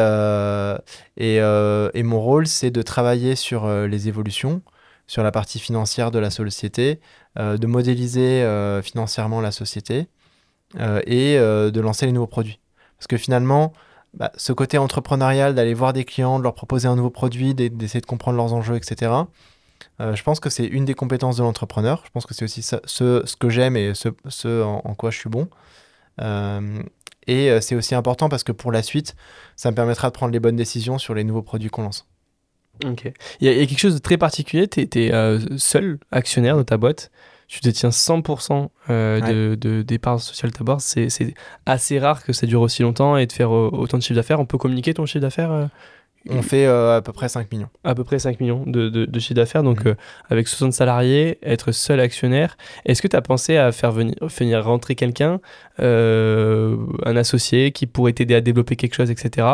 et, 1.18 1.36
et 1.38 2.04
mon 2.04 2.20
rôle, 2.20 2.46
c'est 2.48 2.72
de 2.72 2.82
travailler 2.82 3.36
sur 3.36 3.68
les 3.70 4.08
évolutions, 4.08 4.62
sur 5.08 5.24
la 5.24 5.32
partie 5.32 5.60
financière 5.60 6.12
de 6.12 6.20
la 6.20 6.30
société, 6.30 7.00
euh, 7.40 7.58
de 7.58 7.66
modéliser 7.66 8.44
euh, 8.44 8.82
financièrement 8.82 9.42
la 9.42 9.52
société 9.52 10.08
euh, 10.80 11.02
et 11.08 11.38
de 11.38 11.80
lancer 11.82 12.06
les 12.06 12.12
nouveaux 12.12 12.28
produits. 12.28 12.60
Parce 12.98 13.08
que 13.08 13.18
finalement, 13.18 13.74
bah, 14.14 14.32
ce 14.36 14.52
côté 14.54 14.78
entrepreneurial, 14.78 15.56
d'aller 15.56 15.74
voir 15.74 15.94
des 15.94 16.04
clients, 16.04 16.40
de 16.40 16.44
leur 16.44 16.54
proposer 16.54 16.88
un 16.88 16.96
nouveau 16.96 17.10
produit, 17.10 17.54
d'e- 17.54 17.70
d'essayer 17.70 18.02
de 18.02 18.06
comprendre 18.06 18.38
leurs 18.38 18.54
enjeux, 18.54 18.76
etc., 18.76 19.12
je 20.00 20.22
pense 20.24 20.40
que 20.40 20.50
c'est 20.50 20.66
une 20.66 20.86
des 20.86 20.94
compétences 20.94 21.38
de 21.38 21.44
l'entrepreneur. 21.44 22.04
Je 22.06 22.12
pense 22.12 22.26
que 22.26 22.34
c'est 22.34 22.46
aussi 22.46 22.62
ce, 22.64 23.36
que 23.36 23.50
j'aime 23.50 23.76
et 23.78 23.94
ce, 23.96 24.64
en, 24.64 24.94
quoi 24.96 25.10
je 25.12 25.18
suis 25.18 25.30
bon. 25.30 25.48
Et 27.28 27.62
c'est 27.62 27.76
aussi 27.76 27.96
important 27.96 28.30
parce 28.30 28.44
que 28.44 28.52
pour 28.52 28.72
la 28.72 28.82
suite, 28.84 29.16
ça 29.56 29.70
me 29.72 29.76
permettra 29.76 30.10
de 30.10 30.14
prendre 30.14 30.32
les 30.34 30.40
bonnes 30.40 30.56
décisions 30.56 30.98
sur 30.98 31.14
les 31.14 31.24
nouveaux 31.24 31.42
produits 31.44 31.70
qu'on 31.70 31.84
lance. 31.84 32.08
Ok. 32.86 33.12
Il 33.40 33.48
y, 33.48 33.50
a 33.50 33.54
il 33.54 33.60
y 33.60 33.62
a 33.62 33.66
quelque 33.66 33.80
chose 33.80 33.96
de 33.96 34.00
très 34.00 34.18
particulier. 34.18 34.68
Tu 34.68 34.82
es 34.82 35.40
seul 35.58 36.00
actionnaire 36.12 36.58
de 36.58 36.64
ta 36.64 36.78
boîte. 36.78 37.12
Tu 37.48 37.62
détiens 37.62 37.90
100% 37.90 38.68
euh, 38.90 39.22
de, 39.22 39.56
de, 39.56 39.82
des 39.82 40.00
parts 40.00 40.20
sociales 40.20 40.52
de 40.52 40.58
ta 40.58 40.66
boîte. 40.66 40.82
C'est 40.82 41.34
assez 41.66 41.98
rare 41.98 42.24
que 42.24 42.34
ça 42.34 42.46
dure 42.46 42.62
aussi 42.62 42.84
longtemps 42.84 43.16
et 43.16 43.26
de 43.26 43.32
faire 43.32 43.56
euh, 43.56 43.70
autant 43.72 43.98
de 43.98 44.04
chiffre 44.04 44.16
d'affaires. 44.16 44.42
On 44.42 44.46
peut 44.46 44.58
communiquer 44.58 44.94
ton 44.94 45.06
chiffre 45.06 45.22
d'affaires 45.22 45.52
euh, 45.52 45.66
On 46.30 46.42
fait 46.42 46.66
euh, 46.66 46.98
à 46.98 47.02
peu 47.02 47.14
près 47.14 47.30
5 47.30 47.52
millions. 47.52 47.70
à 47.84 47.96
peu 47.96 48.04
près 48.04 48.20
5 48.20 48.40
millions 48.40 48.64
de, 48.66 48.90
de, 48.90 49.06
de 49.06 49.20
chiffre 49.20 49.36
d'affaires. 49.36 49.64
Donc, 49.64 49.86
euh, 49.86 49.96
avec 50.30 50.48
60 50.48 50.74
salariés, 50.74 51.38
être 51.42 51.72
seul 51.72 52.00
actionnaire, 52.00 52.58
est-ce 52.86 53.02
que 53.02 53.08
tu 53.08 53.16
as 53.16 53.22
pensé 53.22 53.58
à 53.58 53.72
faire 53.72 53.92
venir, 53.92 54.16
venir 54.22 54.64
rentrer 54.64 54.96
quelqu'un, 54.96 55.40
euh, 55.80 56.76
un 57.06 57.16
associé 57.16 57.72
qui 57.72 57.88
pourrait 57.88 58.14
t'aider 58.14 58.36
à 58.36 58.42
développer 58.42 58.76
quelque 58.76 58.96
chose, 58.96 59.12
etc. 59.12 59.48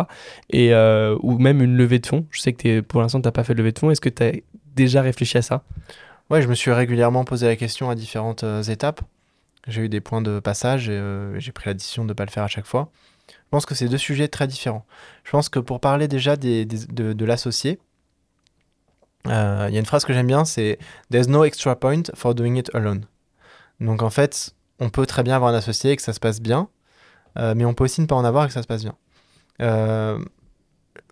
Et, 0.50 0.74
ou 0.74 1.38
même 1.38 1.62
une 1.62 1.76
levée 1.76 2.00
de 2.00 2.08
fonds? 2.08 2.26
Je 2.32 2.42
sais 2.42 2.54
que 2.54 2.80
pour 2.82 3.02
l'instant, 3.02 3.22
tu 3.22 3.28
n'as 3.28 3.32
pas 3.32 3.44
fait 3.44 3.54
de 3.54 3.60
levée 3.60 3.72
de 3.72 3.80
fonds. 3.80 3.92
Est-ce 3.92 4.02
que 4.02 4.10
tu 4.10 4.24
as 4.24 4.32
déjà 4.76 5.02
réfléchi 5.02 5.38
à 5.38 5.42
ça? 5.42 5.64
Ouais, 6.30 6.42
je 6.42 6.48
me 6.48 6.56
suis 6.56 6.72
régulièrement 6.72 7.26
posé 7.26 7.46
la 7.48 7.56
question 7.56 7.90
à 7.90 7.96
différentes 7.96 8.46
étapes. 8.70 9.02
J'ai 9.68 9.84
eu 9.84 9.90
des 9.90 10.02
points 10.02 10.22
de 10.22 10.40
passage 10.40 10.90
et 10.90 11.00
j'ai 11.38 11.52
pris 11.52 11.70
la 11.70 11.74
décision 11.74 12.04
de 12.04 12.10
ne 12.10 12.14
pas 12.14 12.26
le 12.26 12.32
faire 12.32 12.44
à 12.44 12.48
chaque 12.48 12.66
fois. 12.66 12.90
Je 13.30 13.50
pense 13.50 13.66
que 13.66 13.76
c'est 13.76 13.88
deux 13.88 13.98
sujets 13.98 14.28
très 14.28 14.48
différents. 14.48 14.86
Je 15.24 15.32
pense 15.32 15.50
que 15.50 15.60
pour 15.60 15.80
parler 15.80 16.08
déjà 16.08 16.36
de, 16.36 17.26
l'associé, 17.26 17.80
euh, 19.28 19.68
il 19.70 19.74
y 19.74 19.78
a 19.78 19.80
une 19.80 19.86
phrase 19.86 20.06
que 20.06 20.14
j'aime 20.14 20.28
bien, 20.28 20.44
c'est 20.44 20.80
There's 21.12 21.28
no 21.28 21.44
extra 21.44 21.76
point 21.76 22.04
for 22.16 22.36
doing 22.36 22.56
it 22.56 22.74
alone. 22.74 23.06
Donc 23.80 24.02
en 24.02 24.10
fait, 24.10 24.56
on 24.80 24.90
peut 24.90 25.06
très 25.06 25.24
bien 25.24 25.36
avoir 25.36 25.54
un 25.54 25.56
associé 25.56 25.92
et 25.92 25.96
que 25.96 26.02
ça 26.02 26.14
se 26.14 26.20
passe 26.20 26.42
bien, 26.42 26.68
euh, 27.38 27.54
mais 27.56 27.66
on 27.66 27.74
peut 27.74 27.86
aussi 27.86 28.02
ne 28.02 28.06
pas 28.06 28.16
en 28.16 28.26
avoir 28.26 28.46
et 28.46 28.48
que 28.48 28.54
ça 28.54 28.64
se 28.64 28.68
passe 28.68 28.84
bien. 28.84 28.96
Euh, 29.62 30.20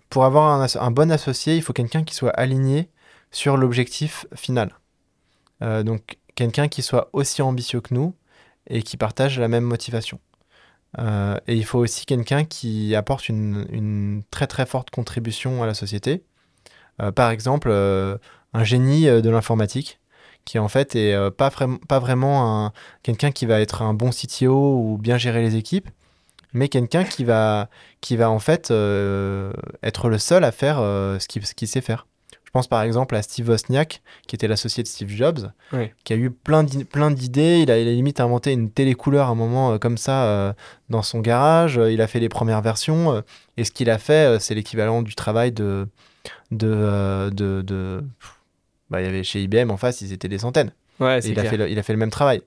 pour 0.09 0.25
avoir 0.25 0.67
un, 0.75 0.91
bon 0.91 1.11
associé, 1.11 1.55
il 1.55 1.61
faut 1.61 1.73
quelqu'un 1.73 2.03
qui 2.03 2.15
soit 2.15 2.31
aligné 2.31 2.89
sur 3.31 3.55
l'objectif 3.55 4.25
final. 4.35 4.75
Donc 5.61 6.17
quelqu'un 6.35 6.67
qui 6.67 6.81
soit 6.81 7.09
aussi 7.13 7.41
ambitieux 7.43 7.81
que 7.81 7.93
nous 7.93 8.15
et 8.67 8.81
qui 8.81 8.97
partage 8.97 9.39
la 9.39 9.47
même 9.47 9.63
motivation. 9.63 10.19
Euh, 10.99 11.37
et 11.47 11.55
il 11.55 11.65
faut 11.65 11.79
aussi 11.79 12.05
quelqu'un 12.05 12.43
qui 12.43 12.95
apporte 12.95 13.29
une, 13.29 14.23
très 14.31 14.47
très 14.47 14.65
forte 14.65 14.89
contribution 14.89 15.63
à 15.63 15.65
la 15.65 15.73
société. 15.73 16.23
Euh, 17.01 17.11
par 17.11 17.31
exemple, 17.31 17.69
euh, 17.71 18.17
un 18.53 18.63
génie 18.63 19.05
de 19.05 19.29
l'informatique 19.29 19.99
qui 20.45 20.59
en 20.59 20.67
fait 20.67 20.95
est 20.95 21.15
pas, 21.31 21.49
vraiment- 21.49 21.77
pas 21.87 21.99
vraiment 21.99 22.65
un, 22.65 22.73
quelqu'un 23.03 23.31
qui 23.31 23.45
va 23.45 23.61
être 23.61 23.81
un 23.83 23.93
bon 23.93 24.11
CTO 24.11 24.77
ou 24.77 24.97
bien 24.97 25.17
gérer 25.17 25.41
les 25.41 25.55
équipes, 25.55 25.89
mais 26.53 26.67
quelqu'un 26.67 27.03
qui 27.03 27.23
va, 27.23 27.69
qui 28.01 28.17
va 28.17 28.29
en 28.29 28.39
fait 28.39 28.71
être 29.83 30.09
le 30.09 30.17
seul 30.17 30.43
à 30.43 30.51
faire 30.51 30.77
ce 30.77 31.27
qu'il 31.27 31.67
sait 31.67 31.81
faire. 31.81 32.07
Je 32.51 32.59
pense 32.59 32.67
par 32.67 32.81
exemple 32.81 33.15
à 33.15 33.21
Steve 33.21 33.47
Wozniak, 33.47 34.01
qui 34.27 34.35
était 34.35 34.49
l'associé 34.49 34.83
de 34.83 34.87
Steve 34.89 35.07
Jobs, 35.09 35.51
qui 36.03 36.11
a 36.11 36.17
eu 36.17 36.29
plein 36.31 36.65
d'i- 36.65 36.83
plein 36.83 37.09
d'idées. 37.09 37.59
Il 37.61 37.71
a, 37.71 37.79
il 37.79 37.87
a 37.87 37.91
limite 37.91 38.19
inventé 38.19 38.51
une 38.51 38.69
télécouleur 38.69 39.27
à 39.27 39.29
un 39.31 39.35
moment 39.35 39.71
euh, 39.71 39.77
comme 39.77 39.97
ça 39.97 40.25
euh, 40.25 40.53
dans 40.89 41.01
son 41.01 41.21
garage. 41.21 41.77
Euh, 41.77 41.93
Il 41.93 42.01
a 42.01 42.07
fait 42.07 42.19
les 42.19 42.27
premières 42.27 42.61
versions. 42.61 43.13
euh, 43.13 43.21
et 43.55 43.63
ce 43.63 43.71
qu'il 43.71 43.89
a 43.89 43.97
fait, 43.97 44.37
c'est 44.41 44.53
l'équivalent 44.53 45.01
du 45.01 45.15
travail 45.15 45.53
de. 45.53 45.87
de, 46.51 47.29
de, 47.33 47.61
de- 47.61 48.03
bah, 48.89 48.99
il 49.01 49.05
y 49.05 49.07
avait 49.07 49.23
chez 49.23 49.41
IBM 49.43 49.71
en 49.71 49.77
face, 49.77 50.01
ils 50.01 50.11
étaient 50.11 50.27
des 50.27 50.39
centaines. 50.39 50.73
Ouais, 50.99 51.19
Et 51.19 51.21
il, 51.31 51.39
a 51.39 51.43
fait 51.51 51.57
le, 51.57 51.69
il 51.69 51.79
a 51.79 51.83
fait 51.83 51.93
le 51.93 51.99
même 51.99 52.09
travail. 52.11 52.41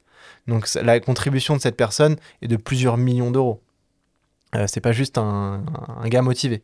Donc 0.46 0.68
la 0.74 1.00
contribution 1.00 1.56
de 1.56 1.62
cette 1.62 1.76
personne 1.78 2.16
est 2.42 2.48
de 2.48 2.56
plusieurs 2.56 2.98
millions 2.98 3.30
d'euros. 3.30 3.62
C'est 4.66 4.80
pas 4.82 4.92
juste 4.92 5.16
un, 5.16 5.64
un 6.02 6.08
gars 6.08 6.20
motivé. 6.22 6.62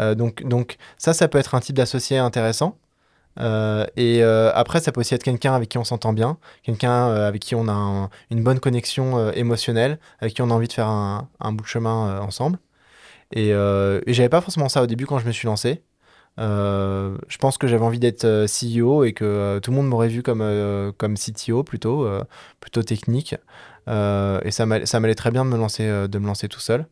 Euh, 0.00 0.14
donc, 0.14 0.76
ça, 0.98 1.12
ça 1.12 1.28
peut 1.28 1.38
être 1.38 1.54
un 1.54 1.60
type 1.60 1.76
d'associé 1.76 2.18
intéressant. 2.18 2.78
Euh, 3.40 3.86
et 3.96 4.22
euh, 4.22 4.52
après, 4.54 4.80
ça 4.80 4.92
peut 4.92 5.00
aussi 5.00 5.14
être 5.14 5.22
quelqu'un 5.22 5.54
avec 5.54 5.68
qui 5.70 5.78
on 5.78 5.84
s'entend 5.84 6.12
bien, 6.12 6.38
quelqu'un 6.64 7.08
avec 7.08 7.40
qui 7.42 7.54
on 7.54 7.68
a 7.68 7.72
un- 7.72 8.10
une 8.30 8.42
bonne 8.42 8.60
connexion 8.60 9.30
émotionnelle, 9.32 9.98
avec 10.20 10.34
qui 10.34 10.42
on 10.42 10.50
a 10.50 10.54
envie 10.54 10.68
de 10.68 10.72
faire 10.72 10.88
un, 10.88 11.28
bout 11.52 11.62
de 11.64 11.68
chemin 11.68 12.20
ensemble. 12.20 12.58
Et, 13.32 13.52
j'avais 14.08 14.28
pas 14.28 14.40
forcément 14.40 14.68
ça 14.68 14.82
au 14.82 14.86
début 14.86 15.06
quand 15.06 15.18
je 15.18 15.26
me 15.26 15.32
suis 15.32 15.46
lancé. 15.46 15.82
Je 16.38 17.38
pense 17.38 17.58
que 17.58 17.66
j'avais 17.68 17.84
envie 17.84 17.98
d'être 18.00 18.46
CEO 18.46 19.04
et 19.04 19.12
que 19.14 19.58
tout 19.60 19.70
le 19.70 19.76
monde 19.76 19.88
m'aurait 19.88 20.08
vu 20.08 20.22
comme, 20.22 20.92
comme 20.98 21.16
CTO 21.16 21.64
plutôt, 21.64 22.08
plutôt 22.60 22.82
technique. 22.82 23.34
Et 23.88 24.50
ça 24.50 24.66
m'allait 24.66 25.14
très 25.14 25.30
bien 25.30 25.44
de 25.44 25.50
me 25.50 26.26
lancer 26.26 26.48
tout 26.48 26.60
seul. 26.60 26.86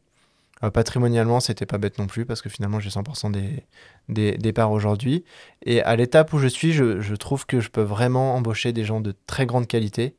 Euh, 0.62 0.70
patrimonialement, 0.70 1.40
c'était 1.40 1.66
pas 1.66 1.78
bête 1.78 1.98
non 1.98 2.06
plus 2.06 2.26
parce 2.26 2.42
que 2.42 2.48
finalement, 2.50 2.80
j'ai 2.80 2.90
100% 2.90 3.30
des, 3.32 3.64
des, 4.08 4.36
des 4.36 4.52
parts 4.52 4.72
aujourd'hui. 4.72 5.24
Et 5.64 5.82
à 5.82 5.96
l'étape 5.96 6.32
où 6.32 6.38
je 6.38 6.48
suis, 6.48 6.72
je, 6.72 7.00
je 7.00 7.14
trouve 7.14 7.46
que 7.46 7.60
je 7.60 7.70
peux 7.70 7.80
vraiment 7.82 8.34
embaucher 8.34 8.72
des 8.72 8.84
gens 8.84 9.00
de 9.00 9.14
très 9.26 9.46
grande 9.46 9.66
qualité. 9.66 10.16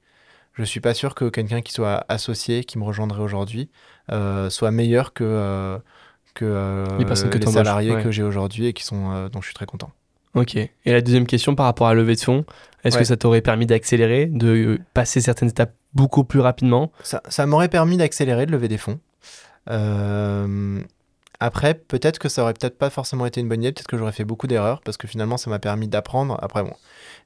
Je 0.54 0.64
suis 0.64 0.80
pas 0.82 0.94
sûr 0.94 1.16
que 1.16 1.30
quelqu'un 1.30 1.62
qui 1.62 1.72
soit 1.72 2.06
associé, 2.10 2.64
qui 2.64 2.78
me 2.78 2.84
rejoindrait 2.84 3.22
aujourd'hui, 3.22 3.70
euh, 4.12 4.50
soit 4.50 4.72
meilleur 4.72 5.14
que, 5.14 5.24
euh, 5.24 5.78
que, 6.34 6.44
euh, 6.46 6.86
Les 6.98 7.06
personnes 7.06 7.30
que 7.30 7.38
les 7.38 7.46
salariés 7.48 7.94
ouais. 7.96 8.04
que 8.04 8.12
j'ai 8.12 8.24
aujourd'hui 8.24 8.66
et 8.66 8.74
qui 8.74 8.84
sont, 8.84 9.30
dont 9.30 9.40
je 9.42 9.46
suis 9.46 9.54
très 9.56 9.66
content. 9.66 9.92
Ok. 10.34 10.56
Et 10.56 10.72
la 10.86 11.02
deuxième 11.02 11.28
question 11.28 11.56
par 11.56 11.66
rapport 11.68 11.88
à 11.88 11.94
la 11.94 12.02
levée 12.02 12.16
de 12.16 12.22
fonds, 12.22 12.46
est-ce 12.84 12.96
Ouais. 12.96 13.02
que 13.02 13.08
ça 13.08 13.16
t'aurait 13.18 13.42
permis 13.42 13.66
d'accélérer, 13.66 14.26
de 14.26 14.80
passer 14.94 15.22
certaines 15.22 15.50
étapes 15.50 15.74
beaucoup 15.94 16.24
plus 16.24 16.40
rapidement? 16.40 16.92
Ça, 17.04 17.22
ça 17.30 17.46
m'aurait 17.46 17.68
permis 17.70 17.98
d'accélérer, 17.98 18.46
de 18.46 18.52
lever 18.52 18.68
des 18.70 18.78
fonds. 18.78 19.00
Euh, 19.70 20.82
après, 21.44 21.74
peut-être 21.74 22.20
que 22.20 22.30
ça 22.30 22.44
aurait 22.44 22.54
peut-être 22.54 22.78
pas 22.78 22.92
forcément 22.92 23.26
été 23.26 23.42
une 23.42 23.50
bonne 23.50 23.64
idée, 23.64 23.72
peut-être 23.72 23.88
que 23.88 23.98
j'aurais 23.98 24.12
fait 24.12 24.26
beaucoup 24.26 24.46
d'erreurs 24.46 24.82
parce 24.82 24.98
que 24.98 25.08
finalement 25.08 25.38
ça 25.38 25.50
m'a 25.50 25.58
permis 25.58 25.88
d'apprendre. 25.88 26.38
Après, 26.40 26.62
bon, 26.62 26.74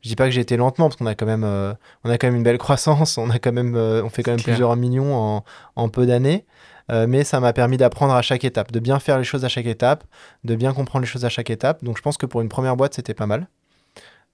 je 0.02 0.08
dis 0.08 0.16
pas 0.16 0.24
que 0.24 0.32
j'ai 0.32 0.40
été 0.40 0.56
lentement 0.56 0.88
parce 0.88 0.96
qu'on 0.96 1.06
a 1.06 1.16
quand 1.16 1.26
même, 1.26 1.44
euh, 1.44 1.74
on 2.06 2.10
a 2.10 2.18
quand 2.18 2.28
même 2.28 2.38
une 2.38 2.44
belle 2.44 2.58
croissance, 2.58 3.18
on 3.18 3.30
a 3.30 3.40
quand 3.40 3.52
même, 3.52 3.76
euh, 3.76 4.02
on 4.06 4.10
fait 4.10 4.24
quand 4.24 4.32
même 4.32 4.40
clair. 4.40 4.56
plusieurs 4.56 4.76
millions 4.78 5.14
en, 5.14 5.44
en 5.76 5.90
peu 5.90 6.06
d'années. 6.06 6.46
Euh, 6.92 7.08
mais 7.10 7.26
ça 7.26 7.42
m'a 7.42 7.52
permis 7.52 7.76
d'apprendre 7.76 8.14
à 8.14 8.22
chaque 8.22 8.46
étape, 8.46 8.72
de 8.72 8.80
bien 8.80 9.00
faire 9.00 9.18
les 9.18 9.26
choses 9.26 9.44
à 9.44 9.50
chaque 9.50 9.66
étape, 9.66 10.06
de 10.46 10.56
bien 10.56 10.72
comprendre 10.72 11.04
les 11.04 11.10
choses 11.10 11.26
à 11.26 11.30
chaque 11.30 11.50
étape. 11.50 11.84
Donc 11.84 11.98
je 11.98 12.02
pense 12.02 12.16
que 12.16 12.26
pour 12.26 12.40
une 12.40 12.50
première 12.50 12.78
boîte, 12.78 12.94
c'était 12.94 13.14
pas 13.14 13.26
mal. 13.26 13.50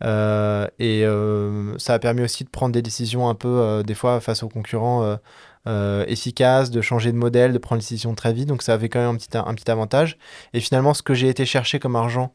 Euh, 0.04 0.68
et 0.78 1.06
euh, 1.06 1.76
ça 1.80 1.94
a 1.96 2.00
permis 2.00 2.22
aussi 2.22 2.44
de 2.44 2.50
prendre 2.50 2.74
des 2.74 2.82
décisions 2.84 3.30
un 3.30 3.36
peu, 3.36 3.82
des 3.84 3.96
fois, 3.96 4.20
face 4.20 4.44
aux 4.44 4.50
concurrents 4.50 5.18
euh, 5.68 6.06
efficaces, 6.08 6.72
de 6.72 6.82
changer 6.82 7.12
de 7.12 7.18
modèle, 7.18 7.54
de 7.54 7.58
prendre 7.58 7.82
des 7.82 7.86
décisions 7.86 8.16
très 8.16 8.34
vite. 8.34 8.48
Donc 8.48 8.62
ça 8.62 8.74
avait 8.74 8.90
quand 8.90 9.00
même 9.00 9.16
un 9.16 9.18
petit, 9.18 9.30
un 9.38 9.54
petit 9.54 9.70
avantage. 9.70 10.18
Et 10.54 10.60
finalement, 10.60 10.94
ce 10.94 11.04
que 11.04 11.14
j'ai 11.14 11.30
été 11.30 11.46
chercher 11.46 11.80
comme 11.80 11.96
argent 11.96 12.34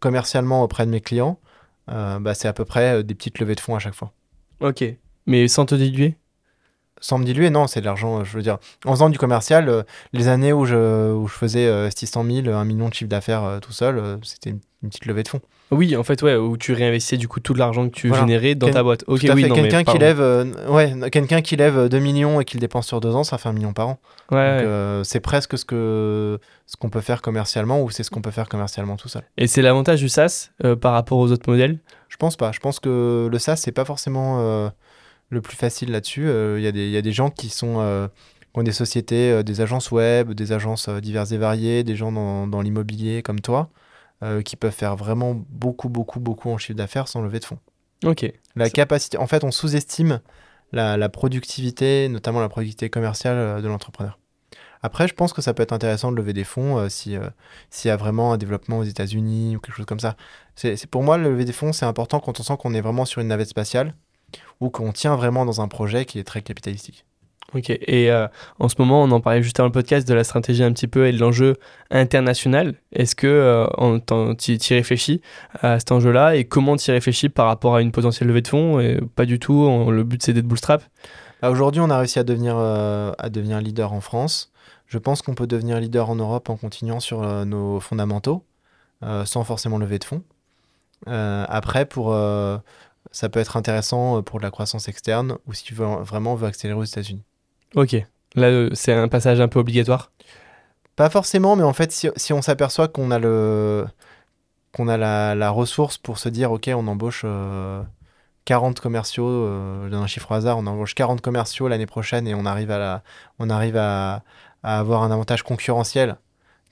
commercialement 0.00 0.62
auprès 0.62 0.86
de 0.86 0.90
mes 0.90 1.00
clients, 1.00 1.38
euh, 1.90 2.18
bah, 2.18 2.34
c'est 2.34 2.48
à 2.48 2.52
peu 2.52 2.64
près 2.64 2.98
euh, 2.98 3.02
des 3.02 3.14
petites 3.14 3.38
levées 3.38 3.54
de 3.54 3.60
fonds 3.60 3.74
à 3.74 3.78
chaque 3.78 3.94
fois. 3.94 4.12
Ok. 4.60 4.84
Mais 5.26 5.48
sans 5.48 5.66
te 5.66 5.74
diluer? 5.74 6.16
Sans 7.00 7.18
me 7.18 7.24
diluer, 7.24 7.48
non, 7.48 7.66
c'est 7.66 7.80
de 7.80 7.86
l'argent, 7.86 8.24
je 8.24 8.36
veux 8.36 8.42
dire. 8.42 8.58
En 8.84 8.92
faisant 8.92 9.08
du 9.08 9.18
commercial, 9.18 9.68
euh, 9.68 9.82
les 10.12 10.28
années 10.28 10.52
où 10.52 10.66
je, 10.66 11.12
où 11.12 11.26
je 11.26 11.32
faisais 11.32 11.66
euh, 11.66 11.88
600 11.90 12.24
000, 12.24 12.48
1 12.48 12.64
million 12.64 12.88
de 12.88 12.94
chiffre 12.94 13.08
d'affaires 13.08 13.42
euh, 13.42 13.58
tout 13.58 13.72
seul, 13.72 14.18
c'était 14.22 14.50
une, 14.50 14.60
une 14.82 14.90
petite 14.90 15.06
levée 15.06 15.22
de 15.22 15.28
fonds. 15.28 15.40
Oui, 15.70 15.96
en 15.96 16.02
fait, 16.02 16.20
ouais, 16.22 16.34
où 16.36 16.56
tu 16.56 16.72
réinvestissais 16.72 17.16
du 17.16 17.28
coup 17.28 17.38
tout 17.40 17.54
l'argent 17.54 17.88
que 17.88 17.94
tu 17.94 18.08
Voilà. 18.08 18.22
générais 18.24 18.54
dans 18.56 18.66
Quel- 18.66 18.74
ta 18.74 18.82
boîte. 18.82 19.04
Ok, 19.06 19.20
oui, 19.22 19.44
mais 19.48 19.50
Quelqu'un 19.50 19.84
qui 19.84 19.98
lève, 19.98 20.20
euh, 20.20 20.44
ouais, 20.68 21.10
quelqu'un 21.10 21.42
qui 21.42 21.54
lève 21.56 21.88
2 21.88 21.98
millions 22.00 22.40
et 22.40 22.44
qui 22.44 22.56
le 22.56 22.60
dépense 22.60 22.86
sur 22.88 23.00
deux 23.00 23.14
ans, 23.14 23.22
ça 23.24 23.38
fait 23.38 23.48
un 23.48 23.52
million 23.52 23.72
par 23.72 23.88
an. 23.88 24.00
Ouais, 24.32 24.38
euh, 24.38 25.04
c'est 25.04 25.20
presque 25.20 25.56
ce 25.56 25.64
que 25.64 26.38
ce 26.66 26.76
qu'on 26.76 26.90
peut 26.90 27.00
faire 27.00 27.22
commercialement 27.22 27.82
ou 27.82 27.90
c'est 27.90 28.02
ce 28.02 28.10
qu'on 28.10 28.20
peut 28.22 28.30
faire 28.32 28.48
commercialement 28.48 28.96
tout 28.96 29.08
seul. 29.08 29.22
Et 29.38 29.46
c'est 29.46 29.62
l'avantage 29.62 30.00
du 30.00 30.08
SaaS 30.08 30.50
euh, 30.64 30.74
par 30.76 30.92
rapport 30.92 31.18
aux 31.18 31.30
autres 31.30 31.48
modèles? 31.50 31.78
Je 32.08 32.16
pense 32.16 32.36
pas. 32.36 32.50
Je 32.52 32.58
pense 32.60 32.80
que 32.80 33.28
le 33.30 33.38
SaaS 33.38 33.56
c'est 33.56 33.72
pas 33.72 33.84
forcément 33.84 34.38
euh, 34.40 34.68
le 35.28 35.40
plus 35.40 35.56
facile 35.56 35.92
là-dessus. 35.92 36.26
Euh, 36.28 36.56
Il 36.58 36.64
y, 36.64 36.66
a 36.66 36.72
des- 36.72 36.86
il 36.86 36.90
y 36.92 36.96
a 36.96 37.02
des 37.02 37.12
gens 37.12 37.30
qui 37.30 37.48
sont 37.48 37.76
euh, 37.78 38.08
qui 38.52 38.58
ont 38.58 38.64
des 38.64 38.72
sociétés, 38.72 39.30
euh, 39.30 39.42
des 39.44 39.60
agences 39.60 39.92
web, 39.92 40.32
des 40.32 40.50
agences 40.50 40.88
euh, 40.88 41.00
diverses 41.00 41.30
et 41.30 41.38
variées, 41.38 41.84
des 41.84 41.94
gens 41.94 42.10
dans, 42.10 42.48
dans 42.48 42.60
l'immobilier 42.60 43.22
comme 43.22 43.40
toi, 43.40 43.68
euh, 44.22 44.42
qui 44.42 44.56
peuvent 44.56 44.72
faire 44.72 44.96
vraiment 44.96 45.34
beaucoup, 45.48 45.88
beaucoup, 45.88 46.20
beaucoup 46.20 46.50
en 46.50 46.58
chiffre 46.58 46.76
d'affaires 46.76 47.08
sans 47.08 47.22
lever 47.22 47.40
de 47.40 47.44
fonds. 47.44 47.58
Ok. 48.04 48.30
La 48.56 48.70
capacité, 48.70 49.18
en 49.18 49.26
fait, 49.26 49.44
on 49.44 49.50
sous-estime 49.50 50.20
la, 50.72 50.96
la 50.96 51.08
productivité, 51.08 52.08
notamment 52.08 52.40
la 52.40 52.48
productivité 52.48 52.90
commerciale 52.90 53.36
euh, 53.36 53.60
de 53.60 53.68
l'entrepreneur. 53.68 54.18
Après, 54.82 55.06
je 55.06 55.14
pense 55.14 55.32
que 55.32 55.42
ça 55.42 55.52
peut 55.52 55.62
être 55.62 55.72
intéressant 55.72 56.10
de 56.10 56.16
lever 56.16 56.32
des 56.32 56.44
fonds 56.44 56.78
euh, 56.78 56.88
si, 56.88 57.16
euh, 57.16 57.28
s'il 57.68 57.88
y 57.88 57.92
a 57.92 57.96
vraiment 57.96 58.32
un 58.32 58.38
développement 58.38 58.78
aux 58.78 58.84
États-Unis 58.84 59.56
ou 59.56 59.60
quelque 59.60 59.76
chose 59.76 59.86
comme 59.86 60.00
ça. 60.00 60.16
C'est, 60.56 60.86
pour 60.86 61.02
moi, 61.02 61.18
le 61.18 61.30
lever 61.30 61.44
des 61.44 61.52
fonds, 61.52 61.72
c'est 61.72 61.84
important 61.84 62.20
quand 62.20 62.40
on 62.40 62.42
sent 62.42 62.56
qu'on 62.58 62.74
est 62.74 62.80
vraiment 62.80 63.04
sur 63.04 63.20
une 63.20 63.28
navette 63.28 63.48
spatiale 63.48 63.94
ou 64.60 64.70
qu'on 64.70 64.92
tient 64.92 65.16
vraiment 65.16 65.44
dans 65.44 65.60
un 65.60 65.68
projet 65.68 66.04
qui 66.04 66.18
est 66.18 66.24
très 66.24 66.40
capitalistique. 66.40 67.04
Ok. 67.54 67.70
Et 67.70 68.10
euh, 68.12 68.28
en 68.60 68.68
ce 68.68 68.76
moment, 68.78 69.02
on 69.02 69.10
en 69.10 69.20
parlait 69.20 69.42
juste 69.42 69.58
avant 69.58 69.66
le 69.66 69.72
podcast 69.72 70.06
de 70.06 70.14
la 70.14 70.22
stratégie 70.24 70.62
un 70.62 70.72
petit 70.72 70.86
peu 70.86 71.06
et 71.08 71.12
de 71.12 71.18
l'enjeu 71.18 71.56
international. 71.90 72.74
Est-ce 72.92 73.14
que 73.16 73.26
euh, 73.26 74.34
t'y 74.34 74.56
t'y 74.58 74.74
réfléchis 74.74 75.20
à 75.60 75.78
cet 75.78 75.90
enjeu-là 75.92 76.36
et 76.36 76.44
comment 76.44 76.76
t'y 76.76 76.90
réfléchis 76.92 77.28
par 77.28 77.46
rapport 77.46 77.74
à 77.76 77.82
une 77.82 77.90
potentielle 77.92 78.28
levée 78.28 78.42
de 78.42 78.48
fonds 78.48 78.78
Et 78.80 79.00
Pas 79.16 79.24
du 79.26 79.38
tout. 79.38 79.52
on- 79.54 79.90
le 79.90 80.04
but 80.04 80.22
c'est 80.22 80.32
d'être 80.32 80.46
bootstrap? 80.46 80.82
Bah, 81.42 81.50
Aujourd'hui, 81.50 81.80
on 81.80 81.90
a 81.90 81.98
réussi 81.98 82.18
à 82.18 82.24
devenir, 82.24 82.54
euh, 82.58 83.12
à 83.18 83.28
devenir 83.30 83.60
leader 83.60 83.92
en 83.92 84.00
France. 84.00 84.52
Je 84.86 84.98
pense 84.98 85.22
qu'on 85.22 85.34
peut 85.34 85.46
devenir 85.46 85.80
leader 85.80 86.10
en 86.10 86.16
Europe 86.16 86.50
en 86.50 86.56
continuant 86.56 87.00
sur 87.00 87.22
euh, 87.22 87.44
nos 87.44 87.80
fondamentaux, 87.80 88.44
euh, 89.02 89.24
sans 89.24 89.42
forcément 89.44 89.78
lever 89.78 89.98
de 89.98 90.04
fonds. 90.04 90.22
Euh, 91.08 91.44
après, 91.48 91.86
pour, 91.86 92.12
euh, 92.12 92.58
ça 93.12 93.28
peut 93.28 93.40
être 93.40 93.56
intéressant 93.56 94.18
euh, 94.18 94.22
pour 94.22 94.38
de 94.38 94.44
la 94.44 94.50
croissance 94.50 94.88
externe 94.88 95.36
ou 95.46 95.54
si 95.54 95.64
tu 95.64 95.74
veux 95.74 95.86
vraiment 95.86 96.34
veux 96.34 96.46
accélérer 96.46 96.78
aux 96.78 96.84
États-Unis. 96.84 97.22
Ok. 97.74 97.96
Là, 98.34 98.46
euh, 98.48 98.70
c'est 98.74 98.92
un 98.92 99.08
passage 99.08 99.40
un 99.40 99.48
peu 99.48 99.58
obligatoire? 99.58 100.12
Pas 100.96 101.10
forcément, 101.10 101.56
mais 101.56 101.62
en 101.62 101.72
fait, 101.72 101.92
si, 101.92 102.08
si 102.16 102.32
on 102.32 102.42
s'aperçoit 102.42 102.88
qu'on 102.88 103.10
a, 103.10 103.18
le, 103.18 103.86
qu'on 104.72 104.88
a 104.88 104.96
la, 104.96 105.34
la 105.34 105.50
ressource 105.50 105.98
pour 105.98 106.18
se 106.18 106.28
dire, 106.28 106.52
OK, 106.52 106.70
on 106.74 106.86
embauche 106.88 107.22
euh, 107.24 107.82
40 108.44 108.80
commerciaux, 108.80 109.28
euh, 109.28 109.88
donne 109.88 110.02
un 110.02 110.06
chiffre 110.06 110.30
au 110.32 110.34
hasard, 110.34 110.58
on 110.58 110.66
embauche 110.66 110.94
40 110.94 111.20
commerciaux 111.20 111.68
l'année 111.68 111.86
prochaine 111.86 112.28
et 112.28 112.34
on 112.34 112.46
arrive 112.46 112.70
à, 112.70 112.78
la, 112.78 113.02
on 113.38 113.50
arrive 113.50 113.76
à, 113.76 114.24
à 114.62 114.78
avoir 114.80 115.02
un 115.02 115.10
avantage 115.10 115.42
concurrentiel 115.42 116.16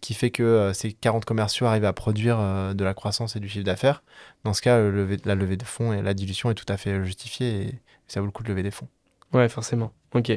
qui 0.00 0.14
fait 0.14 0.30
que 0.30 0.42
euh, 0.42 0.72
ces 0.74 0.92
40 0.92 1.24
commerciaux 1.24 1.66
arrivent 1.66 1.84
à 1.86 1.92
produire 1.94 2.38
euh, 2.40 2.74
de 2.74 2.84
la 2.84 2.94
croissance 2.94 3.36
et 3.36 3.40
du 3.40 3.48
chiffre 3.48 3.64
d'affaires. 3.64 4.02
Dans 4.44 4.52
ce 4.54 4.62
cas, 4.62 4.78
lever- 4.78 5.18
la 5.24 5.34
levée 5.34 5.56
de 5.56 5.64
fonds 5.64 5.92
et 5.92 6.02
la 6.02 6.14
dilution 6.14 6.50
est 6.50 6.54
tout 6.54 6.70
à 6.72 6.76
fait 6.76 7.04
justifiée 7.04 7.62
et 7.62 7.80
ça 8.08 8.20
vaut 8.20 8.26
le 8.26 8.32
coup 8.32 8.42
de 8.44 8.48
lever 8.48 8.62
des 8.62 8.70
fonds. 8.70 8.88
Ouais, 9.32 9.48
forcément. 9.48 9.92
Ok. 10.14 10.32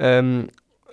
Euh, 0.00 0.44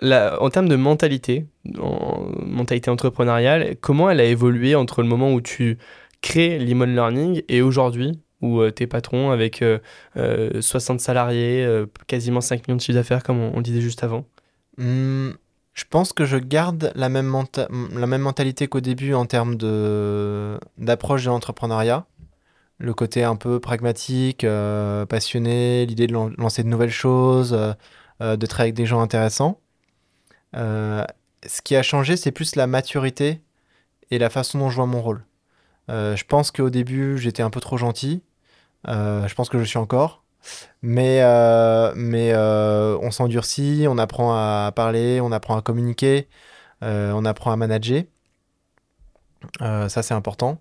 en 0.01 0.49
termes 0.49 0.67
de 0.67 0.75
mentalité, 0.75 1.45
en 1.79 2.25
mentalité 2.45 2.89
entrepreneuriale, 2.89 3.75
comment 3.79 4.09
elle 4.09 4.19
a 4.19 4.25
évolué 4.25 4.75
entre 4.75 5.01
le 5.01 5.07
moment 5.07 5.33
où 5.33 5.41
tu 5.41 5.77
crées 6.21 6.59
Limon 6.59 6.85
Learning 6.85 7.41
et 7.47 7.61
aujourd'hui 7.61 8.19
où 8.43 8.59
euh, 8.59 8.71
t'es 8.71 8.85
patron 8.87 9.31
avec 9.31 9.61
euh, 9.61 9.79
euh, 10.17 10.61
60 10.61 10.99
salariés, 10.99 11.63
euh, 11.63 11.85
quasiment 12.07 12.41
5 12.41 12.67
millions 12.67 12.75
de 12.75 12.81
chiffre 12.81 12.97
d'affaires 12.97 13.23
comme 13.23 13.39
on, 13.39 13.61
disait 13.61 13.81
juste 13.81 14.03
avant? 14.03 14.25
Hmm, 14.77 15.29
je 15.73 15.85
pense 15.89 16.13
que 16.13 16.25
je 16.25 16.37
garde 16.37 16.91
la 16.95 17.09
même, 17.09 17.33
la 17.95 18.05
même 18.05 18.21
mentalité 18.21 18.67
qu'au 18.67 18.81
début 18.81 19.13
en 19.13 19.25
termes 19.25 19.55
d'approche 20.77 21.23
de 21.23 21.29
l'entrepreneuriat. 21.29 22.05
Le 22.79 22.93
côté 22.93 23.23
un 23.23 23.37
peu 23.37 23.59
pragmatique, 23.61 24.43
euh, 24.43 25.05
passionné, 25.05 25.85
l'idée 25.85 26.07
de 26.07 26.13
lan- 26.13 26.31
lancer 26.37 26.63
de 26.63 26.67
nouvelles 26.67 26.89
choses, 26.89 27.53
euh, 27.53 27.71
euh, 27.71 27.73
de 28.19 28.45
travailler 28.45 28.69
avec 28.69 28.75
des 28.75 28.85
gens 28.85 29.01
intéressants. 29.01 29.59
Euh, 30.55 31.03
ce 31.45 31.61
qui 31.61 31.75
a 31.75 31.83
changé, 31.83 32.17
c'est 32.17 32.31
plus 32.31 32.55
la 32.55 32.67
maturité 32.67 33.41
et 34.11 34.19
la 34.19 34.29
façon 34.29 34.59
dont 34.59 34.69
je 34.69 34.75
vois 34.75 34.85
mon 34.85 35.01
rôle. 35.01 35.25
Euh, 35.89 36.15
je 36.15 36.25
pense 36.25 36.51
qu'au 36.51 36.69
début, 36.69 37.17
j'étais 37.17 37.43
un 37.43 37.49
peu 37.49 37.59
trop 37.59 37.77
gentil. 37.77 38.23
Euh, 38.87 39.27
je 39.27 39.35
pense 39.35 39.49
que 39.49 39.57
je 39.59 39.63
suis 39.63 39.77
encore. 39.77 40.23
Mais, 40.81 41.21
euh, 41.21 41.93
euh, 41.95 42.97
on 43.01 43.11
s'endurcit, 43.11 43.85
on 43.87 43.97
apprend 43.97 44.33
à 44.33 44.71
parler, 44.75 45.21
on 45.21 45.31
apprend 45.31 45.57
à 45.57 45.61
communiquer, 45.61 46.27
euh, 46.83 47.11
on 47.13 47.25
apprend 47.25 47.51
à 47.51 47.55
manager. 47.55 48.03
Euh, 49.61 49.89
ça, 49.89 50.03
c'est 50.03 50.13
important. 50.13 50.59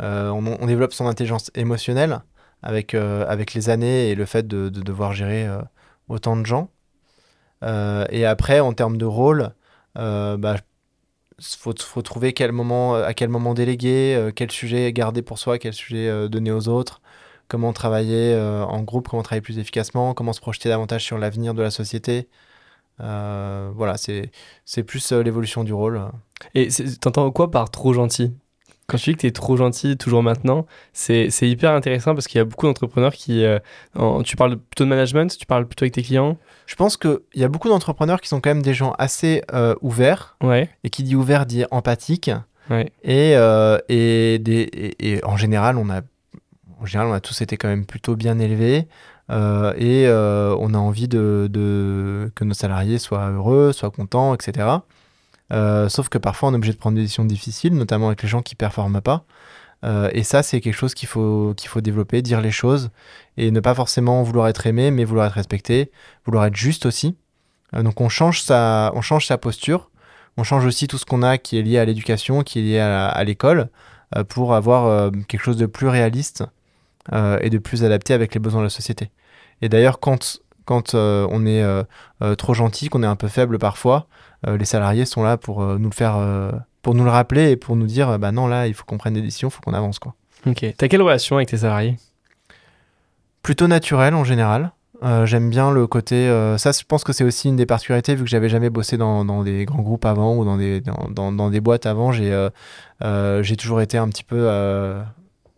Euh, 0.00 0.30
on, 0.30 0.66
développe 0.66 0.92
son 0.92 1.06
intelligence 1.06 1.50
émotionnelle 1.54 2.20
avec, 2.62 2.94
euh, 2.94 3.26
les 3.54 3.70
années 3.70 4.10
et 4.10 4.14
le 4.14 4.26
fait 4.26 4.46
de, 4.46 4.68
de 4.68 4.80
devoir 4.80 5.12
gérer 5.12 5.46
euh, 5.46 5.60
autant 6.08 6.36
de 6.36 6.46
gens. 6.46 6.70
Euh, 7.62 8.06
et 8.10 8.24
après, 8.24 8.60
en 8.60 8.72
termes 8.72 8.96
de 8.96 9.04
rôle, 9.04 9.50
euh, 9.96 10.36
bah, 10.36 10.56
faut, 11.40 11.74
faut 11.78 12.02
trouver 12.02 12.28
à 12.28 12.32
quel 12.32 12.52
moment 12.52 13.54
déléguer, 13.54 14.14
euh, 14.16 14.30
quel 14.34 14.50
sujet 14.50 14.92
garder 14.92 15.22
pour 15.22 15.38
soi, 15.38 15.58
quel 15.58 15.72
sujet 15.72 16.28
donner 16.28 16.52
aux 16.52 16.68
autres, 16.68 17.00
comment 17.48 17.72
travailler 17.72 18.36
en 18.36 18.82
groupe, 18.82 19.08
comment 19.08 19.22
travailler 19.22 19.42
plus 19.42 19.58
efficacement, 19.58 20.14
comment 20.14 20.32
se 20.32 20.40
projeter 20.40 20.68
davantage 20.68 21.04
sur 21.04 21.18
l'avenir 21.18 21.54
de 21.54 21.62
la 21.62 21.70
société. 21.70 22.28
Voilà, 22.98 23.94
c'est 23.96 24.82
plus 24.82 25.12
l'évolution 25.12 25.64
du 25.64 25.72
rôle. 25.72 26.00
Et 26.54 26.68
t'entends 27.00 27.30
quoi 27.30 27.50
par 27.50 27.70
trop 27.70 27.92
gentil? 27.92 28.34
Quand 28.86 28.96
tu 28.96 29.10
dis 29.10 29.16
que 29.16 29.20
t'es 29.20 29.32
trop 29.32 29.56
gentil 29.56 29.98
toujours 29.98 30.22
maintenant, 30.22 30.66
c'est 30.92 31.28
hyper 31.42 31.72
intéressant 31.72 32.14
parce 32.14 32.26
qu'il 32.26 32.38
y 32.38 32.40
a 32.42 32.44
beaucoup 32.44 32.66
d'entrepreneurs 32.66 33.14
qui... 33.14 33.44
tu 34.24 34.36
parles 34.36 34.56
plutôt 34.56 34.84
de 34.84 34.88
management, 34.88 35.36
tu 35.38 35.46
parles 35.46 35.66
plutôt 35.66 35.84
avec 35.84 35.94
tes 35.94 36.02
clients? 36.02 36.38
Je 36.68 36.74
pense 36.76 36.98
qu'il 36.98 37.18
y 37.34 37.44
a 37.44 37.48
beaucoup 37.48 37.68
d'entrepreneurs 37.70 38.20
qui 38.20 38.28
sont 38.28 38.42
quand 38.42 38.50
même 38.50 38.62
des 38.62 38.74
gens 38.74 38.92
assez 38.98 39.42
euh, 39.54 39.74
ouverts, 39.80 40.36
Ouais. 40.42 40.68
et 40.84 40.90
qui 40.90 41.02
dit 41.02 41.16
ouvert 41.16 41.46
dit 41.46 41.64
empathique. 41.70 42.30
Ouais. 42.68 42.92
Et, 43.02 43.32
euh, 43.36 43.78
et, 43.88 44.38
des, 44.38 44.60
et, 44.60 45.12
et 45.14 45.24
en 45.24 45.38
général, 45.38 45.78
on 45.78 45.88
a, 45.88 46.02
en 46.78 46.84
général, 46.84 47.08
on 47.10 47.14
a 47.14 47.20
tous 47.20 47.40
été 47.40 47.56
quand 47.56 47.68
même 47.68 47.86
plutôt 47.86 48.16
bien 48.16 48.38
élevés. 48.38 48.86
euh, 49.30 49.72
et 49.78 50.06
on 50.60 50.74
a 50.74 50.78
envie 50.78 51.08
de, 51.08 51.48
de- 51.50 52.30
que 52.34 52.44
nos 52.44 52.54
salariés 52.54 52.98
soient 52.98 53.30
heureux, 53.30 53.72
soient 53.72 53.90
contents, 53.90 54.34
etc. 54.34 54.68
Sauf 55.88 56.08
que 56.10 56.18
parfois, 56.18 56.50
on 56.50 56.52
est 56.52 56.56
obligé 56.56 56.74
de 56.74 56.78
prendre 56.78 56.96
des 56.96 57.02
décisions 57.02 57.24
difficiles, 57.24 57.74
notamment 57.74 58.08
avec 58.08 58.22
les 58.22 58.28
gens 58.28 58.42
qui 58.42 58.54
performent 58.54 59.00
pas. 59.00 59.24
Euh, 59.84 60.10
et 60.12 60.22
ça, 60.22 60.42
c'est 60.42 60.60
quelque 60.60 60.74
chose 60.74 60.94
qu'il 60.94 61.08
faut, 61.08 61.54
qu'il 61.56 61.68
faut 61.68 61.80
développer, 61.80 62.22
dire 62.22 62.40
les 62.40 62.50
choses, 62.50 62.90
et 63.36 63.50
ne 63.50 63.60
pas 63.60 63.74
forcément 63.74 64.22
vouloir 64.22 64.48
être 64.48 64.66
aimé, 64.66 64.90
mais 64.90 65.04
vouloir 65.04 65.26
être 65.26 65.34
respecté, 65.34 65.90
vouloir 66.24 66.46
être 66.46 66.56
juste 66.56 66.86
aussi. 66.86 67.16
Euh, 67.74 67.82
donc 67.82 68.00
on 68.00 68.08
change, 68.08 68.42
sa, 68.42 68.92
on 68.94 69.02
change 69.02 69.26
sa 69.26 69.38
posture, 69.38 69.90
on 70.36 70.42
change 70.42 70.64
aussi 70.66 70.88
tout 70.88 70.98
ce 70.98 71.04
qu'on 71.04 71.22
a 71.22 71.38
qui 71.38 71.58
est 71.58 71.62
lié 71.62 71.78
à 71.78 71.84
l'éducation, 71.84 72.42
qui 72.42 72.60
est 72.60 72.62
lié 72.62 72.78
à, 72.80 73.22
l'école, 73.24 73.68
euh, 74.16 74.24
pour 74.24 74.54
avoir 74.54 75.10
quelque 75.28 75.42
chose 75.42 75.56
de 75.56 75.66
plus 75.66 75.88
réaliste 75.88 76.44
et 77.40 77.48
de 77.48 77.56
plus 77.56 77.84
adapté 77.84 78.12
avec 78.12 78.34
les 78.34 78.40
besoins 78.40 78.60
de 78.60 78.66
la 78.66 78.70
société. 78.70 79.10
Et 79.62 79.70
d'ailleurs, 79.70 79.98
quand, 79.98 80.42
quand 80.66 80.94
on 80.94 81.46
est 81.46 81.64
trop 82.36 82.52
gentil, 82.52 82.90
qu'on 82.90 83.02
est 83.02 83.06
un 83.06 83.16
peu 83.16 83.28
faible 83.28 83.58
parfois, 83.58 84.06
les 84.46 84.66
salariés 84.66 85.06
sont 85.06 85.22
là 85.22 85.38
pour 85.38 85.62
nous 85.62 85.88
le 85.88 85.94
faire, 85.94 86.18
pour 86.82 86.94
nous 86.94 87.04
le 87.04 87.10
rappeler 87.10 87.50
et 87.50 87.56
pour 87.56 87.76
nous 87.76 87.86
dire, 87.86 88.18
bah 88.18 88.32
non, 88.32 88.46
là, 88.46 88.66
il 88.66 88.74
faut 88.74 88.84
qu'on 88.84 88.98
prenne 88.98 89.14
des 89.14 89.22
décisions, 89.22 89.48
il 89.48 89.52
faut 89.52 89.60
qu'on 89.60 89.74
avance, 89.74 89.98
quoi. 89.98 90.14
Ok. 90.46 90.64
T'as 90.76 90.88
quelle 90.88 91.02
relation 91.02 91.36
avec 91.36 91.48
tes 91.48 91.56
salariés? 91.58 91.96
Plutôt 93.42 93.66
naturel 93.68 94.14
en 94.14 94.24
général. 94.24 94.72
Euh, 95.04 95.26
J'aime 95.26 95.48
bien 95.48 95.70
le 95.70 95.86
côté. 95.86 96.14
euh, 96.28 96.58
ça, 96.58 96.72
je 96.72 96.82
pense 96.86 97.04
que 97.04 97.12
c'est 97.12 97.24
aussi 97.24 97.48
une 97.48 97.56
des 97.56 97.66
particularités, 97.66 98.14
vu 98.14 98.24
que 98.24 98.30
j'avais 98.30 98.48
jamais 98.48 98.68
bossé 98.70 98.96
dans, 98.96 99.24
dans 99.24 99.42
des 99.44 99.64
grands 99.64 99.82
groupes 99.82 100.04
avant 100.04 100.36
ou 100.36 100.44
dans 100.44 100.56
des, 100.56 100.80
dans, 100.80 101.08
dans- 101.10 101.32
dans 101.32 101.50
des 101.50 101.60
boîtes 101.60 101.86
avant. 101.86 102.10
J'ai 102.12 102.32
euh, 103.02 103.42
j'ai 103.42 103.56
toujours 103.56 103.80
été 103.80 103.96
un 103.96 104.08
petit 104.08 104.24
peu, 104.24 104.48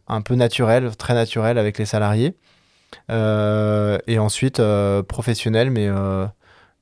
un 0.09 0.21
peu 0.21 0.35
naturel, 0.35 0.95
très 0.97 1.15
naturel 1.15 1.57
avec 1.59 1.79
les 1.79 1.87
salariés. 1.87 2.35
Et 3.09 4.19
ensuite, 4.19 4.61
professionnel, 5.09 5.71
mais, 5.71 5.89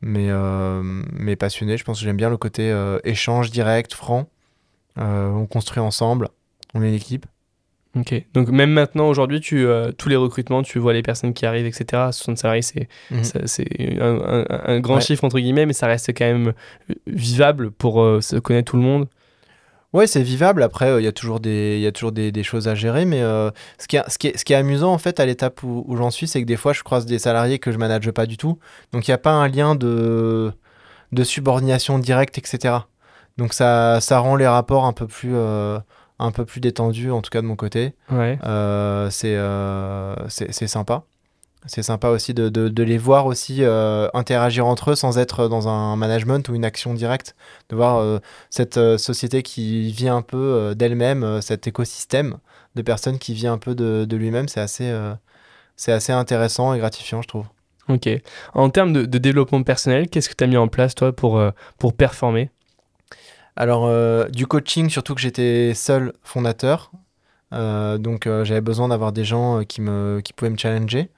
mais, 0.01 0.27
euh, 0.31 0.83
mais 1.13 1.37
passionné. 1.37 1.77
Je 1.77 1.85
pense 1.85 1.99
que 1.99 2.05
j'aime 2.05 2.17
bien 2.17 2.31
le 2.31 2.37
côté 2.37 2.71
euh, 2.71 2.99
échange 3.05 3.51
direct, 3.51 3.95
franc. 3.95 4.29
Euh, 4.99 5.29
on 5.31 5.47
construit 5.47 5.81
ensemble, 5.81 6.29
on 6.75 6.83
est 6.83 6.89
une 6.89 6.95
équipe. 6.95 7.27
Ok. 7.97 8.15
Donc 8.35 8.49
même 8.51 8.71
maintenant, 8.71 9.09
aujourd'hui, 9.09 9.41
tu 9.41 9.67
euh, 9.67 9.93
tous 9.93 10.09
les 10.09 10.17
recrutements, 10.17 10.63
tu 10.63 10.79
vois 10.79 10.93
les 10.93 11.03
personnes 11.03 11.33
qui 11.33 11.47
arrivent, 11.47 11.67
etc. 11.67 11.85
60 12.13 12.37
salariés, 12.39 12.63
c'est 12.63 12.89
c'est 13.47 13.99
un, 14.01 14.45
un- 14.49 14.61
un 14.67 14.81
grand 14.81 14.97
Ouais. 14.97 15.01
chiffre 15.01 15.25
entre 15.25 15.39
guillemets, 15.41 15.67
mais 15.67 15.73
ça 15.73 15.87
reste 15.87 16.11
quand 16.17 16.27
même 16.27 16.53
vivable 17.07 17.71
pour 17.71 18.03
euh, 18.03 18.21
se 18.21 18.37
connaître 18.37 18.71
tout 18.73 18.77
le 18.77 18.83
monde. 18.83 19.09
Ouais, 19.95 20.07
c'est 20.07 20.23
vivable. 20.23 20.63
Après, 20.63 20.91
euh, 20.91 21.01
il 21.01 21.05
y 21.05 21.09
a 21.09 21.13
toujours 21.13 21.41
des, 21.41 21.79
y 21.79 21.87
a 21.87 21.93
toujours 21.93 22.13
des, 22.13 22.31
des 22.31 22.43
choses 22.43 22.69
à 22.69 22.75
gérer. 22.75 23.05
Mais 23.05 23.23
euh, 23.23 23.51
ce, 23.79 23.89
qui 23.89 23.97
est, 23.97 24.09
ce, 24.09 24.19
qui 24.19 24.29
est, 24.29 24.37
ce 24.37 24.45
qui 24.45 24.53
est 24.53 24.57
amusant, 24.57 24.93
en 24.93 24.99
fait, 24.99 25.19
à 25.21 25.27
l'étape 25.27 25.63
où, 25.63 25.85
où 25.87 25.97
j'en 25.97 26.11
suis, 26.11 26.29
c'est 26.29 26.41
que 26.43 26.47
des 26.47 26.57
fois, 26.57 26.73
je 26.73 26.83
croise 26.83 27.07
des 27.07 27.19
salariés 27.19 27.59
que 27.59 27.73
je 27.73 27.79
manage 27.79 28.11
pas 28.11 28.27
du 28.27 28.37
tout. 28.37 28.59
Donc, 28.93 29.09
il 29.09 29.11
n'y 29.11 29.15
a 29.15 29.19
pas 29.19 29.33
un 29.33 29.49
lien 29.49 29.75
de, 29.75 30.53
de 31.13 31.25
subordination 31.25 31.99
directe, 31.99 32.37
etc. 32.39 32.75
Donc, 33.39 33.55
ça, 33.55 34.01
ça 34.01 34.19
rend 34.19 34.37
les 34.37 34.47
rapports 34.47 34.85
un 34.85 34.93
peu 34.93 35.07
plus, 35.07 35.33
euh, 35.35 35.79
un 36.19 36.33
peu 36.33 36.45
plus 36.45 36.61
détendus, 36.61 37.11
en 37.11 37.23
tout 37.23 37.31
cas 37.31 37.41
de 37.41 37.47
mon 37.47 37.57
côté. 37.57 37.95
Ouais. 38.11 38.39
C'est 39.11 40.67
sympa. 40.69 41.05
C'est 41.67 41.83
sympa 41.83 42.09
aussi 42.09 42.35
de, 42.35 42.49
de, 42.49 42.69
de 42.69 42.83
les 42.83 42.99
voir 42.99 43.27
aussi 43.27 43.65
euh, 43.65 44.09
interagir 44.15 44.67
entre 44.67 44.93
eux 44.93 44.95
sans 44.95 45.19
être 45.19 45.49
dans 45.49 45.69
un 45.69 45.97
management 45.97 46.49
ou 46.49 46.55
une 46.55 46.65
action 46.65 46.95
directe. 46.95 47.35
De 47.69 47.77
voir 47.77 47.99
euh, 47.99 48.21
cette 48.49 48.77
euh, 48.77 48.97
société 48.97 49.43
qui 49.43 49.91
vit 49.91 50.09
un 50.09 50.23
peu 50.23 50.75
d'elle-même, 50.77 51.43
cet 51.43 51.67
écosystème 51.67 52.39
de 52.77 52.83
personnes 52.83 53.19
qui 53.19 53.35
vit 53.35 53.49
un 53.49 53.59
peu 53.59 53.75
de, 53.75 54.05
de 54.05 54.17
lui-même, 54.17 54.47
c'est 54.47 54.61
assez, 54.61 54.93
c'est 55.75 55.91
assez 55.91 56.13
intéressant 56.13 56.75
et 56.75 56.79
gratifiant, 56.79 57.23
je 57.23 57.29
trouve. 57.29 57.47
Ok. 57.89 58.09
En 58.55 58.71
termes 58.71 58.93
de, 58.93 59.19
développement 59.19 59.63
personnel, 59.63 60.09
qu'est-ce 60.09 60.29
que 60.29 60.35
tu 60.35 60.45
as 60.45 60.47
mis 60.47 60.57
en 60.57 60.69
place 60.69 60.95
toi 60.95 61.13
pour 61.13 61.43
pour 61.79 61.95
performer? 61.95 62.51
Alors, 63.57 63.91
du 64.31 64.47
coaching, 64.47 64.91
surtout 64.91 65.15
que 65.15 65.21
j'étais 65.21 65.73
seul 65.75 66.13
fondateur. 66.23 66.93
Donc, 67.51 68.29
j'avais 68.45 68.61
besoin 68.61 68.89
d'avoir 68.89 69.13
des 69.13 69.25
gens 69.25 69.65
qui, 69.65 69.81
me, 69.81 70.21
qui 70.23 70.33
pouvaient 70.33 70.51
me 70.51 70.59
challenger. 70.59 71.11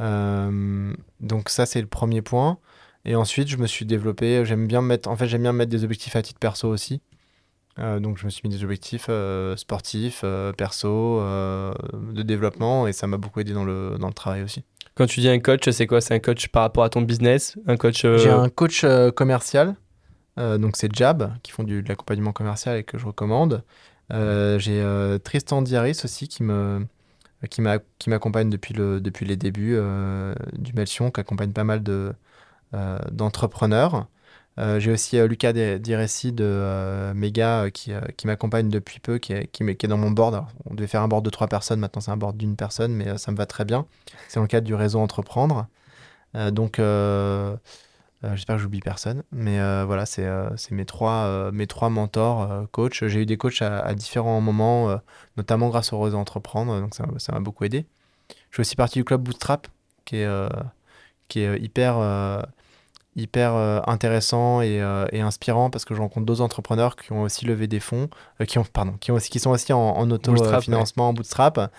Euh, 0.00 0.92
donc, 1.20 1.48
ça, 1.48 1.66
c'est 1.66 1.80
le 1.80 1.86
premier 1.86 2.22
point. 2.22 2.58
Et 3.04 3.14
ensuite, 3.14 3.48
je 3.48 3.56
me 3.56 3.66
suis 3.66 3.86
développé. 3.86 4.44
J'aime 4.44 4.66
bien 4.66 4.82
me 4.82 4.88
mettre, 4.88 5.08
en 5.08 5.16
fait, 5.16 5.28
j'aime 5.28 5.42
bien 5.42 5.52
me 5.52 5.58
mettre 5.58 5.70
des 5.70 5.84
objectifs 5.84 6.16
à 6.16 6.22
titre 6.22 6.40
perso 6.40 6.68
aussi. 6.68 7.00
Euh, 7.78 8.00
donc, 8.00 8.18
je 8.18 8.24
me 8.24 8.30
suis 8.30 8.42
mis 8.44 8.54
des 8.54 8.64
objectifs 8.64 9.06
euh, 9.08 9.56
sportifs, 9.56 10.22
euh, 10.24 10.52
perso, 10.52 11.20
euh, 11.20 11.72
de 12.12 12.22
développement. 12.22 12.86
Et 12.86 12.92
ça 12.92 13.06
m'a 13.06 13.16
beaucoup 13.16 13.40
aidé 13.40 13.52
dans 13.52 13.64
le, 13.64 13.96
dans 13.98 14.08
le 14.08 14.14
travail 14.14 14.42
aussi. 14.42 14.64
Quand 14.96 15.06
tu 15.06 15.20
dis 15.20 15.28
un 15.28 15.38
coach, 15.38 15.70
c'est 15.70 15.86
quoi? 15.86 16.00
C'est 16.00 16.14
un 16.14 16.18
coach 16.18 16.48
par 16.48 16.62
rapport 16.62 16.84
à 16.84 16.90
ton 16.90 17.00
business? 17.00 17.56
Un 17.66 17.76
coach 17.76 18.04
euh, 18.04 18.18
J'ai 18.18 18.28
un 18.28 18.50
coach 18.50 18.82
euh, 18.84 19.10
commercial, 19.10 19.76
euh, 20.38 20.58
donc 20.58 20.76
c'est 20.76 20.94
Jab, 20.94 21.32
qui 21.42 21.52
font 21.52 21.62
du, 21.62 21.82
de 21.82 21.88
l'accompagnement 21.88 22.32
commercial 22.32 22.76
et 22.76 22.82
que 22.82 22.98
je 22.98 23.06
recommande. 23.06 23.62
Euh, 24.12 24.58
J'ai 24.58 24.80
euh, 24.82 25.16
Tristan 25.18 25.62
Diaris 25.62 25.98
aussi 26.04 26.28
qui 26.28 26.42
me 26.42 26.84
qui 27.48 27.60
m'a- 27.62 27.78
qui 27.98 28.10
m'accompagne 28.10 28.50
depuis, 28.50 28.74
le, 28.74 29.00
depuis 29.00 29.24
les 29.26 29.36
débuts 29.36 29.76
euh, 29.76 30.34
du 30.52 30.72
Melsion, 30.74 31.10
qui 31.10 31.20
accompagne 31.20 31.52
pas 31.52 31.64
mal 31.64 31.82
euh, 31.88 32.98
d'entrepreneurs. 33.12 34.08
Euh, 34.58 34.80
J'ai 34.80 34.92
aussi 34.92 35.18
Lucas 35.26 35.52
Di- 35.52 35.80
Diressi 35.80 36.32
de 36.32 37.12
Mega 37.14 37.70
qui, 37.70 37.92
qui 38.16 38.26
m'accompagne 38.26 38.68
depuis 38.68 39.00
peu, 39.00 39.18
qui 39.18 39.32
est, 39.32 39.46
qui, 39.46 39.62
est 39.64 39.86
dans 39.86 39.96
mon 39.98 40.10
board. 40.10 40.44
On 40.66 40.74
devait 40.74 40.88
faire 40.88 41.02
un 41.02 41.08
board 41.08 41.24
de 41.24 41.30
trois 41.30 41.48
personnes, 41.48 41.80
maintenant 41.80 42.00
c'est 42.00 42.10
un 42.10 42.16
board 42.16 42.36
d'une 42.36 42.56
personne, 42.56 42.92
mais 42.92 43.16
ça 43.18 43.32
me 43.32 43.36
va 43.36 43.46
très 43.46 43.64
bien. 43.64 43.86
C'est 44.28 44.36
dans 44.36 44.42
le 44.42 44.48
cadre 44.48 44.66
du 44.66 44.74
réseau 44.74 45.00
Entreprendre. 45.00 45.66
Donc, 46.52 46.78
euh, 48.22 48.36
j'espère 48.36 48.56
que 48.56 48.62
j'oublie 48.62 48.80
personne, 48.80 49.22
mais 49.32 49.60
euh, 49.60 49.84
voilà, 49.86 50.04
c'est 50.04 50.26
euh, 50.26 50.54
c'est 50.56 50.72
mes, 50.72 50.84
trois, 50.84 51.50
mes 51.52 51.66
trois 51.66 51.88
mentors, 51.88 52.66
coachs. 52.70 53.06
J'ai 53.06 53.22
eu 53.22 53.26
des 53.26 53.38
coachs 53.38 53.62
à, 53.62 53.80
à 53.80 53.94
différents 53.94 54.40
moments, 54.40 55.00
notamment 55.36 55.68
grâce 55.68 55.92
au 55.92 56.00
réseau 56.00 56.18
Entreprendre, 56.18 56.80
donc 56.80 56.94
ça 56.94 57.32
m'a 57.32 57.40
beaucoup 57.40 57.64
aidé. 57.64 57.86
Je 58.50 58.56
fais 58.56 58.60
aussi 58.60 58.76
partie 58.76 58.98
du 58.98 59.04
club 59.04 59.22
Bootstrap, 59.22 59.68
qui 60.04 60.16
est, 60.16 60.48
qui 61.28 61.40
est 61.40 61.58
hyper, 61.60 62.44
hyper 63.16 63.54
intéressant 63.88 64.60
et, 64.60 64.82
et 65.12 65.20
inspirant 65.20 65.70
parce 65.70 65.86
que 65.86 65.94
je 65.94 66.00
rencontre 66.00 66.26
d'autres 66.26 66.42
entrepreneurs 66.42 66.96
qui 66.96 67.12
ont 67.12 67.22
aussi 67.22 67.46
levé 67.46 67.68
des 67.68 67.80
fonds, 67.80 68.10
qui, 68.46 68.58
ont, 68.58 68.64
pardon, 68.64 68.92
qui, 69.00 69.12
ont 69.12 69.14
aussi, 69.14 69.30
qui 69.30 69.38
sont 69.38 69.50
aussi 69.50 69.72
en, 69.72 69.78
en 69.78 70.06
Bootstrap, 70.06 70.58
auto-financement, 70.58 71.08
en 71.08 71.12
Bootstrap, 71.14 71.72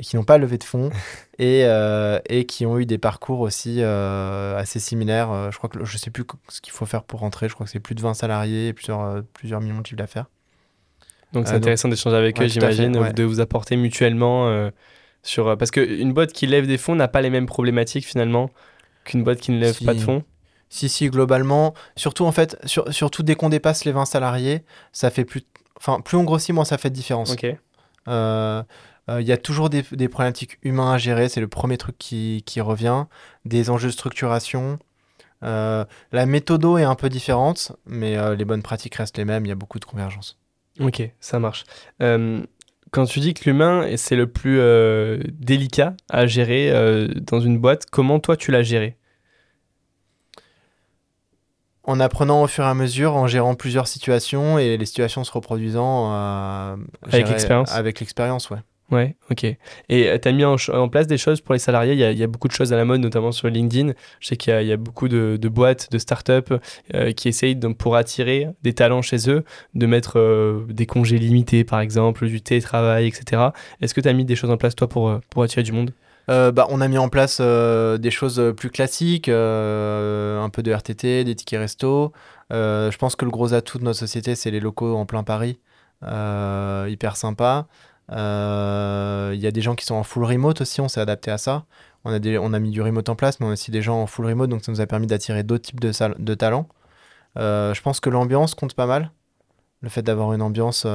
et 0.00 0.02
qui 0.02 0.16
n'ont 0.16 0.24
pas 0.24 0.38
levé 0.38 0.56
de 0.58 0.64
fonds 0.64 0.90
et, 1.38 1.62
euh, 1.64 2.18
et 2.28 2.46
qui 2.46 2.66
ont 2.66 2.78
eu 2.78 2.86
des 2.86 2.98
parcours 2.98 3.40
aussi 3.40 3.76
euh, 3.80 4.56
assez 4.58 4.80
similaires. 4.80 5.30
Euh, 5.30 5.50
Je 5.52 5.58
crois 5.58 5.68
que 5.70 5.84
je 5.84 5.96
sais 5.98 6.10
plus 6.10 6.24
ce 6.48 6.60
qu'il 6.60 6.72
faut 6.72 6.86
faire 6.86 7.04
pour 7.04 7.20
rentrer. 7.20 7.48
Je 7.48 7.54
crois 7.54 7.66
que 7.66 7.70
c'est 7.72 7.80
plus 7.80 7.94
de 7.94 8.00
20 8.00 8.14
salariés 8.14 8.68
et 8.68 8.72
plusieurs, 8.72 9.22
plusieurs 9.34 9.60
millions 9.60 9.80
de 9.80 9.86
chiffre 9.86 9.98
d'affaires. 9.98 10.26
Donc 11.32 11.46
c'est 11.46 11.54
intéressant 11.54 11.88
d'échanger 11.88 12.16
avec 12.16 12.38
Ouais, 12.38 12.46
eux, 12.46 12.48
j'imagine, 12.48 12.96
ouais. 12.96 13.12
de 13.12 13.22
vous 13.22 13.38
apporter 13.40 13.76
mutuellement 13.76 14.68
sur 15.22 15.56
parce 15.56 15.70
qu'une 15.70 16.12
boîte 16.12 16.32
qui 16.32 16.46
lève 16.48 16.66
des 16.66 16.78
fonds 16.78 16.96
n'a 16.96 17.06
pas 17.06 17.20
les 17.20 17.30
mêmes 17.30 17.46
problématiques 17.46 18.04
finalement 18.06 18.50
qu'une 19.04 19.22
boîte 19.22 19.38
qui 19.38 19.52
ne 19.52 19.58
lève 19.60 19.74
Si. 19.76 19.84
pas 19.84 19.94
de 19.94 20.00
fonds. 20.00 20.24
Si, 20.70 20.88
si, 20.88 21.08
globalement, 21.08 21.74
surtout 21.96 22.24
en 22.24 22.32
fait, 22.32 22.56
sur- 22.64 22.92
surtout 22.92 23.22
dès 23.22 23.34
qu'on 23.34 23.48
dépasse 23.48 23.84
les 23.84 23.92
20 23.92 24.04
salariés, 24.06 24.62
ça 24.92 25.10
fait 25.10 25.24
plus. 25.24 25.42
Enfin, 25.76 26.00
plus 26.00 26.16
on 26.16 26.24
grossit, 26.24 26.54
moins 26.54 26.64
ça 26.64 26.78
fait 26.78 26.90
de 26.90 26.94
différence. 26.94 27.32
Ok. 27.32 27.46
Euh, 28.08 28.62
Il 29.18 29.26
y 29.26 29.32
a 29.32 29.36
toujours 29.36 29.70
des, 29.70 29.82
des 29.92 30.08
problématiques 30.08 30.58
humaines 30.62 30.86
à 30.88 30.98
gérer, 30.98 31.28
c'est 31.28 31.40
le 31.40 31.48
premier 31.48 31.78
truc 31.78 31.98
qui, 31.98 32.42
qui 32.46 32.60
revient. 32.60 33.06
Des 33.44 33.70
enjeux 33.70 33.88
de 33.88 33.92
structuration. 33.92 34.78
Euh, 35.42 35.84
la 36.12 36.26
méthodo 36.26 36.76
est 36.78 36.84
un 36.84 36.94
peu 36.94 37.08
différente, 37.08 37.72
mais 37.86 38.16
euh, 38.16 38.36
les 38.36 38.44
bonnes 38.44 38.62
pratiques 38.62 38.94
restent 38.96 39.16
les 39.16 39.24
mêmes, 39.24 39.46
il 39.46 39.48
y 39.48 39.52
a 39.52 39.56
beaucoup 39.56 39.78
de 39.78 39.84
convergence. 39.86 40.38
Ok, 40.78 41.02
ça 41.18 41.38
marche. 41.38 41.64
Euh, 42.02 42.42
quand 42.90 43.06
tu 43.06 43.20
dis 43.20 43.34
que 43.34 43.48
l'humain 43.48 43.96
c'est 43.96 44.16
le 44.16 44.26
plus 44.26 44.58
euh, 44.60 45.22
délicat 45.32 45.94
à 46.10 46.26
gérer 46.26 46.70
euh, 46.70 47.08
dans 47.08 47.40
une 47.40 47.58
boîte, 47.58 47.86
comment 47.90 48.20
toi 48.20 48.36
tu 48.36 48.50
l'as 48.50 48.62
géré? 48.62 48.96
En 51.84 51.98
apprenant 52.00 52.42
au 52.42 52.46
fur 52.46 52.64
et 52.64 52.68
à 52.68 52.74
mesure, 52.74 53.16
en 53.16 53.26
gérant 53.26 53.54
plusieurs 53.54 53.88
situations 53.88 54.58
et 54.58 54.76
les 54.76 54.86
situations 54.86 55.24
se 55.24 55.32
reproduisant 55.32 56.12
euh, 56.12 56.76
Avec 57.02 57.28
l'expérience 57.28 57.72
Avec 57.72 58.00
l'expérience, 58.00 58.50
ouais. 58.50 58.58
Ouais, 58.90 59.14
ok. 59.30 59.44
Et 59.88 60.20
tu 60.20 60.28
as 60.28 60.32
mis 60.32 60.44
en, 60.44 60.56
place 60.88 61.06
des 61.06 61.18
choses 61.18 61.40
pour 61.40 61.52
les 61.52 61.60
salariés? 61.60 61.92
Il 61.92 62.18
y, 62.18 62.22
a, 62.22 62.26
beaucoup 62.26 62.48
de 62.48 62.52
choses 62.52 62.72
à 62.72 62.76
la 62.76 62.84
mode, 62.84 63.00
notamment 63.00 63.30
sur 63.30 63.48
LinkedIn. 63.48 63.92
Je 64.18 64.26
sais 64.26 64.36
qu'il 64.36 64.52
y, 64.62 64.72
a- 64.72 64.76
beaucoup 64.76 65.08
de, 65.08 65.38
boîtes, 65.48 65.90
de 65.92 65.98
startups 65.98 66.54
euh, 66.94 67.12
qui 67.12 67.28
essayent, 67.28 67.56
pour 67.78 67.96
attirer 67.96 68.48
des 68.62 68.72
talents 68.72 69.02
chez 69.02 69.30
eux, 69.30 69.44
de 69.74 69.86
mettre 69.86 70.18
euh, 70.18 70.64
des 70.68 70.86
congés 70.86 71.18
limités, 71.18 71.62
par 71.64 71.80
exemple, 71.80 72.26
du 72.26 72.40
télétravail, 72.42 73.06
etc. 73.06 73.52
Est-ce 73.80 73.94
que 73.94 74.00
tu 74.00 74.08
as 74.08 74.12
mis 74.12 74.24
des 74.24 74.36
choses 74.36 74.50
en 74.50 74.56
place, 74.56 74.74
toi, 74.74 74.88
pour, 74.88 75.08
euh, 75.08 75.20
attirer 75.36 75.62
du 75.62 75.72
monde? 75.72 75.92
Euh, 76.28 76.52
bah, 76.52 76.66
on 76.70 76.80
a 76.80 76.88
mis 76.88 76.98
en 76.98 77.08
place 77.08 77.38
euh, 77.40 77.98
des 77.98 78.10
choses 78.10 78.40
plus 78.56 78.70
classiques, 78.70 79.28
euh, 79.28 80.40
un 80.40 80.48
peu 80.48 80.62
de 80.62 80.72
RTT, 80.72 81.24
des 81.24 81.34
tickets 81.34 81.60
resto. 81.60 82.12
Euh, 82.52 82.90
je 82.90 82.98
pense 82.98 83.16
que 83.16 83.24
le 83.24 83.30
gros 83.30 83.52
atout 83.54 83.78
de 83.78 83.84
notre 83.84 83.98
société, 83.98 84.34
c'est 84.34 84.50
les 84.50 84.60
locaux 84.60 84.96
en 84.96 85.06
plein 85.06 85.22
Paris. 85.24 85.58
hyper 86.02 87.16
sympa. 87.16 87.66
Il 88.10 89.40
y 89.40 89.46
a 89.46 89.50
des 89.50 89.60
gens 89.60 89.74
qui 89.74 89.84
sont 89.86 89.94
en 89.94 90.02
full 90.02 90.24
remote 90.24 90.60
aussi, 90.60 90.80
on 90.80 90.88
s'est 90.88 91.00
adapté 91.00 91.30
à 91.30 91.38
ça. 91.38 91.64
On 92.04 92.12
a, 92.12 92.38
on 92.38 92.52
a 92.54 92.58
mis 92.58 92.70
du 92.70 92.80
remote 92.82 93.08
en 93.08 93.14
place, 93.14 93.40
mais 93.40 93.46
on 93.46 93.50
a 93.50 93.52
aussi 93.52 93.70
des 93.70 93.82
gens 93.82 94.02
en 94.02 94.06
full 94.06 94.26
remote, 94.26 94.48
donc 94.50 94.64
ça 94.64 94.72
nous 94.72 94.80
a 94.80 94.86
permis 94.86 95.06
d'attirer 95.06 95.42
d'autres 95.42 95.64
types 95.64 95.80
de, 95.80 96.34
talents. 96.34 96.68
je 97.36 97.80
pense 97.82 98.00
que 98.00 98.10
l'ambiance 98.10 98.54
compte 98.54 98.74
pas 98.74 98.86
mal. 98.86 99.10
Le 99.82 99.88
fait 99.88 100.02
d'avoir 100.02 100.32
une 100.32 100.42
ambiance 100.42 100.86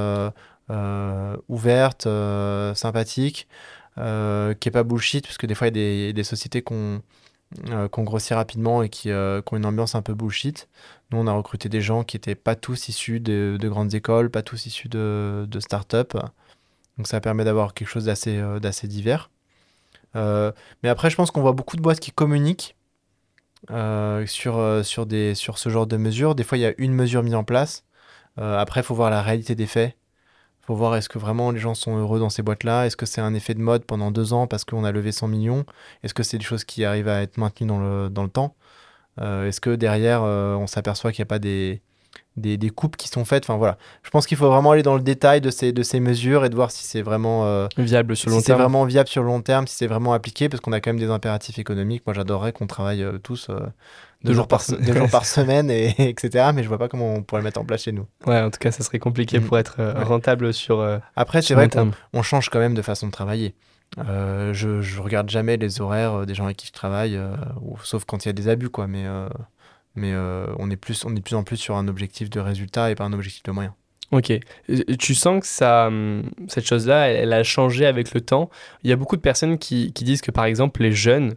ouverte, 1.50 2.08
sympathique. 2.76 3.48
Euh, 3.98 4.54
qui 4.54 4.68
est 4.68 4.72
pas 4.72 4.84
bullshit, 4.84 5.26
parce 5.26 5.38
que 5.38 5.48
des 5.48 5.56
fois, 5.56 5.68
il 5.68 5.78
y 5.78 6.10
a 6.10 6.12
des, 6.12 6.24
sociétés 6.24 6.62
qu'on 6.62 7.02
euh, 7.70 7.88
qu'on 7.88 8.04
grossit 8.04 8.34
rapidement 8.34 8.84
et 8.84 8.90
qui, 8.90 9.10
euh, 9.10 9.42
ont 9.52 9.58
une 9.58 9.66
ambiance 9.66 9.96
un 9.96 10.02
peu 10.02 10.14
bullshit. 10.14 10.68
Nous, 11.12 11.18
on 11.18 11.28
a 11.28 11.32
recruté 11.32 11.70
des 11.70 11.80
gens 11.82 12.04
qui 12.04 12.18
n'étaient 12.18 12.36
pas 12.36 12.56
tous 12.56 12.90
issus 12.90 13.22
de, 13.22 13.58
de, 13.60 13.70
grandes 13.70 13.94
écoles, 13.94 14.30
pas 14.30 14.42
tous 14.42 14.66
issus 14.66 14.90
de, 14.90 15.46
de 15.50 15.60
start-up. 15.62 16.18
Donc 16.98 17.08
ça 17.08 17.20
permet 17.22 17.44
d'avoir 17.44 17.74
quelque 17.74 17.88
chose 17.88 18.06
d'assez 18.06 18.42
d'assez 18.62 18.88
divers. 18.88 19.30
mais 20.14 20.90
après, 20.90 21.10
je 21.10 21.16
pense 21.16 21.32
qu'on 21.32 21.42
voit 21.42 21.54
beaucoup 21.54 21.76
de 21.76 21.82
boîtes 21.82 22.00
qui 22.00 22.12
communiquent 22.12 22.76
sur, 23.70 24.86
sur, 24.86 25.06
des, 25.06 25.36
sur 25.36 25.58
ce 25.58 25.70
genre 25.70 25.88
de 25.88 25.98
mesures. 25.98 26.36
Des 26.36 26.44
fois, 26.44 26.58
il 26.58 26.62
y 26.62 26.66
a 26.66 26.74
une 26.78 26.94
mesure 26.94 27.24
mise 27.24 27.36
en 27.36 27.44
place. 27.44 27.84
après, 28.38 28.82
il 28.82 28.84
faut 28.84 28.96
voir 28.96 29.10
la 29.10 29.22
réalité 29.22 29.56
des 29.56 29.68
faits 29.68 29.96
faut 30.66 30.76
voir 30.76 30.96
est-ce 30.96 31.10
que 31.10 31.20
vraiment 31.20 31.52
les 31.52 31.60
gens 31.60 31.76
sont 31.76 31.98
heureux 31.98 32.20
dans 32.20 32.30
ces 32.30 32.42
boîtes-là. 32.42 32.86
Est-ce 32.86 32.98
que 32.98 33.06
c'est 33.06 33.22
un 33.22 33.34
effet 33.34 33.54
de 33.54 33.60
mode 33.62 33.86
pendant 33.86 34.12
deux 34.12 34.34
ans 34.34 34.48
parce 34.48 34.66
qu'on 34.66 34.84
a 34.84 34.92
levé 34.92 35.12
100 35.12 35.28
millions? 35.28 35.66
Est-ce 36.04 36.14
que 36.14 36.24
c'est 36.24 36.38
des 36.40 36.44
choses 36.44 36.64
qui 36.64 36.84
arrivent 36.86 37.08
à 37.08 37.22
être 37.22 37.38
maintenues 37.38 37.68
dans 37.68 37.80
le, 37.80 38.10
dans 38.10 38.24
le 38.24 38.30
temps? 38.30 38.56
Euh, 39.22 39.48
Est-ce 39.48 39.62
que 39.62 39.76
derrière, 39.76 40.24
euh, 40.24 40.56
on 40.56 40.68
s'aperçoit 40.68 41.12
qu'il 41.12 41.22
n'y 41.22 41.28
a 41.28 41.30
pas 41.30 41.40
des, 41.40 41.82
des, 42.38 42.58
des, 42.58 42.70
coupes 42.70 42.98
qui 42.98 43.08
sont 43.08 43.26
faites 43.26 43.44
Enfin 43.44 43.58
voilà, 43.58 43.78
je 44.04 44.10
pense 44.10 44.28
qu'il 44.28 44.38
faut 44.38 44.50
vraiment 44.50 44.72
aller 44.72 44.84
dans 44.84 44.96
le 44.96 45.02
détail 45.02 45.42
de 45.42 45.50
ces, 45.50 45.72
de 45.72 45.84
ces 45.84 46.00
mesures 46.00 46.46
et 46.46 46.50
de 46.50 46.56
voir 46.56 46.72
si 46.72 46.86
c'est 46.86 47.02
vraiment 47.02 47.46
euh, 47.46 47.68
viable 47.78 48.16
sur 48.16 48.30
le 48.30 48.36
long 48.36 48.40
si 48.40 48.48
terme. 48.48 48.58
c'est 48.58 48.64
vraiment 48.64 48.86
viable 48.86 49.10
sur 49.10 49.22
le 49.22 49.28
long 49.28 49.42
terme, 49.42 49.68
si 49.68 49.76
c'est 49.76 49.88
vraiment 49.88 50.14
appliqué, 50.14 50.50
parce 50.50 50.62
qu'on 50.62 50.72
a 50.74 50.80
quand 50.80 50.90
même 50.92 51.00
des 51.00 51.10
impératifs 51.10 51.60
économiques. 51.60 52.04
Moi, 52.06 52.14
j'adorerais 52.14 52.52
qu'on 52.52 52.68
travaille 52.68 53.06
tous 53.24 53.50
deux, 54.26 54.34
jours 54.34 54.48
par, 54.48 54.62
deux 54.68 54.94
jours 54.94 55.10
par 55.10 55.26
semaine, 55.26 55.70
et, 55.70 55.94
etc. 56.10 56.52
Mais 56.54 56.64
je 56.64 56.68
vois 56.68 56.78
pas 56.78 56.88
comment 56.88 57.14
on 57.14 57.24
pourrait 57.24 57.42
le 57.42 57.46
mettre 57.46 57.60
en 57.60 57.66
place 57.66 57.84
chez 57.84 57.92
nous. 57.92 58.08
Ouais, 58.26 58.42
en 58.42 58.50
tout 58.50 58.60
cas, 58.60 58.72
ça 58.72 58.84
serait 58.84 59.00
compliqué 59.00 59.40
mm. 59.40 59.44
pour 59.44 59.58
être 59.58 59.76
euh, 59.80 60.04
rentable 60.04 60.54
sur. 60.54 60.80
Euh, 60.80 60.98
Après, 61.16 61.42
c'est 61.42 61.54
vrai 61.54 61.70
qu'on 61.70 62.24
change 62.24 62.50
quand 62.50 62.60
même 62.60 62.74
de 62.74 62.82
façon 62.82 63.08
de 63.08 63.12
travailler. 63.12 63.56
Euh, 64.10 64.54
je, 64.54 64.82
je 64.82 65.00
regarde 65.00 65.30
jamais 65.30 65.58
les 65.58 65.80
horaires 65.80 66.26
des 66.26 66.34
gens 66.34 66.46
avec 66.46 66.58
qui 66.58 66.68
je 66.68 66.74
travaille, 66.74 67.20
sauf 67.84 68.04
quand 68.06 68.26
il 68.26 68.28
y 68.28 68.30
a 68.30 68.34
des 68.34 68.50
abus, 68.50 68.70
quoi. 68.70 68.88
Mais, 68.88 69.06
mais 69.96 70.14
on, 70.58 70.70
est 70.70 70.76
plus, 70.76 71.06
on 71.06 71.12
est 71.12 71.20
de 71.20 71.22
plus 71.22 71.36
en 71.36 71.44
plus 71.44 71.58
sur 71.58 71.76
un 71.76 71.88
objectif 71.88 72.30
de 72.30 72.40
résultat 72.40 72.92
et 72.92 72.96
pas 72.96 73.06
un 73.06 73.14
objectif 73.14 73.44
de 73.44 73.52
moyens. 73.52 73.74
Ok. 74.12 74.32
Tu 75.00 75.16
sens 75.16 75.42
que 75.42 75.48
ça, 75.48 75.88
hum, 75.88 76.30
cette 76.48 76.66
chose-là, 76.66 77.08
elle, 77.10 77.34
a 77.34 77.44
changé 77.44 77.86
avec 77.86 78.14
le 78.14 78.22
temps. 78.22 78.50
Il 78.84 78.90
y 78.90 78.94
a 78.94 78.96
beaucoup 78.96 79.16
de 79.16 79.22
personnes 79.22 79.58
qui, 79.58 79.92
qui 79.94 80.04
disent 80.04 80.22
que, 80.22 80.32
par 80.32 80.46
exemple, 80.46 80.82
les 80.82 80.92
jeunes 80.92 81.36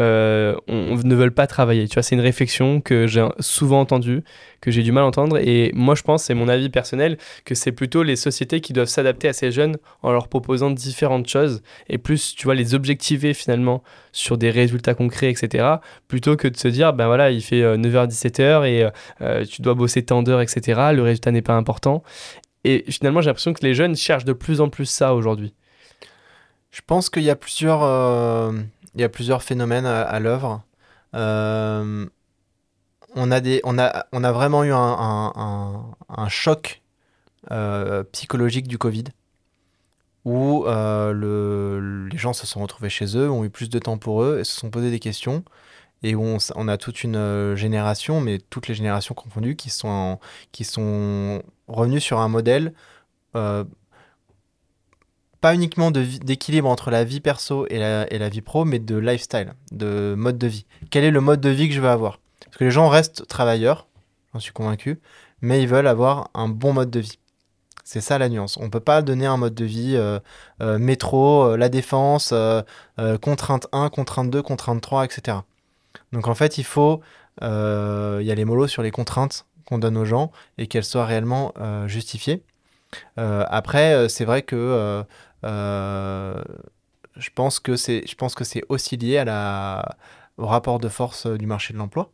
euh, 0.00 0.54
on, 0.68 0.96
ne 0.96 1.14
veulent 1.14 1.32
pas 1.32 1.46
travailler. 1.46 1.88
Tu 1.88 1.94
vois, 1.94 2.02
c'est 2.02 2.14
une 2.14 2.20
réflexion 2.20 2.80
que 2.80 3.06
j'ai 3.06 3.26
souvent 3.40 3.80
entendue, 3.80 4.22
que 4.60 4.70
j'ai 4.70 4.82
du 4.82 4.92
mal 4.92 5.04
à 5.04 5.06
entendre. 5.06 5.38
Et 5.38 5.72
moi, 5.74 5.94
je 5.94 6.02
pense, 6.02 6.24
c'est 6.24 6.34
mon 6.34 6.48
avis 6.48 6.68
personnel, 6.68 7.18
que 7.44 7.54
c'est 7.54 7.72
plutôt 7.72 8.02
les 8.02 8.16
sociétés 8.16 8.60
qui 8.60 8.72
doivent 8.72 8.88
s'adapter 8.88 9.28
à 9.28 9.32
ces 9.32 9.50
jeunes 9.50 9.76
en 10.02 10.12
leur 10.12 10.28
proposant 10.28 10.70
différentes 10.70 11.28
choses 11.28 11.62
et 11.88 11.98
plus, 11.98 12.34
tu 12.34 12.44
vois, 12.44 12.54
les 12.54 12.74
objectiver 12.74 13.34
finalement 13.34 13.82
sur 14.12 14.38
des 14.38 14.50
résultats 14.50 14.94
concrets, 14.94 15.30
etc. 15.30 15.66
Plutôt 16.06 16.36
que 16.36 16.48
de 16.48 16.56
se 16.56 16.68
dire, 16.68 16.92
ben 16.92 17.06
voilà, 17.06 17.30
il 17.30 17.42
fait 17.42 17.62
9h-17h 17.62 18.40
euh, 18.40 18.64
et 18.64 18.90
euh, 19.20 19.44
tu 19.44 19.62
dois 19.62 19.74
bosser 19.74 20.04
tant 20.04 20.22
d'heures, 20.22 20.40
etc. 20.40 20.80
Le 20.92 21.02
résultat 21.02 21.32
n'est 21.32 21.42
pas 21.42 21.54
important. 21.54 22.02
Et 22.64 22.84
finalement, 22.88 23.20
j'ai 23.20 23.28
l'impression 23.28 23.52
que 23.52 23.64
les 23.64 23.74
jeunes 23.74 23.96
cherchent 23.96 24.24
de 24.24 24.32
plus 24.32 24.60
en 24.60 24.68
plus 24.68 24.86
ça 24.86 25.14
aujourd'hui. 25.14 25.54
Je 26.70 26.80
pense 26.86 27.08
qu'il 27.08 27.22
y 27.22 27.30
a 27.30 27.36
plusieurs 27.36 27.82
il 28.94 29.00
y 29.00 29.04
a 29.04 29.08
plusieurs 29.08 29.42
phénomènes 29.42 29.86
à, 29.86 30.18
l'œuvre. 30.20 30.62
Euh, 31.14 32.06
on, 33.14 33.30
a 33.30 33.40
des, 33.40 33.60
on, 33.64 33.78
a, 33.78 34.06
on 34.12 34.24
a 34.24 34.32
vraiment 34.32 34.64
eu 34.64 34.72
un, 34.72 36.28
choc 36.28 36.82
euh, 37.50 38.04
psychologique 38.12 38.68
du 38.68 38.78
Covid 38.78 39.04
où 40.24 40.66
euh, 40.66 41.12
le, 41.12 42.08
les 42.08 42.18
gens 42.18 42.32
se 42.32 42.46
sont 42.46 42.60
retrouvés 42.60 42.90
chez 42.90 43.16
eux, 43.16 43.30
ont 43.30 43.44
eu 43.44 43.50
plus 43.50 43.70
de 43.70 43.78
temps 43.78 43.96
pour 43.96 44.22
eux 44.22 44.40
et 44.40 44.44
se 44.44 44.54
sont 44.54 44.70
posé 44.70 44.90
des 44.90 44.98
questions. 44.98 45.42
Et 46.02 46.14
on, 46.14 46.36
on 46.54 46.68
a 46.68 46.76
toute 46.76 47.02
une 47.02 47.54
génération, 47.56 48.20
mais 48.20 48.38
toutes 48.50 48.68
les 48.68 48.74
générations 48.74 49.14
confondues, 49.14 49.56
qui 49.56 49.70
sont, 49.70 50.18
qui 50.52 50.64
sont 50.64 51.42
revenues 51.66 52.00
sur 52.00 52.20
un 52.20 52.28
modèle 52.28 52.72
pas 55.40 55.54
uniquement 55.54 55.90
d'équilibre 55.90 56.68
entre 56.68 56.90
la 56.90 57.04
vie 57.04 57.20
perso 57.20 57.66
et 57.68 57.78
la, 57.78 58.12
et 58.12 58.18
la, 58.18 58.28
vie 58.28 58.40
pro, 58.40 58.64
mais 58.64 58.78
de 58.78 58.96
lifestyle, 58.96 59.54
de 59.72 60.14
mode 60.16 60.38
de 60.38 60.46
vie. 60.46 60.66
Quel 60.90 61.04
est 61.04 61.10
le 61.10 61.20
mode 61.20 61.40
de 61.40 61.50
vie 61.50 61.68
que 61.68 61.74
je 61.74 61.80
veux 61.80 61.88
avoir? 61.88 62.18
Parce 62.44 62.56
que 62.56 62.64
les 62.64 62.70
gens 62.70 62.88
restent 62.88 63.26
travailleurs, 63.26 63.86
j'en 64.32 64.40
suis 64.40 64.52
convaincu, 64.52 65.00
mais 65.40 65.62
ils 65.62 65.68
veulent 65.68 65.86
avoir 65.86 66.30
un 66.34 66.48
bon 66.48 66.72
mode 66.72 66.90
de 66.90 67.00
vie. 67.00 67.18
C'est 67.90 68.02
ça 68.02 68.18
la 68.18 68.28
nuance. 68.28 68.58
On 68.58 68.64
ne 68.64 68.68
peut 68.68 68.80
pas 68.80 69.00
donner 69.00 69.24
un 69.24 69.38
mode 69.38 69.54
de 69.54 69.64
vie 69.64 69.96
euh, 69.96 70.20
euh, 70.60 70.78
métro, 70.78 71.44
euh, 71.44 71.56
la 71.56 71.70
défense, 71.70 72.34
contrainte 73.22 73.66
1, 73.72 73.88
contrainte 73.88 74.28
2, 74.28 74.42
contrainte 74.42 74.82
3, 74.82 75.06
etc. 75.06 75.38
Donc 76.12 76.28
en 76.28 76.34
fait, 76.34 76.58
il 76.58 76.64
faut 76.64 77.00
y 77.40 77.44
aller 77.44 78.44
mollo 78.44 78.66
sur 78.66 78.82
les 78.82 78.90
contraintes 78.90 79.46
qu'on 79.64 79.78
donne 79.78 79.96
aux 79.96 80.04
gens 80.04 80.32
et 80.58 80.66
qu'elles 80.66 80.84
soient 80.84 81.06
réellement 81.06 81.54
justifiées. 81.86 82.42
après, 83.16 84.06
c'est 84.10 84.26
vrai 84.26 84.42
que 84.42 85.02
je 85.42 87.30
pense 87.34 87.60
que 87.60 87.76
c'est, 87.76 88.06
je 88.06 88.14
pense 88.14 88.34
que 88.34 88.44
c'est 88.44 88.62
aussi 88.68 88.96
lié 88.96 89.24
au 90.36 90.46
rapport 90.46 90.78
de 90.78 90.88
force 90.88 91.26
du 91.26 91.46
marché 91.46 91.72
de 91.72 91.78
l'emploi. 91.78 92.12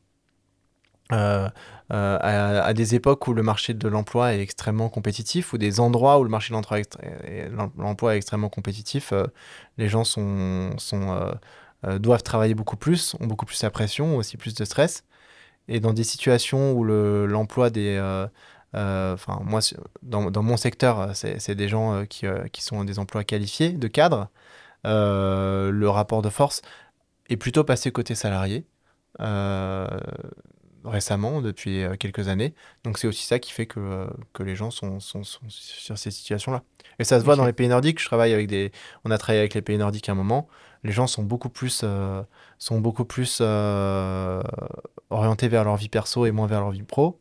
Euh, 1.13 1.51
euh, 1.93 2.19
à, 2.63 2.73
des 2.73 2.95
époques 2.95 3.29
où 3.29 3.35
le 3.35 3.43
marché 3.43 3.75
de 3.75 3.89
l'emploi 3.89 4.33
est 4.35 4.41
extrêmement 4.41 4.89
compétitif, 4.89 5.53
ou 5.53 5.59
des 5.59 5.81
endroits 5.81 6.19
où 6.19 6.25
le 6.25 6.31
marché 6.31 6.55
de 6.55 7.53
l'emploi 7.77 8.15
est 8.15 8.17
extrêmement 8.17 8.49
compétitif, 8.49 9.13
les 9.77 9.89
gens 9.89 10.05
doivent 11.99 12.23
travailler 12.23 12.55
beaucoup 12.55 12.77
plus, 12.77 13.15
ont 13.21 13.27
beaucoup 13.27 13.47
plus 13.47 13.63
la 13.63 13.71
pression, 13.71 14.17
aussi 14.17 14.37
plus 14.37 14.55
de 14.55 14.65
stress. 14.65 15.05
Et 15.69 15.81
dans 15.81 15.93
des 15.93 16.05
situations 16.05 16.73
où 16.73 16.85
l'emploi 16.85 17.71
des, 17.71 17.97
euh, 17.99 18.27
enfin, 18.75 19.41
moi, 19.45 19.61
dans, 20.03 20.31
dans, 20.31 20.43
mon 20.43 20.57
secteur, 20.57 21.01
euh, 21.01 21.13
c'est 21.15 21.55
des 21.55 21.69
gens 21.69 21.95
euh, 21.95 22.05
qui, 22.05 22.27
qui, 22.53 22.63
sont 22.63 22.85
des 22.85 22.99
emplois 22.99 23.25
qualifiés, 23.25 23.73
de 23.73 23.89
cadres. 23.89 24.29
le 24.85 25.87
rapport 25.89 26.23
de 26.23 26.31
force 26.31 26.63
est 27.29 27.37
plutôt 27.37 27.65
passé 27.65 27.91
côté 27.91 28.15
salarié 28.15 28.67
récemment, 30.85 31.41
depuis 31.41 31.83
quelques 31.99 32.29
années. 32.29 32.55
Donc 32.85 32.99
c'est 32.99 33.07
aussi 33.07 33.25
ça 33.25 33.39
qui 33.39 33.53
fait 33.53 33.65
que, 33.65 34.07
que 34.35 34.43
les 34.43 34.55
gens 34.55 34.71
sont, 34.71 35.01
sont, 35.01 35.23
sur 35.49 35.97
ces 35.97 36.11
situations-là. 36.11 36.63
Et 36.99 37.05
ça 37.05 37.19
se 37.19 37.25
voit 37.25 37.37
dans 37.37 37.47
les 37.47 37.55
pays 37.55 37.69
nordiques. 37.69 38.01
Je 38.01 38.07
travaille 38.07 38.35
avec 38.35 38.49
des... 38.49 38.71
On 39.05 39.11
a 39.11 39.17
travaillé 39.17 39.41
avec 39.41 39.55
les 39.55 39.63
pays 39.63 39.79
nordiques 39.79 40.11
à 40.11 40.13
un 40.13 40.15
moment. 40.15 40.47
Les 40.83 40.93
gens 40.93 41.07
sont 41.07 41.23
beaucoup 41.23 41.49
plus, 41.49 41.87
sont 42.59 42.81
beaucoup 42.81 43.07
plus 43.07 43.41
orientés 43.41 45.49
vers 45.49 45.65
leur 45.65 45.77
vie 45.77 45.89
perso 45.89 46.27
et 46.27 46.33
moins 46.33 46.47
vers 46.47 46.61
leur 46.61 46.71
vie 46.71 46.83
pro. 46.83 47.19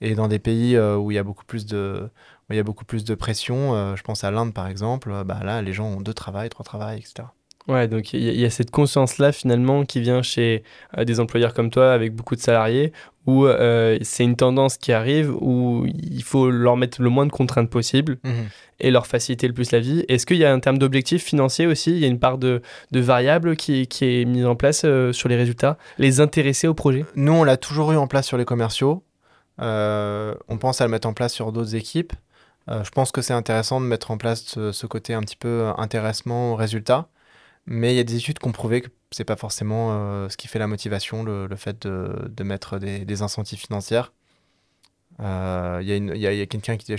Et 0.00 0.14
dans 0.14 0.28
des 0.28 0.38
pays 0.38 0.76
euh, 0.76 0.96
où 0.96 1.10
il 1.10 1.14
y 1.14 1.18
a 1.18 1.22
beaucoup 1.22 1.44
plus 1.44 1.66
de, 1.66 2.08
il 2.50 2.56
y 2.56 2.58
a 2.58 2.62
beaucoup 2.62 2.84
plus 2.84 3.04
de 3.04 3.14
pression, 3.14 3.74
euh, 3.74 3.96
je 3.96 4.02
pense 4.02 4.24
à 4.24 4.30
l'Inde 4.30 4.52
par 4.52 4.66
exemple, 4.66 5.10
euh, 5.10 5.24
bah 5.24 5.40
là 5.42 5.62
les 5.62 5.72
gens 5.72 5.86
ont 5.86 6.00
deux 6.00 6.14
travails, 6.14 6.48
trois 6.48 6.64
travails, 6.64 6.98
etc. 6.98 7.28
Ouais, 7.66 7.88
donc 7.88 8.12
il 8.12 8.20
y, 8.20 8.44
a 8.44 8.50
cette 8.50 8.70
conscience-là 8.70 9.32
finalement 9.32 9.86
qui 9.86 10.02
vient 10.02 10.20
chez 10.20 10.64
des 10.98 11.18
employeurs 11.18 11.54
comme 11.54 11.70
toi 11.70 11.94
avec 11.94 12.14
beaucoup 12.14 12.36
de 12.36 12.40
salariés, 12.40 12.92
où 13.26 13.46
c'est 14.02 14.22
une 14.22 14.36
tendance 14.36 14.76
qui 14.76 14.92
arrive, 14.92 15.34
où 15.40 15.86
il 15.86 16.22
faut 16.22 16.50
leur 16.50 16.76
mettre 16.76 17.00
le 17.00 17.08
moins 17.08 17.24
de 17.24 17.32
contraintes 17.32 17.70
possible 17.70 18.18
mmh 18.22 18.30
et 18.80 18.90
leur 18.90 19.06
faciliter 19.06 19.46
le 19.46 19.54
plus 19.54 19.70
la 19.70 19.78
vie. 19.78 20.04
Est-ce 20.08 20.26
qu'il 20.26 20.36
y 20.36 20.44
a 20.44 20.52
un 20.52 20.58
terme 20.58 20.78
d'objectif 20.78 21.22
financier 21.22 21.64
aussi 21.64 21.92
Il 21.92 21.98
y 21.98 22.04
a 22.04 22.08
une 22.08 22.18
part 22.18 22.38
de, 22.38 22.60
de 22.90 23.00
variable 23.00 23.54
qui, 23.54 23.86
qui, 23.86 24.04
est 24.04 24.24
mise 24.24 24.44
en 24.44 24.56
place 24.56 24.84
sur 25.12 25.28
les 25.28 25.36
résultats 25.36 25.78
Les 25.96 26.20
intéresser 26.20 26.66
au 26.66 26.74
projet? 26.74 27.06
Nous, 27.14 27.32
on 27.32 27.44
l'a 27.44 27.56
toujours 27.56 27.92
eu 27.92 27.96
en 27.96 28.08
place 28.08 28.26
sur 28.26 28.36
les 28.36 28.44
commerciaux. 28.44 29.04
Euh, 29.60 30.34
on 30.48 30.58
pense 30.58 30.80
à 30.80 30.84
le 30.84 30.90
mettre 30.90 31.08
en 31.08 31.14
place 31.14 31.32
sur 31.32 31.52
d'autres 31.52 31.74
équipes. 31.74 32.12
Euh, 32.70 32.82
je 32.84 32.90
pense 32.90 33.12
que 33.12 33.22
c'est 33.22 33.34
intéressant 33.34 33.80
de 33.80 33.86
mettre 33.86 34.10
en 34.10 34.18
place 34.18 34.44
ce, 34.44 34.86
côté 34.86 35.14
un 35.14 35.20
petit 35.20 35.36
peu 35.36 35.72
intéressement 35.76 36.52
au 36.52 36.56
résultat. 36.56 37.08
Mais 37.66 37.94
il 37.94 37.96
y 37.96 38.00
a 38.00 38.04
des 38.04 38.16
études 38.16 38.38
qui 38.38 38.48
ont 38.48 38.52
prouvé 38.52 38.82
que 38.82 38.88
c'est 39.10 39.24
pas 39.24 39.36
forcément 39.36 39.90
euh, 39.92 40.28
ce 40.28 40.36
qui 40.36 40.48
fait 40.48 40.58
la 40.58 40.66
motivation, 40.66 41.22
le, 41.24 41.48
fait 41.56 41.86
de, 41.86 42.42
mettre 42.44 42.78
des, 42.78 43.04
des, 43.04 43.22
incentives 43.22 43.60
financières. 43.60 44.12
Il 45.20 45.24
y 45.24 46.26
a, 46.26 46.46
quelqu'un 46.46 46.76
qui, 46.76 46.94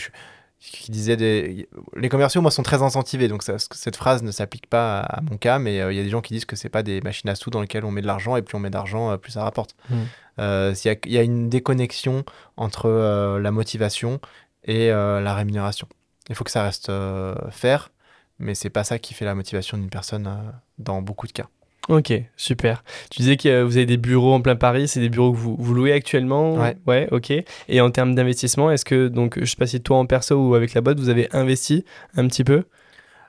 qui, 0.71 0.91
disait 0.91 1.17
des... 1.17 1.67
les 1.95 2.09
commerciaux 2.09 2.41
moi 2.41 2.51
sont 2.51 2.63
très 2.63 2.81
incentivés 2.81 3.27
donc 3.27 3.43
cette 3.43 3.95
phrase 3.95 4.23
ne 4.23 4.31
s'applique 4.31 4.67
pas 4.67 4.99
à, 4.99 5.21
mon 5.21 5.37
cas 5.37 5.59
mais 5.59 5.75
il 5.75 5.95
y 5.95 5.99
a 5.99 6.03
des 6.03 6.09
gens 6.09 6.21
qui 6.21 6.33
disent 6.33 6.45
que 6.45 6.55
c'est 6.55 6.69
pas 6.69 6.83
des 6.83 7.01
machines 7.01 7.29
à 7.29 7.35
sous 7.35 7.49
dans 7.49 7.61
lesquelles 7.61 7.85
on 7.85 7.91
met 7.91 8.01
de 8.01 8.07
l'argent 8.07 8.35
et 8.35 8.41
plus 8.41 8.55
on 8.55 8.59
met 8.59 8.69
d'argent 8.69 9.17
plus 9.17 9.31
ça 9.31 9.43
rapporte. 9.43 9.75
Mmh. 9.89 9.95
Euh, 10.37 10.75
il 10.83 11.13
y, 11.13 11.17
a 11.17 11.21
une 11.21 11.47
déconnexion 11.47 12.25
entre 12.57 12.89
euh, 12.89 13.39
la 13.39 13.51
motivation 13.51 14.19
et 14.65 14.91
euh, 14.91 15.21
la 15.21 15.33
rémunération. 15.33 15.87
Il 16.29 16.35
faut 16.35 16.43
que 16.43 16.51
ça 16.51 16.63
reste 16.63 16.89
euh, 16.89 17.35
faire, 17.51 17.91
mais 18.39 18.55
c'est 18.55 18.69
pas 18.69 18.83
ça 18.83 18.99
qui 18.99 19.13
fait 19.13 19.25
la 19.25 19.35
motivation 19.35 19.77
d'une 19.77 19.89
personne 19.89 20.27
euh, 20.27 20.51
dans 20.79 21.01
beaucoup 21.01 21.27
de 21.27 21.31
cas. 21.31 21.47
Ok, 21.87 22.13
super. 22.35 22.83
Tu 23.11 23.21
disais 23.21 23.37
que 23.37 23.61
vous 23.61 23.77
avez 23.77 23.85
des 23.85 23.97
bureaux 23.97 24.33
en 24.33 24.41
plein 24.41 24.55
Paris, 24.55 24.87
c'est 24.87 24.99
des 24.99 25.09
bureaux 25.09 25.31
que 25.31 25.37
vous, 25.37 25.55
vous 25.59 25.73
louez 25.73 25.91
actuellement 25.93 26.55
Ouais. 26.55 26.77
Ouais, 26.87 27.07
ok. 27.11 27.31
Et 27.67 27.81
en 27.81 27.91
termes 27.91 28.15
d'investissement, 28.15 28.71
est-ce 28.71 28.85
que, 28.85 29.07
donc, 29.07 29.37
je 29.39 29.45
sais 29.45 29.55
pas 29.55 29.67
si 29.67 29.79
toi 29.81 29.97
en 29.97 30.05
perso 30.05 30.35
ou 30.35 30.55
avec 30.55 30.73
la 30.73 30.81
boîte, 30.81 30.99
vous 30.99 31.09
avez 31.09 31.27
investi 31.31 31.85
un 32.15 32.27
petit 32.27 32.43
peu? 32.43 32.63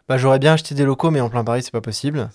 Bah, 0.09 0.17
J'aurais 0.17 0.39
bien 0.39 0.55
acheté 0.55 0.75
des 0.75 0.85
locaux, 0.85 1.11
mais 1.11 1.21
en 1.21 1.29
plein 1.29 1.45
Paris, 1.45 1.63
c'est 1.63 1.73
pas 1.73 1.81
possible. 1.83 2.31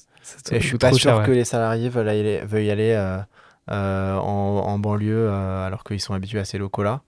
Et 0.51 0.59
je 0.59 0.67
suis 0.67 0.77
pas 0.77 0.91
sûr 0.91 1.15
cher, 1.15 1.23
que 1.23 1.31
ouais. 1.31 1.37
les 1.37 1.45
salariés 1.45 1.89
veulent 1.89 2.05
y 2.07 2.09
aller, 2.09 2.41
veuillent 2.45 2.67
y 2.67 2.71
aller 2.71 2.91
euh, 2.91 3.17
euh, 3.71 4.15
en, 4.17 4.63
en 4.67 4.79
banlieue 4.79 5.27
euh, 5.29 5.65
alors 5.65 5.83
qu'ils 5.83 5.99
sont 5.99 6.13
habitués 6.13 6.39
à 6.39 6.45
ces 6.45 6.57
locaux-là. 6.59 7.01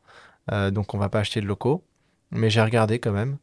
Euh, 0.52 0.72
donc 0.72 0.94
on 0.94 0.98
va 0.98 1.10
pas 1.10 1.20
acheter 1.20 1.40
de 1.40 1.46
locaux. 1.46 1.84
Mais 2.32 2.50
j'ai 2.50 2.62
regardé 2.62 2.98
quand 2.98 3.12
même. 3.12 3.38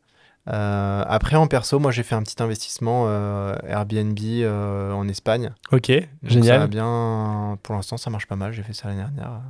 Euh, 0.48 1.04
après, 1.06 1.36
en 1.36 1.46
perso, 1.46 1.78
moi 1.78 1.90
j'ai 1.92 2.02
fait 2.02 2.14
un 2.14 2.22
petit 2.22 2.42
investissement 2.42 3.04
euh, 3.08 3.54
Airbnb 3.68 4.18
euh, 4.22 4.90
en 4.92 5.06
Espagne. 5.08 5.50
Ok, 5.70 5.90
Donc, 5.90 6.00
Ça 6.24 6.28
génial. 6.30 6.60
va 6.60 6.66
bien. 6.66 7.58
Pour 7.62 7.74
l'instant, 7.74 7.96
ça 7.96 8.10
marche 8.10 8.26
pas 8.26 8.36
mal. 8.36 8.52
J'ai 8.52 8.62
fait 8.62 8.72
ça 8.72 8.88
l'année 8.88 9.02
dernière. 9.02 9.40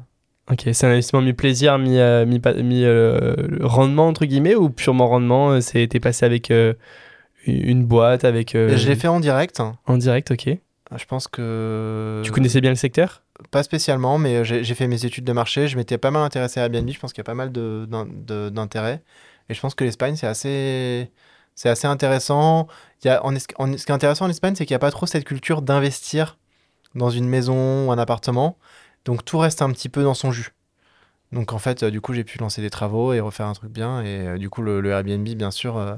Ok, 0.50 0.62
c'est 0.72 0.84
un 0.86 0.90
investissement 0.90 1.22
mi-plaisir, 1.22 1.78
mi, 1.78 1.98
euh, 1.98 2.26
mi, 2.26 2.40
pa- 2.40 2.54
mi, 2.54 2.84
euh, 2.84 3.34
rendement, 3.60 4.08
entre 4.08 4.24
guillemets, 4.24 4.56
ou 4.56 4.68
purement 4.68 5.06
rendement 5.08 5.58
T'es 5.60 5.86
passé 6.00 6.26
avec 6.26 6.52
une 7.46 7.84
boîte, 7.84 8.24
avec. 8.24 8.52
Je 8.54 8.88
l'ai 8.88 8.96
fait 8.96 9.08
en 9.08 9.20
direct. 9.20 9.62
En 9.86 9.96
direct, 9.96 10.32
ok. 10.32 10.48
Je 10.96 11.04
pense 11.04 11.28
que. 11.28 12.20
Tu 12.24 12.32
connaissais 12.32 12.60
bien 12.60 12.70
le 12.70 12.76
secteur? 12.76 13.22
Pas 13.52 13.62
spécialement, 13.62 14.18
mais 14.18 14.44
j'ai 14.44 14.74
fait 14.74 14.88
mes 14.88 15.04
études 15.06 15.24
de 15.24 15.32
marché. 15.32 15.68
Je 15.68 15.76
m'étais 15.76 15.98
pas 15.98 16.10
mal 16.10 16.22
intéressé 16.24 16.58
à 16.60 16.64
Airbnb. 16.64 16.90
Je 16.90 16.98
pense 16.98 17.12
qu'il 17.12 17.20
y 17.20 17.22
a 17.22 17.24
pas 17.24 17.34
mal 17.34 17.52
de- 17.52 17.86
d'in- 17.88 18.06
de- 18.10 18.48
d'intérêt. 18.50 19.02
Et 19.50 19.54
je 19.54 19.60
pense 19.60 19.74
que 19.74 19.84
l'Espagne, 19.84 20.14
c'est 20.14 20.28
assez, 20.28 21.10
c'est 21.56 21.68
assez 21.68 21.86
intéressant. 21.88 22.68
Il 23.02 23.08
y 23.08 23.10
a, 23.10 23.24
en, 23.26 23.36
ce 23.36 23.46
qui 23.46 23.54
est 23.58 23.90
intéressant 23.90 24.26
en 24.26 24.30
Espagne, 24.30 24.54
c'est 24.54 24.64
qu'il 24.64 24.72
n'y 24.74 24.76
a 24.76 24.80
pas 24.80 24.92
trop 24.92 25.06
cette 25.06 25.24
culture 25.24 25.60
d'investir 25.60 26.38
dans 26.94 27.10
une 27.10 27.28
maison 27.28 27.86
ou 27.88 27.92
un 27.92 27.98
appartement. 27.98 28.56
Donc 29.04 29.24
tout 29.24 29.38
reste 29.38 29.60
un 29.60 29.70
petit 29.72 29.88
peu 29.88 30.04
dans 30.04 30.14
son 30.14 30.30
jus. 30.30 30.54
Donc 31.32 31.52
en 31.52 31.58
fait, 31.58 31.82
euh, 31.82 31.90
du 31.90 32.00
coup, 32.00 32.12
j'ai 32.12 32.24
pu 32.24 32.38
lancer 32.38 32.62
des 32.62 32.70
travaux 32.70 33.12
et 33.12 33.20
refaire 33.20 33.46
un 33.46 33.52
truc 33.52 33.72
bien. 33.72 34.02
Et 34.02 34.26
euh, 34.26 34.38
du 34.38 34.48
coup, 34.48 34.62
le, 34.62 34.80
le 34.80 34.90
Airbnb, 34.90 35.28
bien 35.28 35.50
sûr, 35.50 35.76
euh, 35.76 35.94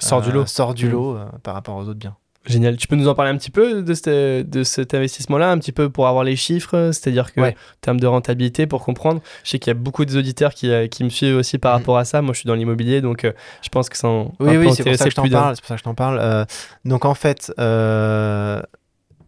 Sort 0.00 0.22
du 0.22 0.32
lot. 0.32 0.46
Sort 0.46 0.74
du 0.74 0.86
Mm. 0.86 0.92
lot 0.92 1.18
par 1.42 1.54
rapport 1.54 1.76
aux 1.76 1.82
autres 1.82 1.98
biens. 2.00 2.16
Génial. 2.46 2.76
Tu 2.76 2.86
peux 2.86 2.96
nous 2.96 3.08
en 3.08 3.14
parler 3.14 3.30
un 3.30 3.38
petit 3.38 3.50
peu 3.50 3.82
de, 3.82 3.94
cet- 3.94 4.50
de 4.50 4.62
cet 4.64 4.92
investissement-là, 4.92 5.50
un 5.50 5.58
petit 5.58 5.72
peu 5.72 5.88
pour 5.88 6.06
avoir 6.08 6.24
les 6.24 6.36
chiffres, 6.36 6.90
c'est-à-dire 6.92 7.32
que 7.32 7.40
Ouais. 7.40 7.50
en 7.54 7.78
termes 7.80 8.00
de 8.00 8.06
rentabilité, 8.06 8.66
pour 8.66 8.84
comprendre. 8.84 9.22
Je 9.44 9.50
sais 9.50 9.58
qu'il 9.58 9.70
y 9.70 9.76
a 9.76 9.78
beaucoup 9.78 10.04
d'auditeurs 10.04 10.52
qui, 10.52 10.70
euh, 10.70 10.86
qui 10.86 11.04
me 11.04 11.08
suivent 11.08 11.36
aussi 11.36 11.56
par 11.58 11.72
Mhm. 11.72 11.78
rapport 11.80 11.96
à 11.98 12.04
ça. 12.04 12.20
Moi, 12.20 12.34
je 12.34 12.40
suis 12.40 12.46
dans 12.46 12.54
l'immobilier, 12.54 13.00
donc 13.00 13.24
euh, 13.24 13.32
je 13.62 13.68
pense 13.70 13.88
que 13.88 13.96
ça 13.96 14.08
en 14.08 14.34
Oui, 14.40 14.56
un 14.56 14.58
oui, 14.60 14.66
peu 14.66 14.70
c'est 14.74 14.84
pour 14.84 14.94
ça 14.96 15.04
que 15.04 15.10
je 15.10 15.16
t'en 15.16 15.28
parle. 15.28 15.56
C'est 15.56 15.62
pour 15.62 15.68
ça 15.68 15.74
que 15.76 15.78
je 15.78 15.84
t'en 15.84 15.94
parle. 15.94 16.18
Euh, 16.20 16.44
donc 16.84 17.04
en 17.06 17.14
fait, 17.14 17.50
euh, 17.58 18.60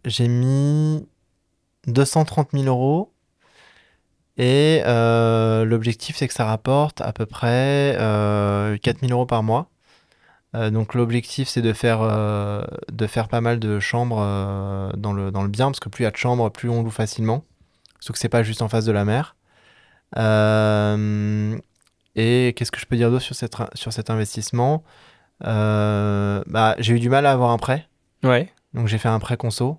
j'ai 0.04 0.28
mis 0.28 1.06
230 1.86 2.48
000 2.52 2.64
euros 2.66 3.12
et 4.38 4.82
euh, 4.84 5.64
l'objectif 5.64 6.16
c'est 6.16 6.28
que 6.28 6.34
ça 6.34 6.44
rapporte 6.44 7.00
à 7.00 7.12
peu 7.12 7.24
près 7.24 7.96
euh, 7.98 8.76
4 8.76 9.00
000 9.00 9.12
euros 9.12 9.24
par 9.26 9.42
mois. 9.42 9.70
Euh, 10.56 10.70
donc 10.70 10.94
l'objectif 10.94 11.48
c'est 11.48 11.60
de 11.62 11.72
faire 11.72 12.00
euh, 12.02 12.64
de 12.90 13.06
faire 13.06 13.28
pas 13.28 13.40
mal 13.40 13.58
de 13.60 13.78
chambres 13.78 14.18
euh, 14.20 14.90
dans 14.96 15.12
le 15.12 15.30
dans 15.30 15.42
le 15.42 15.48
bien 15.48 15.66
parce 15.66 15.80
que 15.80 15.88
plus 15.90 16.02
il 16.02 16.06
y 16.06 16.08
a 16.08 16.10
de 16.10 16.16
chambres, 16.16 16.50
plus 16.50 16.68
on 16.70 16.82
loue 16.82 16.90
facilement. 16.90 17.44
Surtout 18.00 18.14
que 18.14 18.18
c'est 18.18 18.28
pas 18.28 18.42
juste 18.42 18.62
en 18.62 18.68
face 18.68 18.84
de 18.84 18.92
la 18.92 19.04
mer. 19.04 19.36
Et 22.18 22.54
qu'est-ce 22.56 22.70
que 22.72 22.80
je 22.80 22.86
peux 22.86 22.96
dire 22.96 23.10
d'autre 23.10 23.24
sur, 23.24 23.34
cette, 23.34 23.54
sur 23.74 23.92
cet 23.92 24.08
investissement? 24.10 24.82
Bah, 25.42 26.74
J'ai 26.78 26.94
eu 26.94 27.00
du 27.00 27.08
mal 27.10 27.26
à 27.26 27.32
avoir 27.32 27.50
un 27.50 27.58
prêt, 27.58 27.86
Ouais. 28.24 28.50
donc 28.74 28.86
j'ai 28.88 28.98
fait 28.98 29.08
un 29.08 29.18
prêt 29.18 29.36
conso. 29.36 29.78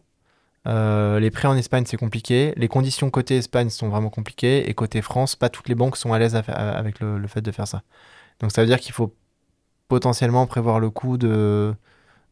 Euh, 0.68 1.20
les 1.20 1.32
prêts 1.32 1.48
en 1.48 1.56
Espagne, 1.56 1.86
c'est 1.88 1.98
compliqué. 1.98 2.54
Les 2.58 2.68
conditions 2.68 3.10
côté 3.10 3.38
Espagne 3.38 3.70
sont 3.70 3.88
vraiment 3.90 4.10
compliquées. 4.10 4.70
Et 4.70 4.74
côté 4.74 5.02
France, 5.02 5.36
pas 5.36 5.50
toutes 5.50 5.70
les 5.70 5.76
banques 5.76 5.96
sont 5.98 6.12
à 6.14 6.20
l'aise 6.20 6.36
avec 6.36 7.00
le, 7.00 7.18
le 7.18 7.28
fait 7.28 7.42
de 7.42 7.52
faire 7.52 7.68
ça. 7.68 7.84
Donc 8.42 8.52
ça 8.52 8.62
veut 8.62 8.68
dire 8.68 8.80
qu'il 8.80 8.92
faut 8.92 9.16
potentiellement 9.88 10.46
prévoir 10.48 10.80
le 10.80 10.90
coût 10.90 11.18
de, 11.18 11.74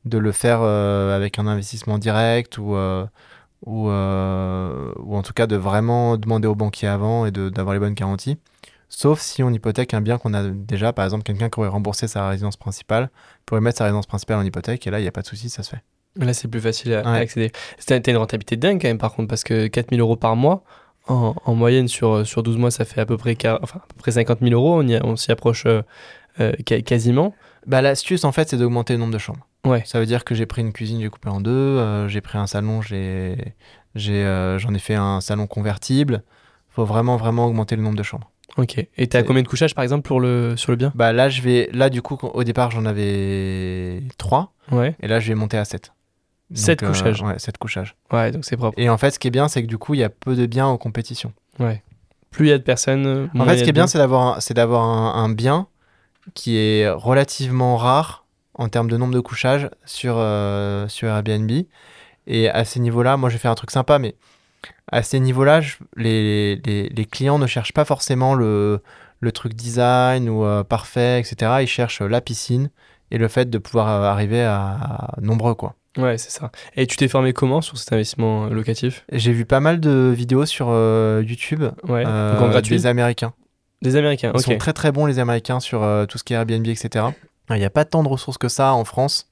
de 0.06 0.18
le 0.18 0.32
faire 0.32 0.60
euh, 0.62 1.16
avec 1.16 1.40
un 1.40 1.48
investissement 1.48 1.98
direct 1.98 2.58
ou, 2.58 2.76
euh, 2.76 3.06
ou, 3.66 3.90
euh, 3.90 4.92
ou 4.98 5.16
en 5.16 5.22
tout 5.22 5.34
cas 5.34 5.48
de 5.48 5.56
vraiment 5.56 6.18
demander 6.18 6.48
au 6.48 6.56
banquier 6.56 6.88
avant 6.88 7.26
et 7.26 7.32
d'avoir 7.32 7.74
les 7.74 7.80
bonnes 7.80 7.94
garanties. 7.94 8.38
Sauf 8.88 9.20
si 9.20 9.42
on 9.44 9.50
hypothèque 9.50 9.94
un 9.94 10.02
bien 10.02 10.18
qu'on 10.18 10.34
a 10.34 10.44
déjà, 10.44 10.94
par 10.94 11.06
exemple 11.06 11.24
quelqu'un 11.24 11.50
qui 11.50 11.60
aurait 11.60 11.70
remboursé 11.70 12.08
sa 12.08 12.30
résidence 12.30 12.56
principale, 12.56 13.10
pourrait 13.46 13.62
mettre 13.62 13.80
sa 13.80 13.86
résidence 13.86 14.06
principale 14.06 14.38
en 14.38 14.44
hypothèque 14.44 14.86
et 14.88 14.92
là 14.92 15.00
il 15.00 15.02
n'y 15.02 15.08
a 15.08 15.12
pas 15.12 15.22
de 15.22 15.28
souci, 15.28 15.50
ça 15.50 15.64
se 15.64 15.72
fait. 15.72 15.84
Là, 16.18 16.34
c'est 16.34 16.48
plus 16.48 16.62
facile 16.62 16.94
à, 16.94 17.12
accéder. 17.12 17.52
C'était 17.78 18.12
une 18.12 18.18
rentabilité 18.18 18.56
dingue 18.56 18.82
quand 18.82 18.88
même, 18.88 18.98
par 18.98 19.14
contre, 19.14 19.28
parce 19.28 19.44
que 19.44 19.68
4000 19.68 20.00
euros 20.00 20.16
par 20.16 20.38
mois, 20.38 20.64
en, 21.08 21.36
en 21.44 21.56
moyenne 21.56 21.90
sur, 21.90 22.26
sur 22.26 22.42
12 22.42 22.58
mois, 22.58 22.72
ça 22.72 22.86
fait 22.86 23.02
à 23.02 23.06
peu 23.06 23.18
près, 23.18 23.36
enfin, 23.62 23.80
à 23.84 23.88
peu 23.88 23.96
près 23.98 24.12
50 24.12 24.40
000 24.42 24.54
euros. 24.54 24.82
On, 24.82 24.90
on 25.04 25.16
s'y 25.18 25.34
approche 25.34 25.66
euh, 25.66 25.82
euh, 26.40 26.52
quasiment. 26.86 27.34
Bah, 27.68 27.82
L'astuce 27.82 28.24
en 28.24 28.32
fait 28.32 28.50
c'est 28.50 28.58
d'augmenter 28.58 28.94
le 28.94 29.00
nombre 29.00 29.14
de 29.14 29.18
chambres. 29.18 29.48
Ouais. 29.66 29.82
Ça 29.86 30.00
veut 30.00 30.06
dire 30.06 30.24
que 30.26 30.36
j'ai 30.36 30.46
pris 30.46 30.62
une 30.62 30.74
cuisine, 30.74 31.02
j'ai 31.02 31.10
coupé 31.10 31.30
en 31.30 31.42
deux, 31.42 31.52
euh, 31.52 32.08
j'ai 32.08 32.22
pris 32.22 32.38
un 32.38 32.46
salon, 32.46 32.82
j'ai, 32.84 33.36
j'ai, 33.96 34.24
euh, 34.24 34.60
j'en 34.60 34.74
ai 34.74 34.80
fait 34.80 34.94
un 34.96 35.22
salon 35.22 35.48
convertible. 35.48 36.22
faut 36.70 36.86
vraiment 36.86 37.18
vraiment 37.18 37.48
augmenter 37.48 37.76
le 37.76 37.82
nombre 37.82 37.98
de 37.98 38.04
chambres. 38.04 38.30
Ok. 38.58 38.78
Et 38.98 39.08
t'as 39.08 39.24
combien 39.24 39.42
de 39.42 39.48
couchages, 39.48 39.74
par 39.74 39.84
exemple, 39.84 40.08
pour 40.08 40.20
le, 40.22 40.56
sur 40.56 40.72
le 40.72 40.76
bien? 40.78 40.92
Bah 40.96 41.12
là 41.14 41.30
je 41.30 41.42
vais, 41.42 41.70
là 41.74 41.90
du 41.90 42.02
coup 42.02 42.18
au 42.22 42.44
départ 42.44 42.70
j'en 42.72 42.86
avais 42.86 44.04
trois 44.18 44.54
Ouais. 44.72 44.96
et 45.02 45.08
là 45.08 45.20
je 45.20 45.28
vais 45.30 45.36
monter 45.36 45.58
à 45.58 45.66
7. 45.66 45.92
Sept 46.54 46.86
couchages. 46.86 47.22
Ouais, 47.24 47.40
7 47.40 47.58
couchages. 47.58 47.96
Ouais, 48.14 48.32
donc 48.32 48.46
c'est 48.46 48.56
propre. 48.56 48.80
Et 48.80 48.88
en 48.90 48.98
fait 49.00 49.10
ce 49.12 49.18
qui 49.20 49.28
est 49.28 49.32
bien 49.32 49.48
c'est 49.48 49.64
que 49.64 49.68
du 49.68 49.78
coup 49.80 49.96
il 49.96 50.00
y 50.00 50.04
a 50.04 50.10
peu 50.10 50.36
de 50.36 50.46
biens 50.46 50.68
en 50.68 50.78
compétition. 50.78 51.34
Ouais. 51.60 51.82
Plus 52.30 52.48
il 52.48 52.50
y 52.50 52.54
a 52.54 52.58
de 52.58 52.64
personnes, 52.64 53.30
En 53.38 53.46
fait, 53.46 53.54
il 53.54 53.60
ce 53.60 53.64
qui 53.64 53.70
est 53.70 53.74
bien, 53.74 53.88
c'est 53.88 53.98
d'avoir 53.98 54.38
un, 54.38 54.40
c'est 54.42 54.54
d'avoir 54.54 54.84
un, 54.84 55.24
un 55.24 55.30
bien 55.30 55.68
qui 56.34 56.58
est 56.58 56.90
relativement 56.90 57.78
rare 57.78 58.26
en 58.56 58.70
termes 58.70 58.90
de 58.90 58.98
nombre 58.98 59.14
de 59.14 59.20
couchages 59.20 59.70
sur, 59.86 60.16
euh, 60.18 60.88
sur 60.88 61.08
Airbnb. 61.10 61.52
Et 62.28 62.50
à 62.50 62.66
ces 62.66 62.80
niveaux-là, 62.80 63.18
moi, 63.18 63.30
j'ai 63.30 63.38
fait 63.38 63.48
un 63.48 63.56
truc 63.56 63.72
sympa, 63.72 64.00
mais 64.00 64.16
à 64.92 65.04
ces 65.04 65.20
niveaux-là, 65.20 65.62
je- 65.62 65.76
les, 65.96 66.56
les, 66.66 66.90
les 66.90 67.06
clients 67.06 67.38
ne 67.38 67.48
cherchent 67.48 67.74
pas 67.74 67.86
forcément 67.86 68.34
le, 68.34 68.82
le 69.20 69.32
truc 69.32 69.54
design 69.54 70.30
ou 70.30 70.44
euh, 70.46 70.64
parfait, 70.64 71.20
etc. 71.20 71.62
Ils 71.62 71.68
cherchent 71.68 72.02
la 72.02 72.22
piscine 72.22 72.70
et 73.12 73.18
le 73.18 73.28
fait 73.28 73.50
de 73.50 73.58
pouvoir 73.58 73.90
euh, 73.90 74.04
arriver 74.10 74.42
à, 74.44 74.58
à 74.58 75.22
nombreux, 75.22 75.54
quoi. 75.54 75.76
Ouais, 75.98 76.18
c'est 76.18 76.32
ça. 76.32 76.52
Et 76.76 76.88
tu 76.88 76.98
t'es 76.98 77.08
formé 77.08 77.32
comment 77.32 77.62
sur 77.62 77.78
cet 77.78 77.94
investissement 77.94 78.48
locatif? 78.48 79.06
J'ai 79.12 79.32
vu 79.32 79.46
pas 79.46 79.60
mal 79.62 79.80
de 79.80 80.12
vidéos 80.16 80.46
sur 80.46 80.68
euh, 80.70 81.24
YouTube 81.26 81.64
Ouais. 81.88 82.04
euh, 82.06 82.50
gratuit. 82.50 82.76
des 82.76 82.86
Américains. 82.86 83.34
Des 83.86 83.96
Américains. 83.96 84.32
Ils 84.36 84.42
sont 84.42 84.58
très 84.58 84.74
très 84.74 84.92
bons 84.92 85.06
les 85.06 85.20
Américains 85.20 85.60
sur 85.60 85.84
euh, 85.84 86.06
tout 86.06 86.18
ce 86.18 86.24
qui 86.24 86.34
est 86.34 86.36
Airbnb, 86.38 86.68
etc. 86.68 87.06
Il 87.52 87.58
n'y 87.58 87.66
a 87.66 87.70
pas 87.70 87.86
tant 87.86 88.02
de 88.04 88.08
ressources 88.10 88.38
que 88.40 88.50
ça 88.50 88.74
en 88.74 88.84
France, 88.86 89.30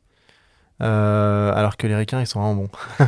euh, 0.82 1.52
alors 1.56 1.78
que 1.78 1.88
les 1.88 1.96
Ricains 1.96 2.20
ils 2.22 2.28
sont 2.28 2.40
vraiment 2.40 2.56
bons. 2.64 2.70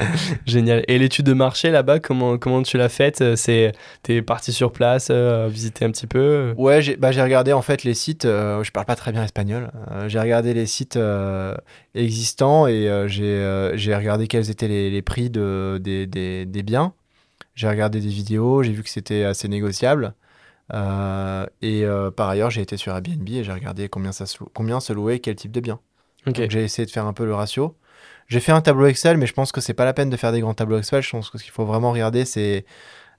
Génial. 0.46 0.82
Et 0.88 0.98
l'étude 0.98 1.26
de 1.26 1.32
marché 1.32 1.70
là-bas, 1.70 2.00
comment, 2.00 2.38
comment 2.38 2.62
tu 2.62 2.76
l'as 2.76 2.88
faite? 2.88 3.20
Euh, 3.20 3.36
C'est 3.36 3.72
t'es 4.02 4.22
parti 4.22 4.52
sur 4.52 4.72
place, 4.72 5.08
euh, 5.10 5.48
visiter 5.48 5.84
un 5.84 5.90
petit 5.90 6.06
peu? 6.08 6.52
Ouais, 6.56 6.82
j'ai 6.82 6.96
bah, 6.96 7.12
j'ai 7.12 7.22
regardé 7.22 7.52
en 7.52 7.62
fait 7.62 7.84
les 7.84 7.94
sites. 7.94 8.24
euh, 8.24 8.64
je 8.64 8.72
parle 8.72 8.86
pas 8.86 8.96
très 8.96 9.12
bien 9.12 9.22
espagnol. 9.22 9.70
j'ai 10.08 10.18
regardé 10.18 10.54
les 10.54 10.66
sites 10.66 10.98
existants 11.94 12.66
et 12.66 13.04
j'ai 13.06 13.70
j'ai 13.74 13.94
regardé 13.94 14.26
quels 14.26 14.50
étaient 14.50 14.68
les, 14.68 14.90
les 14.90 15.02
prix 15.02 15.30
de, 15.30 15.78
des, 15.80 16.06
des, 16.06 16.46
des 16.46 16.62
biens. 16.62 16.92
J'ai 17.54 17.68
regardé 17.68 18.00
des 18.00 18.08
vidéos, 18.08 18.62
j'ai 18.64 18.72
vu 18.72 18.82
que 18.82 18.90
c'était 18.90 19.22
assez 19.24 19.46
négociable. 19.46 20.14
Euh, 20.74 21.46
et 21.62 21.84
euh, 21.84 22.10
par 22.10 22.28
ailleurs, 22.28 22.50
j'ai 22.50 22.60
été 22.62 22.76
sur 22.76 22.92
Airbnb 22.92 23.28
et 23.28 23.44
j'ai 23.44 23.52
regardé 23.52 23.88
combien, 23.88 24.12
ça 24.12 24.26
se, 24.26 24.38
combien 24.52 24.80
se 24.80 24.92
louait 24.92 25.20
quel 25.20 25.36
type 25.36 25.52
de 25.52 25.60
bien. 25.60 25.78
Ok. 26.26 26.34
Donc 26.40 26.50
j'ai 26.50 26.64
essayé 26.64 26.84
de 26.86 26.90
faire 26.90 27.06
un 27.06 27.12
peu 27.12 27.24
le 27.24 27.34
ratio. 27.34 27.76
J'ai 28.28 28.40
fait 28.40 28.52
un 28.52 28.60
tableau 28.60 28.86
Excel, 28.86 29.16
mais 29.18 29.26
je 29.26 29.34
pense 29.34 29.52
que 29.52 29.60
c'est 29.60 29.74
pas 29.74 29.84
la 29.84 29.92
peine 29.92 30.10
de 30.10 30.16
faire 30.16 30.32
des 30.32 30.40
grands 30.40 30.54
tableaux 30.54 30.78
Excel. 30.78 31.02
Je 31.02 31.10
pense 31.10 31.30
que 31.30 31.38
ce 31.38 31.44
qu'il 31.44 31.52
faut 31.52 31.64
vraiment 31.66 31.92
regarder, 31.92 32.24
c'est 32.24 32.64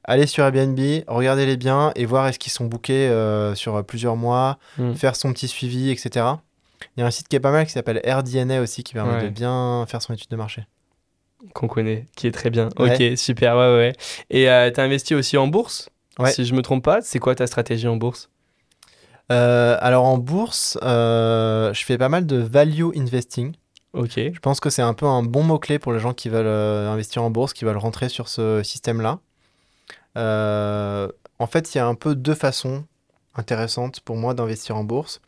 aller 0.03 0.25
sur 0.27 0.43
Airbnb, 0.43 0.79
regarder 1.07 1.45
les 1.45 1.57
biens 1.57 1.91
et 1.95 2.05
voir 2.05 2.27
est-ce 2.27 2.39
qu'ils 2.39 2.51
sont 2.51 2.65
bookés 2.65 3.07
euh, 3.07 3.55
sur 3.55 3.83
plusieurs 3.85 4.15
mois, 4.15 4.57
Mm. 4.77 4.93
faire 4.95 5.15
son 5.15 5.31
petit 5.31 5.47
suivi, 5.47 5.91
etc. 5.91 6.25
Il 6.97 6.99
y 6.99 7.03
a 7.03 7.05
un 7.05 7.11
site 7.11 7.27
qui 7.27 7.35
est 7.35 7.39
pas 7.39 7.51
mal 7.51 7.65
qui 7.65 7.71
s'appelle 7.71 8.01
AirDNA 8.03 8.61
aussi 8.61 8.83
qui 8.83 8.93
permet 8.93 9.13
Ouais. 9.15 9.23
de 9.23 9.29
bien 9.29 9.85
faire 9.87 10.01
son 10.01 10.13
étude 10.13 10.29
de 10.29 10.35
marché. 10.35 10.65
Qu'on 11.53 11.67
connaît, 11.67 12.05
qui 12.15 12.27
est 12.27 12.31
très 12.31 12.49
bien. 12.49 12.69
Ouais. 12.79 13.11
Ok, 13.11 13.17
super, 13.17 13.55
ouais, 13.55 13.75
ouais. 13.75 13.93
Et 14.31 14.49
euh, 14.49 14.71
t'as 14.71 14.83
investi 14.83 15.13
aussi 15.15 15.37
en 15.37 15.47
bourse? 15.47 15.89
Ouais. 16.19 16.31
Si 16.31 16.45
je 16.45 16.53
me 16.53 16.61
trompe 16.61 16.83
pas, 16.83 17.01
c'est 17.01 17.19
quoi 17.19 17.35
ta 17.35 17.47
stratégie 17.47 17.87
en 17.87 17.97
bourse? 17.97 18.29
Euh, 19.31 19.77
alors 19.81 20.05
en 20.05 20.17
bourse, 20.17 20.77
euh, 20.83 21.73
je 21.73 21.83
fais 21.83 21.97
pas 21.97 22.09
mal 22.09 22.25
de 22.25 22.37
value 22.37 22.89
investing. 22.95 23.53
Ok. 23.93 24.13
Je 24.15 24.39
pense 24.39 24.59
que 24.59 24.69
c'est 24.69 24.81
un 24.81 24.93
peu 24.93 25.05
un 25.05 25.23
bon 25.23 25.43
mot-clé 25.43 25.79
pour 25.79 25.93
les 25.93 25.99
gens 25.99 26.13
qui 26.13 26.29
veulent 26.29 26.45
euh, 26.45 26.91
investir 26.91 27.23
en 27.23 27.31
bourse, 27.31 27.53
qui 27.53 27.65
veulent 27.65 27.77
rentrer 27.77 28.09
sur 28.09 28.27
ce 28.27 28.61
système-là. 28.63 29.19
En 31.37 31.47
fait, 31.47 31.73
il 31.73 31.79
y 31.79 31.81
a 31.81 31.87
un 31.87 31.95
peu 31.95 32.15
deux 32.15 32.35
façons 32.35 32.85
intéressantes 33.35 33.99
pour 33.99 34.15
moi 34.15 34.33
d'investir 34.33 34.77
en 34.77 34.83
bourse. 34.85 35.21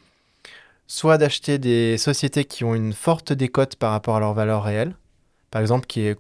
soit 0.88 1.18
d'acheter 1.18 1.58
des 1.58 1.98
sociétés 1.98 2.46
qui 2.46 2.64
ont 2.64 2.76
une 2.76 2.94
forte 2.94 3.34
décote 3.34 3.76
par 3.76 3.92
rapport 3.92 4.16
à 4.16 4.20
leur 4.22 4.34
valeur 4.34 4.64
réelle. 4.64 4.96
Par 5.52 5.62
exemple, 5.62 5.86
qui 5.88 6.02
est, 6.02 6.18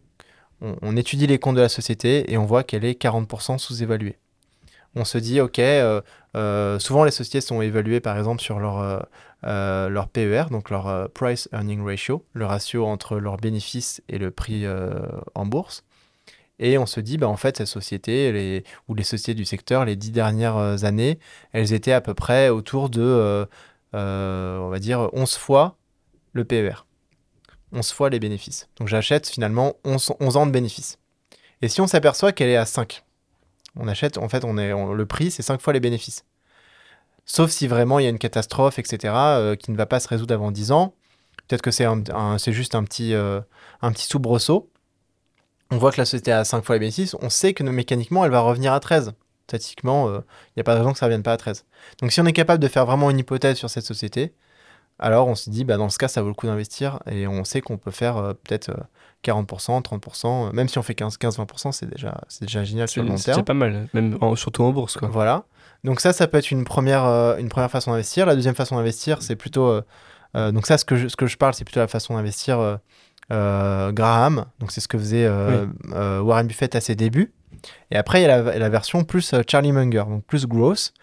on, 0.61 0.75
on 0.81 0.97
étudie 0.97 1.27
les 1.27 1.39
comptes 1.39 1.55
de 1.55 1.61
la 1.61 1.69
société 1.69 2.31
et 2.31 2.37
on 2.37 2.45
voit 2.45 2.63
qu'elle 2.63 2.83
est 2.85 3.01
40% 3.01 3.57
sous-évaluée. 3.59 4.17
On 4.97 5.05
se 5.05 5.19
dit, 5.19 5.39
OK, 5.41 5.59
euh, 5.59 6.01
euh, 6.35 6.79
souvent 6.79 7.03
les 7.03 7.11
sociétés 7.11 7.39
sont 7.39 7.61
évaluées 7.61 7.99
par 7.99 8.17
exemple 8.17 8.41
sur 8.41 8.59
leur, 8.59 9.05
euh, 9.43 9.89
leur 9.89 10.07
PER, 10.09 10.45
donc 10.49 10.71
leur 10.71 11.09
Price 11.11 11.47
Earning 11.53 11.85
Ratio, 11.85 12.25
le 12.33 12.47
ratio 12.47 12.83
entre 12.87 13.17
leurs 13.17 13.37
bénéfices 13.37 14.01
et 14.09 14.17
le 14.17 14.31
prix 14.31 14.65
en 15.35 15.45
bourse. 15.45 15.83
Et 16.59 16.79
on 16.79 16.87
se 16.87 16.99
dit, 16.99 17.19
bah, 17.19 17.27
en 17.27 17.37
fait, 17.37 17.57
cette 17.57 17.67
société, 17.67 18.31
les, 18.31 18.63
ou 18.87 18.95
les 18.95 19.03
sociétés 19.03 19.35
du 19.35 19.45
secteur, 19.45 19.85
les 19.85 19.95
dix 19.95 20.09
dernières 20.09 20.83
années, 20.83 21.19
elles 21.51 21.73
étaient 21.73 21.91
à 21.91 22.01
peu 22.01 22.15
près 22.15 22.49
autour 22.49 22.89
de, 22.89 23.47
on 23.93 24.69
va 24.69 24.79
dire, 24.79 25.09
11 25.13 25.35
fois 25.35 25.77
le 26.33 26.43
PER. 26.43 26.85
11 27.71 27.91
fois 27.91 28.09
les 28.09 28.19
bénéfices. 28.19 28.67
Donc 28.77 28.87
j'achète 28.87 29.29
finalement 29.29 29.75
11, 29.83 30.13
11 30.19 30.37
ans 30.37 30.47
de 30.47 30.51
bénéfices. 30.51 30.97
Et 31.61 31.67
si 31.67 31.81
on 31.81 31.87
s'aperçoit 31.87 32.31
qu'elle 32.31 32.49
est 32.49 32.55
à 32.55 32.65
5, 32.65 33.03
on 33.79 33.87
achète, 33.87 34.17
en 34.17 34.29
fait, 34.29 34.43
on 34.45 34.57
est, 34.57 34.71
le 34.71 35.05
prix, 35.05 35.31
c'est 35.31 35.43
5 35.43 35.61
fois 35.61 35.73
les 35.73 35.79
bénéfices. 35.79 36.23
Sauf 37.25 37.51
si 37.51 37.67
vraiment 37.67 37.99
il 37.99 38.03
y 38.03 38.05
a 38.05 38.09
une 38.09 38.19
catastrophe, 38.19 38.79
etc., 38.79 39.13
euh, 39.15 39.55
qui 39.55 39.71
ne 39.71 39.77
va 39.77 39.85
pas 39.85 39.99
se 39.99 40.07
résoudre 40.07 40.33
avant 40.33 40.51
10 40.51 40.71
ans. 40.71 40.93
Peut-être 41.47 41.61
que 41.61 41.71
c'est 41.71 41.85
un- 41.85 42.03
un- 42.13 42.37
juste 42.37 42.75
un 42.75 42.83
petit, 42.83 43.13
euh, 43.13 43.41
un 43.81 43.91
petit 43.91 44.05
soubresaut. 44.07 44.69
On 45.71 45.77
voit 45.77 45.91
que 45.91 45.97
la 45.99 46.05
société 46.05 46.31
a 46.31 46.45
5 46.45 46.63
fois 46.63 46.75
les 46.75 46.79
bénéfices. 46.79 47.15
On 47.21 47.29
sait 47.29 47.53
que 47.53 47.63
mécaniquement, 47.63 48.23
elle 48.23 48.31
va 48.31 48.39
revenir 48.39 48.71
à 48.73 48.79
13. 48.79 49.13
Statistiquement, 49.47 50.07
euh, 50.09 50.19
il 50.49 50.53
n'y 50.57 50.61
a 50.61 50.63
pas 50.63 50.73
de 50.73 50.79
raison 50.79 50.93
que 50.93 50.99
ça 50.99 51.05
ne 51.05 51.09
revienne 51.09 51.23
pas 51.23 51.33
à 51.33 51.37
13. 51.37 51.65
Donc 52.01 52.11
si 52.11 52.19
on 52.21 52.25
est 52.25 52.33
capable 52.33 52.61
de 52.61 52.67
faire 52.67 52.85
vraiment 52.85 53.09
une 53.09 53.19
hypothèse 53.19 53.57
sur 53.57 53.69
cette 53.69 53.85
société, 53.85 54.33
alors 54.99 55.27
on 55.27 55.35
se 55.35 55.49
dit, 55.49 55.63
bah, 55.63 55.77
dans 55.77 55.89
ce 55.89 55.97
cas, 55.97 56.07
ça 56.07 56.21
vaut 56.21 56.27
le 56.29 56.33
coup 56.33 56.47
d'investir. 56.47 56.99
Et 57.09 57.27
on 57.27 57.43
sait 57.43 57.61
qu'on 57.61 57.77
peut 57.77 57.91
faire 57.91 58.17
euh, 58.17 58.33
peut-être 58.33 58.69
euh, 58.69 58.75
40%, 59.23 59.81
30%, 59.83 60.47
euh, 60.49 60.51
même 60.53 60.67
si 60.69 60.77
on 60.77 60.83
fait 60.83 60.95
15 60.95 61.17
15-20%, 61.17 61.71
c'est 61.71 61.89
déjà, 61.89 62.19
c'est 62.27 62.45
déjà 62.45 62.63
génial 62.63 62.87
sur 62.87 63.01
C'est 63.01 63.05
le 63.05 63.09
long 63.11 63.17
c'est 63.17 63.31
terme. 63.31 63.43
pas 63.43 63.53
mal, 63.53 63.87
même 63.93 64.17
en- 64.21 64.35
surtout 64.35 64.63
en 64.63 64.71
bourse. 64.71 64.97
Quoi. 64.97 65.07
Voilà. 65.09 65.43
Donc 65.83 65.99
ça, 66.01 66.13
ça 66.13 66.27
peut 66.27 66.37
être 66.37 66.51
une 66.51 66.63
première, 66.65 67.05
euh, 67.05 67.37
une 67.37 67.49
première 67.49 67.69
façon 67.71 67.91
d'investir. 67.91 68.25
La 68.25 68.35
deuxième 68.35 68.55
façon 68.55 68.75
d'investir, 68.77 69.21
c'est 69.21 69.35
plutôt... 69.35 69.67
euh, 69.67 69.81
euh, 70.35 70.51
donc 70.51 70.65
ça, 70.67 70.77
ce 70.77 70.85
que 70.85 70.95
je, 70.95 71.07
ce 71.07 71.15
que 71.15 71.25
je 71.27 71.37
parle, 71.37 71.53
c'est 71.53 71.63
plutôt 71.65 71.79
la 71.79 71.87
façon 71.87 72.15
d'investir 72.15 72.59
euh, 72.59 72.75
euh, 73.31 73.91
Graham. 73.91 74.45
Donc 74.59 74.71
c'est 74.71 74.81
ce 74.81 74.87
que 74.87 74.97
faisait 74.97 75.25
euh, 75.25 75.65
euh, 75.93 76.19
Warren 76.21 76.47
Buffett 76.47 76.75
à 76.75 76.81
ses 76.81 76.95
débuts. 76.95 77.33
Et 77.91 77.95
après, 77.97 78.19
il 78.19 78.23
y 78.23 78.25
a 78.29 78.41
la, 78.41 78.57
la 78.59 78.69
version 78.69 79.03
plus 79.03 79.33
euh, 79.33 79.41
Charlie 79.49 79.71
Munger, 79.71 80.03
donc 80.07 80.23
plus 80.25 80.45
growth. 80.45 80.93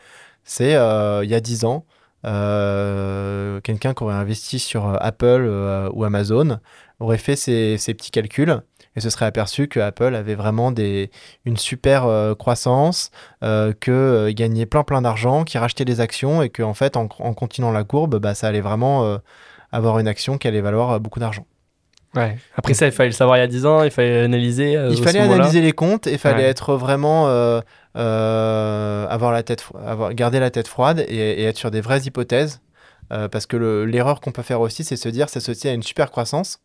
C'est 0.45 0.74
euh, 0.74 1.24
il 1.24 1.30
y 1.30 1.34
a 1.34 1.40
10 1.40 1.64
ans, 1.64 1.84
euh, 2.25 3.61
quelqu'un 3.61 3.95
qui 3.95 4.03
aurait 4.03 4.14
investi 4.14 4.59
sur 4.59 4.89
euh, 4.89 4.97
Apple 5.01 5.25
euh, 5.47 5.89
ou 5.93 6.05
Amazon 6.05 6.59
aurait 7.01 7.18
fait 7.18 7.37
ses, 7.37 7.77
ses 7.79 7.95
petits 7.95 8.11
calculs 8.11 8.61
et 8.97 9.01
se 9.01 9.11
serait 9.11 9.27
aperçu 9.27 9.66
que 9.66 9.81
Apple 9.81 10.14
avait 10.14 10.37
vraiment 10.37 10.70
des, 10.70 11.11
une 11.45 11.57
super 11.57 12.05
euh, 12.07 12.35
croissance, 12.35 13.11
qu'il 13.43 14.35
gagnait 14.35 14.66
plein 14.66 14.85
plein 14.85 15.03
d'argent, 15.03 15.45
qu'il 15.45 15.59
rachetait 15.61 15.85
des 15.85 16.01
actions 16.01 16.43
et 16.43 16.49
qu'en 16.51 16.75
fait, 16.75 16.97
en, 16.97 17.09
en 17.18 17.35
continuant 17.35 17.72
la 17.72 17.85
courbe, 17.85 18.18
bah, 18.18 18.35
ça 18.35 18.47
allait 18.49 18.61
vraiment 18.61 19.18
avoir 19.72 19.99
une 19.99 20.07
action 20.09 20.39
qui 20.39 20.47
allait 20.47 20.61
valoir 20.61 21.01
beaucoup 21.01 21.18
d'argent. 21.18 21.45
Ouais. 22.14 22.37
Après 22.57 22.75
ça, 22.75 22.87
il 22.87 22.93
fallait 22.93 23.09
le 23.09 23.14
savoir 23.14 23.37
il 23.37 23.41
y 23.41 23.43
a 23.43 23.49
10 23.49 23.66
ans, 23.66 23.83
il 23.83 23.91
fallait 23.91 24.20
analyser. 24.22 24.79
Il 24.91 25.03
fallait 25.03 25.18
analyser 25.18 25.61
les 25.61 25.72
comptes 25.72 26.07
il 26.07 26.16
fallait 26.18 26.45
Ouais. 26.45 26.49
être 26.49 26.77
vraiment 26.77 27.27
avoir 27.95 29.32
la 29.32 29.42
tête, 29.42 29.64
garder 30.12 30.40
la 30.40 30.51
tête 30.51 30.68
froide 30.68 31.05
et, 31.09 31.45
être 31.45 31.59
sur 31.59 31.70
des 31.70 31.80
vraies 31.80 32.01
hypothèses. 32.01 32.61
Euh, 33.12 33.28
parce 33.28 33.45
que 33.47 33.57
le- 33.57 33.84
l'erreur 33.84 34.20
qu'on 34.20 34.32
peut 34.32 34.42
faire 34.42 34.61
aussi, 34.62 34.82
c'est 34.82 34.97
se 34.97 35.09
dire 35.11 35.28
société 35.28 35.68
a 35.68 35.74
une 35.74 35.82
super 35.82 36.11
croissance. 36.11 36.59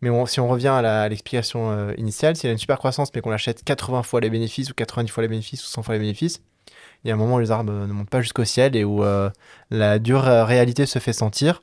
Mais 0.00 0.10
si 0.26 0.40
on 0.40 0.48
revient 0.48 0.68
à 0.68 1.02
à 1.02 1.08
l'explication 1.08 1.70
euh, 1.70 1.92
initiale, 1.96 2.36
si 2.36 2.46
elle 2.46 2.50
a 2.50 2.52
une 2.52 2.58
super 2.58 2.78
croissance 2.78 3.08
mais 3.14 3.20
qu'on 3.20 3.30
l'achète 3.30 3.64
80 3.64 4.02
fois 4.02 4.20
les 4.20 4.30
bénéfices 4.30 4.70
ou 4.70 4.74
90 4.74 5.10
fois 5.10 5.22
les 5.22 5.28
bénéfices 5.28 5.64
ou 5.64 5.66
100 5.68 5.82
fois 5.82 5.94
les 5.94 6.00
bénéfices, 6.00 6.42
il 7.04 7.08
y 7.08 7.10
a 7.10 7.14
un 7.14 7.16
moment 7.16 7.36
où 7.36 7.40
les 7.40 7.50
arbres 7.50 7.72
euh, 7.72 7.86
ne 7.86 7.92
montent 7.92 8.10
pas 8.10 8.20
jusqu'au 8.20 8.44
ciel 8.44 8.76
et 8.76 8.84
où 8.84 9.02
euh, 9.02 9.30
la 9.70 9.98
dure 9.98 10.26
euh, 10.28 10.44
réalité 10.44 10.86
se 10.86 10.98
fait 10.98 11.12
sentir. 11.12 11.62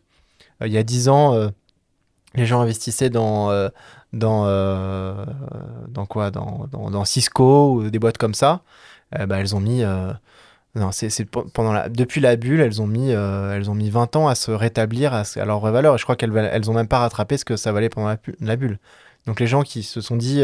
Euh, 0.62 0.68
il 0.68 0.74
y 0.74 0.78
a 0.78 0.84
10 0.84 1.10
ans, 1.10 1.34
euh, 1.36 1.50
les 2.36 2.46
gens 2.46 2.62
investissaient 2.62 3.10
dans, 3.10 3.52
euh, 3.52 3.70
dans, 4.14 4.44
euh, 4.46 5.26
dans 5.90 6.06
quoi 6.06 6.32
dans, 6.32 6.68
dans, 6.72 7.06
Cisco 7.06 7.74
ou 7.74 7.90
des 7.90 8.00
boîtes 8.00 8.18
comme 8.18 8.36
ça. 8.36 8.62
Bah, 9.12 9.40
elles 9.40 9.56
ont 9.56 9.60
mis. 9.60 9.84
euh, 9.84 10.12
non, 10.76 10.92
c'est 10.92 11.10
c'est 11.10 11.26
pe- 11.26 11.48
pendant 11.54 11.74
la, 11.74 11.90
depuis 11.90 12.22
la 12.22 12.36
bulle, 12.36 12.62
elles 12.62 12.82
ont, 12.82 12.88
mis, 12.88 13.12
euh, 13.12 13.56
elles 13.56 13.70
ont 13.70 13.76
mis 13.76 13.90
20 13.92 14.16
ans 14.16 14.28
à 14.28 14.36
se 14.36 14.52
rétablir 14.52 15.14
à, 15.14 15.24
leur 15.46 15.60
vraie 15.60 15.72
valeur. 15.72 15.96
Et 15.96 15.98
je 15.98 16.04
crois 16.04 16.16
qu'elles 16.16 16.36
elles 16.36 16.70
ont 16.70 16.74
même 16.74 16.88
pas 16.88 17.00
rattrapé 17.00 17.38
ce 17.38 17.46
que 17.46 17.58
ça 17.58 17.72
valait 17.72 17.90
pendant 17.90 18.16
la, 18.40 18.56
bulle. 18.56 18.80
Donc 19.28 19.40
les 19.40 19.48
gens 19.48 19.64
qui 19.64 19.84
se 19.84 20.02
sont 20.02 20.16
dit 20.16 20.42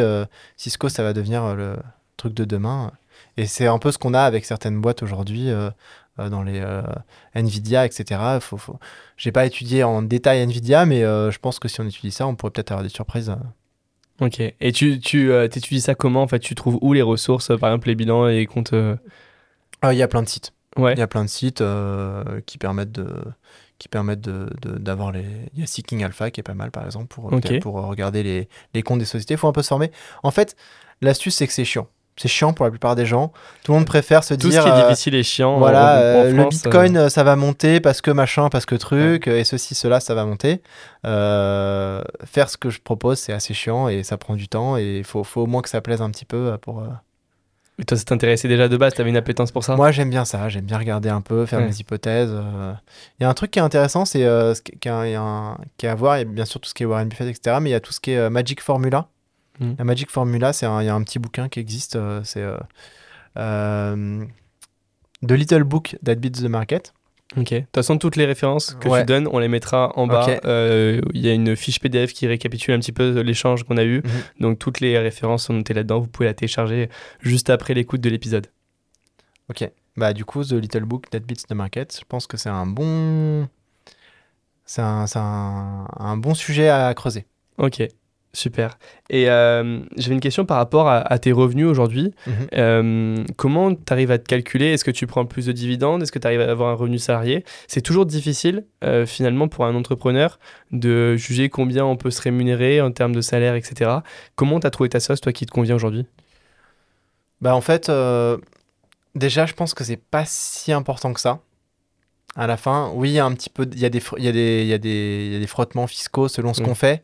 Cisco, 0.57 0.89
ça 0.89 1.03
va 1.03 1.13
devenir 1.13 1.55
le 1.55 1.77
truc 2.17 2.33
de 2.33 2.45
demain. 2.45 2.91
Et 3.37 3.47
c'est 3.47 3.67
un 3.67 3.79
peu 3.79 3.91
ce 3.91 3.97
qu'on 3.97 4.13
a 4.13 4.21
avec 4.21 4.45
certaines 4.45 4.79
boîtes 4.79 5.01
aujourd'hui, 5.03 5.49
dans 6.17 6.43
les 6.43 6.63
Nvidia, 7.33 7.85
etc. 7.85 8.21
Faut, 8.39 8.57
faut... 8.57 8.79
J'ai 9.17 9.31
pas 9.31 9.45
étudié 9.45 9.83
en 9.83 10.03
détail 10.03 10.41
Nvidia, 10.41 10.85
mais 10.85 11.01
je 11.01 11.39
pense 11.39 11.59
que 11.59 11.67
si 11.67 11.81
on 11.81 11.87
étudie 11.87 12.11
ça, 12.11 12.27
on 12.27 12.35
pourrait 12.35 12.51
peut-être 12.51 12.71
avoir 12.71 12.83
des 12.83 12.89
surprises. 12.89 13.35
Ok. 14.21 14.39
Et 14.41 14.71
tu, 14.71 14.99
tu 14.99 15.31
euh, 15.31 15.47
t'étudies 15.47 15.81
ça 15.81 15.95
comment 15.95 16.21
En 16.23 16.27
fait, 16.27 16.39
tu 16.39 16.55
trouves 16.55 16.77
où 16.81 16.93
les 16.93 17.01
ressources, 17.01 17.51
euh, 17.51 17.57
par 17.57 17.69
exemple 17.69 17.87
les 17.87 17.95
bilans 17.95 18.27
et 18.27 18.35
les 18.37 18.45
comptes 18.45 18.73
euh, 18.73 18.95
Euh, 19.85 19.93
Il 19.93 19.97
y 19.97 20.03
a 20.03 20.07
plein 20.07 20.21
de 20.23 20.27
sites. 20.27 20.53
Ouais. 20.77 20.93
Il 20.93 20.99
y 20.99 21.01
a 21.01 21.07
plein 21.07 21.23
de 21.23 21.29
sites 21.29 21.61
euh, 21.61 22.41
qui 22.45 22.57
permettent 22.57 22.91
de 22.91 23.07
qui 23.79 23.87
permettent 23.87 24.19
de- 24.21 24.49
de- 24.61 24.77
d'avoir 24.77 25.11
les 25.13 25.23
il 25.53 25.59
y 25.61 25.63
a 25.63 25.65
Seeking 25.65 26.03
Alpha 26.03 26.31
qui 26.31 26.41
est 26.41 26.43
pas 26.43 26.53
mal 26.53 26.69
par 26.69 26.85
exemple 26.85 27.07
pour 27.07 27.29
pour 27.61 27.75
regarder 27.75 28.23
les, 28.23 28.49
les 28.73 28.83
comptes 28.83 28.99
des 28.99 29.05
sociétés 29.05 29.35
il 29.35 29.37
faut 29.37 29.47
un 29.47 29.53
peu 29.53 29.61
se 29.63 29.69
former 29.69 29.89
en 30.21 30.31
fait 30.31 30.57
l'astuce 31.01 31.35
c'est 31.35 31.47
que 31.47 31.53
c'est 31.53 31.63
chiant 31.63 31.87
c'est 32.21 32.27
chiant 32.27 32.53
pour 32.53 32.65
la 32.65 32.69
plupart 32.71 32.95
des 32.95 33.05
gens 33.05 33.31
tout 33.63 33.71
le 33.71 33.77
monde 33.79 33.87
préfère 33.87 34.23
se 34.23 34.33
Tout 34.35 34.49
dire 34.49 34.61
ce 34.61 34.67
qui 34.67 34.73
est 34.73 34.77
euh, 34.77 34.87
difficile 34.87 35.15
et 35.15 35.23
chiant. 35.23 35.57
voilà 35.57 35.97
euh, 35.99 36.31
le 36.31 36.41
France, 36.41 36.53
bitcoin 36.63 36.97
euh, 36.97 37.09
ça 37.09 37.23
va 37.23 37.35
monter 37.35 37.79
parce 37.79 38.01
que 38.01 38.11
machin 38.11 38.49
parce 38.49 38.65
que 38.65 38.75
truc 38.75 39.27
et 39.27 39.43
ceci 39.43 39.73
cela 39.75 39.99
ça 39.99 40.13
va 40.13 40.25
monter 40.25 40.61
Euh, 41.05 42.01
faire 42.25 42.49
ce 42.49 42.57
que 42.57 42.69
je 42.69 42.79
propose 42.81 43.19
c'est 43.19 43.33
assez 43.33 43.53
chiant 43.53 43.87
et 43.87 44.03
ça 44.03 44.17
prend 44.17 44.35
du 44.35 44.47
temps 44.47 44.77
et 44.77 44.97
il 44.99 45.03
faut, 45.03 45.23
faut 45.23 45.41
au 45.41 45.47
moins 45.47 45.61
que 45.61 45.69
ça 45.69 45.81
plaise 45.81 46.01
un 46.01 46.09
petit 46.11 46.25
peu 46.25 46.57
pour 46.61 46.83
Et 47.79 47.85
toi, 47.85 47.97
ça 47.97 48.03
t'intéressait 48.03 48.49
déjà 48.49 48.67
de 48.67 48.75
base 48.75 48.93
T'avais 48.93 49.09
une 49.09 49.15
appétence 49.15 49.51
pour 49.53 49.63
ça? 49.63 49.77
Moi, 49.77 49.91
j'aime 49.93 50.09
bien 50.09 50.25
ça. 50.25 50.49
J'aime 50.49 50.65
bien 50.65 50.77
regarder 50.77 51.07
un 51.07 51.21
peu, 51.21 51.45
faire 51.45 51.59
Ouais. 51.59 51.65
mes 51.67 51.77
hypothèses. 51.79 52.33
Il 53.19 53.23
y 53.23 53.25
a 53.25 53.29
un 53.29 53.33
truc 53.33 53.51
qui 53.51 53.59
est 53.59 53.61
intéressant, 53.61 54.03
c'est 54.03 54.19
ce 54.25 54.61
qui, 54.61 54.73
qui 54.77 54.89
est 54.89 55.87
à 55.89 55.95
voir. 55.95 56.17
Il 56.17 56.19
y 56.19 56.21
a 56.23 56.25
bien 56.25 56.43
sûr 56.43 56.59
tout 56.59 56.67
ce 56.67 56.73
qui 56.73 56.83
est 56.83 56.85
Warren 56.85 57.07
Buffett, 57.07 57.29
etc. 57.29 57.57
Mais 57.61 57.69
il 57.69 57.73
y 57.73 57.75
a 57.77 57.79
tout 57.79 57.93
ce 57.93 58.01
qui 58.01 58.11
est 58.11 58.29
Magic 58.29 58.59
Formula. 58.61 59.07
Mhm. 59.59 59.75
La 59.77 59.83
Magic 59.85 60.09
Formula, 60.09 60.51
il 60.61 60.63
y 60.85 60.89
a 60.89 60.93
un 60.95 61.03
petit 61.03 61.19
bouquin 61.19 61.49
qui 61.49 61.59
existe. 61.59 61.95
euh, 61.95 62.21
c'est 62.23 62.41
euh, 62.41 62.57
euh, 63.37 64.25
The 65.25 65.31
Little 65.31 65.63
Book 65.63 65.97
That 66.03 66.15
Beats 66.15 66.41
the 66.41 66.49
Market. 66.49 66.93
Ok. 67.37 67.53
De 67.53 67.59
toute 67.59 67.75
façon, 67.75 67.97
toutes 67.99 68.15
les 68.15 68.25
références 68.25 68.73
que 68.79 68.87
Ouais. 68.89 69.01
tu 69.01 69.05
donnes, 69.05 69.27
on 69.31 69.37
les 69.37 69.47
mettra 69.49 69.91
en 69.95 70.07
bas. 70.07 70.25
Euh, 70.45 70.99
Il 71.13 71.21
y 71.21 71.29
a 71.29 71.33
une 71.33 71.55
fiche 71.55 71.79
PDF 71.79 72.11
qui 72.11 72.25
récapitule 72.25 72.73
un 72.73 72.79
petit 72.79 72.91
peu 72.91 73.19
l'échange 73.21 73.63
qu'on 73.63 73.77
a 73.77 73.83
eu. 73.83 73.97
Mhm. 73.97 74.09
Donc, 74.39 74.59
toutes 74.59 74.79
les 74.79 74.97
références 74.97 75.43
sont 75.45 75.53
notées 75.53 75.75
là-dedans. 75.75 75.99
Vous 75.99 76.07
pouvez 76.07 76.25
la 76.27 76.33
télécharger 76.33 76.89
juste 77.19 77.51
après 77.51 77.73
l'écoute 77.75 78.01
de 78.01 78.09
l'épisode. 78.09 78.47
Ok. 79.49 79.69
Bah, 79.95 80.13
du 80.13 80.25
coup, 80.25 80.43
The 80.43 80.53
Little 80.53 80.85
Book 80.85 81.09
That 81.11 81.19
Beats 81.19 81.43
the 81.47 81.53
Market, 81.53 81.97
je 81.99 82.05
pense 82.07 82.25
que 82.25 82.35
c'est 82.37 82.49
un 82.49 82.65
bon. 82.65 83.47
C'est 84.65 84.81
un, 84.81 85.05
c'est 85.07 85.19
un, 85.19 85.85
un 85.97 86.17
bon 86.17 86.33
sujet 86.33 86.69
à 86.69 86.91
creuser. 86.95 87.25
Ok. 87.57 87.83
Super. 88.31 88.77
Et 89.09 89.27
euh, 89.29 89.79
j'avais 89.97 90.13
une 90.13 90.21
question 90.21 90.45
par 90.45 90.57
rapport 90.57 90.87
à, 90.87 90.97
à 90.99 91.17
tes 91.17 91.31
revenus 91.31 91.65
aujourd'hui. 91.65 92.13
Mhm. 92.27 92.33
Euh, 92.53 93.23
comment 93.37 93.73
tu 93.73 93.81
arrives 93.91 94.11
à 94.11 94.19
te 94.19 94.25
calculer? 94.27 94.67
Est-ce 94.67 94.83
que 94.83 94.91
tu 94.91 95.07
prends 95.07 95.25
plus 95.25 95.47
de 95.47 95.51
dividendes? 95.51 96.03
Est-ce 96.03 96.11
que 96.11 96.19
tu 96.19 96.27
arrives 96.27 96.41
à 96.41 96.51
avoir 96.51 96.69
un 96.69 96.75
revenu 96.75 96.99
salarié? 96.99 97.43
C'est 97.67 97.81
toujours 97.81 98.05
difficile, 98.05 98.65
euh, 98.83 99.07
finalement, 99.07 99.47
pour 99.47 99.65
un 99.65 99.73
entrepreneur 99.73 100.37
de 100.71 101.15
juger 101.15 101.49
combien 101.49 101.85
on 101.85 101.95
peut 101.95 102.11
se 102.11 102.21
rémunérer 102.21 102.81
en 102.81 102.91
termes 102.91 103.15
de 103.15 103.21
salaire, 103.21 103.55
etc. 103.55 103.91
Comment 104.35 104.59
tu 104.59 104.67
as 104.67 104.69
trouvé 104.69 104.89
ta 104.89 104.99
sauce, 104.99 105.21
toi, 105.21 105.33
qui 105.33 105.47
te 105.47 105.51
convient 105.51 105.75
aujourd'hui? 105.75 106.05
Bah 107.41 107.55
en 107.55 107.61
fait, 107.61 107.89
déjà, 109.15 109.45
je 109.45 109.53
pense 109.53 109.73
que 109.73 109.83
c'est 109.83 109.97
pas 109.99 110.23
si 110.25 110.71
important 110.71 111.13
que 111.13 111.19
ça. 111.21 111.39
À 112.35 112.45
la 112.47 112.57
fin, 112.57 112.91
oui, 112.93 113.09
il 113.09 113.13
y 113.13 113.19
a 113.19 113.25
un 113.25 113.33
petit 113.33 113.49
peu, 113.49 113.67
il 113.71 113.79
y 113.79 113.85
a 113.85 113.89
des, 113.89 114.01
il 114.17 114.23
y 114.23 114.27
a 114.27 114.31
des, 114.31 114.61
il 114.61 114.67
y 114.67 114.73
a 114.73 114.77
des, 114.77 115.25
il 115.27 115.33
y 115.33 115.35
a 115.35 115.39
des 115.39 115.47
frottements 115.47 115.87
fiscaux 115.87 116.27
selon 116.27 116.53
ce 116.53 116.61
Mm. 116.61 116.65
qu'on 116.65 116.75
fait, 116.75 117.03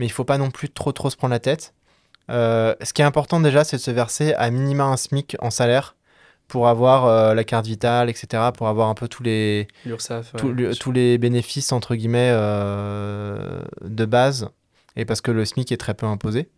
mais 0.00 0.06
il 0.06 0.10
faut 0.10 0.24
pas 0.24 0.38
non 0.38 0.50
plus 0.50 0.68
trop 0.70 0.90
trop 0.92 1.10
se 1.10 1.16
prendre 1.16 1.30
la 1.32 1.38
tête. 1.38 1.74
Euh, 2.30 2.74
ce 2.82 2.92
qui 2.92 3.02
est 3.02 3.04
important 3.04 3.38
déjà, 3.40 3.62
c'est 3.64 3.76
de 3.76 3.82
se 3.82 3.90
verser 3.92 4.34
à 4.34 4.50
minima 4.50 4.84
un 4.84 4.96
SMIC 4.96 5.36
en 5.40 5.50
salaire 5.50 5.94
pour 6.48 6.66
avoir 6.68 7.04
euh, 7.06 7.34
la 7.34 7.44
carte 7.44 7.66
vitale, 7.66 8.10
etc., 8.10 8.50
pour 8.56 8.66
avoir 8.68 8.88
un 8.88 8.94
peu 8.94 9.06
tous 9.08 9.22
les, 9.22 9.68
tous 10.38 10.48
le- 10.52 10.74
tous 10.74 10.90
les 10.92 11.18
bénéfices 11.18 11.70
entre 11.72 11.94
guillemets 11.94 12.30
euh, 12.32 13.62
de 13.82 14.04
base 14.04 14.48
et 14.96 15.04
parce 15.04 15.20
que 15.20 15.30
le 15.30 15.44
SMIC 15.44 15.70
est 15.72 15.76
très 15.76 15.94
peu 15.94 16.06
imposé. 16.06 16.48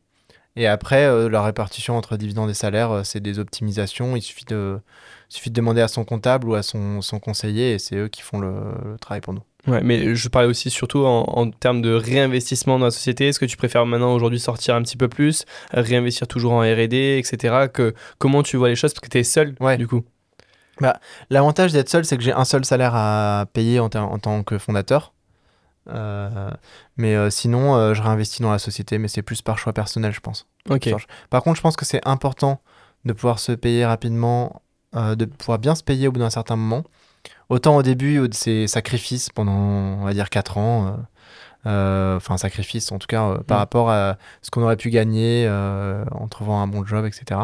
Et 0.56 0.66
après, 0.66 1.04
euh, 1.06 1.28
la 1.30 1.42
répartition 1.42 1.96
entre 1.96 2.16
dividendes 2.18 2.50
et 2.50 2.54
salaires, 2.54 3.00
c'est 3.04 3.20
des 3.20 3.38
optimisations. 3.38 4.16
Il 4.16 4.22
suffit 4.22 4.44
de, 4.44 4.80
suffit 5.30 5.48
de 5.50 5.54
demander 5.54 5.80
à 5.80 5.88
son 5.88 6.04
comptable 6.04 6.48
ou 6.48 6.54
à 6.54 6.62
son, 6.62 7.00
son 7.00 7.18
conseiller 7.18 7.72
et 7.74 7.78
c'est 7.78 7.96
eux 7.96 8.08
qui 8.08 8.20
font 8.22 8.38
le, 8.38 8.52
le 8.84 8.98
travail 8.98 9.20
pour 9.22 9.32
nous. 9.32 9.42
Ouais, 9.68 9.80
mais 9.82 10.14
je 10.16 10.28
parlais 10.28 10.48
aussi 10.48 10.70
surtout 10.70 11.04
en, 11.04 11.22
en 11.22 11.50
termes 11.50 11.82
de 11.82 11.92
réinvestissement 11.92 12.78
dans 12.80 12.86
la 12.86 12.90
société. 12.90 13.28
Est-ce 13.28 13.38
que 13.38 13.44
tu 13.44 13.56
préfères 13.56 13.86
maintenant 13.86 14.12
aujourd'hui 14.12 14.40
sortir 14.40 14.74
un 14.74 14.82
petit 14.82 14.96
peu 14.96 15.08
plus, 15.08 15.44
réinvestir 15.72 16.26
toujours 16.26 16.52
en 16.52 16.60
R&D, 16.60 17.18
etc. 17.18 17.68
Que, 17.72 17.94
comment 18.18 18.42
tu 18.42 18.56
vois 18.56 18.68
les 18.68 18.76
choses? 18.76 18.92
Parce 18.92 19.00
que 19.00 19.08
tu 19.08 19.18
es 19.18 19.24
seul 19.24 19.54
Ouais. 19.60 19.76
du 19.76 19.86
coup 19.86 20.02
L'avantage 21.30 21.72
d'être 21.72 21.88
seul, 21.88 22.04
c'est 22.04 22.16
que 22.16 22.22
j'ai 22.22 22.32
un 22.32 22.44
seul 22.44 22.64
salaire 22.64 22.94
à 22.94 23.46
payer 23.52 23.80
en, 23.80 23.88
tant 23.88 24.42
que 24.42 24.58
fondateur. 24.58 25.12
Euh, 25.88 26.50
mais 26.96 27.14
euh, 27.14 27.30
sinon, 27.30 27.76
euh, 27.76 27.94
je 27.94 28.02
réinvestis 28.02 28.42
dans 28.42 28.52
la 28.52 28.58
société, 28.58 28.98
mais 28.98 29.08
c'est 29.08 29.22
plus 29.22 29.42
par 29.42 29.58
choix 29.58 29.72
personnel, 29.72 30.12
je 30.12 30.20
pense. 30.20 30.46
Ok. 30.70 30.90
Par 31.30 31.42
contre, 31.42 31.56
je 31.56 31.62
pense 31.62 31.76
que 31.76 31.84
c'est 31.84 32.06
important 32.06 32.60
de 33.04 33.12
pouvoir 33.12 33.38
se 33.38 33.52
payer 33.52 33.84
rapidement, 33.84 34.62
de 34.94 35.24
pouvoir 35.24 35.58
bien 35.58 35.74
se 35.74 35.82
payer 35.82 36.08
au 36.08 36.12
bout 36.12 36.20
d'un 36.20 36.30
certain 36.30 36.56
moment. 36.56 36.84
Autant 37.48 37.76
au 37.76 37.82
début, 37.82 38.28
de 38.28 38.34
ces 38.34 38.66
sacrifices 38.66 39.30
pendant, 39.30 39.52
on 39.52 40.04
va 40.04 40.12
dire, 40.14 40.30
4 40.30 40.58
ans. 40.58 40.86
euh, 40.86 40.90
euh, 41.66 42.16
Enfin, 42.16 42.36
sacrifices 42.38 42.90
en 42.92 42.98
tout 42.98 43.06
cas 43.06 43.22
euh, 43.24 43.38
par 43.38 43.58
Mm. 43.58 43.60
rapport 43.60 43.90
à 43.90 44.16
ce 44.42 44.50
qu'on 44.50 44.62
aurait 44.62 44.76
pu 44.76 44.90
gagner 44.90 45.48
en 45.48 46.28
trouvant 46.28 46.60
un 46.60 46.66
bon 46.66 46.84
job, 46.84 47.04
etc. 47.06 47.40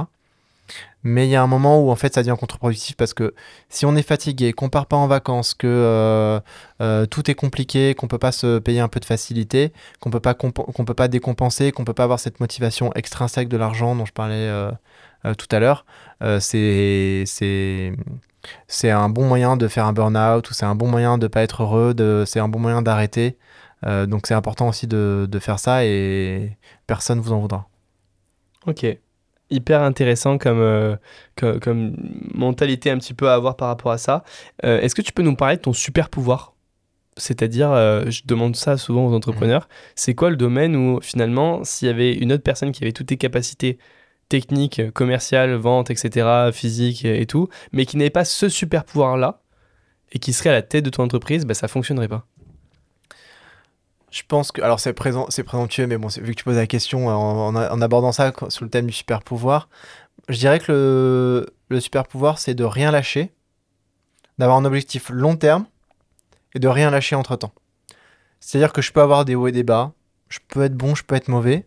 Mais 1.05 1.27
il 1.27 1.31
y 1.31 1.37
a 1.37 1.43
un 1.43 1.47
moment 1.47 1.81
où 1.81 1.91
en 1.91 1.97
fait 1.97 2.13
ça 2.15 2.23
devient 2.23 2.37
contre-productif 2.39 2.97
parce 2.97 3.15
que 3.15 3.33
si 3.69 3.87
on 3.87 3.95
est 3.97 4.03
fatigué, 4.03 4.53
qu'on 4.53 4.69
part 4.69 4.87
pas 4.87 4.97
en 4.97 5.07
vacances, 5.07 5.55
que 5.55 5.67
euh, 5.67 6.41
euh, 6.83 7.07
tout 7.07 7.31
est 7.31 7.35
compliqué, 7.35 7.95
qu'on 7.95 8.09
peut 8.09 8.19
pas 8.19 8.33
se 8.33 8.59
payer 8.59 8.81
un 8.81 8.89
peu 8.89 8.99
de 9.01 9.05
facilité, 9.05 9.73
qu'on 10.01 10.11
peut 10.11 10.21
pas 10.21 10.35
qu'on 10.35 10.51
peut 10.53 10.95
pas 10.95 11.09
décompenser, 11.09 11.71
qu'on 11.73 11.85
peut 11.85 11.95
pas 11.95 12.05
avoir 12.05 12.19
cette 12.21 12.41
motivation 12.41 12.93
extrinsèque 12.95 13.49
de 13.49 13.57
l'argent 13.57 13.95
dont 13.95 14.05
je 14.07 14.13
parlais 14.13 14.35
euh, 14.35 14.71
tout 15.39 15.47
à 15.53 15.59
l'heure, 15.61 15.85
c'est 16.41 17.25
c'est 17.27 17.93
c'est 18.67 18.91
un 18.91 19.09
bon 19.09 19.27
moyen 19.27 19.57
de 19.57 19.69
faire 19.69 19.87
un 19.87 19.93
burn-out 19.93 20.49
ou 20.51 20.55
c'est 20.55 20.67
un 20.67 20.75
bon 20.75 20.89
moyen 20.89 21.19
de 21.19 21.27
pas 21.27 21.43
être 21.43 21.63
heureux, 21.63 21.95
c'est 22.27 22.41
un 22.41 22.49
bon 22.49 22.59
moyen 22.59 22.83
d'arrêter. 22.83 23.37
Euh, 23.87 24.07
donc 24.07 24.27
c'est 24.27 24.35
important 24.35 24.69
aussi 24.69 24.87
de, 24.87 25.29
de 25.31 25.39
faire 25.39 25.59
ça 25.59 25.85
et 25.85 26.57
personne 26.87 27.21
vous 27.21 27.33
en 27.33 27.39
voudra. 27.39 27.69
Ok. 28.67 28.87
Hyper 29.51 29.83
intéressant 29.83 30.37
comme, 30.37 30.59
euh, 30.59 30.97
co- 31.37 31.59
comme, 31.61 31.97
mentalité 32.35 32.91
un 32.91 32.99
petit 32.99 33.15
peu 33.15 33.31
à 33.31 33.35
avoir 33.35 33.57
par 33.57 33.69
rapport 33.69 33.93
à 33.93 33.99
ça. 33.99 34.25
Euh, 34.65 34.81
Est-ce 34.81 34.95
que 34.95 35.03
tu 35.03 35.13
peux 35.13 35.23
nous 35.23 35.37
parler 35.37 35.57
de 35.57 35.63
ton 35.63 35.73
super 35.73 36.11
pouvoir? 36.11 36.55
C'est-à-dire, 37.17 37.73
euh, 37.73 38.11
je 38.11 38.23
demande 38.27 38.57
ça 38.57 38.77
souvent 38.77 39.07
aux 39.07 39.15
entrepreneurs, 39.15 39.69
c'est 39.95 40.15
quoi 40.15 40.31
le 40.31 40.37
domaine 40.37 40.77
où 40.77 41.01
finalement, 41.01 41.65
s'il 41.65 41.89
y 41.89 41.91
avait 41.91 42.15
une 42.15 42.33
autre 42.33 42.43
personne 42.43 42.73
qui 42.73 42.85
avait 42.85 42.93
toutes 42.93 43.09
tes 43.09 43.17
capacités 43.17 43.79
techniques, 44.29 44.81
euh, 44.81 44.91
commerciales, 44.91 45.55
vente, 45.55 45.91
etc., 45.91 46.51
physique 46.53 47.05
et 47.05 47.27
tout, 47.27 47.49
mais 47.73 47.87
qui 47.87 47.97
n'avait 47.97 48.11
pas 48.11 48.25
ce 48.25 48.49
super 48.49 48.85
pouvoir-là, 48.85 49.41
et 50.13 50.19
qui 50.19 50.33
serait 50.33 50.51
à 50.51 50.55
la 50.55 50.63
tête 50.63 50.85
de 50.85 50.91
ton 50.91 51.03
entreprise, 51.05 51.45
bah, 51.45 51.55
ça 51.55 51.69
fonctionnerait 51.69 52.09
pas. 52.09 52.27
Je 54.11 54.23
pense 54.27 54.53
que. 54.53 54.63
Alors, 54.63 54.81
c'est 54.81 54.93
présent, 54.95 55.27
présomptueux, 55.45 55.87
mais 55.87 55.99
bon, 55.99 56.09
vu 56.09 56.33
que 56.33 56.39
tu 56.39 56.45
poses 56.45 56.57
la 56.57 56.67
question 56.67 57.11
euh, 57.11 57.13
en, 57.13 57.81
abordant 57.83 58.13
ça 58.13 58.33
sous 58.49 58.65
le 58.65 58.71
thème 58.71 58.87
du 58.87 58.93
super 58.93 59.23
pouvoir, 59.23 59.69
je 60.29 60.39
dirais 60.39 60.61
que 60.61 60.73
le, 60.73 61.47
le 61.69 61.81
super 61.81 62.07
pouvoir, 62.07 62.39
c'est 62.39 62.55
de 62.55 62.65
rien 62.65 62.91
lâcher, 62.91 63.33
d'avoir 64.39 64.57
un 64.57 64.65
objectif 64.65 65.11
long 65.11 65.37
terme 65.37 65.67
et 66.55 66.59
de 66.59 66.69
rien 66.69 66.91
lâcher 66.91 67.17
entre 67.17 67.37
temps. 67.37 67.53
C'est-à-dire 68.41 68.73
que 68.73 68.81
je 68.81 68.93
peux 68.93 69.03
avoir 69.03 69.25
des 69.25 69.35
hauts 69.35 69.49
et 69.49 69.53
des 69.53 69.63
bas, 69.63 69.93
je 70.29 70.39
peux 70.49 70.63
être 70.63 70.75
bon, 70.75 70.95
je 70.95 71.05
peux 71.05 71.15
être 71.15 71.29
mauvais, 71.29 71.67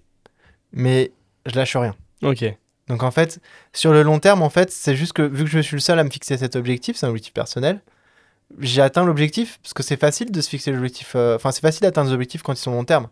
mais 0.72 1.12
je 1.46 1.56
lâche 1.56 1.76
rien. 1.76 1.96
Ok. 2.22 2.46
Donc 2.88 3.04
en 3.04 3.12
fait, 3.12 3.40
sur 3.74 3.94
le 3.94 4.04
long 4.04 4.20
terme, 4.20 4.42
en 4.42 4.50
fait, 4.50 4.72
c'est 4.72 4.96
juste 4.96 5.14
que 5.14 5.22
vu 5.22 5.44
que 5.46 5.50
je 5.50 5.60
suis 5.60 5.76
le 5.76 5.82
seul 5.82 6.00
à 6.00 6.04
me 6.04 6.10
fixer 6.10 6.38
cet 6.38 6.56
objectif, 6.56 6.98
c'est 6.98 7.06
un 7.06 7.10
objectif 7.10 7.34
personnel, 7.34 7.82
j'ai 8.60 8.82
atteint 8.82 9.06
l'objectif 9.06 9.60
parce 9.64 9.74
que 9.74 9.84
c'est 9.84 9.98
facile 9.98 10.32
de 10.32 10.42
se 10.42 10.50
fixer 10.50 10.72
l'objectif. 10.72 11.14
euh, 11.16 11.36
Enfin, 11.36 11.52
c'est 11.52 11.62
facile 11.62 11.82
d'atteindre 11.82 12.10
des 12.10 12.14
objectifs 12.14 12.42
quand 12.42 12.54
ils 12.54 12.58
sont 12.58 12.72
long 12.72 12.84
terme. 12.84 13.08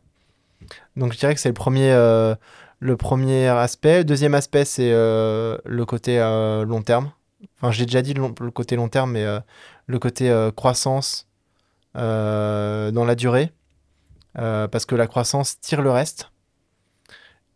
Donc 0.95 1.13
je 1.13 1.17
dirais 1.17 1.33
que 1.33 1.41
c'est 1.41 1.49
le 1.49 1.53
premier, 1.53 1.91
euh, 1.91 2.35
le 2.79 2.97
premier 2.97 3.47
aspect. 3.47 4.03
Deuxième 4.03 4.35
aspect, 4.35 4.65
c'est 4.65 4.91
euh, 4.91 5.57
le 5.65 5.85
côté 5.85 6.19
euh, 6.19 6.65
long 6.65 6.81
terme. 6.81 7.11
Enfin, 7.57 7.71
j'ai 7.71 7.85
déjà 7.85 8.01
dit 8.01 8.13
le, 8.13 8.51
côté 8.51 8.75
long 8.75 8.89
terme, 8.89 9.11
mais 9.11 9.25
le 9.87 9.99
côté 9.99 10.49
croissance 10.55 11.27
dans 11.95 13.05
la 13.05 13.15
durée, 13.15 13.51
parce 14.33 14.85
que 14.85 14.95
la 14.95 15.07
croissance 15.07 15.59
tire 15.61 15.81
le 15.81 15.91
reste. 15.91 16.31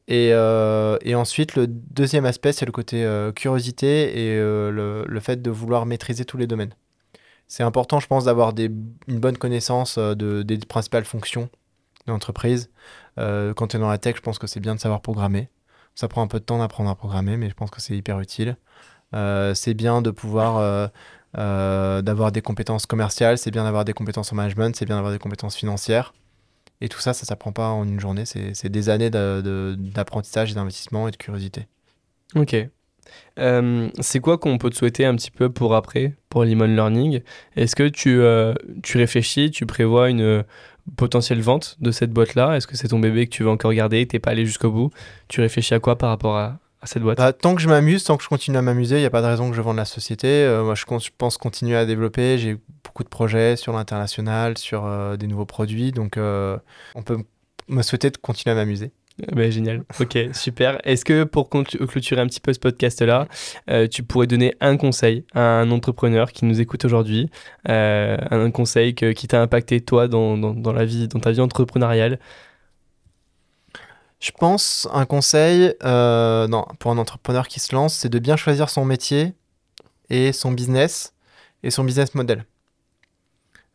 Et, 0.08 0.32
euh, 0.34 0.98
et 1.02 1.16
ensuite, 1.16 1.56
le 1.56 1.68
deuxième 1.68 2.26
aspect, 2.26 2.52
c'est 2.52 2.66
le 2.66 2.72
côté 2.72 3.06
euh, 3.06 3.32
curiosité 3.32 4.26
et 4.26 4.38
euh, 4.38 5.06
le, 5.08 5.20
fait 5.20 5.42
de 5.42 5.50
vouloir 5.50 5.86
maîtriser 5.86 6.26
tous 6.26 6.38
les 6.38 6.48
domaines. 6.48 6.74
C'est 7.48 7.64
important, 7.64 8.00
je 8.00 8.08
pense, 8.08 8.26
d'avoir 8.26 8.54
une 8.58 9.20
bonne 9.20 9.38
connaissance 9.38 9.98
de, 9.98 10.44
des 10.44 10.58
principales 10.58 11.06
fonctions 11.06 11.50
de 12.06 12.12
l'entreprise. 12.12 12.70
Quand 13.18 13.68
tu 13.68 13.78
es 13.78 13.80
dans 13.80 13.90
la 13.90 13.98
tech, 13.98 14.16
je 14.16 14.22
pense 14.22 14.40
que 14.40 14.48
c'est 14.48 14.60
bien 14.60 14.76
de 14.76 14.80
savoir 14.80 15.02
programmer. 15.02 15.50
Ça 15.94 16.08
prend 16.08 16.24
un 16.24 16.28
peu 16.28 16.40
de 16.40 16.46
temps 16.46 16.58
d'apprendre 16.58 16.90
à 16.90 16.96
programmer, 16.96 17.38
mais 17.38 17.50
je 17.50 17.54
pense 17.54 17.70
que 17.70 17.80
c'est 17.80 17.96
hyper 17.96 18.20
utile. 18.20 18.58
C'est 19.12 19.74
bien 19.76 20.02
de 20.02 20.10
pouvoir 20.10 20.90
d'avoir 21.36 22.32
des 22.32 22.42
compétences 22.42 22.88
commerciales, 22.88 23.38
c'est 23.38 23.52
bien 23.52 23.66
d'avoir 23.66 23.86
des 23.86 23.94
compétences 23.94 24.34
en 24.34 24.36
management, 24.36 24.76
c'est 24.76 24.86
bien 24.86 24.96
d'avoir 24.96 25.14
des 25.14 25.20
compétences 25.20 25.56
financières. 25.56 26.14
Et 26.82 26.90
tout 26.90 27.00
ça, 27.00 27.14
ça 27.14 27.26
s'apprend 27.26 27.52
pas 27.52 27.70
en 27.70 27.86
une 27.86 28.00
journée. 28.00 28.26
C'est 28.26 28.70
des 28.70 28.90
années 28.90 29.10
d'apprentissage 29.10 30.52
et 30.52 30.56
d'investissement 30.56 31.08
et 31.08 31.12
de 31.12 31.18
curiosité. 31.18 31.68
Ok. 32.36 32.56
Euh, 33.40 33.90
c'est 34.00 34.20
quoi 34.20 34.38
qu'on 34.38 34.58
peut 34.58 34.70
te 34.70 34.76
souhaiter 34.76 35.06
un 35.06 35.16
petit 35.16 35.32
peu 35.32 35.50
pour 35.50 35.76
après, 35.76 36.16
pour 36.30 36.44
Limon 36.44 36.66
Learning? 36.66 37.22
Est-ce 37.56 37.76
que 37.76 37.88
tu, 37.88 38.20
euh, 38.20 38.54
tu 38.82 38.98
réfléchis, 38.98 39.52
tu 39.52 39.66
prévois 39.66 40.10
une 40.10 40.22
euh, 40.22 40.44
potentielle 40.96 41.42
vente 41.42 41.78
de 41.80 41.92
cette 41.92 42.12
boîte-là? 42.12 42.56
Est-ce 42.56 42.68
que 42.68 42.76
c'est 42.76 42.90
ton 42.90 43.00
bébé 43.00 43.28
que 43.28 43.32
tu 43.32 43.44
veux 43.44 43.50
encore 43.50 43.74
garder, 43.74 44.06
t'es 44.08 44.20
pas 44.20 44.32
allé 44.32 44.46
jusqu'au 44.46 44.72
bout? 44.72 44.90
Tu 45.28 45.42
réfléchis 45.42 45.74
à 45.74 45.80
quoi 45.80 45.98
par 45.98 46.10
rapport 46.10 46.38
à, 46.38 46.60
à 46.84 46.86
cette 46.86 47.02
boîte 47.02 47.18
Bah, 47.18 47.34
tant 47.34 47.56
que 47.56 47.62
je 47.62 47.70
m'amuse, 47.70 48.04
tant 48.04 48.18
que 48.18 48.24
je 48.24 48.30
continue 48.30 48.58
à 48.58 48.62
m'amuser, 48.62 48.98
il 48.98 49.00
n'y 49.00 49.06
a 49.06 49.10
pas 49.10 49.22
de 49.22 49.28
raison 49.28 49.50
que 49.50 49.56
je 49.56 49.62
vende 49.62 49.78
la 49.78 49.86
société. 49.86 50.28
Euh, 50.28 50.64
moi, 50.64 50.76
je, 50.76 50.84
pense 51.18 51.38
continuer 51.38 51.76
à 51.78 51.86
développer. 51.86 52.38
J'ai 52.38 52.58
beaucoup 52.84 53.04
de 53.04 53.10
projets 53.10 53.56
sur 53.56 53.74
l'international, 53.74 54.58
sur 54.58 54.86
euh, 54.86 55.16
des 55.16 55.28
nouveaux 55.28 55.46
produits. 55.46 55.92
Donc, 55.92 56.18
euh, 56.18 56.58
on 56.96 57.02
peut 57.02 57.18
me 57.70 57.82
souhaiter 57.82 58.10
de 58.10 58.18
continuer 58.18 58.52
à 58.52 58.56
m'amuser. 58.56 58.92
Ben, 59.32 59.52
génial, 59.52 59.84
ok, 60.00 60.18
super. 60.34 60.80
Est-ce 60.86 61.06
que 61.06 61.24
pour 61.24 61.48
clôtu- 61.48 61.78
clôturer 61.86 62.20
un 62.20 62.26
petit 62.26 62.40
peu 62.40 62.52
ce 62.52 62.60
podcast-là, 62.60 63.28
euh, 63.70 63.88
tu 63.88 64.02
pourrais 64.02 64.26
donner 64.26 64.56
un 64.60 64.76
conseil 64.76 65.24
à 65.36 65.60
un 65.60 65.70
entrepreneur 65.70 66.32
qui 66.32 66.46
nous 66.46 66.60
écoute 66.60 66.84
aujourd'hui, 66.84 67.30
euh, 67.70 68.18
un 68.32 68.50
conseil 68.50 68.96
que- 68.96 69.12
qui 69.12 69.28
t'a 69.28 69.40
impacté 69.40 69.82
toi 69.82 70.08
dans, 70.08 70.36
dans, 70.36 70.56
dans 70.56 70.74
la 70.74 70.84
vie, 70.84 71.08
dans 71.08 71.20
ta 71.20 71.32
vie 71.32 71.42
entrepreneuriale 71.42 72.20
Je 74.24 74.32
pense 74.32 74.88
un 74.94 75.06
conseil 75.06 75.76
euh, 75.84 76.48
pour 76.80 76.92
un 76.92 76.98
entrepreneur 76.98 77.46
qui 77.50 77.60
se 77.60 77.76
lance, 77.76 77.94
c'est 77.94 78.08
de 78.08 78.20
bien 78.20 78.38
choisir 78.38 78.70
son 78.70 78.86
métier 78.86 79.34
et 80.10 80.32
son 80.32 80.54
business 80.54 81.14
et 81.62 81.70
son 81.70 81.84
business 81.84 82.16
model. 82.16 82.46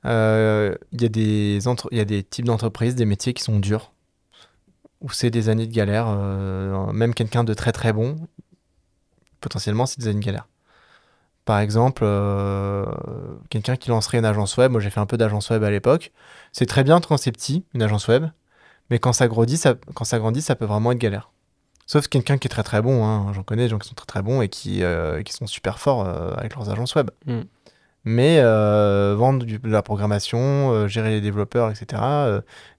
Euh, 0.06 0.74
Il 0.92 1.02
y, 1.02 1.04
a 2.00 2.04
des 2.06 2.22
types 2.22 2.46
d'entreprises, 2.46 2.94
des 2.94 3.04
métiers 3.04 3.34
qui 3.34 3.42
sont 3.42 3.58
durs, 3.58 3.92
où 5.02 5.10
c'est 5.10 5.28
des 5.28 5.50
années 5.50 5.66
de 5.66 5.74
galère. 5.74 6.06
euh, 6.08 6.92
même 6.94 7.12
quelqu'un 7.12 7.44
de 7.44 7.52
très 7.52 7.72
très 7.72 7.92
bon, 7.92 8.16
potentiellement, 9.42 9.84
c'est 9.84 10.00
des 10.00 10.08
années 10.08 10.20
de 10.20 10.24
galère. 10.24 10.48
Par 11.44 11.58
exemple, 11.58 12.06
quelqu'un 13.50 13.76
qui 13.76 13.90
lancerait 13.90 14.16
une 14.16 14.24
agence 14.24 14.56
web, 14.56 14.72
moi 14.72 14.80
j'ai 14.80 14.88
fait 14.88 15.00
un 15.00 15.06
peu 15.06 15.18
d'agence 15.18 15.50
web 15.50 15.62
à 15.62 15.70
l'époque, 15.70 16.10
c'est 16.52 16.66
très 16.66 16.84
bien 16.84 17.02
quand 17.02 17.18
c'est 17.18 17.32
petit, 17.32 17.64
une 17.74 17.82
agence 17.82 18.08
web, 18.08 18.28
mais 18.90 18.98
quand 18.98 19.12
ça 19.12 19.28
grandit, 19.28 19.56
ça, 19.56 19.74
quand 19.94 20.04
ça 20.04 20.18
grandit, 20.18 20.42
ça 20.42 20.54
peut 20.56 20.64
vraiment 20.64 20.92
être 20.92 20.98
galère. 20.98 21.30
Sauf 21.86 22.06
quelqu'un 22.08 22.36
qui 22.36 22.46
est 22.48 22.50
très 22.50 22.62
très 22.62 22.82
bon, 22.82 23.04
hein. 23.06 23.32
j'en 23.32 23.42
connais 23.42 23.62
des 23.64 23.68
gens 23.70 23.78
qui 23.78 23.88
sont 23.88 23.94
très 23.94 24.06
très 24.06 24.22
bons 24.22 24.42
et 24.42 24.48
qui, 24.48 24.82
euh, 24.82 25.22
qui 25.22 25.32
sont 25.32 25.46
super 25.46 25.78
forts 25.78 26.04
euh, 26.06 26.34
avec 26.36 26.54
leurs 26.54 26.68
agences 26.68 26.94
web. 26.94 27.10
Mm. 27.26 27.40
Mais 28.04 28.38
euh, 28.40 29.14
vendre 29.18 29.44
du- 29.46 29.58
de 29.58 29.68
la 29.70 29.82
programmation, 29.82 30.86
gérer 30.86 31.10
les 31.10 31.20
développeurs, 31.20 31.70
etc., 31.70 32.00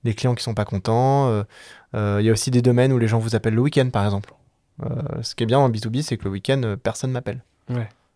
les 0.04 0.14
clients 0.14 0.34
qui 0.36 0.44
sont 0.44 0.54
pas 0.54 0.66
contents, 0.66 1.44
il 1.94 2.22
y 2.22 2.30
a 2.30 2.32
aussi 2.32 2.52
des 2.52 2.62
domaines 2.62 2.94
où 2.94 2.98
les 3.00 3.08
gens 3.08 3.20
vous 3.20 3.36
appellent 3.36 3.56
le 3.56 3.62
week-end, 3.62 3.90
par 3.92 4.06
exemple. 4.06 4.34
Ce 5.22 5.36
qui 5.36 5.44
est 5.44 5.46
bien 5.46 5.60
en 5.60 5.70
B2B, 5.70 6.02
c'est 6.04 6.18
que 6.18 6.24
le 6.24 6.30
week-end, 6.32 6.76
personne 6.82 7.12
m'appelle. 7.12 7.44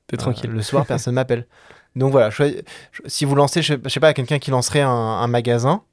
T'es 0.07 0.17
tranquille. 0.17 0.49
Le 0.51 0.61
soir, 0.61 0.85
personne 0.87 1.13
m'appelle. 1.15 1.45
Donc 1.95 2.11
voilà, 2.11 2.29
si 3.05 3.25
vous 3.25 3.35
lancez, 3.35 3.61
je, 3.61 3.75
je 3.83 3.89
sais 3.89 3.99
pas, 3.99 4.13
quelqu'un 4.13 4.39
qui 4.39 4.49
lancerait 4.49 4.81
un, 4.81 4.89
un 4.89 5.27
magasin, 5.27 5.83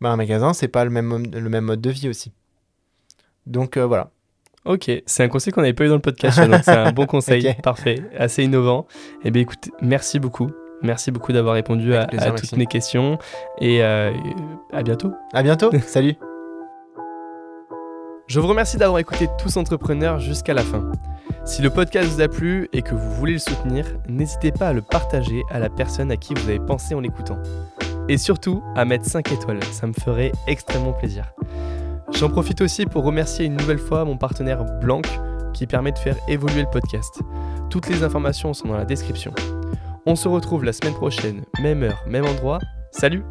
bah, 0.00 0.10
un 0.10 0.16
magasin, 0.16 0.52
c'est 0.52 0.68
pas 0.68 0.84
le 0.84 0.90
même, 0.90 1.06
mode- 1.06 1.34
le 1.34 1.48
même 1.48 1.64
mode 1.64 1.80
de 1.80 1.90
vie 1.90 2.08
aussi. 2.08 2.32
Donc 3.46 3.76
euh, 3.76 3.86
voilà. 3.86 4.10
Ok, 4.64 4.90
c'est 5.06 5.22
un 5.22 5.28
conseil 5.28 5.52
qu'on 5.52 5.60
n'avait 5.60 5.72
pas 5.74 5.84
eu 5.84 5.88
dans 5.88 5.94
le 5.94 6.00
podcast, 6.00 6.40
c'est 6.64 6.68
un 6.72 6.90
bon 6.92 7.06
conseil, 7.06 7.54
parfait, 7.62 8.02
assez 8.18 8.42
innovant. 8.42 8.86
Eh 9.24 9.30
bien 9.30 9.42
écoute, 9.42 9.70
merci 9.80 10.18
beaucoup. 10.18 10.50
Merci 10.82 11.10
beaucoup 11.10 11.32
d'avoir 11.32 11.54
répondu 11.54 11.94
à, 11.94 12.00
Avec 12.00 12.10
plaisir, 12.10 12.32
à 12.32 12.36
toutes 12.36 12.56
mes 12.56 12.66
questions 12.66 13.18
et 13.60 13.82
euh, 13.82 14.12
à 14.72 14.82
bientôt. 14.82 15.12
À 15.32 15.42
bientôt. 15.42 15.70
Salut. 15.86 16.14
Je 18.26 18.40
vous 18.40 18.48
remercie 18.48 18.76
d'avoir 18.76 18.98
écouté 18.98 19.28
Tous 19.38 19.56
Entrepreneurs 19.56 20.18
jusqu'à 20.18 20.52
la 20.52 20.62
fin. 20.62 20.90
Si 21.44 21.62
le 21.62 21.70
podcast 21.70 22.08
vous 22.08 22.20
a 22.20 22.26
plu 22.28 22.68
et 22.72 22.82
que 22.82 22.92
vous 22.94 23.10
voulez 23.12 23.34
le 23.34 23.38
soutenir, 23.38 23.86
n'hésitez 24.08 24.50
pas 24.50 24.68
à 24.68 24.72
le 24.72 24.82
partager 24.82 25.44
à 25.48 25.60
la 25.60 25.70
personne 25.70 26.10
à 26.10 26.16
qui 26.16 26.34
vous 26.34 26.48
avez 26.48 26.58
pensé 26.58 26.94
en 26.96 27.00
l'écoutant. 27.00 27.38
Et 28.08 28.18
surtout, 28.18 28.62
à 28.76 28.84
mettre 28.84 29.04
5 29.04 29.32
étoiles, 29.32 29.62
ça 29.64 29.86
me 29.86 29.92
ferait 29.92 30.32
extrêmement 30.46 30.92
plaisir. 30.92 31.32
J'en 32.12 32.28
profite 32.28 32.60
aussi 32.60 32.86
pour 32.86 33.04
remercier 33.04 33.46
une 33.46 33.56
nouvelle 33.56 33.78
fois 33.78 34.04
mon 34.04 34.16
partenaire 34.16 34.64
Blanc 34.80 35.02
qui 35.52 35.66
permet 35.66 35.90
de 35.90 35.98
faire 35.98 36.16
évoluer 36.28 36.62
le 36.62 36.70
podcast. 36.70 37.20
Toutes 37.68 37.88
les 37.88 38.04
informations 38.04 38.54
sont 38.54 38.68
dans 38.68 38.76
la 38.76 38.84
description. 38.84 39.32
On 40.06 40.14
se 40.14 40.28
retrouve 40.28 40.64
la 40.64 40.72
semaine 40.72 40.94
prochaine, 40.94 41.44
même 41.60 41.82
heure, 41.82 42.04
même 42.06 42.24
endroit. 42.24 42.60
Salut 42.92 43.24